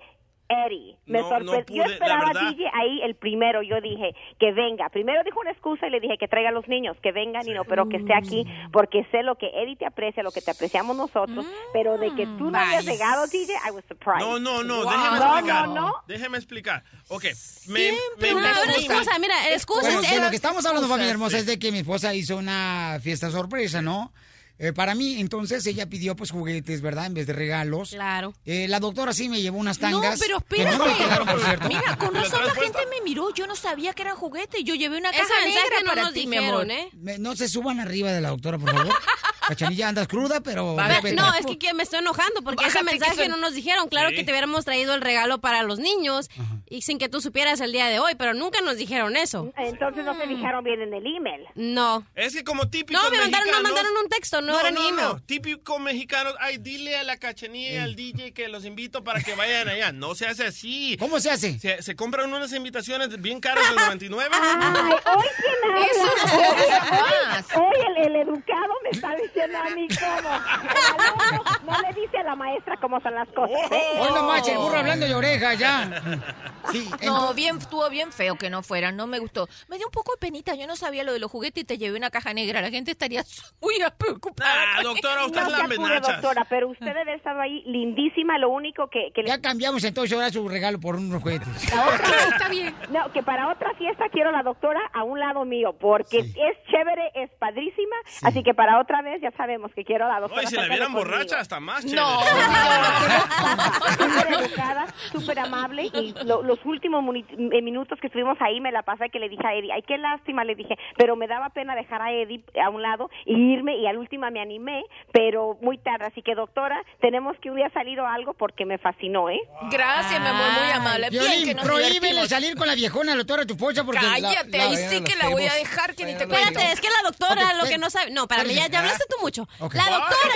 Eddie. 0.49 0.95
Me 1.07 1.19
No, 1.19 1.27
sorprendió. 1.27 1.83
no 1.83 1.87
yo 1.89 1.91
esperaba 1.93 2.29
a. 2.33 2.49
DJ 2.51 2.69
ahí 2.73 3.01
el 3.03 3.15
primero. 3.15 3.61
Yo 3.63 3.81
dije 3.81 4.15
que 4.39 4.53
venga. 4.53 4.87
Primero 4.87 5.21
dijo 5.25 5.41
una 5.41 5.51
excusa 5.51 5.87
y 5.87 5.89
le 5.89 5.99
dije 5.99 6.17
que 6.17 6.29
traiga 6.29 6.49
a 6.49 6.51
los 6.53 6.69
niños, 6.69 6.95
que 7.03 7.11
vengan 7.11 7.45
y 7.45 7.51
no, 7.51 7.65
pero 7.65 7.89
que 7.89 7.97
esté 7.97 8.13
aquí 8.13 8.45
porque 8.71 9.05
sé 9.11 9.23
lo 9.23 9.35
que 9.35 9.47
Eddie 9.47 9.75
te 9.75 9.85
aprecia, 9.85 10.23
lo 10.23 10.31
que 10.31 10.39
te 10.39 10.51
apreciamos 10.51 10.95
nosotros. 10.95 11.45
Pero 11.73 11.97
de 11.97 12.15
que 12.15 12.25
tú 12.37 12.49
no 12.49 12.57
hayas 12.57 12.85
Nice. 12.85 12.91
llegado, 12.93 13.27
DJ, 13.27 13.51
I 13.67 13.71
was 13.71 13.83
surprised. 13.89 14.21
No, 14.25 14.39
no, 14.39 14.63
no, 14.63 14.83
Wow. 14.83 14.91
déjeme 14.93 15.17
explicar. 15.17 15.67
no, 15.67 15.75
no. 15.75 15.93
Déjeme 16.07 16.37
explicar. 16.37 16.83
Ok, 17.09 17.25
me, 17.67 17.91
me 18.21 18.33
una 18.33 18.51
excusa, 18.77 19.19
mira, 19.19 19.35
excusa 19.53 19.81
Bueno, 19.81 19.99
es 19.99 20.11
de 20.11 20.21
lo 20.21 20.29
que 20.29 20.35
estamos 20.37 20.65
hablando, 20.65 20.87
familia 20.87 21.11
hermosa, 21.11 21.31
Sí. 21.35 21.41
es 21.41 21.45
de 21.45 21.59
que 21.59 21.73
mi 21.73 21.79
esposa 21.79 22.15
hizo 22.15 22.37
una 22.37 22.99
fiesta 23.01 23.29
sorpresa, 23.31 23.81
¿no? 23.81 24.13
Eh, 24.59 24.73
para 24.73 24.95
mí, 24.95 25.19
entonces 25.19 25.65
ella 25.67 25.87
pidió 25.87 26.15
pues 26.15 26.31
juguetes, 26.31 26.81
¿verdad? 26.81 27.05
En 27.05 27.13
vez 27.13 27.27
de 27.27 27.33
regalos. 27.33 27.91
Claro. 27.91 28.33
Eh, 28.45 28.67
la 28.67 28.79
doctora 28.79 29.13
sí 29.13 29.29
me 29.29 29.39
llevó 29.41 29.59
unas 29.59 29.79
No, 29.79 30.01
tangas. 30.01 30.19
pero 30.19 30.39
que 30.39 30.63
no 30.63 30.69
espérate. 30.71 30.91
me 30.91 30.97
quedaron, 30.97 31.27
por 31.27 31.39
cierto. 31.43 31.67
Mira, 31.67 31.97
con 31.97 32.15
razón 32.15 32.45
la 32.45 32.53
gente 32.55 32.79
me 32.89 33.01
miró. 33.07 33.33
Yo 33.35 33.45
no 33.45 33.55
sabía 33.55 33.93
que 33.93 34.01
eran 34.01 34.15
juguetes. 34.15 34.63
Yo 34.63 34.73
llevé 34.73 34.97
una 34.97 35.09
Ese 35.11 35.19
caja 35.21 35.33
mensaje 35.45 35.63
negra 35.69 35.79
no 35.83 35.89
para 35.89 36.01
nos 36.03 36.13
ti, 36.13 36.25
mi 36.27 36.37
dijeron, 36.37 36.61
amor. 36.71 36.71
¿eh? 36.71 36.89
Me- 36.93 37.17
no 37.19 37.35
se 37.35 37.47
suban 37.47 37.79
arriba 37.79 38.11
de 38.11 38.21
la 38.21 38.29
doctora, 38.29 38.57
por 38.57 38.71
favor. 38.73 38.93
Cachanilla, 39.47 39.87
andas 39.87 40.07
cruda, 40.09 40.41
pero... 40.41 40.75
Ve- 40.75 41.13
No, 41.13 41.33
es 41.35 41.45
que, 41.57 41.73
me 41.73 41.83
estoy 41.83 41.99
enojando 41.99 42.41
porque 42.41 42.65
ese 42.65 42.79
Bájate, 42.79 42.91
mensaje 42.99 43.15
son- 43.23 43.29
no 43.31 43.37
nos 43.37 43.53
dijeron. 43.53 43.87
Claro 43.87 44.09
Sí. 44.09 44.15
que 44.15 44.23
te 44.25 44.31
hubiéramos 44.31 44.65
traído 44.65 44.93
el 44.95 45.01
regalo 45.01 45.37
para 45.39 45.63
los 45.63 45.79
niños 45.79 46.29
y 46.69 46.81
sin 46.81 46.97
que 46.99 47.09
tú 47.09 47.21
supieras 47.21 47.59
el 47.61 47.71
día 47.71 47.87
de 47.87 47.99
hoy, 47.99 48.15
pero 48.15 48.33
nunca 48.33 48.61
nos 48.61 48.77
dijeron 48.77 49.15
eso. 49.17 49.51
Entonces 49.57 50.03
no 50.05 50.15
se 50.15 50.27
fijaron 50.27 50.63
bien 50.63 50.81
en 50.81 50.93
el 50.93 51.05
email. 51.15 51.45
No. 51.55 52.05
Es 52.15 52.35
que 52.35 52.43
como 52.43 52.69
típico 52.69 52.99
No, 53.01 53.09
me 53.09 53.17
mandaron, 53.17 53.49
nos 53.51 53.61
mandaron 53.61 53.91
un 54.03 54.09
texto, 54.09 54.41
no, 54.41 54.59
era 54.59 54.71
ni 54.71 54.87
email. 54.87 55.07
no. 55.07 55.19
Típico 55.21 55.79
mexicano, 55.79 56.31
ay, 56.39 56.57
dile 56.57 56.97
a 56.97 57.03
la 57.03 57.17
cachanilla 57.17 57.71
y 57.71 57.77
al 57.77 57.95
DJ 57.95 58.33
que 58.33 58.47
los 58.47 58.65
invito 58.65 59.03
para 59.03 59.21
que 59.21 59.35
vayan 59.35 59.67
allá. 59.67 59.91
No 59.91 60.15
se 60.15 60.25
hace 60.27 60.45
así. 60.45 60.95
¿Cómo 60.99 61.19
se 61.19 61.29
hace? 61.31 61.57
Se, 61.59 61.81
se 61.81 61.95
compran 61.95 62.33
unas 62.33 62.51
invitaciones 62.53 63.19
bien 63.21 63.39
caras 63.39 63.67
del 63.69 63.75
99. 63.77 64.29
Ay, 64.33 64.91
hoy 64.91 65.25
quién 65.37 65.71
habla? 65.71 65.85
Eso 65.85 66.03
no 66.05 66.63
se 66.63 66.71
hace 66.73 66.91
más. 66.91 67.45
Hoy 67.55 67.85
el, 67.97 68.05
el 68.07 68.15
educado 68.17 68.73
me 68.83 68.89
está 68.91 69.15
diciendo 69.15 69.57
a 69.57 69.69
mí 69.69 69.87
cómo. 69.87 71.71
No 71.71 71.81
le 71.81 72.01
dice 72.01 72.17
a 72.17 72.23
la 72.23 72.35
maestra 72.35 72.77
cómo 72.81 72.99
son 73.01 73.15
las 73.15 73.27
cosas. 73.29 73.71
¿eh? 73.71 73.81
Hoy 73.99 74.09
no 74.13 74.23
manches, 74.23 74.53
el 74.53 74.57
burro 74.59 74.77
hablando 74.77 75.05
de 75.05 75.15
oreja 75.15 75.53
ya. 75.53 76.01
Sí, 76.71 76.89
No, 77.05 77.33
bien, 77.33 77.57
estuvo 77.57 77.89
bien 77.89 78.11
feo 78.11 78.35
que 78.35 78.49
no 78.49 78.61
fueran, 78.63 78.95
no 78.95 79.07
me 79.07 79.19
gustó. 79.19 79.47
Me 79.67 79.77
dio 79.77 79.87
un 79.87 79.91
poco 79.91 80.11
de 80.13 80.17
penita, 80.19 80.55
yo 80.55 80.67
no 80.67 80.75
sabía 80.75 81.03
lo 81.03 81.13
de 81.13 81.19
los 81.19 81.31
juguetes 81.31 81.63
y 81.63 81.65
te 81.65 81.77
llevé 81.77 81.97
una 81.97 82.09
caja 82.09 82.33
negra. 82.33 82.61
La 82.61 82.69
gente 82.69 82.91
estaría 82.91 83.23
muy 83.61 83.75
preocupada. 83.97 84.51
Ah, 84.77 84.83
doctora, 84.83 85.25
usted 85.25 85.41
No 85.41 85.47
es 85.47 85.79
la 85.79 85.99
doctora, 85.99 86.45
pero 86.49 86.69
usted 86.69 86.85
debe 86.85 87.01
haber 87.01 87.15
estado 87.15 87.39
ahí 87.41 87.63
lindísima. 87.65 88.37
Lo 88.37 88.49
único 88.49 88.89
que, 88.89 89.11
que 89.13 89.21
le- 89.23 89.27
Ya 89.29 89.39
cambiamos 89.41 89.83
entonces 89.83 90.13
ahora 90.15 90.29
su 90.31 90.47
regalo 90.47 90.79
por 90.79 90.95
unos 90.95 91.21
juguetes. 91.21 91.47
La 91.73 91.85
otra- 91.87 92.47
No, 92.89 93.11
que 93.11 93.21
para 93.23 93.49
otra 93.51 93.73
fiesta 93.75 94.05
quiero 94.11 94.31
la 94.31 94.43
doctora 94.43 94.79
a 94.93 95.03
un 95.03 95.19
lado 95.19 95.45
mío, 95.45 95.75
porque 95.79 96.19
es 96.19 96.57
chévere, 96.69 97.11
es 97.15 97.29
padrísima, 97.39 97.95
así 98.23 98.43
que 98.43 98.53
para 98.53 98.79
otra 98.79 99.01
vez 99.01 99.21
ya 99.21 99.31
sabemos 99.31 99.71
que 99.73 99.83
quiero 99.83 100.05
a 100.05 100.09
la 100.09 100.19
doctora. 100.21 100.41
Oye, 100.41 100.47
si 100.49 100.55
la 100.55 100.67
vieran 100.67 100.91
conmigo. 100.93 101.09
borracha, 101.09 101.39
hasta 101.39 101.59
más 101.59 101.83
No, 101.85 102.19
chévere. 102.23 103.97
súper 103.97 104.33
educada, 104.43 104.85
súper 105.11 105.39
amable 105.39 105.83
y 105.93 106.13
lo- 106.25 106.41
los 106.57 106.65
últimos 106.65 107.03
eh, 107.15 107.61
minutos 107.61 107.99
que 107.99 108.07
estuvimos 108.07 108.37
ahí 108.41 108.59
me 108.61 108.71
la 108.71 108.81
pasé 108.83 109.09
que 109.09 109.19
le 109.19 109.29
dije 109.29 109.45
a 109.45 109.53
Eddie, 109.53 109.71
ay, 109.73 109.81
qué 109.83 109.97
lástima, 109.97 110.43
le 110.43 110.55
dije, 110.55 110.75
pero 110.97 111.15
me 111.15 111.27
daba 111.27 111.49
pena 111.49 111.75
dejar 111.75 112.01
a 112.01 112.11
Eddie 112.11 112.41
a 112.63 112.69
un 112.69 112.81
lado 112.81 113.09
y 113.25 113.33
irme 113.53 113.77
y 113.77 113.87
al 113.87 113.97
último 113.97 114.29
me 114.31 114.39
animé, 114.41 114.83
pero 115.11 115.57
muy 115.61 115.77
tarde, 115.77 116.05
así 116.05 116.21
que 116.21 116.35
doctora, 116.35 116.81
tenemos 117.01 117.37
que 117.39 117.49
un 117.49 117.57
día 117.57 117.69
salir 117.73 117.99
o 117.99 118.07
algo 118.07 118.33
porque 118.33 118.65
me 118.65 118.77
fascinó, 118.77 119.29
¿eh? 119.29 119.39
Gracias, 119.71 120.19
mi 120.21 120.27
amor, 120.27 120.47
muy 120.61 120.71
amable. 120.71 121.09
Bien 121.09 121.23
Violín, 121.23 121.45
que 121.47 121.53
nos 121.55 121.65
prohíbele 121.65 121.93
divertimos. 121.99 122.29
salir 122.29 122.55
con 122.55 122.67
la 122.67 122.75
viejona, 122.75 123.11
la 123.11 123.17
doctora, 123.17 123.45
tu 123.45 123.53
esposa, 123.53 123.83
porque... 123.83 124.01
la- 124.05 124.13
Cállate, 124.13 124.57
la- 124.57 124.63
ahí 124.63 124.75
sí 124.77 125.03
que 125.03 125.15
la 125.15 125.29
voy 125.29 125.45
a 125.45 125.53
dejar 125.53 125.95
que 125.95 126.05
ni 126.05 126.13
te 126.15 126.23
Espérate, 126.23 126.53
cuento. 126.53 126.73
es 126.73 126.81
que 126.81 126.87
la 126.89 127.01
doctora 127.03 127.41
Ok, 127.47 127.63
lo 127.63 127.69
que 127.69 127.77
no 127.77 127.89
sabe... 127.89 128.11
No, 128.11 128.21
espérame, 128.23 128.49
ya, 128.53 128.67
ya 128.67 128.79
hablaste 128.79 129.05
tú 129.09 129.17
mucho. 129.21 129.47
Ok. 129.59 129.73
La 129.75 129.83
doctora... 129.89 130.33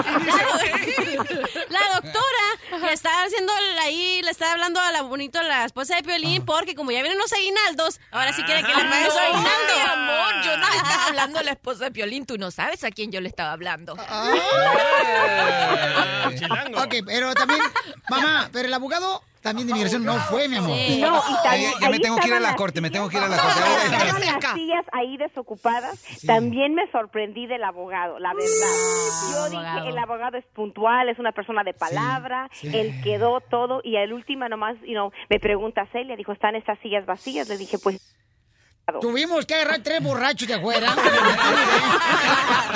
la 1.70 1.80
doctora 1.94 2.80
que 2.86 2.92
está 2.92 3.10
haciendo 3.24 3.52
ahí, 3.82 4.20
le 4.22 4.30
está 4.30 4.49
hablando 4.52 4.80
a 4.80 4.92
la 4.92 5.02
bonito, 5.02 5.42
la 5.42 5.64
esposa 5.64 5.96
de 5.96 6.02
Piolín, 6.02 6.44
porque 6.44 6.74
como 6.74 6.90
ya 6.90 7.02
vienen 7.02 7.18
los 7.18 7.32
aguinaldos, 7.32 8.00
ahora 8.10 8.32
sí 8.32 8.42
quiere 8.42 8.62
que 8.62 8.74
le 8.74 8.84
pague 8.84 9.10
su 9.10 9.18
aguinaldo. 9.18 9.74
mi 9.74 9.80
amor, 9.90 10.34
yo 10.44 10.56
no 10.56 10.68
le 10.68 10.76
estaba 10.82 11.06
hablando 11.06 11.38
a 11.38 11.42
la 11.42 11.50
esposa 11.52 11.84
de 11.84 11.90
Piolín. 11.90 12.26
Tú 12.26 12.38
no 12.38 12.50
sabes 12.50 12.84
a 12.84 12.90
quién 12.90 13.10
yo 13.12 13.20
le 13.20 13.28
estaba 13.28 13.52
hablando. 13.52 13.96
Ok, 16.76 16.94
pero 17.04 17.34
también, 17.34 17.60
mamá, 18.08 18.48
pero 18.52 18.66
el 18.68 18.74
abogado 18.74 19.22
también 19.40 19.68
de 19.68 19.74
migración 19.74 20.04
no 20.04 20.14
fue, 20.20 20.48
mi 20.48 20.56
amor. 20.56 20.70
No, 20.70 20.76
y 20.76 21.42
también- 21.42 21.72
Ya 21.80 21.88
me 21.88 21.94
ahí 21.96 22.00
tengo 22.00 22.16
que 22.18 22.28
ir 22.28 22.34
a 22.34 22.40
la 22.40 22.54
corte, 22.56 22.80
me 22.80 22.90
tengo 22.90 23.08
que 23.08 23.16
ir 23.16 23.22
a 23.22 23.28
la 23.28 23.36
Estaban 23.36 24.10
corte. 24.12 24.26
las 24.26 24.54
sillas 24.54 24.84
ahí 24.92 25.16
desocupadas. 25.16 26.04
También 26.26 26.74
me 26.74 26.90
sorprendí 26.90 27.46
del 27.46 27.64
abogado, 27.64 28.18
la 28.18 28.32
verdad. 28.34 28.50
Yo 29.32 29.50
dije, 29.50 29.88
el 29.88 29.98
abogado 29.98 30.36
es 30.38 30.44
puntual, 30.54 31.08
es 31.08 31.18
una 31.18 31.32
persona 31.32 31.64
de 31.64 31.72
palabra, 31.74 32.48
sí. 32.52 32.70
él 32.74 33.00
quedó 33.02 33.40
todo 33.40 33.80
y 33.84 33.96
al 33.96 34.12
último 34.12 34.48
nomás, 34.48 34.76
you 34.80 34.92
know, 34.92 35.10
me 35.28 35.38
pregunta 35.40 35.86
Celia, 35.92 36.16
dijo, 36.16 36.32
¿están 36.32 36.54
estas 36.56 36.78
sillas 36.80 37.06
vacías? 37.06 37.48
Le 37.48 37.56
dije, 37.56 37.78
pues... 37.78 38.14
Tuvimos 39.00 39.46
que 39.46 39.54
agarrar 39.54 39.80
tres 39.82 40.02
borrachos 40.02 40.48
de 40.48 40.54
afuera. 40.54 40.94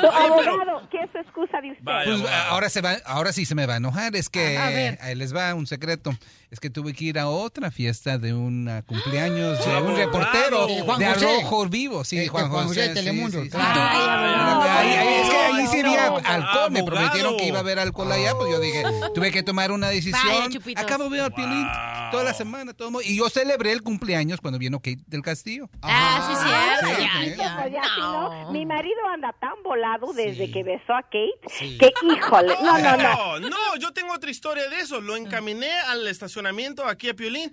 So, 0.00 0.10
abogado, 0.12 0.88
¿qué 0.90 0.98
es 1.02 1.10
su 1.10 1.18
excusa 1.18 1.60
de 1.60 1.72
usted? 1.72 1.84
Pues, 1.84 2.22
ahora, 2.48 2.68
se 2.68 2.80
va, 2.80 2.96
ahora 3.04 3.32
sí 3.32 3.44
se 3.44 3.54
me 3.54 3.66
va 3.66 3.74
a 3.74 3.76
enojar. 3.78 4.14
Es 4.16 4.28
que 4.28 4.56
A 4.56 4.70
ver. 4.70 4.98
ahí 5.02 5.14
les 5.14 5.34
va 5.34 5.54
un 5.54 5.66
secreto. 5.66 6.12
Es 6.50 6.60
que 6.60 6.70
tuve 6.70 6.94
que 6.94 7.04
ir 7.04 7.18
a 7.18 7.28
otra 7.28 7.70
fiesta 7.70 8.16
de 8.16 8.32
un 8.32 8.82
cumpleaños 8.86 9.62
de 9.66 9.76
un 9.82 9.94
reportero 9.96 10.66
De 10.66 10.80
Juan 10.80 10.98
de 10.98 11.06
José. 11.12 11.40
Rojo 11.42 11.66
Vivo. 11.68 12.04
Sí, 12.04 12.16
Este, 12.16 12.28
Juan 12.30 12.48
José. 12.48 12.88
Telemundo, 12.94 13.42
es 13.42 13.50
que 13.50 13.56
ahí 13.58 15.66
sí 15.66 15.80
había 15.80 16.06
al- 16.06 16.22
alcohol. 16.24 16.70
Me 16.70 16.82
prometieron 16.82 17.36
que 17.36 17.46
iba 17.46 17.58
a 17.58 17.60
haber 17.60 17.78
alcohol 17.78 18.10
allá, 18.12 18.34
pues 18.34 18.50
yo 18.50 18.60
dije, 18.60 18.82
tuve 19.14 19.30
que 19.30 19.42
tomar 19.42 19.72
una 19.72 19.88
decisión. 19.88 20.50
Acabo 20.76 21.04
de 21.04 21.10
ver 21.10 21.20
a 21.22 21.30
Piolín 21.30 21.66
toda 22.10 22.24
la 22.24 22.32
semana, 22.32 22.72
todo, 22.72 23.02
y 23.02 23.18
yo 23.18 23.28
celebré 23.28 23.72
el 23.72 23.82
cumpleaños 23.82 24.40
cuando 24.40 24.58
vino 24.58 24.78
Kate 24.78 25.00
del 25.06 25.20
Castillo. 25.22 25.68
Ah, 25.82 26.80
sí. 26.82 26.88
Sí, 27.34 28.52
mi 28.52 28.64
marido 28.64 28.96
anda 29.12 29.34
tan 29.40 29.62
volado 29.62 30.12
desde 30.14 30.50
que 30.50 30.62
besó 30.62 30.94
a 30.94 31.02
Kate 31.02 31.78
que, 31.78 31.92
híjole, 32.10 32.54
no, 32.62 32.78
no, 32.78 32.96
no. 32.96 33.40
No, 33.40 33.76
yo 33.78 33.92
tengo 33.92 34.14
otra 34.14 34.30
historia 34.30 34.68
de 34.70 34.80
eso. 34.80 35.00
Lo 35.00 35.16
encaminé 35.16 35.70
al 35.88 36.06
estacionamiento 36.38 36.86
aquí 36.86 37.08
a 37.08 37.14
Piolín. 37.14 37.52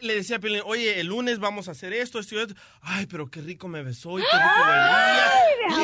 Le 0.00 0.14
decía 0.14 0.36
a 0.36 0.38
Piolín, 0.38 0.62
oye, 0.64 1.00
el 1.00 1.06
lunes 1.06 1.38
vamos 1.38 1.68
a 1.68 1.72
hacer 1.72 1.92
esto, 1.92 2.18
esto 2.18 2.34
y 2.34 2.38
esto. 2.40 2.54
Ay, 2.82 3.06
pero 3.06 3.30
qué 3.30 3.40
rico 3.40 3.68
me 3.68 3.82
besó 3.82 4.18
y 4.18 4.22
qué 4.22 4.36
rico. 4.36 5.78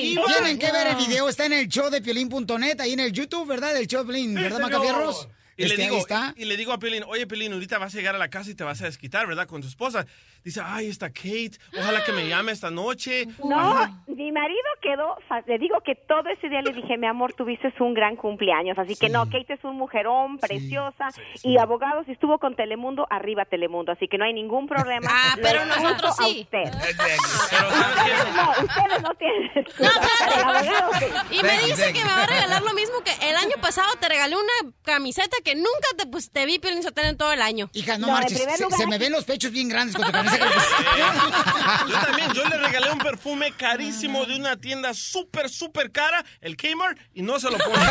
Y 0.00 0.12
Iba- 0.12 0.26
Tienen 0.26 0.58
que 0.58 0.70
ver 0.70 0.86
el 0.88 0.96
video, 0.96 1.28
está 1.28 1.46
en 1.46 1.52
el 1.54 1.68
show 1.68 1.90
de 1.90 2.00
Piolín.net, 2.00 2.80
ahí 2.80 2.92
en 2.92 3.00
el 3.00 3.12
YouTube, 3.12 3.46
¿verdad? 3.48 3.74
Del 3.74 3.86
show 3.86 4.00
de 4.04 4.12
Piolín, 4.12 4.34
¿verdad. 4.34 4.60
Macafierros? 4.60 5.28
Y 5.56 5.62
le, 5.62 5.68
Este, 5.70 5.82
ahí 5.82 5.88
digo, 5.88 6.00
está. 6.00 6.34
y 6.36 6.44
le 6.44 6.56
digo 6.56 6.72
a 6.72 6.78
Pelín, 6.78 7.02
oye 7.08 7.26
Pelín, 7.26 7.52
ahorita 7.52 7.78
vas 7.78 7.92
a 7.92 7.96
llegar 7.98 8.14
a 8.14 8.18
la 8.18 8.28
casa 8.30 8.48
y 8.48 8.54
te 8.54 8.62
vas 8.62 8.80
a 8.80 8.84
desquitar, 8.84 9.26
¿verdad? 9.26 9.48
Con 9.48 9.60
tu 9.60 9.66
esposa. 9.66 10.06
Dice, 10.44 10.60
ay, 10.64 10.88
está 10.88 11.10
Kate, 11.10 11.52
ojalá 11.78 12.02
que 12.04 12.12
me 12.12 12.26
llame 12.28 12.52
esta 12.52 12.70
noche. 12.70 13.26
No, 13.44 13.58
Ajá. 13.58 13.92
mi 14.06 14.32
marido 14.32 14.60
quedó, 14.80 15.16
fa- 15.28 15.42
le 15.46 15.58
digo 15.58 15.80
que 15.84 15.94
todo 15.94 16.28
ese 16.30 16.48
día 16.48 16.62
le 16.62 16.72
dije, 16.72 16.96
mi 16.96 17.06
amor, 17.06 17.34
tuviste 17.34 17.72
un 17.80 17.92
gran 17.94 18.16
cumpleaños, 18.16 18.78
así 18.78 18.96
que 18.96 19.08
no, 19.08 19.24
Kate 19.26 19.54
es 19.54 19.64
un 19.64 19.76
mujerón, 19.76 20.38
preciosa, 20.38 21.08
y 21.42 21.58
abogado, 21.58 22.02
si 22.04 22.12
estuvo 22.12 22.38
con 22.38 22.56
Telemundo, 22.56 23.06
arriba 23.10 23.44
Telemundo, 23.44 23.92
así 23.92 24.08
que 24.08 24.16
no 24.18 24.24
hay 24.24 24.32
ningún 24.32 24.66
problema. 24.66 25.08
Ah, 25.10 25.36
pero 25.42 25.64
nosotros 25.66 26.18
a 26.18 26.24
sí. 26.24 26.40
usted. 26.42 26.62
Pero 26.62 26.72
¿sabes 26.72 26.96
qué? 26.96 28.32
No, 28.32 28.50
ustedes 28.50 29.02
no 29.02 29.14
tienen 29.14 29.50
excusa, 29.54 29.90
pero 30.34 30.48
abogado. 30.48 30.90
Y 31.30 31.42
me 31.42 31.58
dice 31.66 31.92
que 31.92 32.04
me 32.04 32.10
va 32.10 32.22
a 32.22 32.26
regalar 32.26 32.62
lo 32.62 32.72
mismo 32.74 32.94
que 33.04 33.28
el 33.28 33.36
año 33.36 33.56
pasado 33.60 33.88
te 34.00 34.08
regalé 34.08 34.36
una 34.36 34.72
camiseta 34.82 35.36
que 35.44 35.54
nunca 35.54 35.88
te, 35.96 36.06
pues, 36.06 36.30
te 36.30 36.46
vi 36.46 36.58
Sotelo 36.82 37.08
en 37.08 37.16
todo 37.16 37.32
el 37.32 37.42
año. 37.42 37.68
Hija, 37.72 37.98
no, 37.98 38.08
marches, 38.08 38.38
se, 38.42 38.70
se 38.76 38.86
me 38.86 38.98
ven 38.98 39.12
los 39.12 39.24
pechos 39.24 39.50
bien 39.52 39.68
grandes 39.68 39.96
con 39.96 40.04
tu. 40.04 40.12
Yo 41.88 42.00
también, 42.00 42.32
yo 42.32 42.44
le 42.48 42.56
regalé 42.58 42.90
un 42.90 42.98
perfume 42.98 43.52
carísimo 43.52 44.24
de 44.24 44.36
una 44.36 44.56
tienda 44.56 44.94
súper, 44.94 45.48
súper 45.48 45.90
cara, 45.90 46.24
el 46.40 46.56
Kmart, 46.56 46.98
y 47.14 47.22
no 47.22 47.38
se 47.38 47.50
lo 47.50 47.58
pone. 47.58 47.84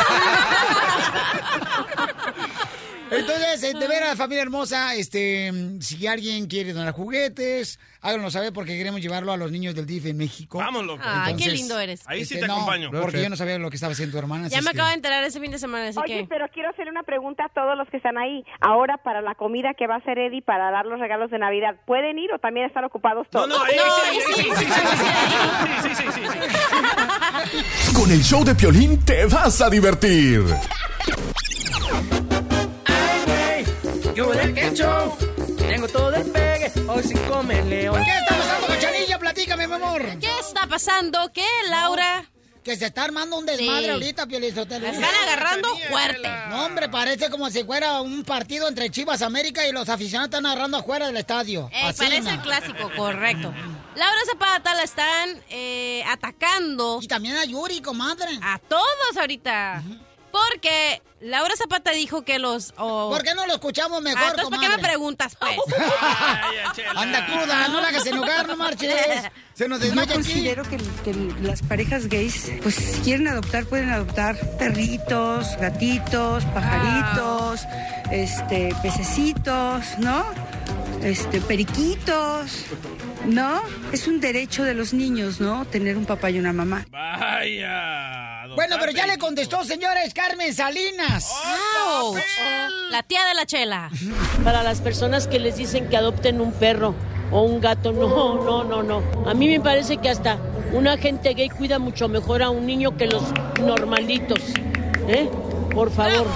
Entonces, 3.09 3.63
eh, 3.63 3.73
de 3.77 3.87
veras, 3.87 4.17
familia 4.17 4.41
hermosa, 4.41 4.95
este, 4.95 5.51
si 5.79 6.07
alguien 6.07 6.47
quiere 6.47 6.73
donar 6.73 6.93
juguetes, 6.93 7.79
háganos 8.01 8.33
saber 8.33 8.51
porque 8.51 8.77
queremos 8.77 9.01
llevarlo 9.01 9.31
a 9.31 9.37
los 9.37 9.51
niños 9.51 9.75
del 9.75 9.85
DIF 9.85 10.07
en 10.07 10.17
México. 10.17 10.61
Loco. 10.83 11.01
Ay, 11.05 11.35
qué 11.35 11.49
lindo 11.49 11.79
eres. 11.79 12.03
Ahí 12.05 12.25
sí 12.25 12.33
este, 12.35 12.45
te 12.45 12.47
no, 12.47 12.55
acompaño. 12.55 12.91
Porque 12.91 13.21
yo 13.21 13.29
no 13.29 13.35
sabía 13.37 13.57
lo 13.57 13.69
que 13.69 13.75
estaba 13.75 13.93
haciendo 13.93 14.13
tu 14.13 14.19
hermana. 14.19 14.47
Ya 14.49 14.61
me 14.61 14.71
que- 14.71 14.77
acabo 14.77 14.89
de 14.89 14.95
enterar 14.95 15.23
ese 15.23 15.39
fin 15.39 15.51
de 15.51 15.59
semana, 15.59 15.87
así 15.87 15.99
Oye, 15.99 16.21
que... 16.21 16.27
pero 16.27 16.47
quiero 16.49 16.69
hacerle 16.69 16.91
una 16.91 17.03
pregunta 17.03 17.45
a 17.45 17.49
todos 17.49 17.77
los 17.77 17.87
que 17.89 17.97
están 17.97 18.17
ahí. 18.17 18.43
Ahora, 18.59 18.97
para 18.97 19.21
la 19.21 19.35
comida 19.35 19.73
que 19.73 19.87
va 19.87 19.95
a 19.95 19.97
hacer 19.99 20.19
Eddie 20.19 20.41
para 20.41 20.69
dar 20.71 20.85
los 20.85 20.99
regalos 20.99 21.31
de 21.31 21.39
Navidad, 21.39 21.75
¿pueden 21.85 22.19
ir 22.19 22.26
o 22.33 22.39
también 22.39 22.67
están 22.67 22.83
ocupados 22.83 23.27
todos? 23.29 23.47
No, 23.47 23.57
no, 23.57 23.63
ahí 23.63 23.73
sí, 23.73 24.01
ahí 24.05 24.19
sí, 24.25 24.33
sí, 24.33 24.43
sí, 24.43 24.65
sí, 25.83 25.95
sí, 25.95 25.95
sí, 25.95 26.03
sí, 26.13 26.21
sí. 26.31 27.93
Con 27.93 28.11
el 28.11 28.23
show 28.23 28.43
de 28.43 28.55
Piolín 28.55 29.03
te 29.03 29.25
vas 29.25 29.61
a 29.61 29.69
divertir. 29.69 30.43
Yo 34.15 34.31
del 34.31 34.53
quecho, 34.53 35.17
tengo 35.57 35.87
todo 35.87 36.15
el 36.15 36.31
pegue, 36.31 36.71
hoy 36.87 37.03
sin 37.03 37.17
comer 37.19 37.65
león. 37.65 38.03
¿Qué 38.03 38.11
está 38.11 38.35
pasando, 38.35 38.67
Cachanilla? 38.67 39.19
Platícame, 39.19 39.67
mi 39.67 39.73
amor. 39.75 40.01
¿Qué 40.19 40.39
está 40.39 40.67
pasando? 40.67 41.31
¿Qué, 41.33 41.45
Laura? 41.69 42.25
Que 42.67 42.75
se 42.75 42.87
está 42.87 43.05
armando 43.05 43.37
un 43.37 43.45
desmadre 43.45 43.85
Sí. 43.85 43.89
ahorita, 43.91 44.25
Piolizotelo. 44.27 44.87
La 44.87 44.91
están 44.91 45.15
agarrando 45.23 45.69
fuerte. 45.89 46.29
No, 46.49 46.65
hombre, 46.65 46.89
parece 46.89 47.29
como 47.29 47.49
si 47.49 47.63
fuera 47.63 48.01
un 48.01 48.25
partido 48.25 48.67
entre 48.67 48.89
Chivas 48.89 49.21
América 49.21 49.65
y 49.65 49.71
los 49.71 49.87
aficionados 49.87 50.27
están 50.27 50.45
agarrando 50.45 50.75
afuera 50.75 51.05
del 51.07 51.15
estadio. 51.15 51.69
Eh, 51.71 51.81
Así, 51.83 51.99
parece 52.03 52.29
el 52.29 52.41
clásico, 52.41 52.91
correcto. 52.97 53.53
Laura 53.95 54.19
Zapata 54.29 54.75
la 54.75 54.83
están 54.83 55.41
eh, 55.49 56.03
atacando. 56.09 56.99
Y 57.01 57.07
también 57.07 57.37
a 57.37 57.45
Yuri, 57.45 57.79
comadre. 57.79 58.37
A 58.43 58.59
todos 58.59 59.15
ahorita. 59.17 59.81
Porque 60.51 61.01
Laura 61.21 61.55
Zapata 61.57 61.91
dijo 61.91 62.23
que 62.23 62.37
los... 62.37 62.73
oh, 62.77 63.09
¿Por 63.11 63.23
qué 63.23 63.33
no 63.33 63.47
lo 63.47 63.53
escuchamos 63.53 64.01
mejor, 64.01 64.21
Ah, 64.21 64.27
entonces, 64.35 64.49
¿para 64.49 64.61
qué 64.61 64.77
me 64.77 64.83
preguntas, 64.83 65.35
pues? 65.39 65.57
Anda 66.95 67.25
cruda, 67.25 67.67
no 67.69 67.81
la 67.81 67.87
hagas 67.87 68.05
enojar, 68.05 68.47
no 68.47 68.55
marches. 68.57 69.23
Se 69.53 69.67
nos 69.67 69.79
Yo 69.79 69.85
desmaya 69.87 70.13
aquí. 70.13 70.13
considero 70.23 70.63
que, 70.63 70.77
que 71.03 71.13
las 71.41 71.61
parejas 71.63 72.07
gays, 72.07 72.51
pues 72.61 72.75
si 72.75 73.01
quieren 73.01 73.27
adoptar, 73.27 73.65
pueden 73.65 73.89
adoptar 73.89 74.37
perritos, 74.57 75.57
gatitos, 75.57 76.43
pajaritos, 76.45 77.61
este, 78.11 78.75
pececitos, 78.83 79.83
¿no? 79.97 80.23
Este, 81.01 81.41
periquitos, 81.41 82.51
¿no? 83.25 83.61
Es 83.91 84.07
un 84.07 84.19
derecho 84.19 84.63
de 84.63 84.73
los 84.73 84.93
niños, 84.93 85.39
¿no? 85.39 85.65
Tener 85.65 85.97
un 85.97 86.05
papá 86.05 86.29
y 86.29 86.39
una 86.39 86.53
mamá. 86.53 86.85
Vaya. 86.91 88.45
Bueno, 88.55 88.77
pero 88.79 88.91
ya 88.91 89.05
le 89.05 89.17
contestó, 89.17 89.63
señores, 89.63 90.13
Carmen 90.13 90.53
Salinas. 90.53 91.31
Ouch. 91.87 92.17
La 92.89 93.03
tía 93.03 93.25
de 93.25 93.33
la 93.33 93.45
chela. 93.45 93.89
Para 94.43 94.63
las 94.63 94.81
personas 94.81 95.27
que 95.27 95.39
les 95.39 95.57
dicen 95.57 95.89
que 95.89 95.97
adopten 95.97 96.41
un 96.41 96.51
perro 96.53 96.95
o 97.31 97.41
un 97.41 97.59
gato, 97.59 97.91
no, 97.91 98.43
no, 98.43 98.63
no, 98.63 98.83
no. 98.83 99.29
A 99.29 99.33
mí 99.33 99.47
me 99.47 99.59
parece 99.59 99.97
que 99.97 100.09
hasta 100.09 100.39
un 100.71 100.87
agente 100.87 101.33
gay 101.33 101.49
cuida 101.49 101.79
mucho 101.79 102.07
mejor 102.07 102.41
a 102.41 102.49
un 102.49 102.65
niño 102.65 102.97
que 102.97 103.07
los 103.07 103.23
normalitos. 103.59 104.39
¿Eh? 105.07 105.29
Por 105.73 105.91
favor. 105.91 106.27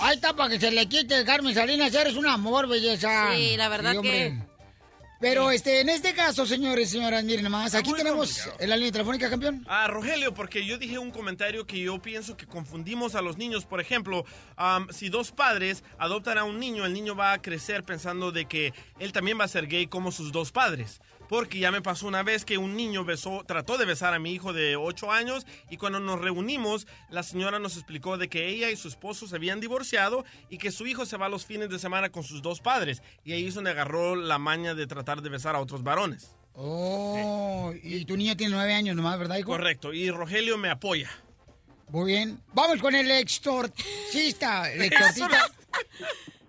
Ahí 0.00 0.16
está 0.16 0.34
para 0.34 0.50
que 0.50 0.60
se 0.60 0.70
le 0.70 0.86
quite, 0.86 1.24
Carmen 1.24 1.54
Salinas. 1.54 1.94
Eres 1.94 2.14
un 2.14 2.26
amor, 2.26 2.68
belleza. 2.68 3.30
Sí, 3.34 3.56
la 3.56 3.68
verdad 3.68 3.96
hombre. 3.96 4.38
Pero 5.24 5.50
este, 5.50 5.80
en 5.80 5.88
este 5.88 6.12
caso, 6.12 6.44
señores 6.44 6.90
y 6.90 6.98
señoras, 6.98 7.24
miren 7.24 7.44
nomás, 7.44 7.74
aquí 7.74 7.94
tenemos 7.94 8.46
en 8.58 8.68
la 8.68 8.76
línea 8.76 8.92
telefónica, 8.92 9.30
campeón. 9.30 9.64
Ah, 9.66 9.88
Rogelio, 9.88 10.34
porque 10.34 10.66
yo 10.66 10.76
dije 10.76 10.98
un 10.98 11.10
comentario 11.10 11.66
que 11.66 11.80
yo 11.80 11.98
pienso 11.98 12.36
que 12.36 12.44
confundimos 12.44 13.14
a 13.14 13.22
los 13.22 13.38
niños. 13.38 13.64
Por 13.64 13.80
ejemplo, 13.80 14.26
am, 14.56 14.86
si 14.90 15.08
dos 15.08 15.32
padres 15.32 15.82
adoptan 15.96 16.36
a 16.36 16.44
un 16.44 16.60
niño, 16.60 16.84
el 16.84 16.92
niño 16.92 17.16
va 17.16 17.32
a 17.32 17.40
crecer 17.40 17.84
pensando 17.84 18.32
de 18.32 18.44
que 18.44 18.74
él 18.98 19.12
también 19.12 19.40
va 19.40 19.44
a 19.44 19.48
ser 19.48 19.66
gay 19.66 19.86
como 19.86 20.12
sus 20.12 20.30
dos 20.30 20.52
padres. 20.52 21.00
Porque 21.34 21.58
ya 21.58 21.72
me 21.72 21.82
pasó 21.82 22.06
una 22.06 22.22
vez 22.22 22.44
que 22.44 22.58
un 22.58 22.76
niño 22.76 23.04
besó, 23.04 23.42
trató 23.44 23.76
de 23.76 23.84
besar 23.84 24.14
a 24.14 24.20
mi 24.20 24.30
hijo 24.30 24.52
de 24.52 24.76
8 24.76 25.10
años 25.10 25.48
y 25.68 25.78
cuando 25.78 25.98
nos 25.98 26.20
reunimos, 26.20 26.86
la 27.10 27.24
señora 27.24 27.58
nos 27.58 27.74
explicó 27.74 28.16
de 28.18 28.28
que 28.28 28.46
ella 28.50 28.70
y 28.70 28.76
su 28.76 28.86
esposo 28.86 29.26
se 29.26 29.34
habían 29.34 29.58
divorciado 29.58 30.24
y 30.48 30.58
que 30.58 30.70
su 30.70 30.86
hijo 30.86 31.06
se 31.06 31.16
va 31.16 31.28
los 31.28 31.44
fines 31.44 31.70
de 31.70 31.80
semana 31.80 32.10
con 32.10 32.22
sus 32.22 32.40
dos 32.40 32.60
padres. 32.60 33.02
Y 33.24 33.32
ahí 33.32 33.48
es 33.48 33.54
donde 33.54 33.72
agarró 33.72 34.14
la 34.14 34.38
maña 34.38 34.76
de 34.76 34.86
tratar 34.86 35.22
de 35.22 35.28
besar 35.28 35.56
a 35.56 35.60
otros 35.60 35.82
varones. 35.82 36.36
Oh, 36.54 37.72
y 37.82 38.04
tu 38.04 38.16
niña 38.16 38.36
tiene 38.36 38.54
nueve 38.54 38.72
años 38.72 38.94
nomás, 38.94 39.18
¿verdad, 39.18 39.36
hijo? 39.38 39.50
Correcto, 39.50 39.92
y 39.92 40.08
Rogelio 40.12 40.56
me 40.56 40.70
apoya. 40.70 41.10
Muy 41.88 42.12
bien. 42.12 42.40
Vamos 42.52 42.80
con 42.80 42.94
el 42.94 43.10
exorcista. 43.10 44.70
El 44.72 44.82
exorcista. 44.82 45.50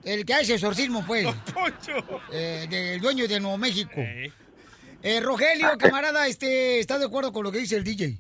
El 0.04 0.24
que 0.24 0.36
hace 0.36 0.54
exorcismo, 0.54 1.04
pues. 1.08 1.26
Eh, 2.32 2.68
del 2.70 3.02
dueño 3.02 3.28
de 3.28 3.40
Nuevo 3.40 3.58
México. 3.58 4.00
Eh, 5.08 5.22
Rogelio, 5.22 5.68
camarada, 5.78 6.26
este, 6.26 6.80
¿estás 6.80 7.00
de 7.00 7.06
acuerdo 7.06 7.32
con 7.32 7.44
lo 7.44 7.52
que 7.52 7.60
dice 7.60 7.76
el 7.76 7.84
DJ? 7.84 8.18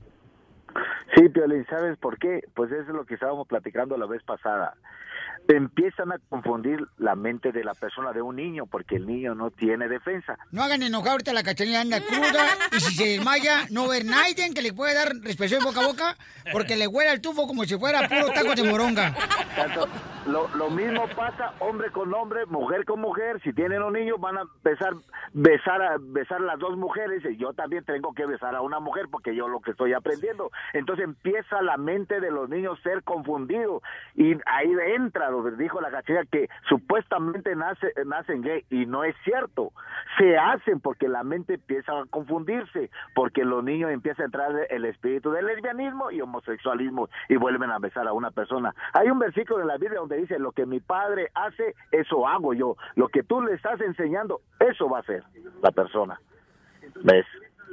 Sí, 1.16 1.30
Piolín, 1.30 1.66
¿sabes 1.68 1.98
por 1.98 2.20
qué? 2.20 2.42
Pues 2.54 2.72
eso 2.72 2.82
es 2.82 2.88
lo 2.90 3.08
que 3.08 3.16
estábamos 3.16 3.48
platicando 3.48 3.98
la 3.98 4.06
vez 4.06 4.22
pasada. 4.22 4.78
Empiezan 5.48 6.12
a 6.12 6.18
confundir 6.30 6.80
la 6.98 7.16
mente 7.16 7.52
de 7.52 7.64
la 7.64 7.74
persona 7.74 8.14
de 8.14 8.22
un 8.22 8.36
niño 8.36 8.66
porque 8.66 8.96
el 8.96 9.06
niño 9.06 9.36
no 9.36 9.52
tiene 9.52 9.88
defensa. 9.88 10.38
No 10.52 10.64
hagan 10.64 10.82
enojar 10.82 11.12
ahorita 11.12 11.34
la 11.34 11.44
cachanilla 11.44 11.82
anda 11.82 12.02
cruda 12.02 12.46
y 12.72 12.80
si 12.80 12.96
se 12.96 13.06
desmaya, 13.10 13.66
no 13.70 13.88
ver 13.88 14.06
nadie 14.06 14.36
que 14.54 14.62
le 14.62 14.74
pueda 14.74 14.94
dar 14.94 15.14
respiración 15.22 15.64
boca 15.64 15.82
a 15.82 15.88
boca 15.88 16.18
porque 16.52 16.76
le 16.76 16.88
huele 16.88 17.12
el 17.12 17.22
tufo 17.22 17.48
como 17.48 17.64
si 17.66 17.78
fuera 17.78 18.08
puro 18.08 18.28
taco 18.34 18.56
de 18.56 18.64
moronga. 18.64 19.14
Lo, 20.28 20.48
lo 20.56 20.70
mismo 20.72 21.08
pasa 21.16 21.54
hombre 21.60 21.92
con 21.92 22.14
hombre, 22.14 22.46
mujer 22.48 22.84
con 22.86 23.00
mujer. 23.00 23.40
Si 23.44 23.54
tienen 23.54 23.84
un 23.84 23.94
niño 23.94 24.18
van 24.18 24.38
a 24.38 24.42
empezar 24.42 24.94
besar 25.36 25.82
a 25.82 25.98
besar 26.00 26.40
las 26.40 26.58
dos 26.60 26.78
mujeres 26.78 27.22
y 27.30 27.36
yo 27.36 27.52
también 27.54 27.84
tengo 27.84 28.14
que 28.14 28.26
besar 28.26 28.56
a 28.56 28.62
una 28.62 28.80
mujer 28.80 29.08
porque 29.12 29.36
yo 29.36 29.50
lo 29.50 29.60
que 29.60 29.72
estoy 29.72 29.94
aprendiendo. 29.94 30.50
Entonces 30.74 31.04
empieza 31.04 31.62
la 31.62 31.78
mente 31.78 32.22
de 32.22 32.32
los 32.32 32.50
niños 32.50 32.80
ser 32.82 33.04
confundido 33.04 33.82
y 34.16 34.34
ahí 34.46 34.72
entra 34.96 35.30
dijo 35.58 35.82
la 35.82 35.92
cachilla 35.92 36.24
que 36.26 36.50
supuestamente 36.68 37.56
nace, 37.56 37.94
nacen 38.06 38.42
gay 38.42 38.66
y 38.70 38.86
no 38.86 39.04
es 39.04 39.16
cierto. 39.24 39.72
Se 40.18 40.38
hacen 40.38 40.80
porque 40.80 41.08
la 41.08 41.24
mente 41.24 41.56
empieza 41.56 41.92
a 41.92 42.06
confundirse 42.06 42.90
porque 43.14 43.44
los 43.44 43.64
niños 43.64 43.92
empieza 43.92 44.24
a 44.24 44.26
entrar 44.26 44.52
el 44.70 44.86
espíritu 44.86 45.32
del 45.32 45.46
lesbianismo 45.46 46.12
y 46.12 46.22
homosexualismo 46.22 47.10
y 47.30 47.36
vuelven 47.36 47.72
a 47.72 47.80
besar 47.80 48.08
a 48.08 48.14
una 48.14 48.32
persona. 48.32 48.74
Hay 48.94 49.10
un 49.10 49.20
versículo 49.20 49.62
en 49.62 49.68
la 49.68 49.78
Biblia 49.78 50.00
donde 50.00 50.18
dice, 50.18 50.40
lo 50.40 50.52
que 50.52 50.66
mi 50.66 50.80
padre 50.80 51.30
hace, 51.34 51.76
eso 51.92 52.28
hago 52.28 52.54
yo. 52.54 52.76
Lo 52.96 53.08
que 53.08 53.24
tú 53.24 53.42
le 53.42 53.54
estás 53.54 53.80
enseñando, 53.82 54.42
eso 54.60 54.90
va 54.90 54.98
a 54.98 55.02
hacer 55.02 55.24
la 55.62 55.72
persona. 55.72 56.20
¿Ves? 57.04 57.26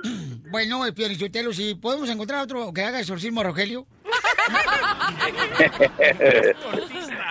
Bueno, 0.50 0.84
el 0.84 0.92
Piolichotelo, 0.92 1.52
si 1.54 1.74
podemos 1.74 2.10
encontrar 2.10 2.42
otro 2.42 2.72
que 2.74 2.82
haga 2.82 3.00
exorcismo 3.00 3.40
a 3.40 3.44
Rogelio. 3.44 3.86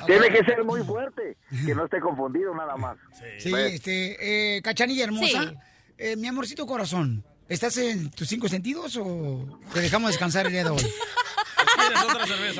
Tiene 0.05 0.29
que 0.29 0.43
ser 0.43 0.63
muy 0.63 0.81
fuerte, 0.83 1.37
que 1.65 1.75
no 1.75 1.85
esté 1.85 1.99
confundido 1.99 2.53
nada 2.55 2.75
más. 2.77 2.97
Sí, 3.39 3.49
Pues, 3.49 3.73
este, 3.73 4.57
eh, 4.57 4.61
Cachanilla 4.61 5.03
hermosa. 5.05 5.49
Sí. 5.49 5.55
Eh, 5.97 6.15
mi 6.15 6.27
amorcito 6.27 6.65
corazón, 6.65 7.23
¿estás 7.47 7.77
en 7.77 8.09
tus 8.11 8.27
cinco 8.27 8.47
sentidos 8.47 8.97
o 8.97 9.59
te 9.73 9.81
dejamos 9.81 10.11
descansar 10.11 10.47
el 10.47 10.51
día 10.53 10.63
de 10.63 10.69
hoy? 10.71 10.79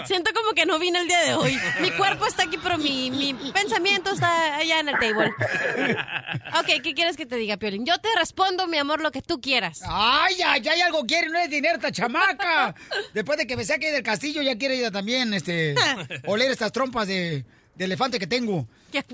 Siento 0.06 0.32
como 0.34 0.52
que 0.54 0.66
no 0.66 0.80
vine 0.80 1.00
el 1.00 1.08
día 1.08 1.20
de 1.22 1.34
hoy. 1.36 1.58
Mi 1.82 1.92
cuerpo 1.92 2.26
está 2.26 2.44
aquí, 2.44 2.58
pero 2.62 2.78
mi, 2.78 3.12
mi 3.12 3.34
pensamiento 3.52 4.12
está 4.12 4.56
allá 4.58 4.80
en 4.80 4.90
el 4.90 4.96
table. 5.00 5.32
Ok, 6.60 6.82
¿qué 6.84 6.94
quieres 6.94 7.18
que 7.18 7.26
te 7.26 7.36
diga, 7.36 7.58
Piolín? 7.58 7.86
Yo 7.86 7.98
te 8.00 8.10
respondo, 8.18 8.68
mi 8.68 8.78
amor, 8.78 9.02
lo 9.02 9.12
que 9.12 9.22
tú 9.22 9.40
quieras. 9.42 9.82
¡Ay, 9.86 10.36
ay, 10.46 10.68
ay! 10.68 10.82
Algo 10.82 11.06
quiere, 11.06 11.30
no 11.30 11.40
es 11.40 11.50
dinero 11.50 11.76
esta 11.76 11.92
chamaca. 11.92 12.76
Después 13.14 13.38
de 13.38 13.48
que 13.48 13.56
me 13.58 13.66
saque 13.66 13.92
del 13.92 14.04
castillo, 14.04 14.42
ya 14.42 14.58
quiere 14.58 14.78
ella 14.78 14.92
también, 14.92 15.34
este, 15.34 15.76
oler 16.26 16.52
estas 16.52 16.72
trompas 16.72 17.08
de, 17.08 17.46
de 17.76 17.86
elefante 17.86 18.20
que 18.20 18.28
tengo. 18.28 18.68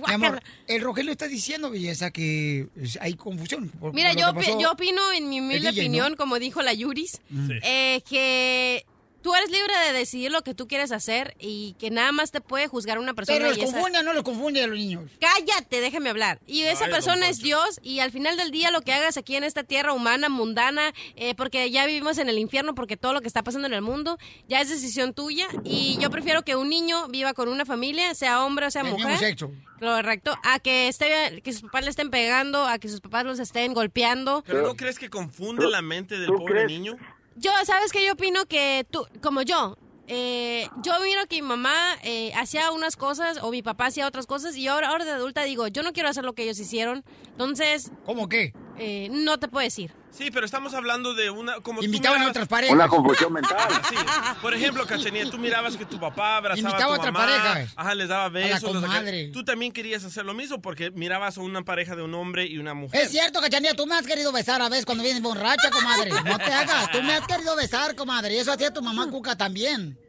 Mi 0.07 0.13
amor, 0.13 0.41
el 0.67 0.81
Rogelio 0.81 1.11
está 1.11 1.27
diciendo, 1.27 1.69
belleza, 1.69 2.09
que 2.09 2.67
hay 2.99 3.13
confusión. 3.13 3.69
por- 3.69 3.93
Mira, 3.93 4.09
por 4.33 4.43
yo, 4.43 4.59
yo 4.59 4.71
opino, 4.71 5.11
en 5.13 5.29
mi 5.29 5.39
humilde 5.39 5.69
DJ, 5.69 5.81
opinión, 5.81 6.11
¿no? 6.11 6.17
como 6.17 6.39
dijo 6.39 6.61
la 6.63 6.73
Yuris, 6.73 7.21
Mm. 7.29 7.47
Sí. 7.47 7.53
eh, 7.63 8.01
que 8.09 8.85
tú 9.21 9.33
eres 9.35 9.49
libre 9.51 9.73
de 9.87 9.93
decidir 9.93 10.31
lo 10.31 10.41
que 10.43 10.53
tú 10.53 10.67
quieres 10.67 10.91
hacer 10.91 11.35
y 11.39 11.75
que 11.79 11.89
nada 11.91 12.11
más 12.11 12.31
te 12.31 12.41
puede 12.41 12.67
juzgar 12.67 12.99
una 12.99 13.13
persona. 13.13 13.37
Pero 13.37 13.49
los 13.49 13.57
y 13.57 13.61
esa- 13.61 13.73
confunde 13.73 13.99
o 13.99 14.03
no 14.03 14.13
los 14.13 14.23
confunde 14.23 14.63
a 14.63 14.67
los 14.67 14.77
niños. 14.77 15.09
Cállate, 15.19 15.81
déjame 15.81 16.09
hablar. 16.09 16.39
Y 16.47 16.61
esa 16.63 16.85
Ay, 16.85 16.91
persona 16.91 17.27
es 17.29 17.39
Dios 17.39 17.79
y 17.83 17.99
al 17.99 18.11
final 18.11 18.37
del 18.37 18.51
día 18.51 18.71
lo 18.71 18.81
que 18.81 18.93
hagas 18.93 19.17
aquí 19.17 19.35
en 19.35 19.43
esta 19.43 19.63
tierra 19.63 19.93
humana, 19.93 20.29
mundana, 20.29 20.93
eh, 21.15 21.35
porque 21.35 21.69
ya 21.71 21.85
vivimos 21.85 22.17
en 22.17 22.29
el 22.29 22.37
infierno, 22.39 22.75
porque 22.75 22.97
todo 22.97 23.13
lo 23.13 23.21
que 23.21 23.27
está 23.27 23.43
pasando 23.43 23.67
en 23.67 23.73
el 23.73 23.81
mundo 23.81 24.17
ya 24.47 24.61
es 24.61 24.69
decisión 24.69 25.13
tuya 25.13 25.47
y 25.63 25.97
yo 25.99 26.09
prefiero 26.09 26.43
que 26.43 26.55
un 26.55 26.69
niño 26.69 27.07
viva 27.09 27.33
con 27.33 27.49
una 27.49 27.65
familia, 27.65 28.13
sea 28.15 28.43
hombre 28.45 28.67
o 28.67 28.71
sea 28.71 28.83
mujer. 28.83 29.17
sexo. 29.17 29.51
Correcto, 29.79 30.35
a 30.43 30.59
que 30.59 30.87
esté 30.87 31.41
que 31.43 31.53
sus 31.53 31.61
papás 31.61 31.83
le 31.83 31.91
estén 31.91 32.09
pegando, 32.09 32.65
a 32.65 32.79
que 32.79 32.89
sus 32.89 32.99
papás 32.99 33.25
los 33.25 33.37
estén 33.39 33.75
golpeando. 33.75 34.43
¿Pero 34.47 34.63
no 34.63 34.75
crees 34.75 34.97
que 34.97 35.09
confunde 35.09 35.67
la 35.69 35.83
mente 35.83 36.17
del 36.17 36.31
pobre 36.33 36.65
niño? 36.65 36.97
Yo, 37.39 37.51
¿sabes 37.65 37.91
qué? 37.91 38.03
Yo 38.03 38.13
opino 38.13 38.47
que 38.47 38.85
tú, 38.89 39.05
como 39.21 39.43
yo, 39.43 39.77
eh, 40.07 40.67
yo 40.81 40.93
miro 41.01 41.27
que 41.27 41.35
mi 41.35 41.47
mamá 41.47 41.75
eh, 42.03 42.31
hacía 42.35 42.71
unas 42.71 42.95
cosas 42.95 43.37
o 43.43 43.51
mi 43.51 43.61
papá 43.61 43.87
hacía 43.87 44.07
otras 44.07 44.25
cosas 44.25 44.55
y 44.55 44.67
ahora, 44.67 44.89
ahora 44.89 45.05
de 45.05 45.11
adulta 45.11 45.43
digo, 45.43 45.67
yo 45.67 45.83
no 45.83 45.93
quiero 45.93 46.09
hacer 46.09 46.25
lo 46.25 46.33
que 46.33 46.43
ellos 46.43 46.57
hicieron. 46.59 47.03
Entonces... 47.27 47.91
¿Cómo 48.05 48.27
qué? 48.27 48.53
Eh, 48.79 49.09
no 49.11 49.37
te 49.37 49.49
puedo 49.49 49.63
decir. 49.63 49.93
Sí, 50.17 50.31
pero 50.31 50.45
estamos 50.47 50.73
hablando 50.73 51.13
de 51.13 51.29
una... 51.29 51.59
Como 51.61 51.83
Invitaban 51.83 52.23
a 52.23 52.29
otras 52.29 52.47
parejas. 52.47 52.73
Una 52.73 52.87
confusión 52.87 53.31
mental. 53.33 53.69
Sí. 53.87 53.95
Por 54.41 54.53
ejemplo, 54.53 54.85
Cachanilla, 54.87 55.29
tú 55.29 55.37
mirabas 55.37 55.77
que 55.77 55.85
tu 55.85 55.99
papá 55.99 56.37
abrazaba 56.37 56.69
Invitaba 56.69 56.93
a 56.93 56.95
a 56.95 56.99
tu 56.99 57.05
mamá. 57.05 57.19
parejas. 57.19 57.73
Ajá, 57.75 57.93
les 57.93 58.07
daba 58.07 58.29
besos. 58.29 58.63
los 58.63 58.73
sacaba- 58.81 58.87
comadre. 58.99 59.27
Tú 59.31 59.43
también 59.45 59.71
querías 59.71 60.03
hacer 60.03 60.25
lo 60.25 60.33
mismo 60.33 60.59
porque 60.59 60.89
mirabas 60.89 61.37
a 61.37 61.41
una 61.41 61.61
pareja 61.63 61.95
de 61.95 62.01
un 62.01 62.15
hombre 62.15 62.47
y 62.47 62.57
una 62.57 62.73
mujer. 62.73 62.99
Es 63.01 63.11
cierto, 63.11 63.39
Cachanilla, 63.41 63.75
tú 63.75 63.85
me 63.85 63.93
has 63.95 64.07
querido 64.07 64.31
besar 64.31 64.59
a 64.61 64.69
veces 64.69 64.85
cuando 64.85 65.03
vienes 65.03 65.21
borracha, 65.21 65.69
comadre. 65.69 66.09
No 66.09 66.37
te 66.39 66.51
hagas, 66.51 66.89
tú 66.91 67.01
me 67.03 67.13
has 67.13 67.27
querido 67.27 67.55
besar, 67.55 67.95
comadre. 67.95 68.33
Y 68.33 68.37
eso 68.39 68.51
hacía 68.51 68.73
tu 68.73 68.81
mamá 68.81 69.07
Cuca 69.11 69.35
también. 69.37 69.99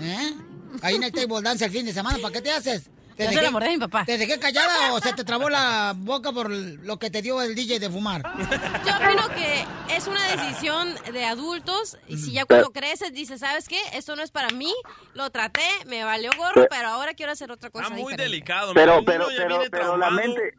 ¿Eh? 0.00 0.32
Ahí 0.80 0.94
en 0.94 1.02
el 1.02 1.12
table 1.12 1.42
dance 1.42 1.64
el 1.66 1.70
fin 1.70 1.84
de 1.84 1.92
semana, 1.92 2.16
¿para 2.22 2.32
qué 2.32 2.40
te 2.40 2.50
haces? 2.50 2.88
Yo 3.18 3.30
se 3.30 3.42
la 3.42 3.50
mordí 3.50 3.68
a 3.68 3.70
mi 3.72 3.78
papá. 3.78 4.04
¿Te 4.04 4.18
dejé 4.18 4.38
callada 4.40 4.92
o 4.94 5.00
se 5.00 5.12
te 5.12 5.24
trabó 5.24 5.48
la 5.50 5.94
boca 5.96 6.32
por 6.32 6.50
lo 6.50 6.98
que 6.98 7.10
te 7.10 7.22
dio 7.22 7.40
el 7.42 7.54
DJ 7.54 7.78
de 7.78 7.90
fumar? 7.90 8.22
Yo 8.22 8.96
opino 8.96 9.28
que 9.34 9.64
es 9.96 10.06
una 10.06 10.22
decisión 10.28 10.94
de 11.12 11.24
adultos 11.24 11.98
y 12.08 12.16
si 12.18 12.32
ya 12.32 12.44
cuando 12.44 12.70
creces 12.72 13.12
dices, 13.12 13.40
¿sabes 13.40 13.68
qué? 13.68 13.78
Esto 13.94 14.16
no 14.16 14.22
es 14.22 14.30
para 14.30 14.48
mí, 14.50 14.72
lo 15.14 15.30
traté, 15.30 15.62
me 15.86 16.04
valió 16.04 16.30
gorro, 16.36 16.66
Pero- 16.68 16.88
ahora 16.88 17.14
quiero 17.14 17.32
hacer 17.32 17.50
otra 17.50 17.70
cosa 17.70 17.84
Está 17.84 17.94
muy 17.94 18.12
diferente. 18.12 18.22
delicado. 18.24 18.74
Pero, 18.74 19.04
pero, 19.04 19.26
pero, 19.36 19.60
pero 19.70 19.96
la 19.96 20.10
mente, 20.10 20.54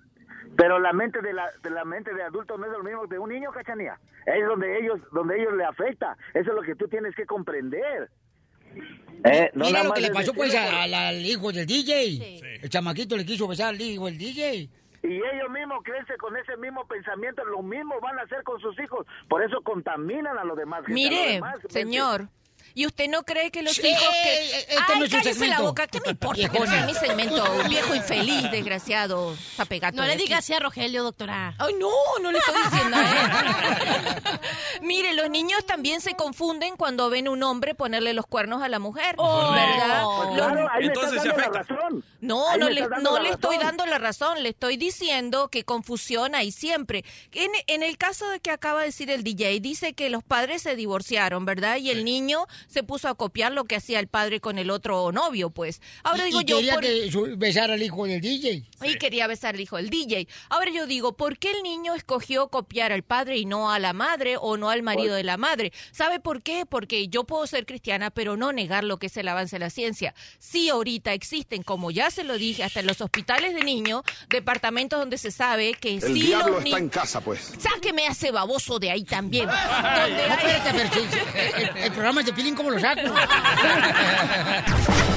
pero 0.55 0.79
la 0.79 0.93
mente 0.93 1.21
de 1.21 1.33
la, 1.33 1.49
de 1.63 1.69
la 1.69 1.83
mente 1.85 2.13
de 2.13 2.23
adulto 2.23 2.57
no 2.57 2.65
es 2.65 2.71
lo 2.71 2.83
mismo 2.83 3.03
que 3.07 3.15
de 3.15 3.19
un 3.19 3.29
niño, 3.29 3.51
cachanía. 3.51 3.99
Es 4.25 4.45
donde 4.47 4.79
ellos, 4.79 4.99
donde 5.11 5.39
ellos 5.41 5.53
le 5.57 5.65
afecta. 5.65 6.15
Eso 6.33 6.49
es 6.51 6.55
lo 6.55 6.61
que 6.61 6.75
tú 6.75 6.87
tienes 6.87 7.13
que 7.15 7.25
comprender. 7.25 8.09
Eh, 9.25 9.51
no 9.53 9.65
Mira 9.65 9.83
lo 9.83 9.93
que 9.93 10.01
le 10.01 10.11
pasó 10.11 10.33
pues 10.33 10.53
al, 10.53 10.93
al 10.93 11.25
hijo 11.25 11.51
del 11.51 11.65
DJ. 11.65 12.59
El 12.61 12.69
chamaquito 12.69 13.15
le 13.15 13.25
quiso 13.25 13.47
besar 13.47 13.69
al 13.69 13.81
hijo 13.81 14.05
del 14.05 14.17
DJ. 14.17 14.69
Y 15.03 15.15
ellos 15.15 15.49
mismos 15.49 15.83
crecen 15.83 16.17
con 16.17 16.35
ese 16.37 16.55
mismo 16.57 16.85
pensamiento, 16.87 17.43
lo 17.43 17.61
mismo 17.61 17.99
van 18.01 18.17
a 18.19 18.21
hacer 18.21 18.41
con 18.43 18.59
sus 18.61 18.77
hijos. 18.79 19.05
Por 19.27 19.43
eso 19.43 19.61
contaminan 19.61 20.37
a 20.37 20.45
los 20.45 20.57
demás. 20.57 20.85
gente, 20.85 21.01
a 21.01 21.03
los 21.03 21.11
Mire, 21.11 21.33
demás, 21.33 21.55
señor. 21.67 22.29
¿Y 22.75 22.85
usted 22.85 23.07
no 23.09 23.23
cree 23.23 23.51
que 23.51 23.61
los 23.61 23.73
Sí, 23.75 23.87
hijos 23.87 24.07
que... 24.23 24.57
este 24.59 24.75
Ay, 24.87 24.99
no 24.99 25.05
es 25.05 25.11
cállese 25.11 25.47
la 25.47 25.61
boca. 25.61 25.87
¿Qué 25.87 25.99
me 26.01 26.11
importa 26.11 26.49
que 26.49 26.59
no 26.59 26.65
sea 26.65 26.85
mi 26.85 26.93
segmento? 26.93 27.43
Un 27.63 27.69
viejo 27.69 27.93
infeliz, 27.95 28.49
desgraciado, 28.51 29.35
zapegato. 29.55 29.97
No 29.97 30.05
le 30.05 30.15
digas 30.15 30.39
así 30.39 30.53
a 30.53 30.59
Rogelio, 30.59 31.03
doctora. 31.03 31.55
Ay, 31.59 31.73
no, 31.79 31.89
no 32.21 32.31
le 32.31 32.37
estoy 32.39 32.55
diciendo 32.71 32.97
a 32.97 33.01
él. 33.01 34.39
Mire, 34.81 35.13
los 35.13 35.29
niños 35.29 35.65
también 35.65 36.01
se 36.01 36.15
confunden 36.15 36.75
cuando 36.75 37.09
ven 37.09 37.27
un 37.27 37.43
hombre 37.43 37.75
ponerle 37.75 38.13
los 38.13 38.25
cuernos 38.25 38.61
a 38.63 38.69
la 38.69 38.79
mujer, 38.79 39.15
¿verdad? 39.17 40.01
Los- 40.03 40.35
claro, 40.35 40.67
ahí 40.71 40.85
Entonces 40.85 41.21
se 41.21 41.27
la 41.27 41.33
afecta. 41.35 41.63
razón. 41.63 42.03
No, 42.21 42.49
Ahí 42.49 42.59
no 42.59 42.69
le 42.69 42.87
no 43.01 43.19
la 43.19 43.29
estoy 43.29 43.57
dando 43.57 43.85
la 43.85 43.97
razón, 43.97 44.41
le 44.43 44.49
estoy 44.49 44.77
diciendo 44.77 45.49
que 45.49 45.63
confusión 45.63 46.35
hay 46.35 46.51
siempre. 46.51 47.03
En, 47.33 47.51
en 47.67 47.83
el 47.83 47.97
caso 47.97 48.27
de 48.29 48.39
que 48.39 48.51
acaba 48.51 48.79
de 48.81 48.87
decir 48.87 49.09
el 49.11 49.23
DJ, 49.23 49.59
dice 49.59 49.93
que 49.93 50.09
los 50.09 50.23
padres 50.23 50.61
se 50.61 50.75
divorciaron, 50.75 51.45
¿verdad? 51.45 51.77
Y 51.77 51.89
el 51.89 52.05
niño 52.05 52.45
se 52.67 52.83
puso 52.83 53.07
a 53.07 53.15
copiar 53.15 53.51
lo 53.51 53.65
que 53.65 53.75
hacía 53.75 53.99
el 53.99 54.07
padre 54.07 54.39
con 54.39 54.57
el 54.57 54.69
otro 54.69 55.11
novio, 55.11 55.49
pues. 55.49 55.81
Ahora 56.03 56.23
Y- 56.23 56.25
digo 56.27 56.41
y 56.41 56.45
yo... 56.45 56.57
quería 56.57 56.73
por- 56.75 56.83
que 56.83 57.35
besar 57.37 57.71
al 57.71 57.81
hijo 57.81 58.05
del 58.05 58.21
DJ. 58.21 58.63
y 58.83 58.95
quería 58.97 59.27
besar 59.27 59.55
al 59.55 59.61
hijo 59.61 59.77
del 59.77 59.89
DJ. 59.89 60.27
Ahora 60.49 60.71
yo 60.71 60.85
digo, 60.87 61.15
¿por 61.17 61.37
qué 61.37 61.51
el 61.51 61.63
niño 61.63 61.93
escogió 61.95 62.47
copiar 62.49 62.91
al 62.91 63.03
padre 63.03 63.37
y 63.37 63.45
no 63.45 63.71
a 63.71 63.79
la 63.79 63.93
madre 63.93 64.35
o 64.39 64.57
no 64.57 64.69
al 64.69 64.83
marido 64.83 65.15
de 65.15 65.23
la 65.23 65.37
madre? 65.37 65.71
¿Sabe 65.91 66.19
por 66.19 66.41
qué? 66.41 66.65
Porque 66.65 67.07
yo 67.07 67.23
puedo 67.23 67.45
ser 67.47 67.65
cristiana, 67.65 68.09
pero 68.11 68.37
no 68.37 68.51
negar 68.51 68.83
lo 68.83 68.97
que 68.97 69.07
es 69.07 69.17
el 69.17 69.27
avance 69.27 69.55
de 69.55 69.59
la 69.61 69.69
ciencia. 69.69 70.13
Sí, 70.39 70.69
ahorita 70.69 71.13
existen, 71.13 71.63
como 71.63 71.91
ya 71.91 72.11
se 72.11 72.23
lo 72.23 72.37
dije, 72.37 72.63
hasta 72.63 72.79
en 72.81 72.87
los 72.87 72.99
hospitales 73.01 73.53
de 73.55 73.63
niños, 73.63 74.01
departamentos 74.29 74.99
donde 74.99 75.17
se 75.17 75.31
sabe 75.31 75.73
que 75.73 75.95
El 75.95 76.01
sí 76.01 76.13
diablo 76.13 76.55
los 76.55 76.65
está 76.65 76.77
en 76.77 76.89
casa, 76.89 77.21
pues. 77.21 77.53
Sáqueme 77.59 78.07
a 78.07 78.11
ese 78.11 78.31
baboso 78.31 78.79
de 78.79 78.91
ahí 78.91 79.03
también. 79.03 79.45
No, 79.47 79.53
Donde 79.53 80.23
hay- 80.23 80.31
espérate, 80.31 80.71
pero 80.73 80.89
sí, 80.93 81.17
el, 81.57 81.83
el 81.83 81.91
programa 81.91 82.21
es 82.21 82.25
de 82.27 82.33
Pilín, 82.33 82.52
¿cómo 82.55 82.71
lo 82.71 82.79
saco? 82.79 83.01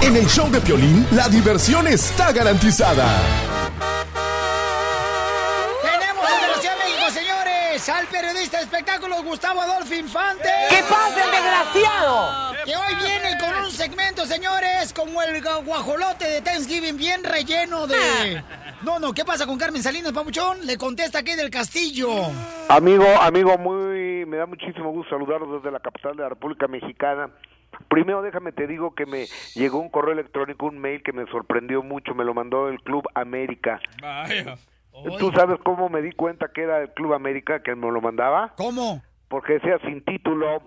En 0.02 0.16
el 0.16 0.26
show 0.28 0.48
de 0.50 0.60
Piolín, 0.60 1.06
la 1.12 1.28
diversión 1.28 1.86
está 1.86 2.32
garantizada. 2.32 3.06
Tenemos 5.82 6.24
desde 6.28 6.48
la 6.48 6.60
Ciudad 6.60 6.76
de 6.76 6.84
México, 6.84 7.10
señores, 7.10 7.88
al 7.88 8.06
periodista 8.06 8.56
de 8.58 8.62
espectáculos 8.64 9.22
Gustavo 9.24 9.62
Adolfo 9.62 9.94
Infante. 9.94 10.48
¿Qué 10.70 10.82
pasa, 10.88 11.24
el 11.24 11.30
desgraciado? 11.30 12.54
Que 12.64 12.76
hoy 12.76 12.94
viene 12.96 13.38
con 13.38 13.64
un 13.64 13.70
segmento, 13.70 14.26
señores, 14.26 14.92
como 14.92 15.22
el 15.22 15.42
gu- 15.42 15.64
guajolote 15.64 16.28
de 16.28 16.40
Thanksgiving, 16.42 16.96
bien 16.96 17.22
relleno 17.24 17.86
de... 17.86 18.42
No, 18.82 18.98
no, 18.98 19.12
¿qué 19.14 19.24
pasa 19.24 19.46
con 19.46 19.58
Carmen 19.58 19.82
Salinas, 19.82 20.12
papuchón? 20.12 20.66
Le 20.66 20.76
contesta 20.76 21.18
aquí 21.20 21.34
del 21.34 21.50
Castillo. 21.50 22.10
Amigo, 22.68 23.06
amigo, 23.20 23.56
muy, 23.58 23.95
me 24.26 24.36
da 24.36 24.46
muchísimo 24.46 24.90
gusto 24.90 25.10
saludarlos 25.10 25.62
desde 25.62 25.70
la 25.70 25.80
capital 25.80 26.16
de 26.16 26.22
la 26.22 26.28
República 26.28 26.68
Mexicana. 26.68 27.30
Primero 27.88 28.22
déjame 28.22 28.52
te 28.52 28.66
digo 28.66 28.94
que 28.94 29.06
me 29.06 29.26
llegó 29.54 29.78
un 29.78 29.88
correo 29.88 30.12
electrónico, 30.12 30.66
un 30.66 30.78
mail 30.78 31.02
que 31.02 31.12
me 31.12 31.26
sorprendió 31.26 31.82
mucho, 31.82 32.14
me 32.14 32.24
lo 32.24 32.34
mandó 32.34 32.68
el 32.68 32.80
Club 32.82 33.04
América. 33.14 33.80
Vaya. 34.00 34.56
¿Tú 35.18 35.30
sabes 35.32 35.58
cómo 35.62 35.88
me 35.88 36.00
di 36.00 36.12
cuenta 36.12 36.48
que 36.52 36.62
era 36.62 36.80
el 36.80 36.90
Club 36.92 37.12
América 37.12 37.62
que 37.62 37.74
me 37.74 37.90
lo 37.90 38.00
mandaba? 38.00 38.54
¿Cómo? 38.56 39.02
Porque 39.28 39.54
decía 39.54 39.78
sin 39.84 40.04
título. 40.04 40.62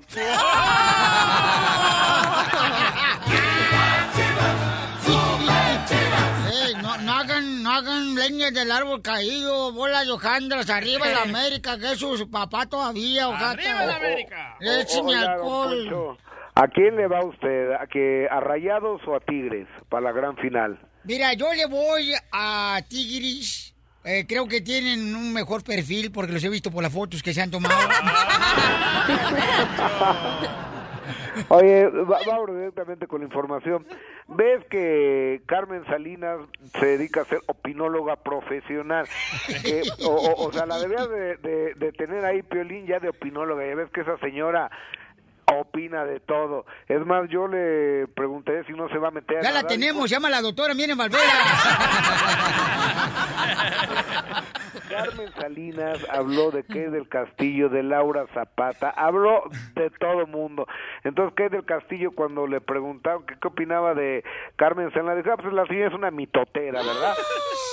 No, 6.81 6.97
no 6.97 7.13
hagan, 7.13 7.63
no 7.63 7.71
hagan 7.71 8.15
leñas 8.15 8.53
del 8.53 8.71
árbol 8.71 9.01
caído, 9.01 9.71
bolas 9.73 10.05
de 10.05 10.11
hojandras, 10.11 10.69
arriba 10.69 11.07
la 11.07 11.21
América, 11.23 11.77
que 11.77 11.91
es 11.91 11.99
su 11.99 12.29
papá 12.29 12.65
todavía, 12.65 13.27
ojata. 13.29 13.51
¡Arriba 13.51 13.85
la 13.85 13.95
América! 13.95 14.57
Écheme 14.59 15.15
alcohol. 15.15 16.17
¿A 16.55 16.67
quién 16.67 16.95
le 16.97 17.07
va 17.07 17.23
usted? 17.23 17.71
¿A, 17.71 17.87
que, 17.87 18.27
¿A 18.29 18.39
Rayados 18.41 19.01
o 19.07 19.15
a 19.15 19.19
Tigres 19.21 19.67
para 19.87 20.03
la 20.03 20.11
gran 20.11 20.35
final? 20.37 20.77
Mira, 21.05 21.33
yo 21.33 21.53
le 21.53 21.65
voy 21.67 22.13
a 22.31 22.79
Tigris. 22.89 23.68
Eh, 24.05 24.25
creo 24.27 24.47
que 24.47 24.61
tienen 24.61 25.13
un 25.15 25.33
mejor 25.33 25.63
perfil 25.63 26.11
porque 26.11 26.31
los 26.31 26.43
he 26.43 26.49
visto 26.49 26.71
por 26.71 26.81
las 26.83 26.93
fotos 26.93 27.21
que 27.21 27.33
se 27.33 27.41
han 27.41 27.51
tomado. 27.51 27.75
Oye, 31.49 31.87
va- 31.87 32.19
vamos 32.27 32.47
directamente 32.49 33.07
con 33.07 33.21
la 33.21 33.25
información. 33.27 33.85
¿Ves 34.27 34.63
que 34.69 35.41
Carmen 35.47 35.83
Salinas 35.85 36.39
se 36.79 36.85
dedica 36.85 37.21
a 37.21 37.25
ser 37.25 37.39
opinóloga 37.47 38.15
profesional? 38.17 39.07
O, 40.05 40.09
o- 40.09 40.47
o 40.47 40.53
sea, 40.53 40.65
la 40.65 40.77
deberías 40.79 41.09
de, 41.09 41.37
de- 41.37 41.73
de 41.75 41.91
tener 41.93 42.25
ahí, 42.25 42.41
Piolín, 42.43 42.85
ya 42.87 42.99
de 42.99 43.09
opinóloga. 43.09 43.65
Ya 43.67 43.75
ves 43.75 43.89
que 43.91 44.01
esa 44.01 44.17
señora 44.19 44.69
opina 45.57 46.05
de 46.05 46.19
todo. 46.19 46.65
Es 46.87 47.05
más, 47.05 47.29
yo 47.29 47.47
le 47.47 48.07
pregunté 48.07 48.63
si 48.65 48.73
no 48.73 48.89
se 48.89 48.97
va 48.97 49.09
a 49.09 49.11
meter 49.11 49.39
a 49.39 49.41
Ya 49.41 49.51
la 49.51 49.63
tenemos, 49.63 50.09
llama 50.09 50.27
a 50.27 50.31
la 50.31 50.41
doctora 50.41 50.73
Miren 50.73 50.97
Valvera. 50.97 51.23
Carmen 54.89 55.31
Salinas 55.39 56.05
habló 56.09 56.51
de 56.51 56.63
Kay 56.63 56.89
del 56.89 57.07
Castillo, 57.07 57.69
de 57.69 57.83
Laura 57.83 58.25
Zapata, 58.33 58.89
habló 58.89 59.43
de 59.75 59.89
todo 59.91 60.27
mundo. 60.27 60.67
Entonces, 61.03 61.33
Kay 61.35 61.49
del 61.49 61.65
Castillo, 61.65 62.11
cuando 62.11 62.47
le 62.47 62.59
preguntaron 62.59 63.25
que 63.25 63.35
qué 63.39 63.47
opinaba 63.47 63.93
de 63.93 64.23
Carmen 64.55 64.91
Salinas, 64.91 65.17
dijo, 65.17 65.31
ah, 65.31 65.37
pues 65.37 65.53
la 65.53 65.65
señora 65.67 65.87
es 65.87 65.93
una 65.93 66.11
mitotera, 66.11 66.81
¿verdad? 66.81 67.15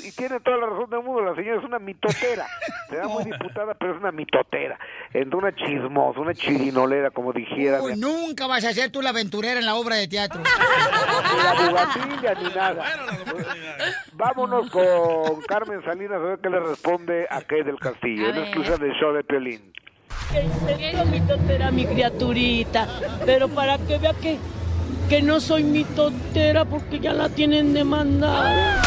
Y 0.00 0.12
tiene 0.12 0.40
toda 0.40 0.56
la 0.56 0.66
razón 0.66 0.90
del 0.90 1.02
mundo, 1.02 1.22
la 1.22 1.34
señora 1.34 1.58
es 1.58 1.64
una 1.64 1.78
mitotera. 1.78 2.46
Será 2.88 3.08
muy 3.08 3.24
diputada, 3.24 3.74
pero 3.74 3.94
es 3.94 4.00
una 4.00 4.12
mitotera. 4.12 4.78
Entonces, 5.12 5.34
una 5.34 5.54
chismosa, 5.54 6.20
una 6.20 6.34
chirinolera, 6.34 7.10
como 7.10 7.32
dijera. 7.32 7.82
Uy, 7.82 7.96
nunca 7.96 8.46
vas 8.46 8.64
a 8.64 8.72
ser 8.72 8.90
tú 8.90 9.02
la 9.02 9.10
aventurera 9.10 9.60
en 9.60 9.66
la 9.66 9.74
obra 9.74 9.96
de 9.96 10.08
teatro. 10.08 10.40
Ni 10.40 12.22
la 12.22 12.34
ni 12.34 12.54
nada. 12.54 12.84
Vámonos 14.12 14.70
con 14.70 15.42
Carmen 15.42 15.82
Salinas 15.84 16.16
a 16.16 16.18
ver 16.18 16.38
qué 16.40 16.50
le 16.50 16.60
responde 16.60 17.26
a 17.30 17.40
Kay 17.42 17.62
del 17.62 17.78
Castillo. 17.78 18.28
En 18.28 18.38
exclusiva 18.38 18.76
del 18.76 18.92
show 18.92 19.12
de 19.12 19.24
Piolín. 19.24 19.72
Seguro 20.30 21.04
mi 21.06 21.20
totera, 21.20 21.70
mi 21.70 21.86
criaturita. 21.86 22.88
Pero 23.26 23.48
para 23.48 23.78
que 23.78 23.98
vea 23.98 24.14
que, 24.14 24.38
que 25.08 25.22
no 25.22 25.40
soy 25.40 25.64
mi 25.64 25.84
totera 25.84 26.64
porque 26.64 27.00
ya 27.00 27.12
la 27.12 27.28
tienen 27.28 27.74
demandada. 27.74 28.82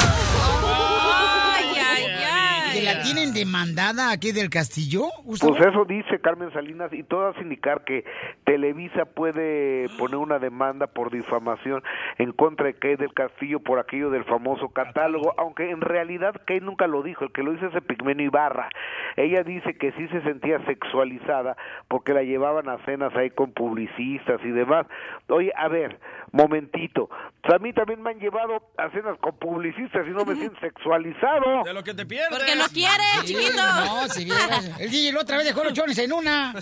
Ay, 2.76 2.82
ay, 2.82 2.88
ay. 2.88 2.94
¿Que 2.94 3.00
la 3.00 3.04
tienen 3.04 3.34
demandada 3.34 4.12
aquí 4.12 4.32
del 4.32 4.50
Castillo? 4.50 5.04
Pues 5.26 5.42
eso 5.42 5.86
dice 5.86 6.20
Carmen 6.20 6.52
Salinas 6.54 6.92
y 6.94 7.04
todo 7.04 7.28
hace 7.28 7.42
indicar 7.42 7.84
que 7.84 8.06
Televisa 8.46 9.06
puede 9.06 9.88
poner 9.98 10.18
una 10.18 10.40
demanda 10.40 10.88
por 10.88 11.12
difamación 11.12 11.84
en 12.18 12.32
contra 12.32 12.68
de 12.68 12.74
Kay 12.74 12.96
del 12.96 13.14
Castillo 13.14 13.60
por 13.60 13.80
aquello 13.80 14.10
del 14.10 14.24
famoso 14.26 14.70
catálogo, 14.70 15.34
aunque 15.38 15.70
en 15.70 15.82
realidad 15.82 16.36
Kay 16.46 16.60
nunca 16.62 16.88
lo 16.88 17.04
dijo, 17.04 17.26
el 17.26 17.32
que 17.32 17.44
lo 17.44 17.52
dice 17.52 17.68
es 17.68 17.84
Pigmenio 17.84 18.26
Ibarra. 18.26 18.70
Ella 19.16 19.44
dice 19.44 19.78
que 19.78 19.92
sí 19.94 20.08
se 20.10 20.22
sentía 20.22 20.64
sexualizada 20.66 21.56
porque 21.88 22.14
la 22.14 22.24
llevaban 22.24 22.70
a 22.70 22.78
cenas 22.86 23.16
ahí 23.16 23.30
con 23.30 23.52
publicistas 23.52 24.42
y 24.44 24.50
demás. 24.50 24.86
Oye, 25.28 25.52
a 25.56 25.68
ver, 25.68 26.00
momentito, 26.36 27.10
pues 27.42 27.54
a 27.54 27.60
mí 27.60 27.74
también 27.74 28.02
me 28.02 28.12
han 28.12 28.20
llevado 28.20 28.56
a 28.78 28.90
cenas 28.92 29.18
con 29.22 29.38
publicistas 29.40 30.06
y 30.08 30.12
no 30.12 30.26
me 30.26 30.36
siento 30.36 30.60
sexualizado. 30.60 31.64
De 31.64 31.74
lo 31.74 31.84
que 31.84 31.94
te 31.94 32.06
pierdes. 32.06 32.30
Porque 32.38 32.56
no 32.56 32.66
quiere, 32.68 33.04
Sí, 33.22 33.34
chiquito. 33.34 33.64
No, 33.64 34.08
si 34.10 34.26
vieras. 34.26 34.72
El 34.80 34.90
DJ 34.92 35.14
la 35.14 35.22
otra 35.22 35.38
vez 35.38 35.46
dejó 35.48 35.64
los 35.64 35.74
chones 35.74 35.98
en 35.98 36.12
una. 36.14 36.54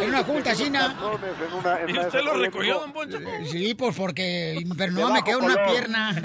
En 0.00 0.08
una 0.08 0.22
junta 0.24 0.52
una, 0.66 1.80
en 1.80 1.88
¿Y 1.88 1.92
una- 1.92 2.02
usted 2.06 2.22
lo 2.22 2.32
oye, 2.32 2.44
recogió, 2.46 2.78
don 2.80 2.92
Poncho? 2.92 3.18
Sí, 3.50 3.74
pues 3.74 3.96
porque. 3.96 4.62
Pero 4.76 4.92
no, 4.92 5.12
me 5.12 5.22
quedó 5.24 5.38
una 5.38 5.54
color. 5.54 5.70
pierna. 5.70 6.22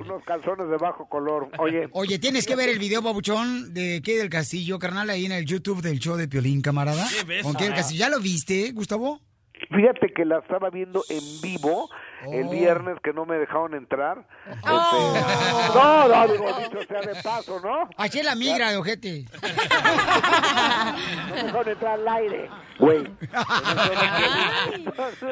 Unos 0.00 0.22
calzones 0.24 0.68
de 0.68 0.76
bajo 0.76 1.08
color. 1.08 1.48
Oye, 1.58 1.88
Oye, 1.92 2.18
tienes 2.18 2.46
que 2.46 2.56
ver 2.56 2.68
el 2.68 2.78
video, 2.78 3.02
babuchón, 3.02 3.72
de 3.74 4.02
Kay 4.04 4.16
del 4.16 4.30
Castillo, 4.30 4.78
carnal, 4.78 5.10
ahí 5.10 5.26
en 5.26 5.32
el 5.32 5.44
YouTube 5.46 5.80
del 5.82 5.98
show 5.98 6.16
de 6.16 6.28
Piolín, 6.28 6.60
camarada. 6.62 7.06
¿Qué 7.08 7.24
ves? 7.24 7.42
Con 7.42 7.54
Kay 7.54 7.66
del 7.68 7.76
Castillo. 7.76 8.00
¿Ya 8.00 8.08
lo 8.10 8.20
viste, 8.20 8.72
Gustavo? 8.72 9.20
Fíjate 9.68 10.12
que 10.12 10.24
la 10.24 10.38
estaba 10.38 10.70
viendo 10.70 11.02
en 11.08 11.40
vivo 11.42 11.88
el 12.32 12.46
Oh. 12.46 12.50
viernes 12.50 12.98
que 13.02 13.12
no 13.12 13.24
me 13.24 13.36
dejaron 13.38 13.74
entrar. 13.74 14.26
Este, 14.46 14.68
No, 14.68 16.08
no, 16.08 16.28
digo, 16.32 16.46
dicho 16.58 16.82
sea 16.88 17.00
de 17.00 17.22
paso, 17.22 17.60
¿no? 17.60 17.88
Así 17.96 18.22
la 18.22 18.34
migra 18.34 18.70
de 18.70 18.76
ojete. 18.78 19.24
No 21.30 21.34
me 21.36 21.42
dejaron 21.42 21.68
entrar 21.68 21.92
al 21.94 22.08
aire. 22.08 22.50
Güey. 22.78 23.04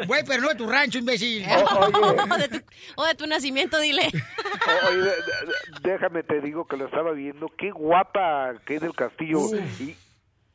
Güey, 0.07 0.23
pero 0.27 0.43
no 0.43 0.49
de 0.49 0.55
tu 0.55 0.69
rancho, 0.69 0.99
imbécil. 0.99 1.45
o, 1.49 2.37
de 2.39 2.49
tu, 2.49 2.61
o 2.97 3.05
de 3.05 3.15
tu 3.15 3.27
nacimiento, 3.27 3.79
dile. 3.81 4.07
Oye, 4.07 5.11
déjame 5.83 6.23
te 6.23 6.41
digo 6.41 6.67
que 6.67 6.77
lo 6.77 6.87
estaba 6.87 7.13
viendo. 7.13 7.51
Qué 7.57 7.71
guapa 7.71 8.53
que 8.67 8.77
es 8.77 8.81
del 8.81 8.95
Castillo. 8.95 9.41
¿Y, 9.81 9.97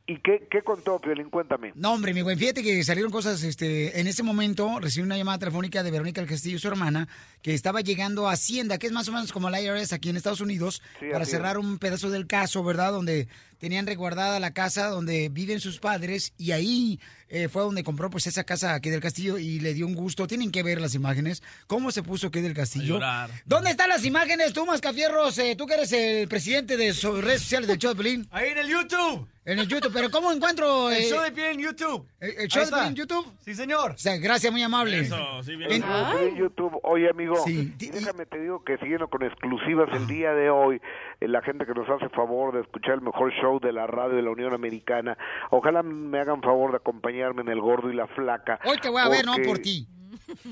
y 0.05 0.17
qué, 0.19 0.47
qué 0.51 0.61
contó, 0.63 0.99
Piolín? 0.99 1.30
Cuéntame. 1.30 1.71
No, 1.75 1.93
hombre, 1.93 2.13
mi 2.13 2.21
buen, 2.21 2.38
fíjate 2.38 2.61
que 2.61 2.84
salieron 2.84 3.11
cosas, 3.11 3.41
este, 3.43 3.99
en 3.99 4.07
ese 4.07 4.21
momento 4.23 4.80
recibí 4.80 5.05
una 5.05 5.15
llamada 5.17 5.39
telefónica 5.39 5.81
de 5.81 5.91
Verónica 5.91 6.19
del 6.19 6.30
Castillo, 6.30 6.59
su 6.59 6.67
hermana, 6.67 7.07
que 7.41 7.53
estaba 7.53 7.81
llegando 7.81 8.27
a 8.27 8.34
Hacienda, 8.34 8.77
que 8.77 8.88
es 8.88 8.91
más 8.93 9.07
o 9.07 9.11
menos 9.13 9.31
como 9.31 9.49
la 9.49 9.61
IRS 9.61 9.93
aquí 9.93 10.09
en 10.09 10.17
Estados 10.17 10.41
Unidos, 10.41 10.81
Sí, 10.99 11.05
para 11.11 11.23
cerrar 11.25 11.57
es. 11.57 11.63
un 11.63 11.77
pedazo 11.80 12.09
del 12.09 12.27
caso, 12.27 12.63
¿verdad? 12.63 12.91
Donde 12.91 13.27
tenían 13.64 13.88
resguardada 13.88 14.41
la 14.41 14.52
casa 14.52 14.88
donde 14.90 15.30
viven 15.30 15.61
sus 15.61 15.80
padres 15.80 16.34
y 16.38 16.52
ahí 16.52 16.99
eh, 17.30 17.48
fue 17.48 17.61
donde 17.61 17.81
compró 17.81 18.10
pues 18.10 18.27
esa 18.27 18.44
casa 18.44 18.73
aquí 18.73 18.90
del 18.90 18.99
Castillo 18.99 19.38
y 19.38 19.61
le 19.61 19.73
dio 19.73 19.88
un 19.88 19.95
gusto. 19.95 20.27
Tienen 20.27 20.52
que 20.52 20.64
ver 20.64 20.81
las 20.81 20.95
imágenes, 20.95 21.41
cómo 21.65 21.90
se 21.90 22.03
puso 22.03 22.27
aquí 22.27 22.41
del 22.41 22.53
Castillo. 22.53 22.99
¿Dónde 23.45 23.72
están 23.72 23.88
las 23.88 24.03
imágenes 24.03 24.52
tú, 24.52 24.65
Mascafierros? 24.65 25.38
Eh, 25.38 25.56
tú 25.57 25.65
que 25.65 25.76
eres 25.76 25.94
el 25.94 26.27
presidente 26.27 26.76
de 26.76 26.91
so- 26.94 27.22
redes 27.22 27.41
sociales 27.44 27.69
del 27.69 27.77
show 27.77 27.91
de 27.94 28.03
Pelín. 28.03 28.27
Ahí 28.31 28.49
en 28.49 28.57
el 28.57 28.68
YouTube. 28.68 29.27
En 29.45 29.60
el 29.60 29.68
YouTube, 29.68 29.91
pero 29.94 30.10
¿cómo 30.10 30.31
encuentro? 30.31 30.90
El 30.91 31.03
eh, 31.03 31.10
show 31.10 31.22
de 31.22 31.31
pie 31.34 31.52
en 31.52 31.60
YouTube. 31.60 32.07
¿El, 32.22 32.30
el 32.31 32.40
Ahí 32.40 32.48
show 32.48 32.60
de 32.60 32.64
está. 32.65 32.77
Pelín 32.77 32.90
en 32.91 32.95
YouTube? 32.95 33.27
Sí, 33.44 33.53
señor. 33.56 33.91
O 33.91 33.98
sea, 33.98 34.15
gracias, 34.18 34.49
muy 34.53 34.61
amable. 34.64 34.99
Eso, 35.02 35.18
sí, 35.44 35.56
bien. 35.57 35.69
En- 35.84 36.35
YouTube. 36.38 36.80
Oye, 36.84 37.10
amigo, 37.10 37.35
Sí. 37.45 37.73
déjame 37.77 38.26
te 38.26 38.40
digo 38.40 38.64
que 38.64 38.77
siguiendo 38.77 39.10
con 39.10 39.22
exclusivas 39.23 39.90
el 39.94 40.07
día 40.07 40.31
de 40.34 40.49
hoy, 40.49 40.80
la 41.19 41.41
gente 41.41 41.65
que 41.65 41.73
nos 41.73 41.90
hace 41.90 42.10
favor 42.10 42.53
de 42.53 42.61
escuchar 42.61 42.95
el 42.95 43.02
mejor 43.02 43.31
show 43.34 43.60
de 43.60 43.72
la 43.72 43.88
radio 43.88 44.15
de 44.15 44.22
la 44.22 44.31
Unión 44.31 44.53
Americana, 44.53 45.18
ojalá 45.52 45.84
me 45.84 46.19
hagan 46.19 46.41
favor 46.41 46.72
de 46.72 46.77
acompañarme 46.77 47.41
en 47.41 47.49
El 47.49 47.61
Gordo 47.61 47.90
y 47.90 47.95
la 47.95 48.07
Flaca. 48.07 48.60
Hoy 48.65 48.77
te 48.81 48.90
voy 48.90 49.02
a 49.02 49.10
ver, 49.10 49.26
no 49.26 49.34
porque- 49.34 49.48
por 49.48 49.60
ti. 49.60 49.88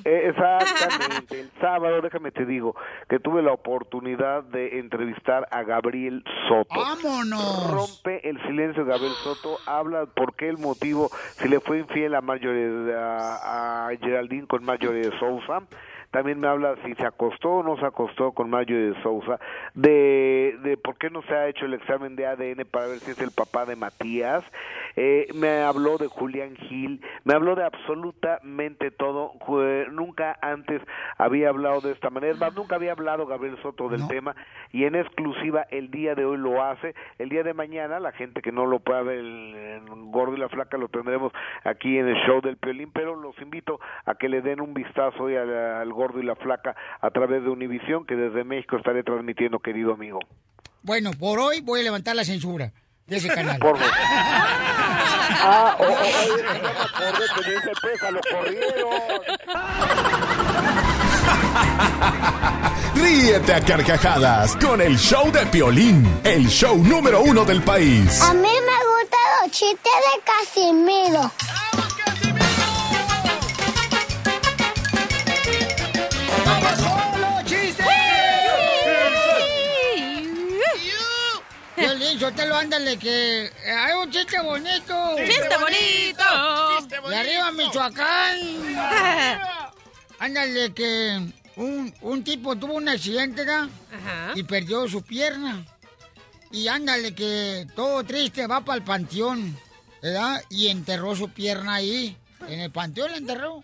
Eh, 0.06 0.30
Exactamente, 0.30 1.40
el 1.40 1.52
sábado, 1.60 2.02
déjame 2.02 2.32
te 2.32 2.46
digo, 2.46 2.76
que 3.10 3.20
tuve 3.20 3.42
la 3.42 3.54
oportunidad 3.54 4.44
de 4.44 4.80
entrevistar 4.80 5.48
a 5.52 5.64
Gabriel 5.64 6.24
Soto. 6.48 6.76
¡Vámonos! 6.80 7.72
Rompe 7.72 8.28
el 8.28 8.42
silencio 8.44 8.86
Gabriel 8.86 9.14
Soto, 9.24 9.58
habla 9.66 10.06
por 10.08 10.36
qué 10.36 10.50
el 10.50 10.58
motivo, 10.58 11.10
si 11.38 11.48
le 11.48 11.60
fue 11.60 11.80
infiel 11.80 12.16
a 12.16 12.22
Marjorie, 12.22 12.94
a, 12.96 13.88
a 13.88 13.98
Geraldine 13.98 14.48
con 14.48 14.64
Marjorie 14.64 15.10
de 15.10 15.20
Sousa. 15.20 15.62
También 16.12 16.40
me 16.40 16.48
habla 16.48 16.76
si 16.86 16.94
se 16.96 17.06
acostó 17.06 17.50
o 17.58 17.64
no 17.64 17.78
se 17.78 17.86
acostó 17.86 18.34
con 18.34 18.50
Marjorie 18.50 18.92
de 18.92 19.02
Sousa, 19.02 19.40
de, 19.74 20.58
de 20.62 20.78
por 20.78 20.98
qué 20.98 21.10
no 21.10 21.22
se 21.24 21.34
ha 21.34 21.48
hecho 21.48 21.66
el 21.66 21.74
examen 21.74 22.16
de 22.16 22.28
ADN 22.28 22.66
para 22.70 22.88
ver 22.88 23.00
si 23.00 23.12
es 23.12 23.20
el 23.20 23.32
papá 23.32 23.66
de 23.66 23.76
Matías. 23.76 24.44
Eh, 24.98 25.28
me 25.34 25.62
habló 25.62 25.98
de 25.98 26.08
Julián 26.08 26.56
Gil, 26.56 27.02
me 27.24 27.34
habló 27.34 27.56
de 27.56 27.64
absolutamente 27.64 28.92
todo. 28.92 29.32
Ju- 29.40 29.88
nunca 29.92 30.38
antes 30.42 30.82
había 31.18 31.50
hablado 31.50 31.82
de 31.82 31.92
esta 31.92 32.10
manera, 32.10 32.36
más, 32.36 32.54
nunca 32.56 32.76
había 32.76 32.92
hablado 32.92 33.26
Gabriel 33.26 33.58
Soto 33.62 33.88
del 33.90 34.08
tema 34.08 34.36
y 34.72 34.84
en 34.86 34.96
exclusiva 34.96 35.66
el 35.72 35.92
día 35.92 36.16
de 36.16 36.26
hoy 36.26 36.38
lo 36.38 36.64
hace. 36.64 36.94
El 37.20 37.30
día 37.30 37.44
de 37.44 37.54
mañana, 37.54 38.00
la 38.00 38.12
gente 38.12 38.42
que 38.42 38.52
no 38.52 38.66
lo 38.66 38.80
pueda 38.80 39.02
ver 39.02 39.20
en 39.20 40.12
Gordo 40.12 40.36
y 40.36 40.40
la 40.40 40.50
Flaca 40.50 40.78
lo 40.78 40.90
tendremos 40.90 41.32
aquí 41.64 41.98
en 41.98 42.08
el 42.10 42.16
show 42.26 42.42
del 42.42 42.58
Piolín, 42.58 42.92
pero 42.92 43.16
los 43.16 43.40
invito 43.42 43.80
a 44.06 44.16
que 44.16 44.28
le 44.30 44.42
den 44.42 44.60
un 44.62 44.74
vistazo 44.74 45.24
hoy 45.24 45.36
al, 45.36 45.54
al 45.54 45.92
Gordo 46.02 46.20
y 46.20 46.26
la 46.26 46.36
Flaca 46.36 46.76
a 47.00 47.10
través 47.12 47.44
de 47.44 47.50
Univisión, 47.50 48.06
que 48.08 48.16
desde 48.16 48.44
México 48.44 48.76
estaré 48.78 49.04
transmitiendo, 49.04 49.60
querido 49.60 49.94
amigo. 49.94 50.20
Bueno, 50.82 51.12
por 51.20 51.40
hoy 51.40 51.62
voy 51.62 51.82
a 51.82 51.84
levantar 51.84 52.16
la 52.16 52.24
censura 52.24 52.72
de 53.06 53.18
ese 53.18 53.28
canal. 53.30 53.60
Por 53.60 53.78
favor. 53.78 53.94
Ah, 55.44 55.76
o- 55.80 55.84
o- 55.84 55.86
oye, 55.86 56.44
ya 56.44 56.54
me 56.54 56.70
acordé 56.70 57.26
que 57.36 57.50
de 57.50 57.56
ese 57.58 57.72
pesa 57.82 58.12
lo 58.12 58.20
corrieron. 58.32 58.92
Ríete 62.96 63.54
a 63.54 63.62
carcajadas 63.62 64.56
con 64.58 64.82
el 64.82 64.98
show 64.98 65.32
de 65.32 65.46
Piolín, 65.48 66.06
el 66.24 66.48
show 66.48 66.78
número 66.84 67.22
uno 67.22 67.46
del 67.46 67.62
país. 67.62 68.22
A 68.22 68.34
mí 68.34 68.42
me 68.42 68.48
gustan 68.48 69.22
los 69.42 69.52
chistes 69.52 69.94
de 69.94 70.22
Casimiro. 70.24 71.32
Violín, 82.12 82.20
Sotelo, 82.20 82.56
ándale, 82.56 82.98
que 82.98 83.46
eh, 83.46 83.72
hay 83.72 83.94
un 83.96 84.12
chiste 84.12 84.40
bonito. 84.42 85.16
¡Chiste 85.18 85.58
bonito! 85.60 87.10
De 87.10 87.16
arriba, 87.16 87.52
Michoacán. 87.52 88.38
Ándale, 90.20 90.74
que 90.74 91.34
un, 91.56 91.94
un 92.02 92.24
tipo 92.24 92.56
tuvo 92.56 92.74
un 92.76 92.88
accidente, 92.90 93.44
¿verdad? 93.44 93.70
Ajá. 93.92 94.34
Y 94.36 94.44
perdió 94.44 94.88
su 94.88 95.02
pierna. 95.02 95.66
Y 96.52 96.68
ándale, 96.68 97.16
que 97.16 97.66
todo 97.76 98.04
triste 98.04 98.46
va 98.46 98.62
para 98.62 98.78
el 98.78 98.84
panteón, 98.84 99.58
¿verdad? 100.02 100.44
Y 100.50 100.68
enterró 100.68 101.16
su 101.16 101.30
pierna 101.30 101.76
ahí. 101.76 102.18
En 102.48 102.60
el 102.60 102.72
panteón 102.72 103.12
la 103.12 103.18
enterró. 103.18 103.64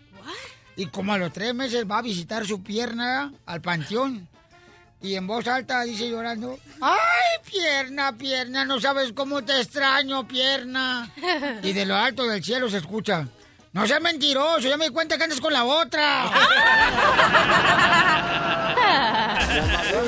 Y 0.74 0.86
como 0.86 1.12
a 1.12 1.18
los 1.18 1.32
tres 1.32 1.54
meses 1.54 1.84
va 1.88 1.98
a 1.98 2.02
visitar 2.02 2.46
su 2.46 2.62
pierna 2.62 3.32
al 3.46 3.60
panteón. 3.60 4.28
Y 5.00 5.14
en 5.14 5.26
voz 5.28 5.46
alta 5.46 5.82
dice 5.82 6.08
llorando, 6.10 6.58
¡ay, 6.80 6.96
pierna, 7.48 8.16
pierna! 8.16 8.64
No 8.64 8.80
sabes 8.80 9.12
cómo 9.12 9.44
te 9.44 9.60
extraño, 9.60 10.26
pierna. 10.26 11.08
Y 11.62 11.72
de 11.72 11.86
lo 11.86 11.94
alto 11.94 12.26
del 12.26 12.42
cielo 12.42 12.68
se 12.68 12.78
escucha, 12.78 13.28
no 13.72 13.86
seas 13.86 14.00
mentiroso, 14.00 14.68
ya 14.68 14.76
me 14.76 14.86
di 14.86 14.90
cuenta 14.90 15.16
que 15.16 15.24
andas 15.24 15.40
con 15.40 15.52
la 15.52 15.64
otra. 15.64 16.24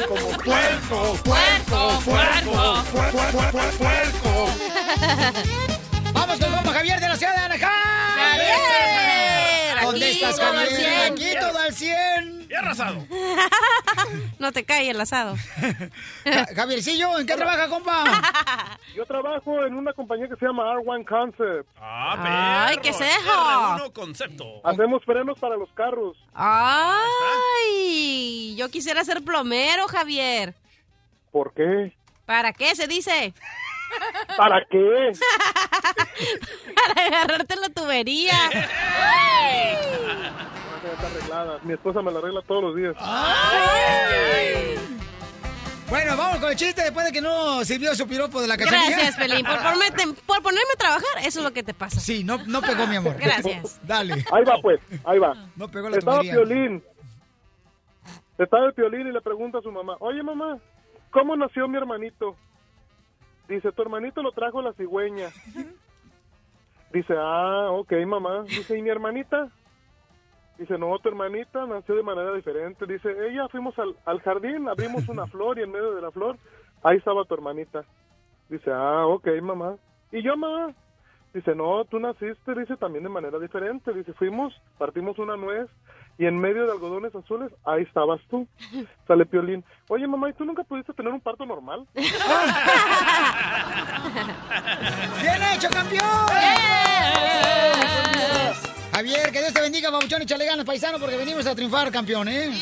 como 0.09 0.29
puerco, 0.39 1.19
puerco, 1.23 2.01
puerco, 2.05 2.85
puerco, 2.91 3.71
puerco. 3.79 4.51
Vamos 6.13 6.39
con 6.41 6.53
compa 6.53 6.73
Javier 6.73 6.99
de 7.01 7.09
la 7.09 7.17
ciudad 7.17 7.35
de 7.37 7.41
Anaheim. 7.43 9.40
¿Dónde 9.91 10.07
Aquí, 10.07 10.15
estás, 10.23 10.37
todo 10.37 10.51
al 10.59 10.69
Javier? 10.69 10.81
100. 10.81 11.13
Aquí 11.13 11.35
todo 11.41 11.59
al 11.59 11.75
100. 11.75 12.47
Y 12.51 12.55
arrasado. 12.55 13.07
No 14.39 14.53
te 14.53 14.65
cae 14.65 14.91
el 14.91 15.01
asado. 15.01 15.37
Ja- 16.25 16.47
Javiercillo, 16.57 17.19
¿en 17.19 17.27
qué 17.27 17.35
trabaja, 17.37 17.69
compa? 17.69 18.05
Yo 18.97 19.05
trabajo 19.05 19.65
en 19.65 19.75
una 19.75 19.93
compañía 19.93 20.29
que 20.29 20.37
se 20.37 20.47
llama 20.47 20.65
R1 20.75 21.05
Concept. 21.07 21.69
Ah, 21.81 22.67
Ay, 22.69 22.79
¿qué 22.79 22.89
eso? 22.89 23.05
R1 23.05 23.93
concepto. 23.93 24.45
Hacemos 24.65 25.05
frenos 25.05 25.39
para 25.39 25.57
los 25.57 25.71
carros. 25.73 26.17
Ay, 26.35 27.21
yo 28.57 28.69
quisiera 28.71 29.05
ser 29.05 29.23
plomero, 29.23 29.87
Javier. 29.89 30.55
¿Por 31.31 31.53
qué? 31.55 31.93
¿Para 32.27 32.53
qué 32.53 32.75
se 32.75 32.87
dice? 32.87 33.33
¿Para 34.37 34.65
qué? 34.71 35.13
Para 36.75 37.07
agarrarte 37.07 37.57
la 37.57 37.69
tubería. 37.69 38.35
Está 40.93 41.07
arreglada. 41.07 41.59
Mi 41.63 41.75
esposa 41.75 42.03
me 42.03 42.11
la 42.11 42.19
arregla 42.19 42.43
todos 42.43 42.63
los 42.65 42.77
días. 42.77 42.97
Bueno, 45.89 46.17
vamos 46.17 46.39
con 46.39 46.51
el 46.51 46.57
chiste 46.57 46.83
después 46.83 47.05
de 47.05 47.13
que 47.13 47.21
no 47.21 47.65
sirvió 47.65 47.95
su 47.95 48.07
piropo 48.07 48.41
de 48.41 48.47
la 48.47 48.57
cachanilla. 48.57 48.91
Gracias, 48.91 49.17
Pelín. 49.17 49.45
Por 50.27 50.43
ponerme 50.43 50.73
a 50.75 50.79
trabajar, 50.79 51.19
eso 51.25 51.41
es 51.41 51.45
lo 51.45 51.53
que 51.53 51.63
te 51.63 51.75
pasa. 51.75 51.99
Sí, 52.01 52.23
no, 52.23 52.39
no 52.47 52.61
pegó, 52.63 52.87
mi 52.87 52.97
amor. 52.97 53.17
Gracias. 53.19 53.81
Dale. 53.83 54.25
Ahí 54.33 54.45
va, 54.45 54.57
pues. 54.63 54.81
Ahí 55.05 55.19
va. 55.19 55.35
No 55.57 55.69
pegó 55.69 55.89
la 55.91 55.99
Estaba 55.99 56.21
tubería. 56.21 56.35
Piolín. 56.35 56.85
Estaba 58.39 58.67
el 58.67 58.73
Piolín 58.73 59.09
y 59.09 59.13
le 59.13 59.21
pregunta 59.21 59.59
a 59.59 59.63
su 59.63 59.71
mamá, 59.71 59.97
oye 60.01 60.23
mamá, 60.23 60.59
¿cómo 61.11 61.37
nació 61.37 61.69
mi 61.69 61.77
hermanito? 61.77 62.37
Dice, 63.51 63.73
tu 63.73 63.83
hermanito 63.83 64.23
lo 64.23 64.31
trajo 64.31 64.63
la 64.63 64.73
cigüeña. 64.75 65.29
Dice, 66.93 67.15
ah, 67.19 67.71
ok, 67.73 67.93
mamá. 68.07 68.45
Dice, 68.45 68.79
¿y 68.79 68.83
mi 68.83 68.91
hermanita? 68.91 69.49
Dice, 70.57 70.79
no, 70.79 70.97
tu 71.01 71.09
hermanita 71.09 71.67
nació 71.67 71.97
de 71.97 72.05
manera 72.05 72.33
diferente. 72.33 72.87
Dice, 72.87 73.11
ella 73.29 73.49
fuimos 73.49 73.77
al, 73.81 73.97
al 74.05 74.21
jardín, 74.21 74.69
abrimos 74.69 75.09
una 75.09 75.27
flor 75.33 75.59
y 75.59 75.63
en 75.63 75.73
medio 75.73 75.97
de 75.97 76.01
la 76.01 76.13
flor, 76.13 76.37
ahí 76.85 76.99
estaba 76.99 77.25
tu 77.25 77.35
hermanita. 77.35 77.83
Dice, 78.49 78.71
ah, 78.71 79.07
ok, 79.07 79.27
mamá. 79.43 79.75
¿Y 80.13 80.23
yo, 80.23 80.37
mamá? 80.37 80.73
Dice, 81.35 81.53
no, 81.57 81.85
tú 81.87 81.99
naciste, 81.99 82.55
dice, 82.55 82.77
también 82.77 83.03
de 83.03 83.11
manera 83.11 83.41
diferente. 83.41 83.93
Dice, 83.93 84.13
fuimos, 84.13 84.55
partimos 84.79 85.19
una 85.19 85.37
nuez 85.37 85.69
y 86.21 86.27
en 86.27 86.39
medio 86.39 86.67
de 86.67 86.73
algodones 86.73 87.15
azules, 87.15 87.51
ahí 87.65 87.83
estabas 87.83 88.21
tú. 88.29 88.47
Sale 89.09 89.25
Piolín. 89.25 89.65
Oye, 89.89 90.07
mamá, 90.07 90.29
¿y 90.29 90.35
tú 90.35 90.45
nunca 90.45 90.63
pudiste 90.63 90.93
tener 90.93 91.11
un 91.11 91.21
parto 91.21 91.47
normal? 91.47 91.87
¡Bien 91.95 92.05
hecho, 95.55 95.71
campeón! 95.71 96.05
Javier, 98.93 99.33
que 99.33 99.39
Dios 99.39 99.55
te 99.55 99.63
bendiga, 99.63 99.89
babuchón, 99.89 100.21
échale 100.21 100.45
ganas, 100.45 100.67
paisano, 100.67 100.99
porque 100.99 101.17
venimos 101.17 101.47
a 101.47 101.55
triunfar, 101.55 101.91
campeón, 101.91 102.29
¿eh? 102.29 102.53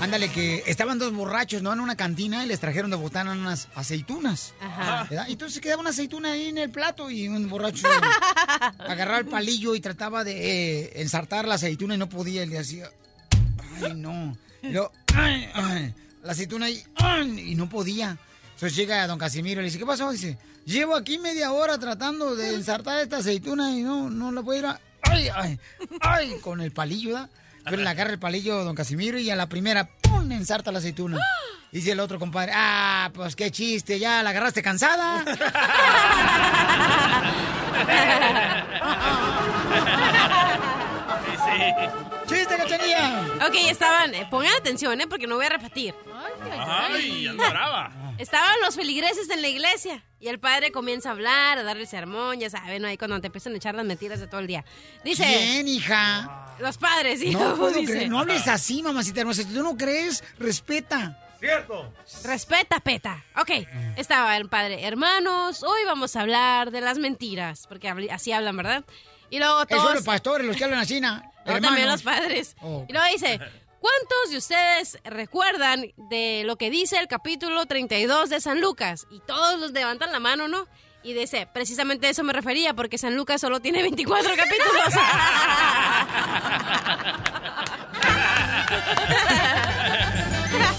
Ándale, 0.00 0.28
que 0.28 0.62
estaban 0.66 0.98
dos 0.98 1.12
borrachos, 1.12 1.62
¿no? 1.62 1.72
En 1.72 1.80
una 1.80 1.96
cantina 1.96 2.44
y 2.44 2.48
les 2.48 2.60
trajeron 2.60 2.90
de 2.90 2.96
botana 2.96 3.32
unas 3.32 3.68
aceitunas. 3.74 4.52
Ajá. 4.60 5.06
¿verdad? 5.08 5.26
Entonces 5.28 5.60
quedaba 5.60 5.80
una 5.80 5.90
aceituna 5.90 6.32
ahí 6.32 6.48
en 6.48 6.58
el 6.58 6.70
plato 6.70 7.10
y 7.10 7.26
un 7.28 7.48
borracho 7.48 7.88
agarraba 8.78 9.18
el 9.18 9.26
palillo 9.26 9.74
y 9.74 9.80
trataba 9.80 10.24
de 10.24 10.32
eh, 10.82 10.92
ensartar 11.00 11.46
la 11.48 11.54
aceituna 11.54 11.94
y 11.94 11.98
no 11.98 12.08
podía. 12.08 12.42
Y 12.42 12.46
le 12.46 12.58
hacía, 12.58 12.90
ay, 13.82 13.94
no. 13.94 14.36
Y 14.62 14.70
luego, 14.70 14.92
ay, 15.14 15.48
ay, 15.54 15.94
la 16.22 16.32
aceituna 16.32 16.66
ahí, 16.66 16.82
ay, 16.96 17.52
y 17.52 17.54
no 17.54 17.68
podía. 17.68 18.18
Entonces 18.54 18.76
llega 18.76 19.06
don 19.06 19.18
Casimiro 19.18 19.60
y 19.60 19.64
le 19.64 19.68
dice, 19.68 19.78
¿qué 19.78 19.86
pasó? 19.86 20.10
Dice, 20.10 20.38
llevo 20.66 20.96
aquí 20.96 21.18
media 21.18 21.52
hora 21.52 21.78
tratando 21.78 22.36
de 22.36 22.54
ensartar 22.54 23.00
esta 23.00 23.18
aceituna 23.18 23.70
y 23.72 23.82
no, 23.82 24.10
no 24.10 24.32
la 24.32 24.42
puedo 24.42 24.58
ir 24.58 24.66
a... 24.66 24.80
Ay, 25.02 25.28
ay, 25.34 25.58
ay, 26.00 26.34
con 26.40 26.60
el 26.60 26.72
palillo, 26.72 27.14
¿verdad? 27.14 27.30
Pero 27.64 27.82
le 27.82 27.88
agarra 27.88 28.10
el 28.10 28.18
palillo 28.18 28.62
don 28.64 28.74
Casimiro 28.74 29.18
y 29.18 29.30
a 29.30 29.36
la 29.36 29.48
primera, 29.48 29.88
¡pum!, 30.02 30.30
ensarta 30.32 30.70
la 30.70 30.78
aceituna. 30.78 31.18
Y 31.72 31.78
dice 31.78 31.92
el 31.92 32.00
otro 32.00 32.18
compadre, 32.18 32.52
ah, 32.54 33.10
pues 33.14 33.34
qué 33.34 33.50
chiste, 33.50 33.98
ya 33.98 34.22
la 34.22 34.30
agarraste 34.30 34.62
cansada. 34.62 35.24
¡Chiste, 42.26 42.56
cachanilla! 42.56 43.22
Ok, 43.46 43.54
estaban. 43.68 44.14
eh, 44.14 44.26
pongan 44.30 44.54
atención, 44.58 45.00
¿eh? 45.00 45.06
Porque 45.06 45.26
no 45.26 45.36
voy 45.36 45.46
a 45.46 45.50
repetir. 45.50 45.94
Ay, 46.58 47.26
anda 47.26 47.50
brava. 47.50 47.92
Estaban 48.18 48.54
los 48.64 48.76
feligreses 48.76 49.28
en 49.30 49.42
la 49.42 49.48
iglesia 49.48 50.02
y 50.20 50.28
el 50.28 50.38
padre 50.38 50.70
comienza 50.70 51.08
a 51.10 51.12
hablar, 51.12 51.58
a 51.58 51.62
dar 51.64 51.76
el 51.76 51.86
sermón, 51.86 52.38
ya 52.38 52.48
saben, 52.48 52.84
ahí 52.84 52.96
cuando 52.96 53.20
te 53.20 53.26
empiezan 53.26 53.52
a 53.54 53.56
echar 53.56 53.74
las 53.74 53.84
mentiras 53.84 54.20
de 54.20 54.26
todo 54.26 54.40
el 54.40 54.46
día. 54.46 54.64
Dice. 55.04 55.26
Bien, 55.26 55.68
hija. 55.68 56.43
Los 56.58 56.78
padres, 56.78 57.20
sí. 57.20 57.30
No 57.30 57.56
puedo 57.56 57.78
dice. 57.78 57.92
creer, 57.92 58.08
no 58.08 58.20
hables 58.20 58.46
así, 58.48 58.82
mamacita 58.82 59.20
hermosa. 59.20 59.42
Si 59.42 59.48
tú 59.52 59.62
no 59.62 59.76
crees, 59.76 60.22
respeta. 60.38 61.20
Cierto. 61.40 61.92
Respeta, 62.24 62.80
peta. 62.80 63.22
Ok, 63.36 63.50
estaba 63.96 64.36
el 64.36 64.48
padre. 64.48 64.86
Hermanos, 64.86 65.62
hoy 65.62 65.84
vamos 65.84 66.16
a 66.16 66.22
hablar 66.22 66.70
de 66.70 66.80
las 66.80 66.98
mentiras, 66.98 67.66
porque 67.66 67.88
así 68.10 68.32
hablan, 68.32 68.56
¿verdad? 68.56 68.84
Y 69.30 69.38
luego 69.38 69.66
todos... 69.66 69.82
son 69.82 69.94
los 69.96 70.04
pastores, 70.04 70.46
los 70.46 70.56
que 70.56 70.64
hablan 70.64 70.80
así, 70.80 71.00
¿no? 71.00 71.22
No, 71.44 71.60
también 71.60 71.88
los 71.88 72.02
padres. 72.02 72.56
Oh. 72.62 72.86
Y 72.88 72.92
luego 72.94 73.06
dice, 73.12 73.38
¿cuántos 73.78 74.30
de 74.30 74.38
ustedes 74.38 74.98
recuerdan 75.04 75.92
de 76.08 76.42
lo 76.46 76.56
que 76.56 76.70
dice 76.70 76.96
el 76.96 77.06
capítulo 77.06 77.66
32 77.66 78.30
de 78.30 78.40
San 78.40 78.62
Lucas? 78.62 79.06
Y 79.10 79.20
todos 79.20 79.60
los 79.60 79.72
levantan 79.72 80.10
la 80.10 80.20
mano, 80.20 80.48
¿no? 80.48 80.66
Y 81.04 81.12
dice, 81.12 81.46
precisamente 81.52 82.06
a 82.06 82.10
eso 82.10 82.24
me 82.24 82.32
refería, 82.32 82.72
porque 82.72 82.96
San 82.96 83.14
Lucas 83.14 83.38
solo 83.38 83.60
tiene 83.60 83.82
24 83.82 84.30
capítulos. 84.36 84.94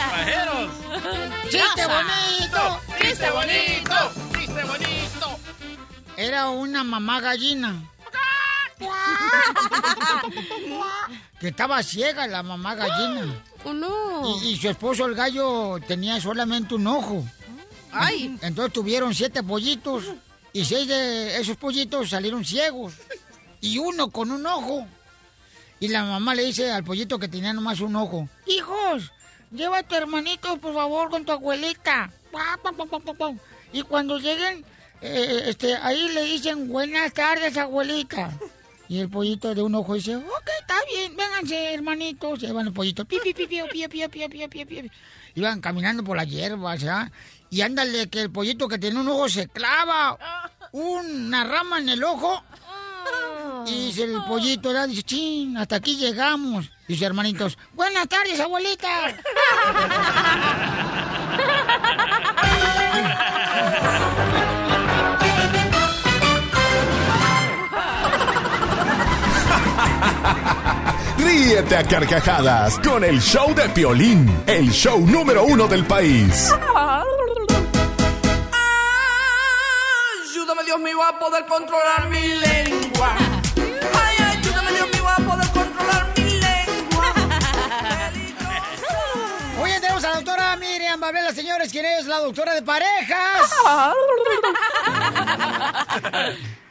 Pajeros. 0.10 0.72
¡Chiste 1.44 1.86
bonito! 1.86 2.82
¡Chiste 3.00 3.30
bonito! 3.30 4.12
¡Chiste 4.40 4.64
bonito! 4.64 5.40
Era 6.18 6.50
una 6.50 6.84
mamá 6.84 7.22
gallina. 7.22 7.84
que 11.40 11.50
estaba 11.50 11.84
ciega 11.84 12.26
la 12.26 12.42
mamá 12.42 12.74
gallina. 12.74 13.44
¡Oh, 13.64 13.74
no! 13.74 14.40
Y, 14.42 14.54
y 14.54 14.58
su 14.58 14.70
esposo, 14.70 15.06
el 15.06 15.14
gallo, 15.14 15.78
tenía 15.88 16.20
solamente 16.20 16.74
un 16.74 16.88
ojo. 16.88 17.24
¡Ay! 17.96 18.38
Entonces 18.42 18.74
tuvieron 18.74 19.14
siete 19.14 19.42
pollitos. 19.44 20.04
Y 20.54 20.64
seis 20.64 20.88
de 20.88 21.38
esos 21.40 21.58
pollitos 21.58 22.10
salieron 22.10 22.46
ciegos. 22.46 22.94
Y 23.62 23.78
uno 23.78 24.10
con 24.10 24.32
un 24.32 24.46
ojo. 24.46 24.88
Y 25.80 25.90
la 25.90 26.04
mamá 26.04 26.34
le 26.36 26.46
dice 26.46 26.72
al 26.72 26.84
pollito 26.84 27.20
que 27.20 27.28
tenía 27.28 27.52
nomás 27.52 27.82
un 27.82 27.96
ojo. 27.96 28.30
Hijos, 28.48 29.12
lleva 29.52 29.80
a 29.80 29.84
tu 29.84 29.96
hermanito, 29.96 30.58
por 30.58 30.74
favor, 30.74 31.10
con 31.10 31.26
tu 31.26 31.32
abuelita. 31.32 32.12
Y 33.74 33.82
cuando 33.82 34.18
lleguen, 34.18 34.64
eh, 35.02 35.44
este, 35.48 35.76
ahí 35.76 36.10
le 36.10 36.24
dicen 36.24 36.70
buenas 36.70 37.14
tardes, 37.14 37.58
abuelita. 37.58 38.32
Y 38.88 39.00
el 39.00 39.10
pollito 39.10 39.54
de 39.56 39.62
un 39.62 39.74
ojo 39.76 39.96
dice, 39.96 40.16
ok, 40.16 40.50
está 40.62 40.76
bien, 40.94 41.16
vénganse, 41.16 41.74
hermanitos. 41.74 42.44
Y 42.44 42.46
ahí 42.46 42.52
van 42.52 42.66
los 42.66 42.74
pollitos, 42.74 43.06
pi, 43.06 43.18
pi, 43.22 43.34
pi, 43.34 43.48
pi, 43.48 43.62
pi, 43.72 43.88
pi, 43.88 44.08
pi, 44.08 44.28
pi, 44.28 44.48
pi, 44.48 44.66
pi. 44.66 44.92
Iban 45.36 45.60
caminando 45.60 46.04
por 46.04 46.16
la 46.16 46.24
hierba, 46.24 46.72
¿verdad? 46.76 47.12
Y 47.56 47.62
ándale, 47.62 48.10
que 48.10 48.20
el 48.20 48.32
pollito 48.32 48.68
que 48.68 48.78
tiene 48.78 49.00
un 49.00 49.08
ojo 49.08 49.30
se 49.30 49.48
clava 49.48 50.18
una 50.74 51.46
rama 51.46 51.80
en 51.80 51.88
el 51.88 52.04
ojo. 52.04 52.44
Y 53.66 53.86
dice 53.86 54.04
el 54.04 54.22
pollito, 54.28 54.68
¿verdad? 54.68 54.90
Dice, 54.90 55.04
chin, 55.04 55.56
hasta 55.58 55.78
aquí 55.78 55.96
llegamos. 55.96 56.70
Dice, 56.86 57.06
hermanitos, 57.06 57.58
buenas 57.72 58.10
tardes, 58.10 58.42
abuelita. 58.42 59.16
Ríete 71.18 71.78
a 71.78 71.84
carcajadas 71.86 72.80
con 72.80 73.06
el 73.06 73.22
show 73.22 73.56
de 73.56 73.70
Piolín, 73.70 74.44
el 74.46 74.72
show 74.72 75.00
número 75.08 75.46
uno 75.46 75.70
del 75.70 75.86
país. 75.86 76.52
mío, 80.86 81.02
a 81.02 81.18
poder 81.18 81.46
controlar 81.48 82.08
mi 82.10 82.22
lengua. 82.22 83.18
Ay, 84.06 84.18
ayúdame, 84.24 84.72
me 84.72 84.86
mío, 84.94 85.10
a 85.10 85.16
poder 85.16 85.50
controlar 85.50 86.14
mi 86.16 86.40
lengua. 86.40 87.14
Hoy 89.60 89.72
tenemos 89.82 90.04
a 90.04 90.10
la 90.10 90.16
doctora 90.18 90.56
Miriam 90.58 91.00
Babela, 91.00 91.34
señores, 91.34 91.72
quien 91.72 91.86
es 91.86 92.06
la 92.06 92.20
doctora 92.20 92.54
de 92.54 92.62
parejas. 92.62 93.52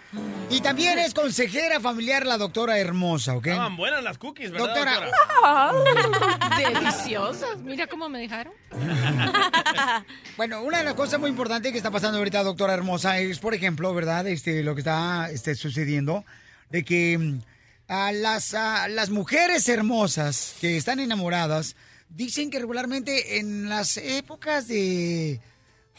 Y 0.50 0.60
también 0.60 0.98
es 0.98 1.14
consejera 1.14 1.80
familiar 1.80 2.26
la 2.26 2.38
doctora 2.38 2.78
hermosa, 2.78 3.34
¿ok? 3.36 3.46
Estaban 3.46 3.76
buenas 3.76 4.02
las 4.04 4.18
cookies, 4.18 4.50
¿verdad, 4.50 4.66
Doctora, 4.66 5.00
doctora? 5.00 6.56
Deliciosas. 6.58 7.58
Mira 7.58 7.86
cómo 7.86 8.08
me 8.08 8.20
dejaron. 8.20 8.52
Bueno, 10.36 10.62
una 10.62 10.78
de 10.78 10.84
las 10.84 10.94
cosas 10.94 11.20
muy 11.20 11.30
importantes 11.30 11.70
que 11.70 11.78
está 11.78 11.92
pasando 11.92 12.18
ahorita, 12.18 12.42
doctora 12.42 12.74
hermosa, 12.74 13.20
es, 13.20 13.38
por 13.38 13.54
ejemplo, 13.54 13.94
¿verdad? 13.94 14.26
Este, 14.26 14.64
lo 14.64 14.74
que 14.74 14.80
está 14.80 15.30
este, 15.30 15.54
sucediendo, 15.54 16.24
de 16.70 16.84
que 16.84 17.16
mm, 17.16 17.40
a 17.86 18.10
las, 18.10 18.52
a 18.52 18.88
las 18.88 19.10
mujeres 19.10 19.68
hermosas 19.68 20.56
que 20.60 20.76
están 20.76 20.98
enamoradas 20.98 21.76
dicen 22.08 22.50
que 22.50 22.58
regularmente 22.58 23.38
en 23.38 23.68
las 23.68 23.96
épocas 23.96 24.66
de 24.66 25.40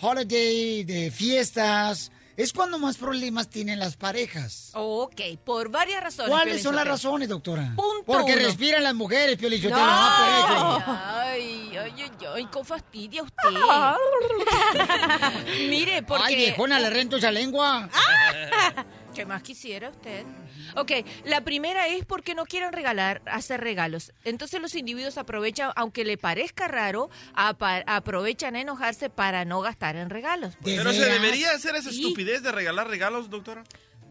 holiday, 0.01 0.83
de 0.83 1.11
fiestas, 1.11 2.11
es 2.37 2.53
cuando 2.53 2.77
más 2.79 2.97
problemas 2.97 3.49
tienen 3.49 3.79
las 3.79 3.95
parejas. 3.95 4.71
Ok, 4.73 5.21
por 5.43 5.69
varias 5.69 6.03
razones. 6.03 6.29
¿Cuáles 6.29 6.61
son 6.61 6.75
las 6.75 6.87
razones, 6.87 7.29
doctora? 7.29 7.73
Punto 7.75 8.03
Porque 8.05 8.33
uno. 8.33 8.41
respiran 8.41 8.83
las 8.83 8.93
mujeres, 8.93 9.37
Piolín 9.37 9.61
No. 9.63 9.69
Eso. 9.69 10.83
Ay, 10.85 11.77
ay, 11.77 11.93
ay, 11.97 12.11
ay, 12.35 12.45
con 12.47 12.65
fastidia 12.65 13.23
usted. 13.23 13.49
Mire, 15.69 16.03
porque... 16.03 16.23
Ay, 16.25 16.35
viejona, 16.35 16.79
le 16.79 16.89
rento 16.89 17.17
esa 17.17 17.31
lengua. 17.31 17.89
¿Qué 19.15 19.25
más 19.25 19.41
quisiera 19.43 19.89
usted? 19.89 20.25
Ok, 20.75 20.91
la 21.23 21.41
primera 21.41 21.87
es 21.87 22.03
porque 22.05 22.35
no 22.35 22.45
quieren 22.45 22.73
regalar, 22.73 23.21
hacer 23.25 23.61
regalos. 23.61 24.11
Entonces 24.25 24.61
los 24.61 24.75
individuos 24.75 25.17
aprovechan, 25.17 25.71
aunque 25.77 26.03
le 26.03 26.17
parezca 26.17 26.67
raro, 26.67 27.09
apa- 27.33 27.83
aprovechan 27.87 28.55
a 28.57 28.61
enojarse 28.61 29.09
para 29.09 29.45
no 29.45 29.61
gastar 29.61 29.95
en 29.95 30.09
regalos. 30.09 30.57
Pero 30.63 30.91
se 30.91 31.05
debería 31.05 31.51
hacer 31.51 31.75
esa 31.75 31.91
estupidez 31.91 32.43
de 32.43 32.51
regalar 32.51 32.89
regalos, 32.89 33.29
doctora. 33.29 33.63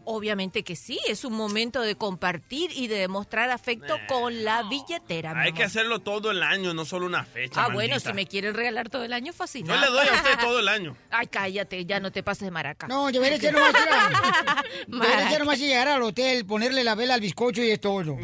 Obviamente 0.05 0.63
que 0.63 0.75
sí, 0.75 0.99
es 1.07 1.25
un 1.25 1.33
momento 1.33 1.81
de 1.81 1.95
compartir 1.95 2.71
y 2.73 2.87
de 2.87 2.95
demostrar 2.99 3.49
afecto 3.49 3.95
con 4.07 4.43
la 4.43 4.63
billetera. 4.63 5.33
Hay 5.39 5.51
que 5.53 5.63
hacerlo 5.63 5.99
todo 5.99 6.31
el 6.31 6.43
año, 6.43 6.73
no 6.73 6.85
solo 6.85 7.05
una 7.05 7.23
fecha. 7.25 7.65
Ah, 7.65 7.69
bueno, 7.73 7.99
si 7.99 8.13
me 8.13 8.27
quieren 8.27 8.53
regalar 8.53 8.89
todo 8.89 9.03
el 9.03 9.13
año, 9.13 9.27
Yo 9.31 9.33
fascinante. 9.33 9.85
le 9.85 9.91
doy 9.91 10.07
a 10.07 10.13
usted 10.13 10.39
todo 10.39 10.59
el 10.59 10.67
año. 10.67 10.95
Ay, 11.11 11.27
cállate, 11.27 11.85
ya 11.85 11.99
no 11.99 12.11
te 12.11 12.23
pases 12.23 12.45
de 12.45 12.51
maraca. 12.51 12.87
No, 12.87 13.09
nomás, 13.11 13.19
mira, 13.19 13.37
debería 14.87 15.29
ser 15.29 15.39
nomás 15.39 15.59
llegar 15.59 15.87
al 15.87 16.03
hotel, 16.03 16.45
ponerle 16.45 16.83
la 16.83 16.95
vela 16.95 17.15
al 17.15 17.21
bizcocho 17.21 17.61
y 17.63 17.71
es 17.71 17.81
todo. 17.81 17.95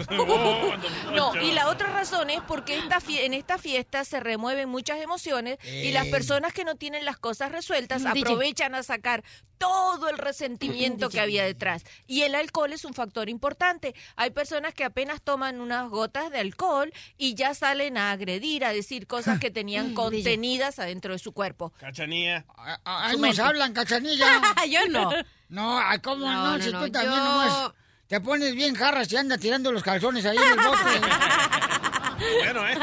No, 1.13 1.35
y 1.41 1.51
la 1.51 1.69
otra 1.69 1.87
razón 1.91 2.29
es 2.29 2.41
porque 2.47 2.77
esta 2.77 2.99
fie- 2.99 3.21
en 3.25 3.33
esta 3.33 3.57
fiesta 3.57 4.03
se 4.05 4.19
remueven 4.19 4.69
muchas 4.69 4.99
emociones 5.01 5.57
y 5.65 5.91
las 5.91 6.07
Eh. 6.07 6.11
personas 6.11 6.53
que 6.53 6.63
no 6.63 6.75
tienen 6.75 7.05
las 7.05 7.17
cosas 7.17 7.51
resueltas 7.51 8.05
aprovechan 8.05 8.75
a 8.75 8.83
sacar 8.83 9.23
todo 9.57 10.09
el 10.09 10.17
resentimiento 10.17 11.09
que 11.09 11.19
había 11.19 11.43
detrás. 11.45 11.70
Y 12.07 12.21
el 12.23 12.35
alcohol 12.35 12.73
es 12.73 12.85
un 12.85 12.93
factor 12.93 13.29
importante. 13.29 13.95
Hay 14.15 14.31
personas 14.31 14.73
que 14.73 14.83
apenas 14.83 15.21
toman 15.21 15.59
unas 15.61 15.89
gotas 15.89 16.29
de 16.31 16.39
alcohol 16.39 16.91
y 17.17 17.35
ya 17.35 17.53
salen 17.53 17.97
a 17.97 18.11
agredir, 18.11 18.65
a 18.65 18.73
decir 18.73 19.07
cosas 19.07 19.39
que 19.39 19.51
tenían 19.51 19.93
contenidas 19.95 20.79
adentro 20.79 21.13
de 21.13 21.19
su 21.19 21.31
cuerpo. 21.33 21.71
Cachanía. 21.79 22.45
Ay, 22.83 23.13
Su 23.15 23.19
nos 23.19 23.27
mente. 23.29 23.41
hablan, 23.41 23.73
cachanilla. 23.73 24.41
Yo 24.69 24.79
no. 24.89 25.09
No, 25.49 25.79
ay, 25.79 25.99
¿cómo 25.99 26.25
no? 26.25 26.31
No, 26.33 26.57
no, 26.57 26.63
si 26.63 26.71
no, 26.71 26.83
tú 26.85 26.91
también 26.91 27.13
yo- 27.15 27.23
nomás 27.23 27.71
te 28.07 28.19
pones 28.21 28.53
bien 28.55 28.75
jarras 28.75 29.11
y 29.11 29.17
anda 29.17 29.37
tirando 29.37 29.71
los 29.71 29.83
calzones 29.83 30.25
ahí 30.25 30.37
en 30.37 30.43
el 30.59 30.65
bote. 30.65 31.01
Bueno, 32.43 32.67
¿eh? 32.67 32.77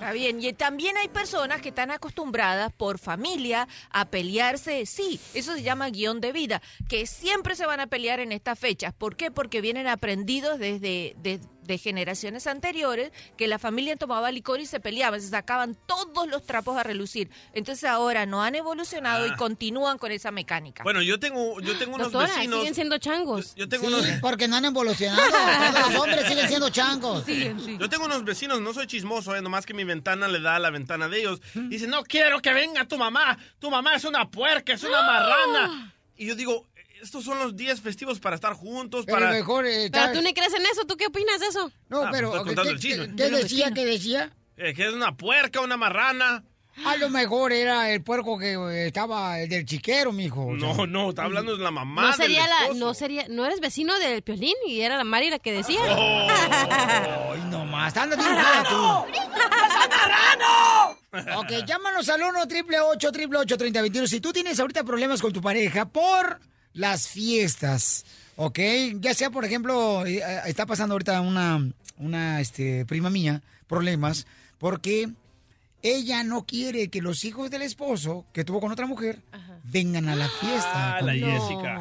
Está 0.00 0.12
bien, 0.12 0.42
y 0.42 0.54
también 0.54 0.96
hay 0.96 1.08
personas 1.08 1.60
que 1.60 1.68
están 1.68 1.90
acostumbradas 1.90 2.72
por 2.72 2.98
familia 2.98 3.68
a 3.90 4.06
pelearse, 4.06 4.86
sí, 4.86 5.20
eso 5.34 5.54
se 5.54 5.62
llama 5.62 5.90
guion 5.90 6.22
de 6.22 6.32
vida, 6.32 6.62
que 6.88 7.06
siempre 7.06 7.54
se 7.54 7.66
van 7.66 7.80
a 7.80 7.86
pelear 7.86 8.18
en 8.18 8.32
estas 8.32 8.58
fechas. 8.58 8.94
¿Por 8.94 9.14
qué? 9.14 9.30
Porque 9.30 9.60
vienen 9.60 9.86
aprendidos 9.86 10.58
desde 10.58 11.14
de, 11.18 11.38
de 11.70 11.78
generaciones 11.78 12.46
anteriores 12.46 13.12
que 13.36 13.46
la 13.48 13.58
familia 13.58 13.96
tomaba 13.96 14.30
licor 14.32 14.60
y 14.60 14.66
se 14.66 14.80
peleaban, 14.80 15.20
se 15.20 15.28
sacaban 15.28 15.76
todos 15.86 16.28
los 16.28 16.44
trapos 16.44 16.76
a 16.76 16.82
relucir. 16.82 17.30
Entonces 17.52 17.88
ahora 17.88 18.26
no 18.26 18.42
han 18.42 18.54
evolucionado 18.56 19.26
y 19.26 19.30
Ah. 19.30 19.36
continúan 19.36 19.98
con 19.98 20.10
esa 20.12 20.30
mecánica. 20.30 20.82
Bueno, 20.82 21.00
yo 21.02 21.18
tengo, 21.20 21.60
yo 21.60 21.78
tengo 21.78 21.94
unos 21.94 22.10
Doctora, 22.12 22.34
vecinos. 22.34 22.58
siguen 22.58 22.74
siendo 22.74 22.98
changos. 22.98 23.54
Yo 23.54 23.68
tengo 23.68 23.86
Sí, 23.88 23.94
unos. 23.94 24.06
porque 24.20 24.48
no 24.48 24.56
han 24.56 24.64
evolucionado. 24.64 25.22
Los 25.90 25.94
hombres 26.00 26.26
siguen 26.26 26.48
siendo 26.48 26.70
changos. 26.70 27.24
Yo 27.26 27.88
tengo 27.88 28.06
unos 28.06 28.24
vecinos, 28.24 28.60
no 28.60 28.72
soy 28.74 28.86
chismoso, 28.86 29.34
eh, 29.36 29.42
nomás 29.42 29.64
que 29.66 29.74
mi 29.74 29.84
ventana 29.84 30.26
le 30.28 30.40
da 30.40 30.56
a 30.56 30.58
la 30.58 30.70
ventana 30.70 31.08
de 31.08 31.20
ellos. 31.20 31.40
Dice, 31.54 31.86
no 31.86 32.02
quiero 32.02 32.40
que 32.40 32.52
venga 32.52 32.84
tu 32.86 32.98
mamá. 32.98 33.38
Tu 33.58 33.70
mamá 33.70 33.94
es 33.94 34.04
una 34.04 34.28
puerca, 34.28 34.72
es 34.72 34.82
una 34.82 35.02
marrana. 35.02 35.92
Y 36.16 36.26
yo 36.26 36.34
digo, 36.34 36.66
estos 37.02 37.24
son 37.24 37.38
los 37.38 37.56
días 37.56 37.80
festivos 37.80 38.20
para 38.20 38.34
estar 38.36 38.52
juntos, 38.54 39.04
Pero 39.06 39.18
para... 39.18 39.30
mejor... 39.32 39.66
eh, 39.66 39.88
Pero 39.92 40.12
tú 40.12 40.22
ni 40.22 40.32
crees 40.34 40.54
en 40.54 40.62
eso, 40.66 40.84
¿tú 40.86 40.96
qué 40.96 41.06
opinas 41.06 41.40
de 41.40 41.46
eso? 41.46 41.70
No, 41.88 42.02
Ah, 42.02 42.08
pero... 42.12 42.28
estoy 42.28 42.44
contando 42.46 42.62
¿qué, 42.64 42.68
el 42.70 42.78
chisme. 42.80 43.08
qué- 43.08 43.16
qué 43.16 43.30
decía? 43.30 43.70
¿Qué 43.72 43.84
decía? 43.84 44.32
Eh, 44.56 44.74
que 44.74 44.86
es 44.86 44.92
una 44.92 45.16
puerca, 45.16 45.60
una 45.60 45.76
marrana. 45.76 46.44
A 46.84 46.96
lo 46.96 47.10
mejor 47.10 47.52
era 47.52 47.90
el 47.90 48.02
puerco 48.02 48.38
que 48.38 48.52
eh, 48.52 48.86
estaba 48.86 49.40
el 49.40 49.48
del 49.48 49.66
chiquero, 49.66 50.12
mijo. 50.12 50.46
o 50.46 50.58
sea. 50.58 50.72
No, 50.74 50.86
no, 50.86 51.10
está 51.10 51.24
hablando 51.24 51.56
de 51.56 51.62
la 51.62 51.70
mamá 51.70 52.02
No 52.10 52.12
sería 52.14 52.42
del 52.42 52.50
la, 52.50 52.74
no 52.78 52.94
sería, 52.94 53.26
no 53.28 53.44
eres 53.44 53.60
vecino 53.60 53.98
del 53.98 54.22
Piolín 54.22 54.54
y 54.66 54.80
era 54.80 54.96
la 54.96 55.04
Mari 55.04 55.30
la 55.30 55.38
que 55.40 55.52
decía. 55.52 55.80
Oh. 55.88 56.28
Ay, 57.34 57.40
nomás, 57.50 57.94
anda 57.96 58.16
tú. 58.16 58.22
Ok, 61.38 61.50
llámanos 61.66 62.08
al 62.08 62.22
1 62.22 62.40
888 62.42 63.56
3021 63.58 64.06
Si 64.06 64.20
tú 64.20 64.32
tienes 64.32 64.58
ahorita 64.60 64.84
problemas 64.84 65.20
con 65.20 65.32
tu 65.32 65.40
pareja 65.40 65.86
por 65.86 66.40
las 66.72 67.08
fiestas, 67.08 68.04
¿ok? 68.36 68.58
Ya 69.00 69.14
sea, 69.14 69.30
por 69.30 69.44
ejemplo, 69.44 70.06
eh, 70.06 70.18
eh, 70.18 70.40
está 70.46 70.66
pasando 70.66 70.94
ahorita 70.94 71.20
una, 71.20 71.70
una 71.98 72.40
este, 72.40 72.84
prima 72.86 73.10
mía 73.10 73.42
problemas 73.66 74.26
porque 74.58 75.10
ella 75.82 76.22
no 76.24 76.44
quiere 76.44 76.88
que 76.88 77.00
los 77.00 77.24
hijos 77.24 77.50
del 77.50 77.62
esposo 77.62 78.26
que 78.32 78.44
tuvo 78.44 78.60
con 78.60 78.70
otra 78.72 78.86
mujer 78.86 79.22
vengan 79.64 80.08
a 80.08 80.16
la 80.16 80.28
fiesta. 80.28 80.96
Ah, 80.96 81.00
la 81.02 81.14
Jessica. 81.14 81.80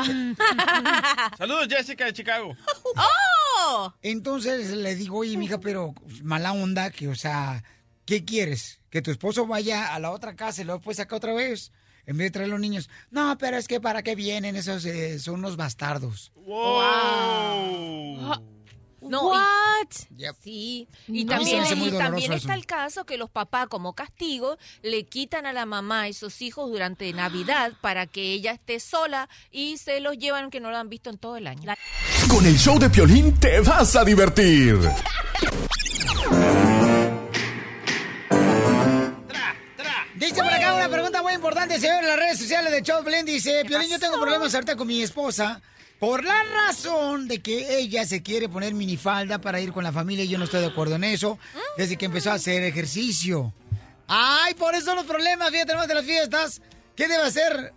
Saludos, 1.38 1.68
Jessica 1.68 2.06
de 2.06 2.12
Chicago. 2.12 2.56
¡Oh! 2.96 3.92
Entonces 4.02 4.70
le 4.70 4.94
digo, 4.96 5.18
oye, 5.18 5.36
mija, 5.36 5.58
pero 5.60 5.94
mala 6.22 6.52
onda, 6.52 6.90
que, 6.90 7.08
o 7.08 7.14
sea, 7.14 7.62
¿qué 8.04 8.24
quieres? 8.24 8.80
¿Que 8.90 9.02
tu 9.02 9.10
esposo 9.12 9.46
vaya 9.46 9.94
a 9.94 10.00
la 10.00 10.10
otra 10.10 10.34
casa 10.34 10.62
y 10.62 10.64
luego 10.64 10.80
pues 10.80 10.98
acá 10.98 11.16
otra 11.16 11.32
vez? 11.32 11.70
En 12.10 12.16
vez 12.16 12.26
de 12.26 12.30
traer 12.32 12.48
los 12.48 12.58
niños. 12.58 12.90
No, 13.12 13.38
pero 13.38 13.56
es 13.56 13.68
que 13.68 13.80
para 13.80 14.02
qué 14.02 14.16
vienen 14.16 14.56
esos, 14.56 14.84
eh, 14.84 15.20
son 15.20 15.34
unos 15.36 15.56
bastardos. 15.56 16.32
No, 19.00 19.32
y- 19.32 20.24
sí. 20.42 20.88
Y 21.06 21.24
No. 21.24 21.32
A 21.32 21.36
también, 21.36 21.60
hace 21.62 21.76
muy 21.76 21.88
y 21.88 21.92
también 21.92 22.32
eso. 22.32 22.40
está 22.42 22.54
el 22.54 22.66
caso 22.66 23.04
que 23.06 23.16
los 23.16 23.30
papás, 23.30 23.68
como 23.68 23.94
castigo, 23.94 24.58
le 24.82 25.04
quitan 25.06 25.46
a 25.46 25.52
la 25.52 25.66
mamá 25.66 26.02
a 26.02 26.08
esos 26.08 26.42
hijos 26.42 26.68
durante 26.68 27.12
Navidad 27.12 27.74
para 27.80 28.08
que 28.08 28.32
ella 28.32 28.50
esté 28.50 28.80
sola 28.80 29.28
y 29.52 29.76
se 29.78 30.00
los 30.00 30.18
llevan 30.18 30.50
que 30.50 30.58
no 30.58 30.70
lo 30.72 30.78
han 30.78 30.88
visto 30.88 31.10
en 31.10 31.18
todo 31.18 31.36
el 31.36 31.46
año. 31.46 31.72
Con 32.28 32.44
el 32.44 32.58
show 32.58 32.76
de 32.78 32.90
Piolín 32.90 33.38
te 33.38 33.60
vas 33.60 33.94
a 33.94 34.04
divertir. 34.04 34.78
Dice 40.14 40.42
por 40.42 40.52
acá 40.70 40.76
una 40.76 40.88
pregunta 40.88 41.22
muy 41.22 41.34
importante, 41.34 41.80
señor, 41.80 42.02
en 42.02 42.08
las 42.08 42.18
redes 42.18 42.38
sociales 42.38 42.72
de 42.72 42.82
Choplin. 42.82 43.24
Dice, 43.24 43.64
Piolín, 43.66 43.90
yo 43.90 43.98
tengo 43.98 44.20
problemas 44.20 44.54
ahorita 44.54 44.76
con 44.76 44.86
mi 44.86 45.02
esposa 45.02 45.60
por 45.98 46.24
la 46.24 46.42
razón 46.44 47.28
de 47.28 47.42
que 47.42 47.78
ella 47.78 48.06
se 48.06 48.22
quiere 48.22 48.48
poner 48.48 48.74
minifalda 48.74 49.40
para 49.40 49.60
ir 49.60 49.72
con 49.72 49.84
la 49.84 49.92
familia 49.92 50.24
y 50.24 50.28
yo 50.28 50.38
no 50.38 50.44
estoy 50.44 50.60
de 50.60 50.68
acuerdo 50.68 50.96
en 50.96 51.04
eso 51.04 51.38
desde 51.76 51.96
que 51.96 52.06
empezó 52.06 52.30
a 52.30 52.34
hacer 52.34 52.62
ejercicio. 52.62 53.52
Ay, 54.06 54.54
por 54.54 54.74
eso 54.74 54.94
los 54.94 55.04
problemas, 55.04 55.50
fíjate 55.50 55.74
más 55.74 55.88
de 55.88 55.94
las 55.94 56.04
fiestas. 56.04 56.62
¿Qué 56.96 57.06
debe 57.08 57.22
hacer? 57.22 57.72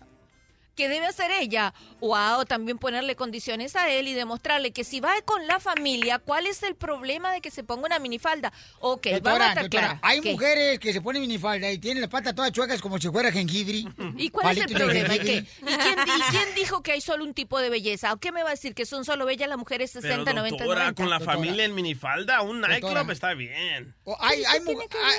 ¿Qué 0.75 0.89
debe 0.89 1.05
hacer 1.05 1.29
ella? 1.39 1.73
Wow, 1.99 2.45
también 2.45 2.77
ponerle 2.79 3.15
condiciones 3.15 3.75
a 3.75 3.89
él 3.89 4.07
y 4.07 4.13
demostrarle 4.13 4.71
que 4.71 4.83
si 4.83 4.99
va 4.99 5.13
con 5.23 5.45
la 5.45 5.59
familia, 5.59 6.17
¿cuál 6.19 6.47
es 6.47 6.63
el 6.63 6.75
problema 6.75 7.31
de 7.31 7.41
que 7.41 7.51
se 7.51 7.63
ponga 7.63 7.85
una 7.85 7.99
minifalda? 7.99 8.51
Ok, 8.79 9.05
vamos 9.05 9.13
a 9.13 9.19
Doctora, 9.21 9.47
estar 9.49 9.63
doctora, 9.63 9.99
hay 10.01 10.21
¿Qué? 10.21 10.31
mujeres 10.31 10.79
que 10.79 10.91
se 10.91 11.01
ponen 11.01 11.21
minifalda 11.21 11.71
y 11.71 11.77
tienen 11.77 12.01
las 12.01 12.09
patas 12.09 12.33
todas 12.33 12.51
chuecas 12.51 12.81
como 12.81 12.97
si 12.99 13.09
fuera 13.09 13.31
jengibre. 13.31 13.83
¿Y 14.17 14.29
cuál 14.29 14.57
es 14.57 14.65
el 14.65 14.73
problema? 14.73 15.15
¿Y, 15.15 15.19
jengibre. 15.19 15.45
qué? 15.45 15.71
¿Y 15.71 15.75
quién, 15.77 15.95
di- 16.05 16.11
y 16.11 16.21
quién 16.31 16.55
dijo 16.55 16.81
que 16.81 16.91
hay 16.93 17.01
solo 17.01 17.23
un 17.23 17.33
tipo 17.35 17.59
de 17.59 17.69
belleza? 17.69 18.11
¿O 18.13 18.17
qué 18.17 18.31
me 18.31 18.41
va 18.41 18.49
a 18.49 18.53
decir? 18.53 18.73
¿Que 18.73 18.85
son 18.87 19.05
solo 19.05 19.25
bellas 19.27 19.47
las 19.49 19.57
mujeres 19.59 19.91
60, 19.91 20.23
Pero 20.25 20.37
90, 20.39 20.57
doctora, 20.63 20.79
90? 20.85 21.01
con 21.03 21.09
la 21.11 21.19
familia 21.19 21.65
en 21.65 21.75
minifalda, 21.75 22.41
un 22.41 22.61
nightclub 22.61 23.11
está 23.11 23.35
bien. 23.35 23.93
O 24.05 24.17
hay, 24.19 24.43
ah, 24.45 24.55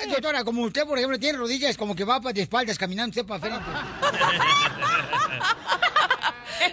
doctora, 0.09 0.43
como 0.43 0.63
usted, 0.63 0.83
por 0.85 0.97
ejemplo, 0.97 1.17
tiene 1.17 1.37
rodillas 1.37 1.77
como 1.77 1.95
que 1.95 2.03
va 2.03 2.19
de 2.19 2.41
espaldas 2.41 2.77
caminando 2.77 3.11
usted 3.11 3.25
para 3.25 3.39
frente. 3.39 3.65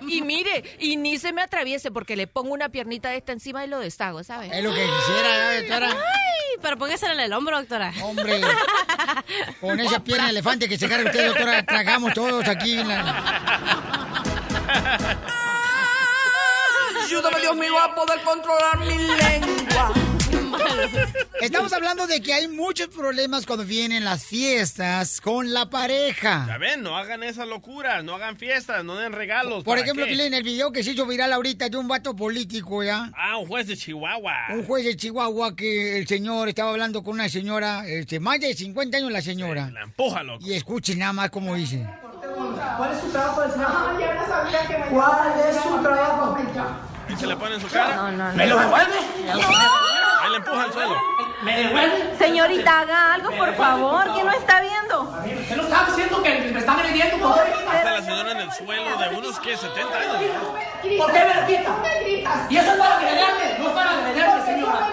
Y 0.08 0.22
mire, 0.22 0.76
y 0.78 0.96
ni 0.96 1.18
se 1.18 1.32
me 1.32 1.42
atraviese 1.42 1.90
porque 1.90 2.16
le 2.16 2.26
pongo 2.26 2.52
una 2.54 2.68
piernita 2.70 3.10
de 3.10 3.16
esta 3.18 3.32
encima 3.32 3.64
y 3.64 3.68
lo 3.68 3.78
deshago, 3.78 4.22
¿sabes? 4.24 4.50
Es 4.52 4.62
lo 4.62 4.70
que 4.74 4.80
quisiera, 4.84 5.54
¿eh, 5.54 5.60
doctora. 5.62 5.88
Ay, 5.90 6.58
pero 6.62 6.76
póngasela 6.78 7.12
en 7.14 7.20
el 7.20 7.32
hombro, 7.32 7.58
doctora. 7.58 7.92
Hombre, 8.02 8.40
con 9.60 9.78
esa 9.80 10.00
pierna 10.02 10.24
de 10.24 10.30
elefante 10.30 10.68
que 10.68 10.78
se 10.78 10.88
carga 10.88 11.10
usted, 11.10 11.26
doctora, 11.28 11.64
tragamos 11.64 12.14
todos 12.14 12.46
aquí. 12.48 12.78
en 12.78 12.88
la- 12.88 14.22
Ayúdame, 17.04 17.40
Dios 17.40 17.56
mío, 17.56 17.78
a 17.78 17.94
poder 17.94 18.20
controlar 18.22 18.78
mi 18.78 18.96
lengua. 18.96 19.92
Estamos 21.40 21.72
hablando 21.72 22.06
de 22.06 22.20
que 22.20 22.32
hay 22.32 22.48
muchos 22.48 22.88
problemas 22.88 23.46
cuando 23.46 23.64
vienen 23.64 24.04
las 24.04 24.24
fiestas 24.24 25.20
con 25.20 25.52
la 25.52 25.68
pareja. 25.70 26.44
Ya 26.46 26.58
ven, 26.58 26.82
no 26.82 26.96
hagan 26.96 27.22
esas 27.22 27.48
locuras, 27.48 28.04
no 28.04 28.14
hagan 28.14 28.36
fiestas, 28.36 28.84
no 28.84 28.96
den 28.96 29.12
regalos. 29.12 29.64
Por 29.64 29.76
¿para 29.76 29.82
ejemplo, 29.82 30.04
qué? 30.06 30.26
en 30.26 30.34
el 30.34 30.42
video 30.42 30.72
que 30.72 30.82
se 30.84 30.92
hizo 30.92 31.06
viral 31.06 31.32
ahorita 31.32 31.68
de 31.68 31.76
un 31.76 31.88
vato 31.88 32.14
político, 32.14 32.82
¿ya? 32.82 33.10
Ah, 33.16 33.38
un 33.38 33.46
juez 33.46 33.66
de 33.66 33.76
Chihuahua. 33.76 34.34
Un 34.50 34.64
juez 34.64 34.84
de 34.84 34.96
Chihuahua 34.96 35.56
que 35.56 35.98
el 35.98 36.06
señor 36.06 36.48
estaba 36.48 36.70
hablando 36.70 37.02
con 37.02 37.14
una 37.14 37.28
señora, 37.28 37.86
este, 37.86 38.20
más 38.20 38.40
de 38.40 38.54
50 38.54 38.98
años 38.98 39.10
la 39.12 39.22
señora. 39.22 39.70
La 39.70 39.82
empuja, 39.82 40.22
loco. 40.22 40.44
Y 40.46 40.52
escuchen 40.54 40.98
nada 40.98 41.12
más 41.12 41.30
cómo 41.30 41.54
dice. 41.54 41.86
¿Cuál 42.76 42.92
es 42.92 43.00
su 43.00 43.10
trabajo, 43.10 43.42
señor? 43.52 44.00
ya 44.00 44.14
no 44.14 44.26
sabía 44.26 44.66
que 44.66 44.78
me 44.78 44.86
¿Cuál 44.86 45.32
es 45.48 45.56
su 45.56 45.82
trabajo? 45.82 46.36
Y 47.12 47.16
se 47.16 47.26
le 47.26 47.36
pone 47.36 47.56
en 47.56 47.60
su 47.60 47.68
cara. 47.68 47.94
No, 47.94 48.10
no, 48.10 48.28
no. 48.28 48.34
¿Me 48.34 48.46
lo 48.46 48.58
devuelve? 48.58 48.98
Ahí 50.22 50.30
le 50.30 50.36
empuja 50.38 50.62
al 50.62 50.72
suelo. 50.72 50.96
¿Me 51.42 51.56
devuelve? 51.58 52.16
Señorita, 52.16 52.80
haga 52.80 53.14
algo, 53.14 53.30
por 53.36 53.54
favor, 53.54 54.04
que 54.14 54.24
no 54.24 54.30
está 54.32 54.60
viendo. 54.62 55.02
¿Usted 55.02 55.56
no 55.56 55.62
está 55.64 55.84
diciendo 55.88 56.22
que 56.22 56.50
me 56.52 56.58
están 56.58 56.80
agrediendo? 56.80 57.28
¿Por 57.28 57.44
qué? 57.44 57.50
Está 57.76 57.90
la 57.90 58.02
señora 58.02 58.32
en 58.32 58.38
el 58.38 58.52
suelo 58.52 58.96
de 58.96 59.08
unos, 59.16 59.38
¿qué? 59.40 59.56
70 59.56 59.98
años. 59.98 60.12
¿Por 60.96 61.12
qué 61.12 61.18
me 61.18 61.34
lo? 61.34 62.48
Y 62.48 62.56
eso 62.56 62.72
es 62.72 62.78
para 62.78 62.96
agredirme, 62.96 63.58
no 63.58 63.68
es 63.68 63.74
para 63.74 63.90
agredirme, 63.90 64.44
señora. 64.46 64.88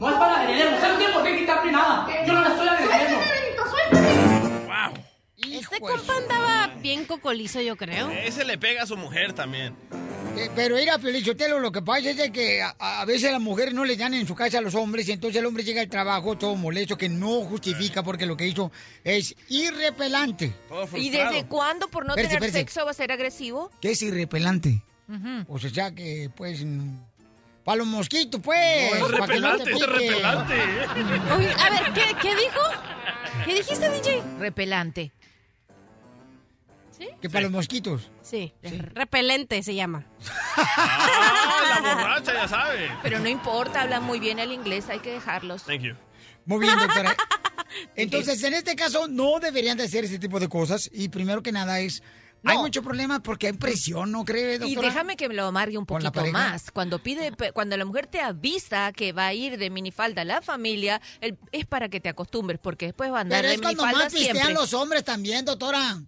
No 0.00 0.10
es 0.10 0.16
para 0.16 0.40
agredirme, 0.40 0.74
usted 0.74 0.92
no 0.92 0.98
tiene 0.98 1.12
por 1.14 1.22
qué 1.22 1.38
quitarme 1.38 1.72
nada. 1.72 2.06
Yo 2.26 2.32
no 2.34 2.40
la 2.42 2.48
estoy 2.48 2.68
agrediendo. 2.68 3.43
Este 5.58 5.80
compa 5.80 6.16
andaba 6.16 6.74
bien 6.80 7.04
cocolizo, 7.04 7.60
yo 7.60 7.76
creo. 7.76 8.10
Ese 8.10 8.44
le 8.44 8.58
pega 8.58 8.82
a 8.82 8.86
su 8.86 8.96
mujer 8.96 9.32
también. 9.32 9.74
Eh, 10.36 10.50
pero 10.56 10.74
mira, 10.76 10.98
Pelichotelo, 10.98 11.60
lo 11.60 11.70
que 11.70 11.80
pasa 11.80 12.10
es 12.10 12.16
de 12.16 12.32
que 12.32 12.60
a, 12.60 12.74
a 12.78 13.04
veces 13.04 13.30
las 13.30 13.40
mujeres 13.40 13.72
no 13.72 13.84
le 13.84 13.96
dan 13.96 14.14
en 14.14 14.26
su 14.26 14.34
casa 14.34 14.58
a 14.58 14.60
los 14.60 14.74
hombres 14.74 15.08
y 15.08 15.12
entonces 15.12 15.38
el 15.38 15.46
hombre 15.46 15.62
llega 15.62 15.80
al 15.80 15.88
trabajo 15.88 16.36
todo 16.36 16.56
molesto 16.56 16.96
que 16.98 17.08
no 17.08 17.42
justifica 17.42 18.02
porque 18.02 18.26
lo 18.26 18.36
que 18.36 18.48
hizo 18.48 18.72
es 19.04 19.34
irrepelante. 19.48 20.52
¿Y 20.94 21.10
desde 21.10 21.44
cuándo 21.46 21.88
por 21.88 22.04
no 22.04 22.14
tener 22.16 22.50
sexo 22.50 22.84
va 22.84 22.90
a 22.90 22.94
ser 22.94 23.12
agresivo? 23.12 23.70
¿Qué 23.80 23.92
es 23.92 24.02
irrepelante? 24.02 24.82
O 25.46 25.58
sea 25.58 25.94
que, 25.94 26.30
pues, 26.34 26.64
para 27.62 27.76
los 27.76 27.86
mosquitos, 27.86 28.40
pues. 28.42 28.90
No, 28.90 28.96
es 28.96 29.02
que 29.02 29.08
no 29.08 29.08
repelante, 29.26 29.70
es 29.70 29.86
repelante. 29.86 30.54
Oye, 31.36 31.50
a 31.52 31.70
ver, 31.70 31.92
¿qué, 31.94 32.16
qué 32.20 32.34
dijo? 32.34 32.60
¿Qué 33.44 33.54
dijiste, 33.54 33.88
DJ? 33.90 34.22
Repelante. 34.38 35.12
Que 37.20 37.28
para 37.30 37.42
los 37.42 37.52
mosquitos. 37.52 38.10
Sí, 38.22 38.52
repelente 38.94 39.62
se 39.62 39.74
llama. 39.74 40.06
Ah, 40.56 41.80
la 41.82 41.94
borracha 41.94 42.32
ya 42.34 42.48
sabe. 42.48 42.90
Pero 43.02 43.18
no 43.20 43.28
importa, 43.28 43.82
hablan 43.82 44.02
muy 44.04 44.20
bien 44.20 44.38
el 44.38 44.52
inglés, 44.52 44.88
hay 44.88 45.00
que 45.00 45.12
dejarlos. 45.12 45.64
Thank 45.64 45.82
you. 45.82 45.94
Muy 46.46 46.60
bien, 46.60 46.78
doctora. 46.78 47.16
Entonces, 47.96 48.42
en 48.44 48.54
este 48.54 48.76
caso, 48.76 49.08
no 49.08 49.40
deberían 49.40 49.76
de 49.76 49.84
hacer 49.84 50.04
ese 50.04 50.18
tipo 50.18 50.38
de 50.40 50.48
cosas. 50.48 50.88
Y 50.92 51.08
primero 51.08 51.42
que 51.42 51.50
nada 51.52 51.80
es, 51.80 52.02
hay 52.44 52.58
mucho 52.58 52.82
problema 52.82 53.20
porque 53.20 53.46
hay 53.48 53.54
presión, 53.54 54.12
¿no 54.12 54.24
cree, 54.24 54.56
Y 54.56 54.58
doctora? 54.58 54.88
déjame 54.88 55.16
que 55.16 55.28
me 55.28 55.34
lo 55.34 55.46
amargue 55.46 55.78
un 55.78 55.86
¿Con 55.86 56.02
la 56.02 56.12
poquito 56.12 56.32
más. 56.32 56.70
Cuando 56.70 57.02
pide, 57.02 57.32
cuando 57.54 57.76
la 57.76 57.84
mujer 57.86 58.06
te 58.06 58.20
avisa 58.20 58.92
que 58.92 59.12
va 59.12 59.28
a 59.28 59.34
ir 59.34 59.56
de 59.58 59.70
minifalda 59.70 60.22
a 60.22 60.24
la 60.26 60.42
familia, 60.42 61.00
el- 61.20 61.38
es 61.52 61.64
para 61.66 61.88
que 61.88 62.00
te 62.00 62.10
acostumbres, 62.10 62.60
porque 62.62 62.86
después 62.86 63.10
va 63.10 63.18
a 63.18 63.20
andar 63.22 63.38
Pero 63.40 63.48
de 63.48 63.54
es 63.54 63.60
cuando 63.62 63.84
más 63.86 64.12
pistean 64.12 64.34
siempre. 64.36 64.54
los 64.54 64.74
hombres 64.74 65.02
también, 65.04 65.44
doctora. 65.44 66.02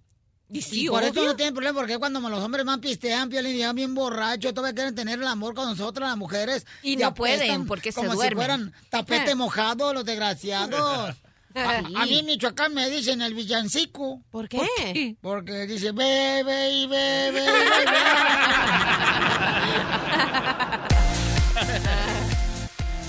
Y 0.49 0.63
sí, 0.63 0.87
por 0.89 1.03
eso 1.03 1.25
no 1.25 1.35
tienen 1.35 1.55
problema, 1.55 1.81
porque 1.81 1.99
cuando 1.99 2.21
los 2.21 2.41
hombres 2.43 2.65
más 2.65 2.79
pistean, 2.79 3.31
y 3.33 3.37
llegan 3.43 3.75
bien 3.75 3.95
borrachos, 3.95 4.55
todavía 4.55 4.75
quieren 4.75 4.95
tener 4.95 5.19
el 5.19 5.27
amor 5.27 5.55
con 5.55 5.69
nosotras, 5.69 6.11
las 6.11 6.19
mujeres. 6.19 6.65
Y 6.83 6.97
no 6.97 7.13
pueden, 7.15 7.67
porque 7.67 7.91
se 7.91 7.97
como 7.97 8.11
si 8.13 8.17
duermen. 8.17 8.39
fueran 8.39 8.73
tapete 8.89 9.33
Ah. 9.33 9.37
mojado, 9.37 9.93
los 9.93 10.05
desgraciados. 10.05 11.17
A, 11.57 11.81
mí 12.05 12.19
en 12.19 12.27
Michoacán 12.27 12.75
me 12.75 12.91
dicen 12.91 13.23
el 13.23 13.33
villancico. 13.33 14.21
¿Por 14.31 14.47
qué? 14.47 15.17
Porque 15.23 15.67
dice 15.67 15.91
bebe 15.93 16.71
y 16.71 16.87
bebe. 16.87 17.31
y 17.31 17.33
bebe. 17.33 17.47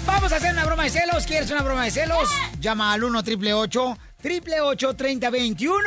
Vamos 0.06 0.32
a 0.32 0.38
hacer 0.38 0.54
una 0.54 0.64
broma 0.66 0.84
de 0.84 0.90
celos. 0.90 1.26
¿Quieres 1.26 1.52
una 1.52 1.62
broma 1.62 1.84
de 1.84 1.92
celos? 1.92 2.30
Llama 2.62 2.94
al 2.94 3.04
1 3.04 3.24
triple 3.24 3.54
8 3.54 3.98
triple 4.22 4.62
8 4.62 4.96
30 4.96 5.30
21. 5.30 5.84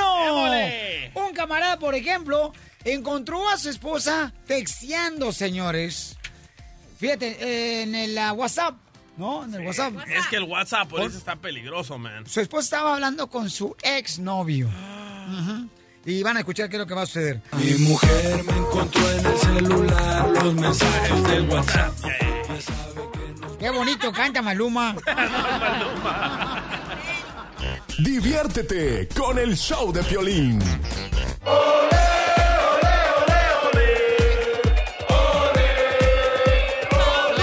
Camarada, 1.40 1.78
por 1.78 1.94
ejemplo, 1.94 2.52
encontró 2.84 3.48
a 3.48 3.56
su 3.56 3.70
esposa 3.70 4.30
texteando, 4.46 5.32
señores. 5.32 6.18
Fíjate, 6.98 7.28
eh, 7.40 7.82
en 7.84 7.94
el 7.94 8.18
ah, 8.18 8.34
WhatsApp, 8.34 8.74
¿no? 9.16 9.44
En 9.44 9.54
el 9.54 9.66
WhatsApp. 9.66 9.94
Es 10.06 10.26
que 10.26 10.36
el 10.36 10.42
WhatsApp 10.42 10.86
por 10.90 11.00
eso 11.00 11.16
está 11.16 11.36
peligroso, 11.36 11.96
man. 11.96 12.26
Su 12.26 12.40
esposa 12.42 12.64
estaba 12.64 12.92
hablando 12.92 13.30
con 13.30 13.48
su 13.48 13.74
exnovio. 13.82 14.66
Ujú. 14.68 15.70
Y 16.04 16.22
van 16.22 16.36
a 16.36 16.40
escuchar 16.40 16.68
qué 16.68 16.76
es 16.76 16.80
lo 16.80 16.86
que 16.86 16.92
va 16.92 17.02
a 17.02 17.06
suceder. 17.06 17.40
Mi 17.54 17.72
mujer 17.88 18.44
me 18.44 18.58
encontró 18.58 19.10
en 19.10 19.24
el 19.24 19.38
celular 19.38 20.28
los 20.44 20.54
mensajes 20.54 21.22
del 21.24 21.48
WhatsApp. 21.48 21.94
Qué 23.58 23.70
bonito 23.70 24.12
canta 24.12 24.42
Maluma. 24.42 24.94
Diviértete 27.98 29.08
con 29.08 29.38
el 29.38 29.56
show 29.56 29.90
de 29.90 30.02
Piolín. 30.02 30.58
¿Tú 31.40 31.50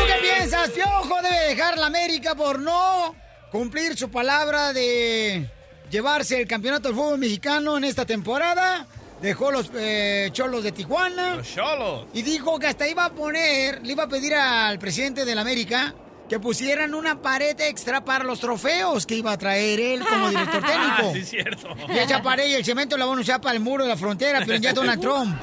qué 0.06 0.16
piensas? 0.22 0.70
Piojo 0.70 1.22
debe 1.22 1.50
dejar 1.50 1.78
la 1.78 1.88
América 1.88 2.36
por 2.36 2.60
no 2.60 3.16
cumplir 3.52 3.98
su 3.98 4.10
palabra 4.10 4.74
de 4.74 5.50
llevarse 5.90 6.42
el 6.42 6.48
campeonato 6.48 6.90
del 6.90 6.98
fútbol 6.98 7.18
mexicano 7.18 7.78
en 7.78 7.86
esta 7.86 8.06
temporada. 8.06 8.86
Dejó 9.22 9.52
los 9.52 9.72
eh, 9.74 10.30
cholos 10.32 10.64
de 10.64 10.72
Tijuana. 10.72 11.38
Los 11.38 11.52
cholos. 11.52 12.06
Y 12.14 12.22
dijo 12.22 12.60
que 12.60 12.68
hasta 12.68 12.88
iba 12.88 13.06
a 13.06 13.10
poner, 13.10 13.84
le 13.84 13.94
iba 13.94 14.04
a 14.04 14.08
pedir 14.08 14.36
al 14.36 14.78
presidente 14.78 15.26
de 15.26 15.34
la 15.34 15.42
América 15.42 15.96
que 16.30 16.40
pusieran 16.40 16.94
una 16.94 17.22
pared 17.22 17.60
extra 17.62 18.04
para 18.04 18.24
los 18.24 18.40
trofeos 18.40 19.06
que 19.06 19.16
iba 19.16 19.32
a 19.32 19.38
traer 19.38 19.80
él 19.80 20.04
como 20.06 20.30
director 20.30 20.62
técnico. 20.62 20.94
Ah, 20.98 21.10
sí, 21.14 21.20
es 21.20 21.30
cierto. 21.30 21.70
Y 21.88 21.98
esa 21.98 22.22
pared 22.22 22.48
y 22.48 22.54
el 22.56 22.66
cemento 22.66 22.98
la 22.98 23.06
van 23.06 23.18
a 23.18 23.22
usar 23.22 23.40
para 23.42 23.56
el 23.56 23.62
muro 23.62 23.84
de 23.84 23.90
la 23.90 23.98
frontera, 23.98 24.40
pero 24.46 24.58
ya 24.58 24.74
Donald 24.74 25.02
Trump. 25.02 25.36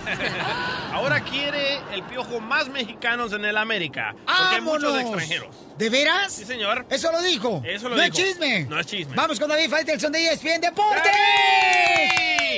Ahora 0.92 1.20
quiere 1.20 1.78
el 1.92 2.02
piojo 2.04 2.40
más 2.40 2.68
mexicanos 2.68 3.32
en 3.32 3.44
el 3.44 3.56
América. 3.56 4.14
Porque 4.24 4.56
hay 4.56 4.60
muchos 4.60 4.82
¡Vámonos! 4.92 5.00
extranjeros. 5.22 5.56
¿De 5.78 5.90
veras? 5.90 6.32
Sí, 6.32 6.44
señor. 6.44 6.86
Eso 6.90 7.10
lo 7.10 7.22
dijo. 7.22 7.62
Eso 7.64 7.88
lo 7.88 7.96
no 7.96 8.02
dijo. 8.02 8.16
es 8.16 8.24
chisme. 8.24 8.64
No 8.66 8.78
es 8.78 8.86
chisme. 8.86 9.14
Vamos 9.16 9.40
con 9.40 9.48
David 9.48 9.68
Faitelson 9.70 10.12
de 10.12 10.26
ESPN 10.28 10.60
Deportes. 10.60 11.12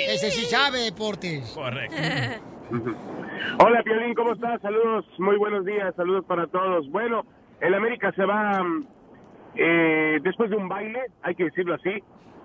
Ese 0.08 0.30
sí 0.30 0.44
sabe 0.46 0.80
deportes. 0.80 1.48
Correcto. 1.50 1.96
Hola, 3.58 3.82
Piolín, 3.84 4.14
¿cómo 4.14 4.32
estás? 4.34 4.60
Saludos, 4.60 5.04
muy 5.18 5.36
buenos 5.36 5.64
días, 5.64 5.94
saludos 5.96 6.24
para 6.26 6.46
todos. 6.48 6.88
Bueno, 6.90 7.24
el 7.60 7.74
América 7.74 8.12
se 8.12 8.24
va 8.24 8.62
mm, 8.62 8.86
eh, 9.56 10.20
después 10.22 10.50
de 10.50 10.56
un 10.56 10.68
baile, 10.68 11.00
hay 11.22 11.34
que 11.34 11.44
decirlo 11.44 11.74
así. 11.74 12.02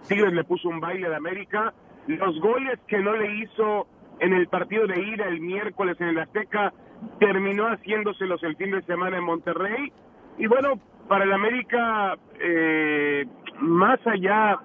Tigres 0.07 0.33
le 0.33 0.43
puso 0.43 0.69
un 0.69 0.79
baile 0.79 1.07
al 1.07 1.13
América. 1.13 1.73
Los 2.07 2.39
goles 2.39 2.79
que 2.88 2.99
no 2.99 3.15
le 3.15 3.35
hizo 3.35 3.88
en 4.19 4.33
el 4.33 4.47
partido 4.47 4.88
de 4.88 5.01
ida 5.01 5.25
el 5.25 5.41
miércoles 5.41 5.97
en 5.99 6.09
el 6.09 6.19
Azteca, 6.19 6.73
terminó 7.19 7.65
haciéndoselos 7.65 8.41
el 8.43 8.55
fin 8.55 8.71
de 8.71 8.83
semana 8.83 9.17
en 9.17 9.23
Monterrey. 9.23 9.91
Y 10.38 10.45
bueno, 10.45 10.79
para 11.07 11.23
el 11.25 11.33
América, 11.33 12.17
eh, 12.39 13.25
más 13.59 13.99
allá 14.05 14.59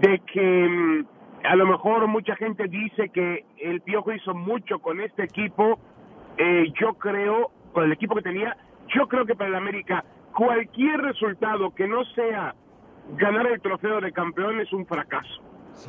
de 0.00 0.20
que 0.32 0.68
mm, 0.68 1.06
a 1.44 1.54
lo 1.54 1.66
mejor 1.66 2.08
mucha 2.08 2.34
gente 2.34 2.66
dice 2.66 3.08
que 3.10 3.44
el 3.58 3.80
Piojo 3.82 4.12
hizo 4.12 4.34
mucho 4.34 4.80
con 4.80 5.00
este 5.00 5.22
equipo, 5.22 5.78
eh, 6.36 6.72
yo 6.80 6.94
creo, 6.94 7.52
con 7.72 7.84
el 7.84 7.92
equipo 7.92 8.16
que 8.16 8.22
tenía, 8.22 8.56
yo 8.94 9.08
creo 9.08 9.26
que 9.26 9.34
para 9.34 9.48
el 9.48 9.56
América 9.56 10.04
cualquier 10.34 11.00
resultado 11.00 11.74
que 11.74 11.88
no 11.88 12.04
sea 12.14 12.54
ganar 13.16 13.46
el 13.46 13.60
trofeo 13.60 14.00
de 14.00 14.12
campeón 14.12 14.60
es 14.60 14.72
un 14.72 14.86
fracaso. 14.86 15.42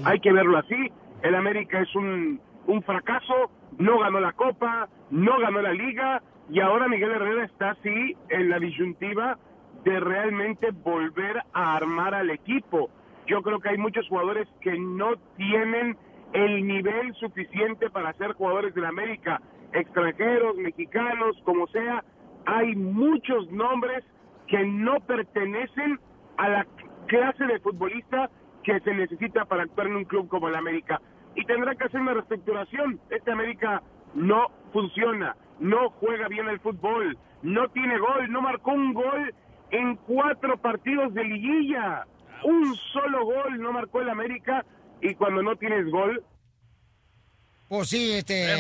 Hay 0.06 0.20
que 0.20 0.32
verlo 0.32 0.58
así, 0.58 0.92
el 1.22 1.36
América 1.36 1.82
es 1.82 1.96
un, 1.96 2.40
un 2.68 2.84
fracaso, 2.84 3.52
no 3.78 4.00
ganó 4.00 4.20
la 4.20 4.34
Copa, 4.34 4.88
no 5.10 5.40
ganó 5.40 5.62
la 5.62 5.74
Liga 5.74 6.22
y 6.50 6.60
ahora 6.62 6.88
Miguel 6.88 7.12
Herrera 7.12 7.46
está 7.46 7.72
así 7.72 8.16
en 8.30 8.50
la 8.50 8.60
disyuntiva 8.60 9.38
de 9.84 10.00
realmente 10.00 10.72
volver 10.72 11.44
a 11.54 11.76
armar 11.76 12.14
al 12.14 12.30
equipo. 12.30 12.90
Yo 13.26 13.42
creo 13.42 13.60
que 13.60 13.70
hay 13.70 13.78
muchos 13.78 14.08
jugadores 14.08 14.48
que 14.62 14.78
no 14.78 15.16
tienen 15.36 15.98
el 16.34 16.66
nivel 16.66 17.14
suficiente 17.16 17.90
para 17.90 18.14
ser 18.14 18.34
jugadores 18.34 18.74
del 18.74 18.86
América. 18.86 19.42
extranjeros, 19.74 20.56
mexicanos, 20.56 21.36
como 21.44 21.68
sea, 21.68 22.04
hay 22.48 22.76
muchos 22.76 23.52
nombres 23.52 24.06
que 24.48 24.64
no 24.66 25.02
pertenecen 25.02 26.00
a 26.38 26.48
la 26.48 26.68
clase 27.08 27.44
de 27.44 27.60
futbolista 27.60 28.30
que 28.64 28.80
se 28.80 28.94
necesita 28.94 29.44
para 29.46 29.64
actuar 29.64 29.88
en 29.88 29.98
un 29.98 30.06
club 30.06 30.30
como 30.30 30.48
el 30.48 30.56
América. 30.56 31.02
Y 31.36 31.44
tendrá 31.44 31.76
que 31.76 31.84
hacer 31.84 32.00
una 32.00 32.14
reestructuración. 32.14 33.02
Este 33.10 33.32
América 33.32 33.84
no 34.16 34.48
funciona, 34.72 35.36
no 35.60 35.90
juega 36.00 36.30
bien 36.30 36.48
el 36.48 36.60
fútbol, 36.62 37.18
no 37.44 37.68
tiene 37.70 38.00
gol, 38.00 38.32
no 38.32 38.42
marcó 38.42 38.72
un 38.72 38.94
gol 38.94 39.36
en 39.72 39.98
cuatro 39.98 40.58
partidos 40.58 41.14
de 41.14 41.26
liguilla. 41.26 42.06
Un 42.46 42.76
solo 42.94 43.26
gol 43.26 43.60
no 43.60 43.74
marcó 43.74 44.00
el 44.00 44.10
América 44.10 44.64
y 45.02 45.16
cuando 45.16 45.44
no 45.44 45.58
tienes 45.58 45.92
gol... 45.92 46.24
Pues 47.68 47.90
sí, 47.90 48.14
este... 48.14 48.56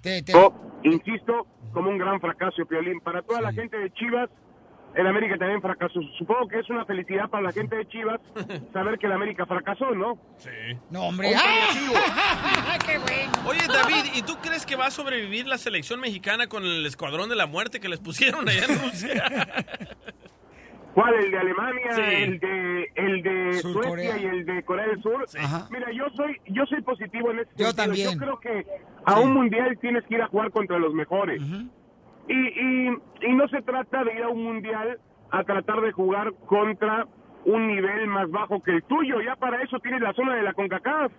te- 0.00 0.22
te- 0.22 0.32
Yo 0.32 0.52
insisto, 0.84 1.46
como 1.72 1.90
un 1.90 1.98
gran 1.98 2.20
fracaso, 2.20 2.64
Piolín. 2.66 3.00
Para 3.00 3.22
toda 3.22 3.40
la 3.40 3.52
gente 3.52 3.76
de 3.78 3.90
Chivas, 3.92 4.28
el 4.94 5.06
América 5.06 5.36
también 5.38 5.60
fracasó. 5.62 6.00
Supongo 6.18 6.48
que 6.48 6.58
es 6.58 6.68
una 6.70 6.84
felicidad 6.84 7.28
para 7.30 7.44
la 7.44 7.52
gente 7.52 7.76
de 7.76 7.86
Chivas 7.88 8.20
saber 8.72 8.98
que 8.98 9.06
el 9.06 9.12
América 9.12 9.46
fracasó, 9.46 9.90
¿no? 9.94 10.18
Sí. 10.38 10.50
No, 10.90 11.02
hombre. 11.08 11.32
Paliativo. 11.32 11.94
¡Qué 12.86 12.98
bueno! 12.98 13.32
Oye, 13.46 13.60
David, 13.68 14.10
¿y 14.14 14.22
tú 14.22 14.36
crees 14.42 14.66
que 14.66 14.74
va 14.76 14.86
a 14.86 14.90
sobrevivir 14.90 15.46
la 15.46 15.58
selección 15.58 16.00
mexicana 16.00 16.48
con 16.48 16.64
el 16.64 16.84
escuadrón 16.86 17.28
de 17.28 17.36
la 17.36 17.46
muerte 17.46 17.78
que 17.78 17.88
les 17.88 18.00
pusieron 18.00 18.48
allá 18.48 18.64
en 18.68 18.80
Rusia? 18.80 19.22
¿Cuál? 20.94 21.14
¿El 21.14 21.30
de 21.30 21.38
Alemania? 21.38 21.92
Sí. 21.92 22.00
¿El 22.02 22.40
de, 22.40 22.92
el 22.96 23.22
de 23.22 23.58
Surcorea. 23.62 24.10
Suecia 24.10 24.22
y 24.22 24.26
el 24.38 24.44
de 24.44 24.62
Corea 24.64 24.86
del 24.88 25.00
Sur? 25.00 25.24
Mira, 25.70 25.86
yo 25.92 26.04
soy 26.16 26.36
yo 26.48 26.66
soy 26.66 26.82
positivo 26.82 27.30
en 27.30 27.38
este 27.40 27.52
Yo 27.56 27.66
sentido. 27.66 27.84
también. 27.86 28.12
Yo 28.14 28.18
creo 28.18 28.40
que 28.40 28.66
a 29.10 29.20
un 29.20 29.32
mundial 29.32 29.78
tienes 29.78 30.04
que 30.04 30.14
ir 30.14 30.22
a 30.22 30.28
jugar 30.28 30.50
contra 30.50 30.78
los 30.78 30.94
mejores. 30.94 31.42
y, 32.28 32.34
y, 32.34 32.88
y 33.22 33.32
no 33.34 33.48
se 33.48 33.62
trata 33.62 34.04
de 34.04 34.14
ir 34.14 34.22
a 34.22 34.28
un 34.28 34.42
mundial 34.44 34.98
a 35.30 35.44
tratar 35.44 35.80
de 35.80 35.92
jugar 35.92 36.32
contra 36.46 37.06
un 37.44 37.66
nivel 37.68 38.06
más 38.08 38.30
bajo 38.30 38.62
que 38.62 38.72
el 38.72 38.82
tuyo. 38.84 39.20
Ya 39.20 39.36
para 39.36 39.62
eso 39.62 39.78
tienes 39.80 40.00
la 40.00 40.12
zona 40.12 40.34
de 40.36 40.42
la 40.42 40.52
CONCACAF. 40.52 41.12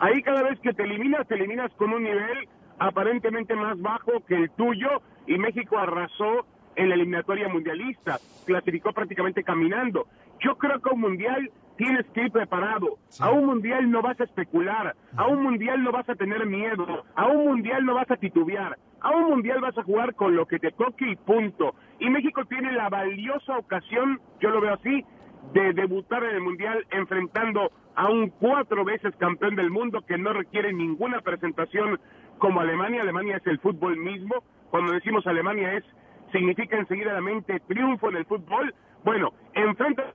Ahí 0.00 0.22
cada 0.22 0.42
vez 0.42 0.58
que 0.60 0.72
te 0.72 0.84
eliminas, 0.84 1.26
te 1.26 1.34
eliminas 1.34 1.72
con 1.74 1.92
un 1.92 2.02
nivel 2.04 2.48
aparentemente 2.78 3.54
más 3.54 3.80
bajo 3.80 4.24
que 4.26 4.34
el 4.34 4.50
tuyo 4.50 4.88
y 5.26 5.38
México 5.38 5.78
arrasó 5.78 6.46
en 6.76 6.88
la 6.88 6.94
eliminatoria 6.96 7.48
mundialista, 7.48 8.18
clasificó 8.46 8.92
prácticamente 8.92 9.42
caminando. 9.44 10.06
Yo 10.40 10.56
creo 10.58 10.80
que 10.80 10.90
un 10.90 11.00
mundial 11.00 11.50
tienes 11.76 12.06
que 12.14 12.22
ir 12.22 12.30
preparado. 12.30 12.98
A 13.20 13.30
un 13.30 13.46
mundial 13.46 13.90
no 13.90 14.02
vas 14.02 14.20
a 14.20 14.24
especular, 14.24 14.94
a 15.16 15.26
un 15.26 15.42
mundial 15.42 15.82
no 15.82 15.92
vas 15.92 16.08
a 16.08 16.14
tener 16.14 16.46
miedo, 16.46 17.04
a 17.14 17.26
un 17.26 17.44
mundial 17.46 17.84
no 17.84 17.94
vas 17.94 18.10
a 18.10 18.16
titubear, 18.16 18.78
a 19.00 19.10
un 19.10 19.30
mundial 19.30 19.60
vas 19.60 19.76
a 19.76 19.82
jugar 19.82 20.14
con 20.14 20.36
lo 20.36 20.46
que 20.46 20.58
te 20.58 20.70
toque 20.72 21.10
y 21.10 21.16
punto. 21.16 21.74
Y 21.98 22.10
México 22.10 22.44
tiene 22.44 22.72
la 22.72 22.88
valiosa 22.88 23.58
ocasión, 23.58 24.20
yo 24.40 24.50
lo 24.50 24.60
veo 24.60 24.74
así, 24.74 25.04
de 25.52 25.72
debutar 25.72 26.24
en 26.24 26.36
el 26.36 26.40
mundial 26.40 26.86
enfrentando 26.90 27.70
a 27.94 28.10
un 28.10 28.30
cuatro 28.30 28.84
veces 28.84 29.14
campeón 29.16 29.56
del 29.56 29.70
mundo 29.70 30.02
que 30.06 30.18
no 30.18 30.32
requiere 30.32 30.72
ninguna 30.72 31.20
presentación 31.20 32.00
como 32.38 32.60
Alemania. 32.60 33.02
Alemania 33.02 33.36
es 33.36 33.46
el 33.46 33.60
fútbol 33.60 33.96
mismo. 33.96 34.42
Cuando 34.70 34.92
decimos 34.92 35.26
Alemania 35.26 35.74
es 35.74 35.84
significa 36.32 36.76
enseguida 36.76 37.12
la 37.12 37.20
mente 37.20 37.60
triunfo 37.60 38.08
en 38.08 38.16
el 38.16 38.24
fútbol. 38.24 38.74
Bueno, 39.04 39.32
enfrenta 39.52 40.14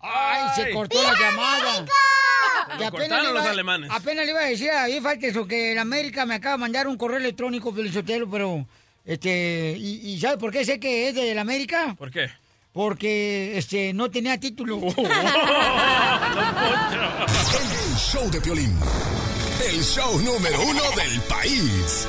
¡Ay, 0.00 0.48
se 0.54 0.70
cortó 0.70 1.02
la 1.02 1.14
llamada! 1.18 1.84
Y 2.78 2.82
apenas 2.82 2.90
cortaron 2.90 3.24
le 3.24 3.30
iba- 3.30 3.40
los 3.40 3.48
alemanes. 3.48 3.90
Apenas 3.92 4.24
le 4.24 4.30
iba 4.32 4.40
a 4.40 4.44
decir 4.44 4.70
a 4.70 4.88
David 4.88 5.24
eso 5.24 5.46
que 5.46 5.72
el 5.72 5.78
América 5.78 6.24
me 6.26 6.34
acaba 6.34 6.56
de 6.56 6.60
mandar 6.60 6.86
un 6.88 6.96
correo 6.96 7.18
electrónico, 7.18 7.72
Felicitelo, 7.72 8.28
pero, 8.30 8.66
este, 9.04 9.76
y, 9.78 10.10
y 10.10 10.20
¿sabe 10.20 10.38
por 10.38 10.50
qué 10.52 10.64
sé 10.64 10.78
que 10.80 11.08
es 11.08 11.14
del 11.14 11.38
América? 11.38 11.94
¿Por 11.98 12.10
qué? 12.10 12.28
Porque, 12.72 13.56
este, 13.56 13.92
no 13.94 14.10
tenía 14.10 14.38
título. 14.38 14.78
El 14.80 14.92
show 17.96 18.28
de 18.30 18.40
Piolín. 18.40 18.76
El 19.66 19.82
show 19.82 20.18
número 20.20 20.60
uno 20.60 20.82
del 20.96 21.20
país. 21.22 22.06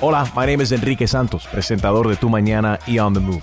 Hola, 0.00 0.24
my 0.34 0.46
name 0.46 0.62
is 0.62 0.72
Enrique 0.72 1.06
Santos, 1.06 1.46
presentador 1.52 2.08
de 2.08 2.16
Tu 2.16 2.28
Mañana 2.30 2.78
y 2.86 2.98
On 2.98 3.12
the 3.12 3.20
Move. 3.20 3.42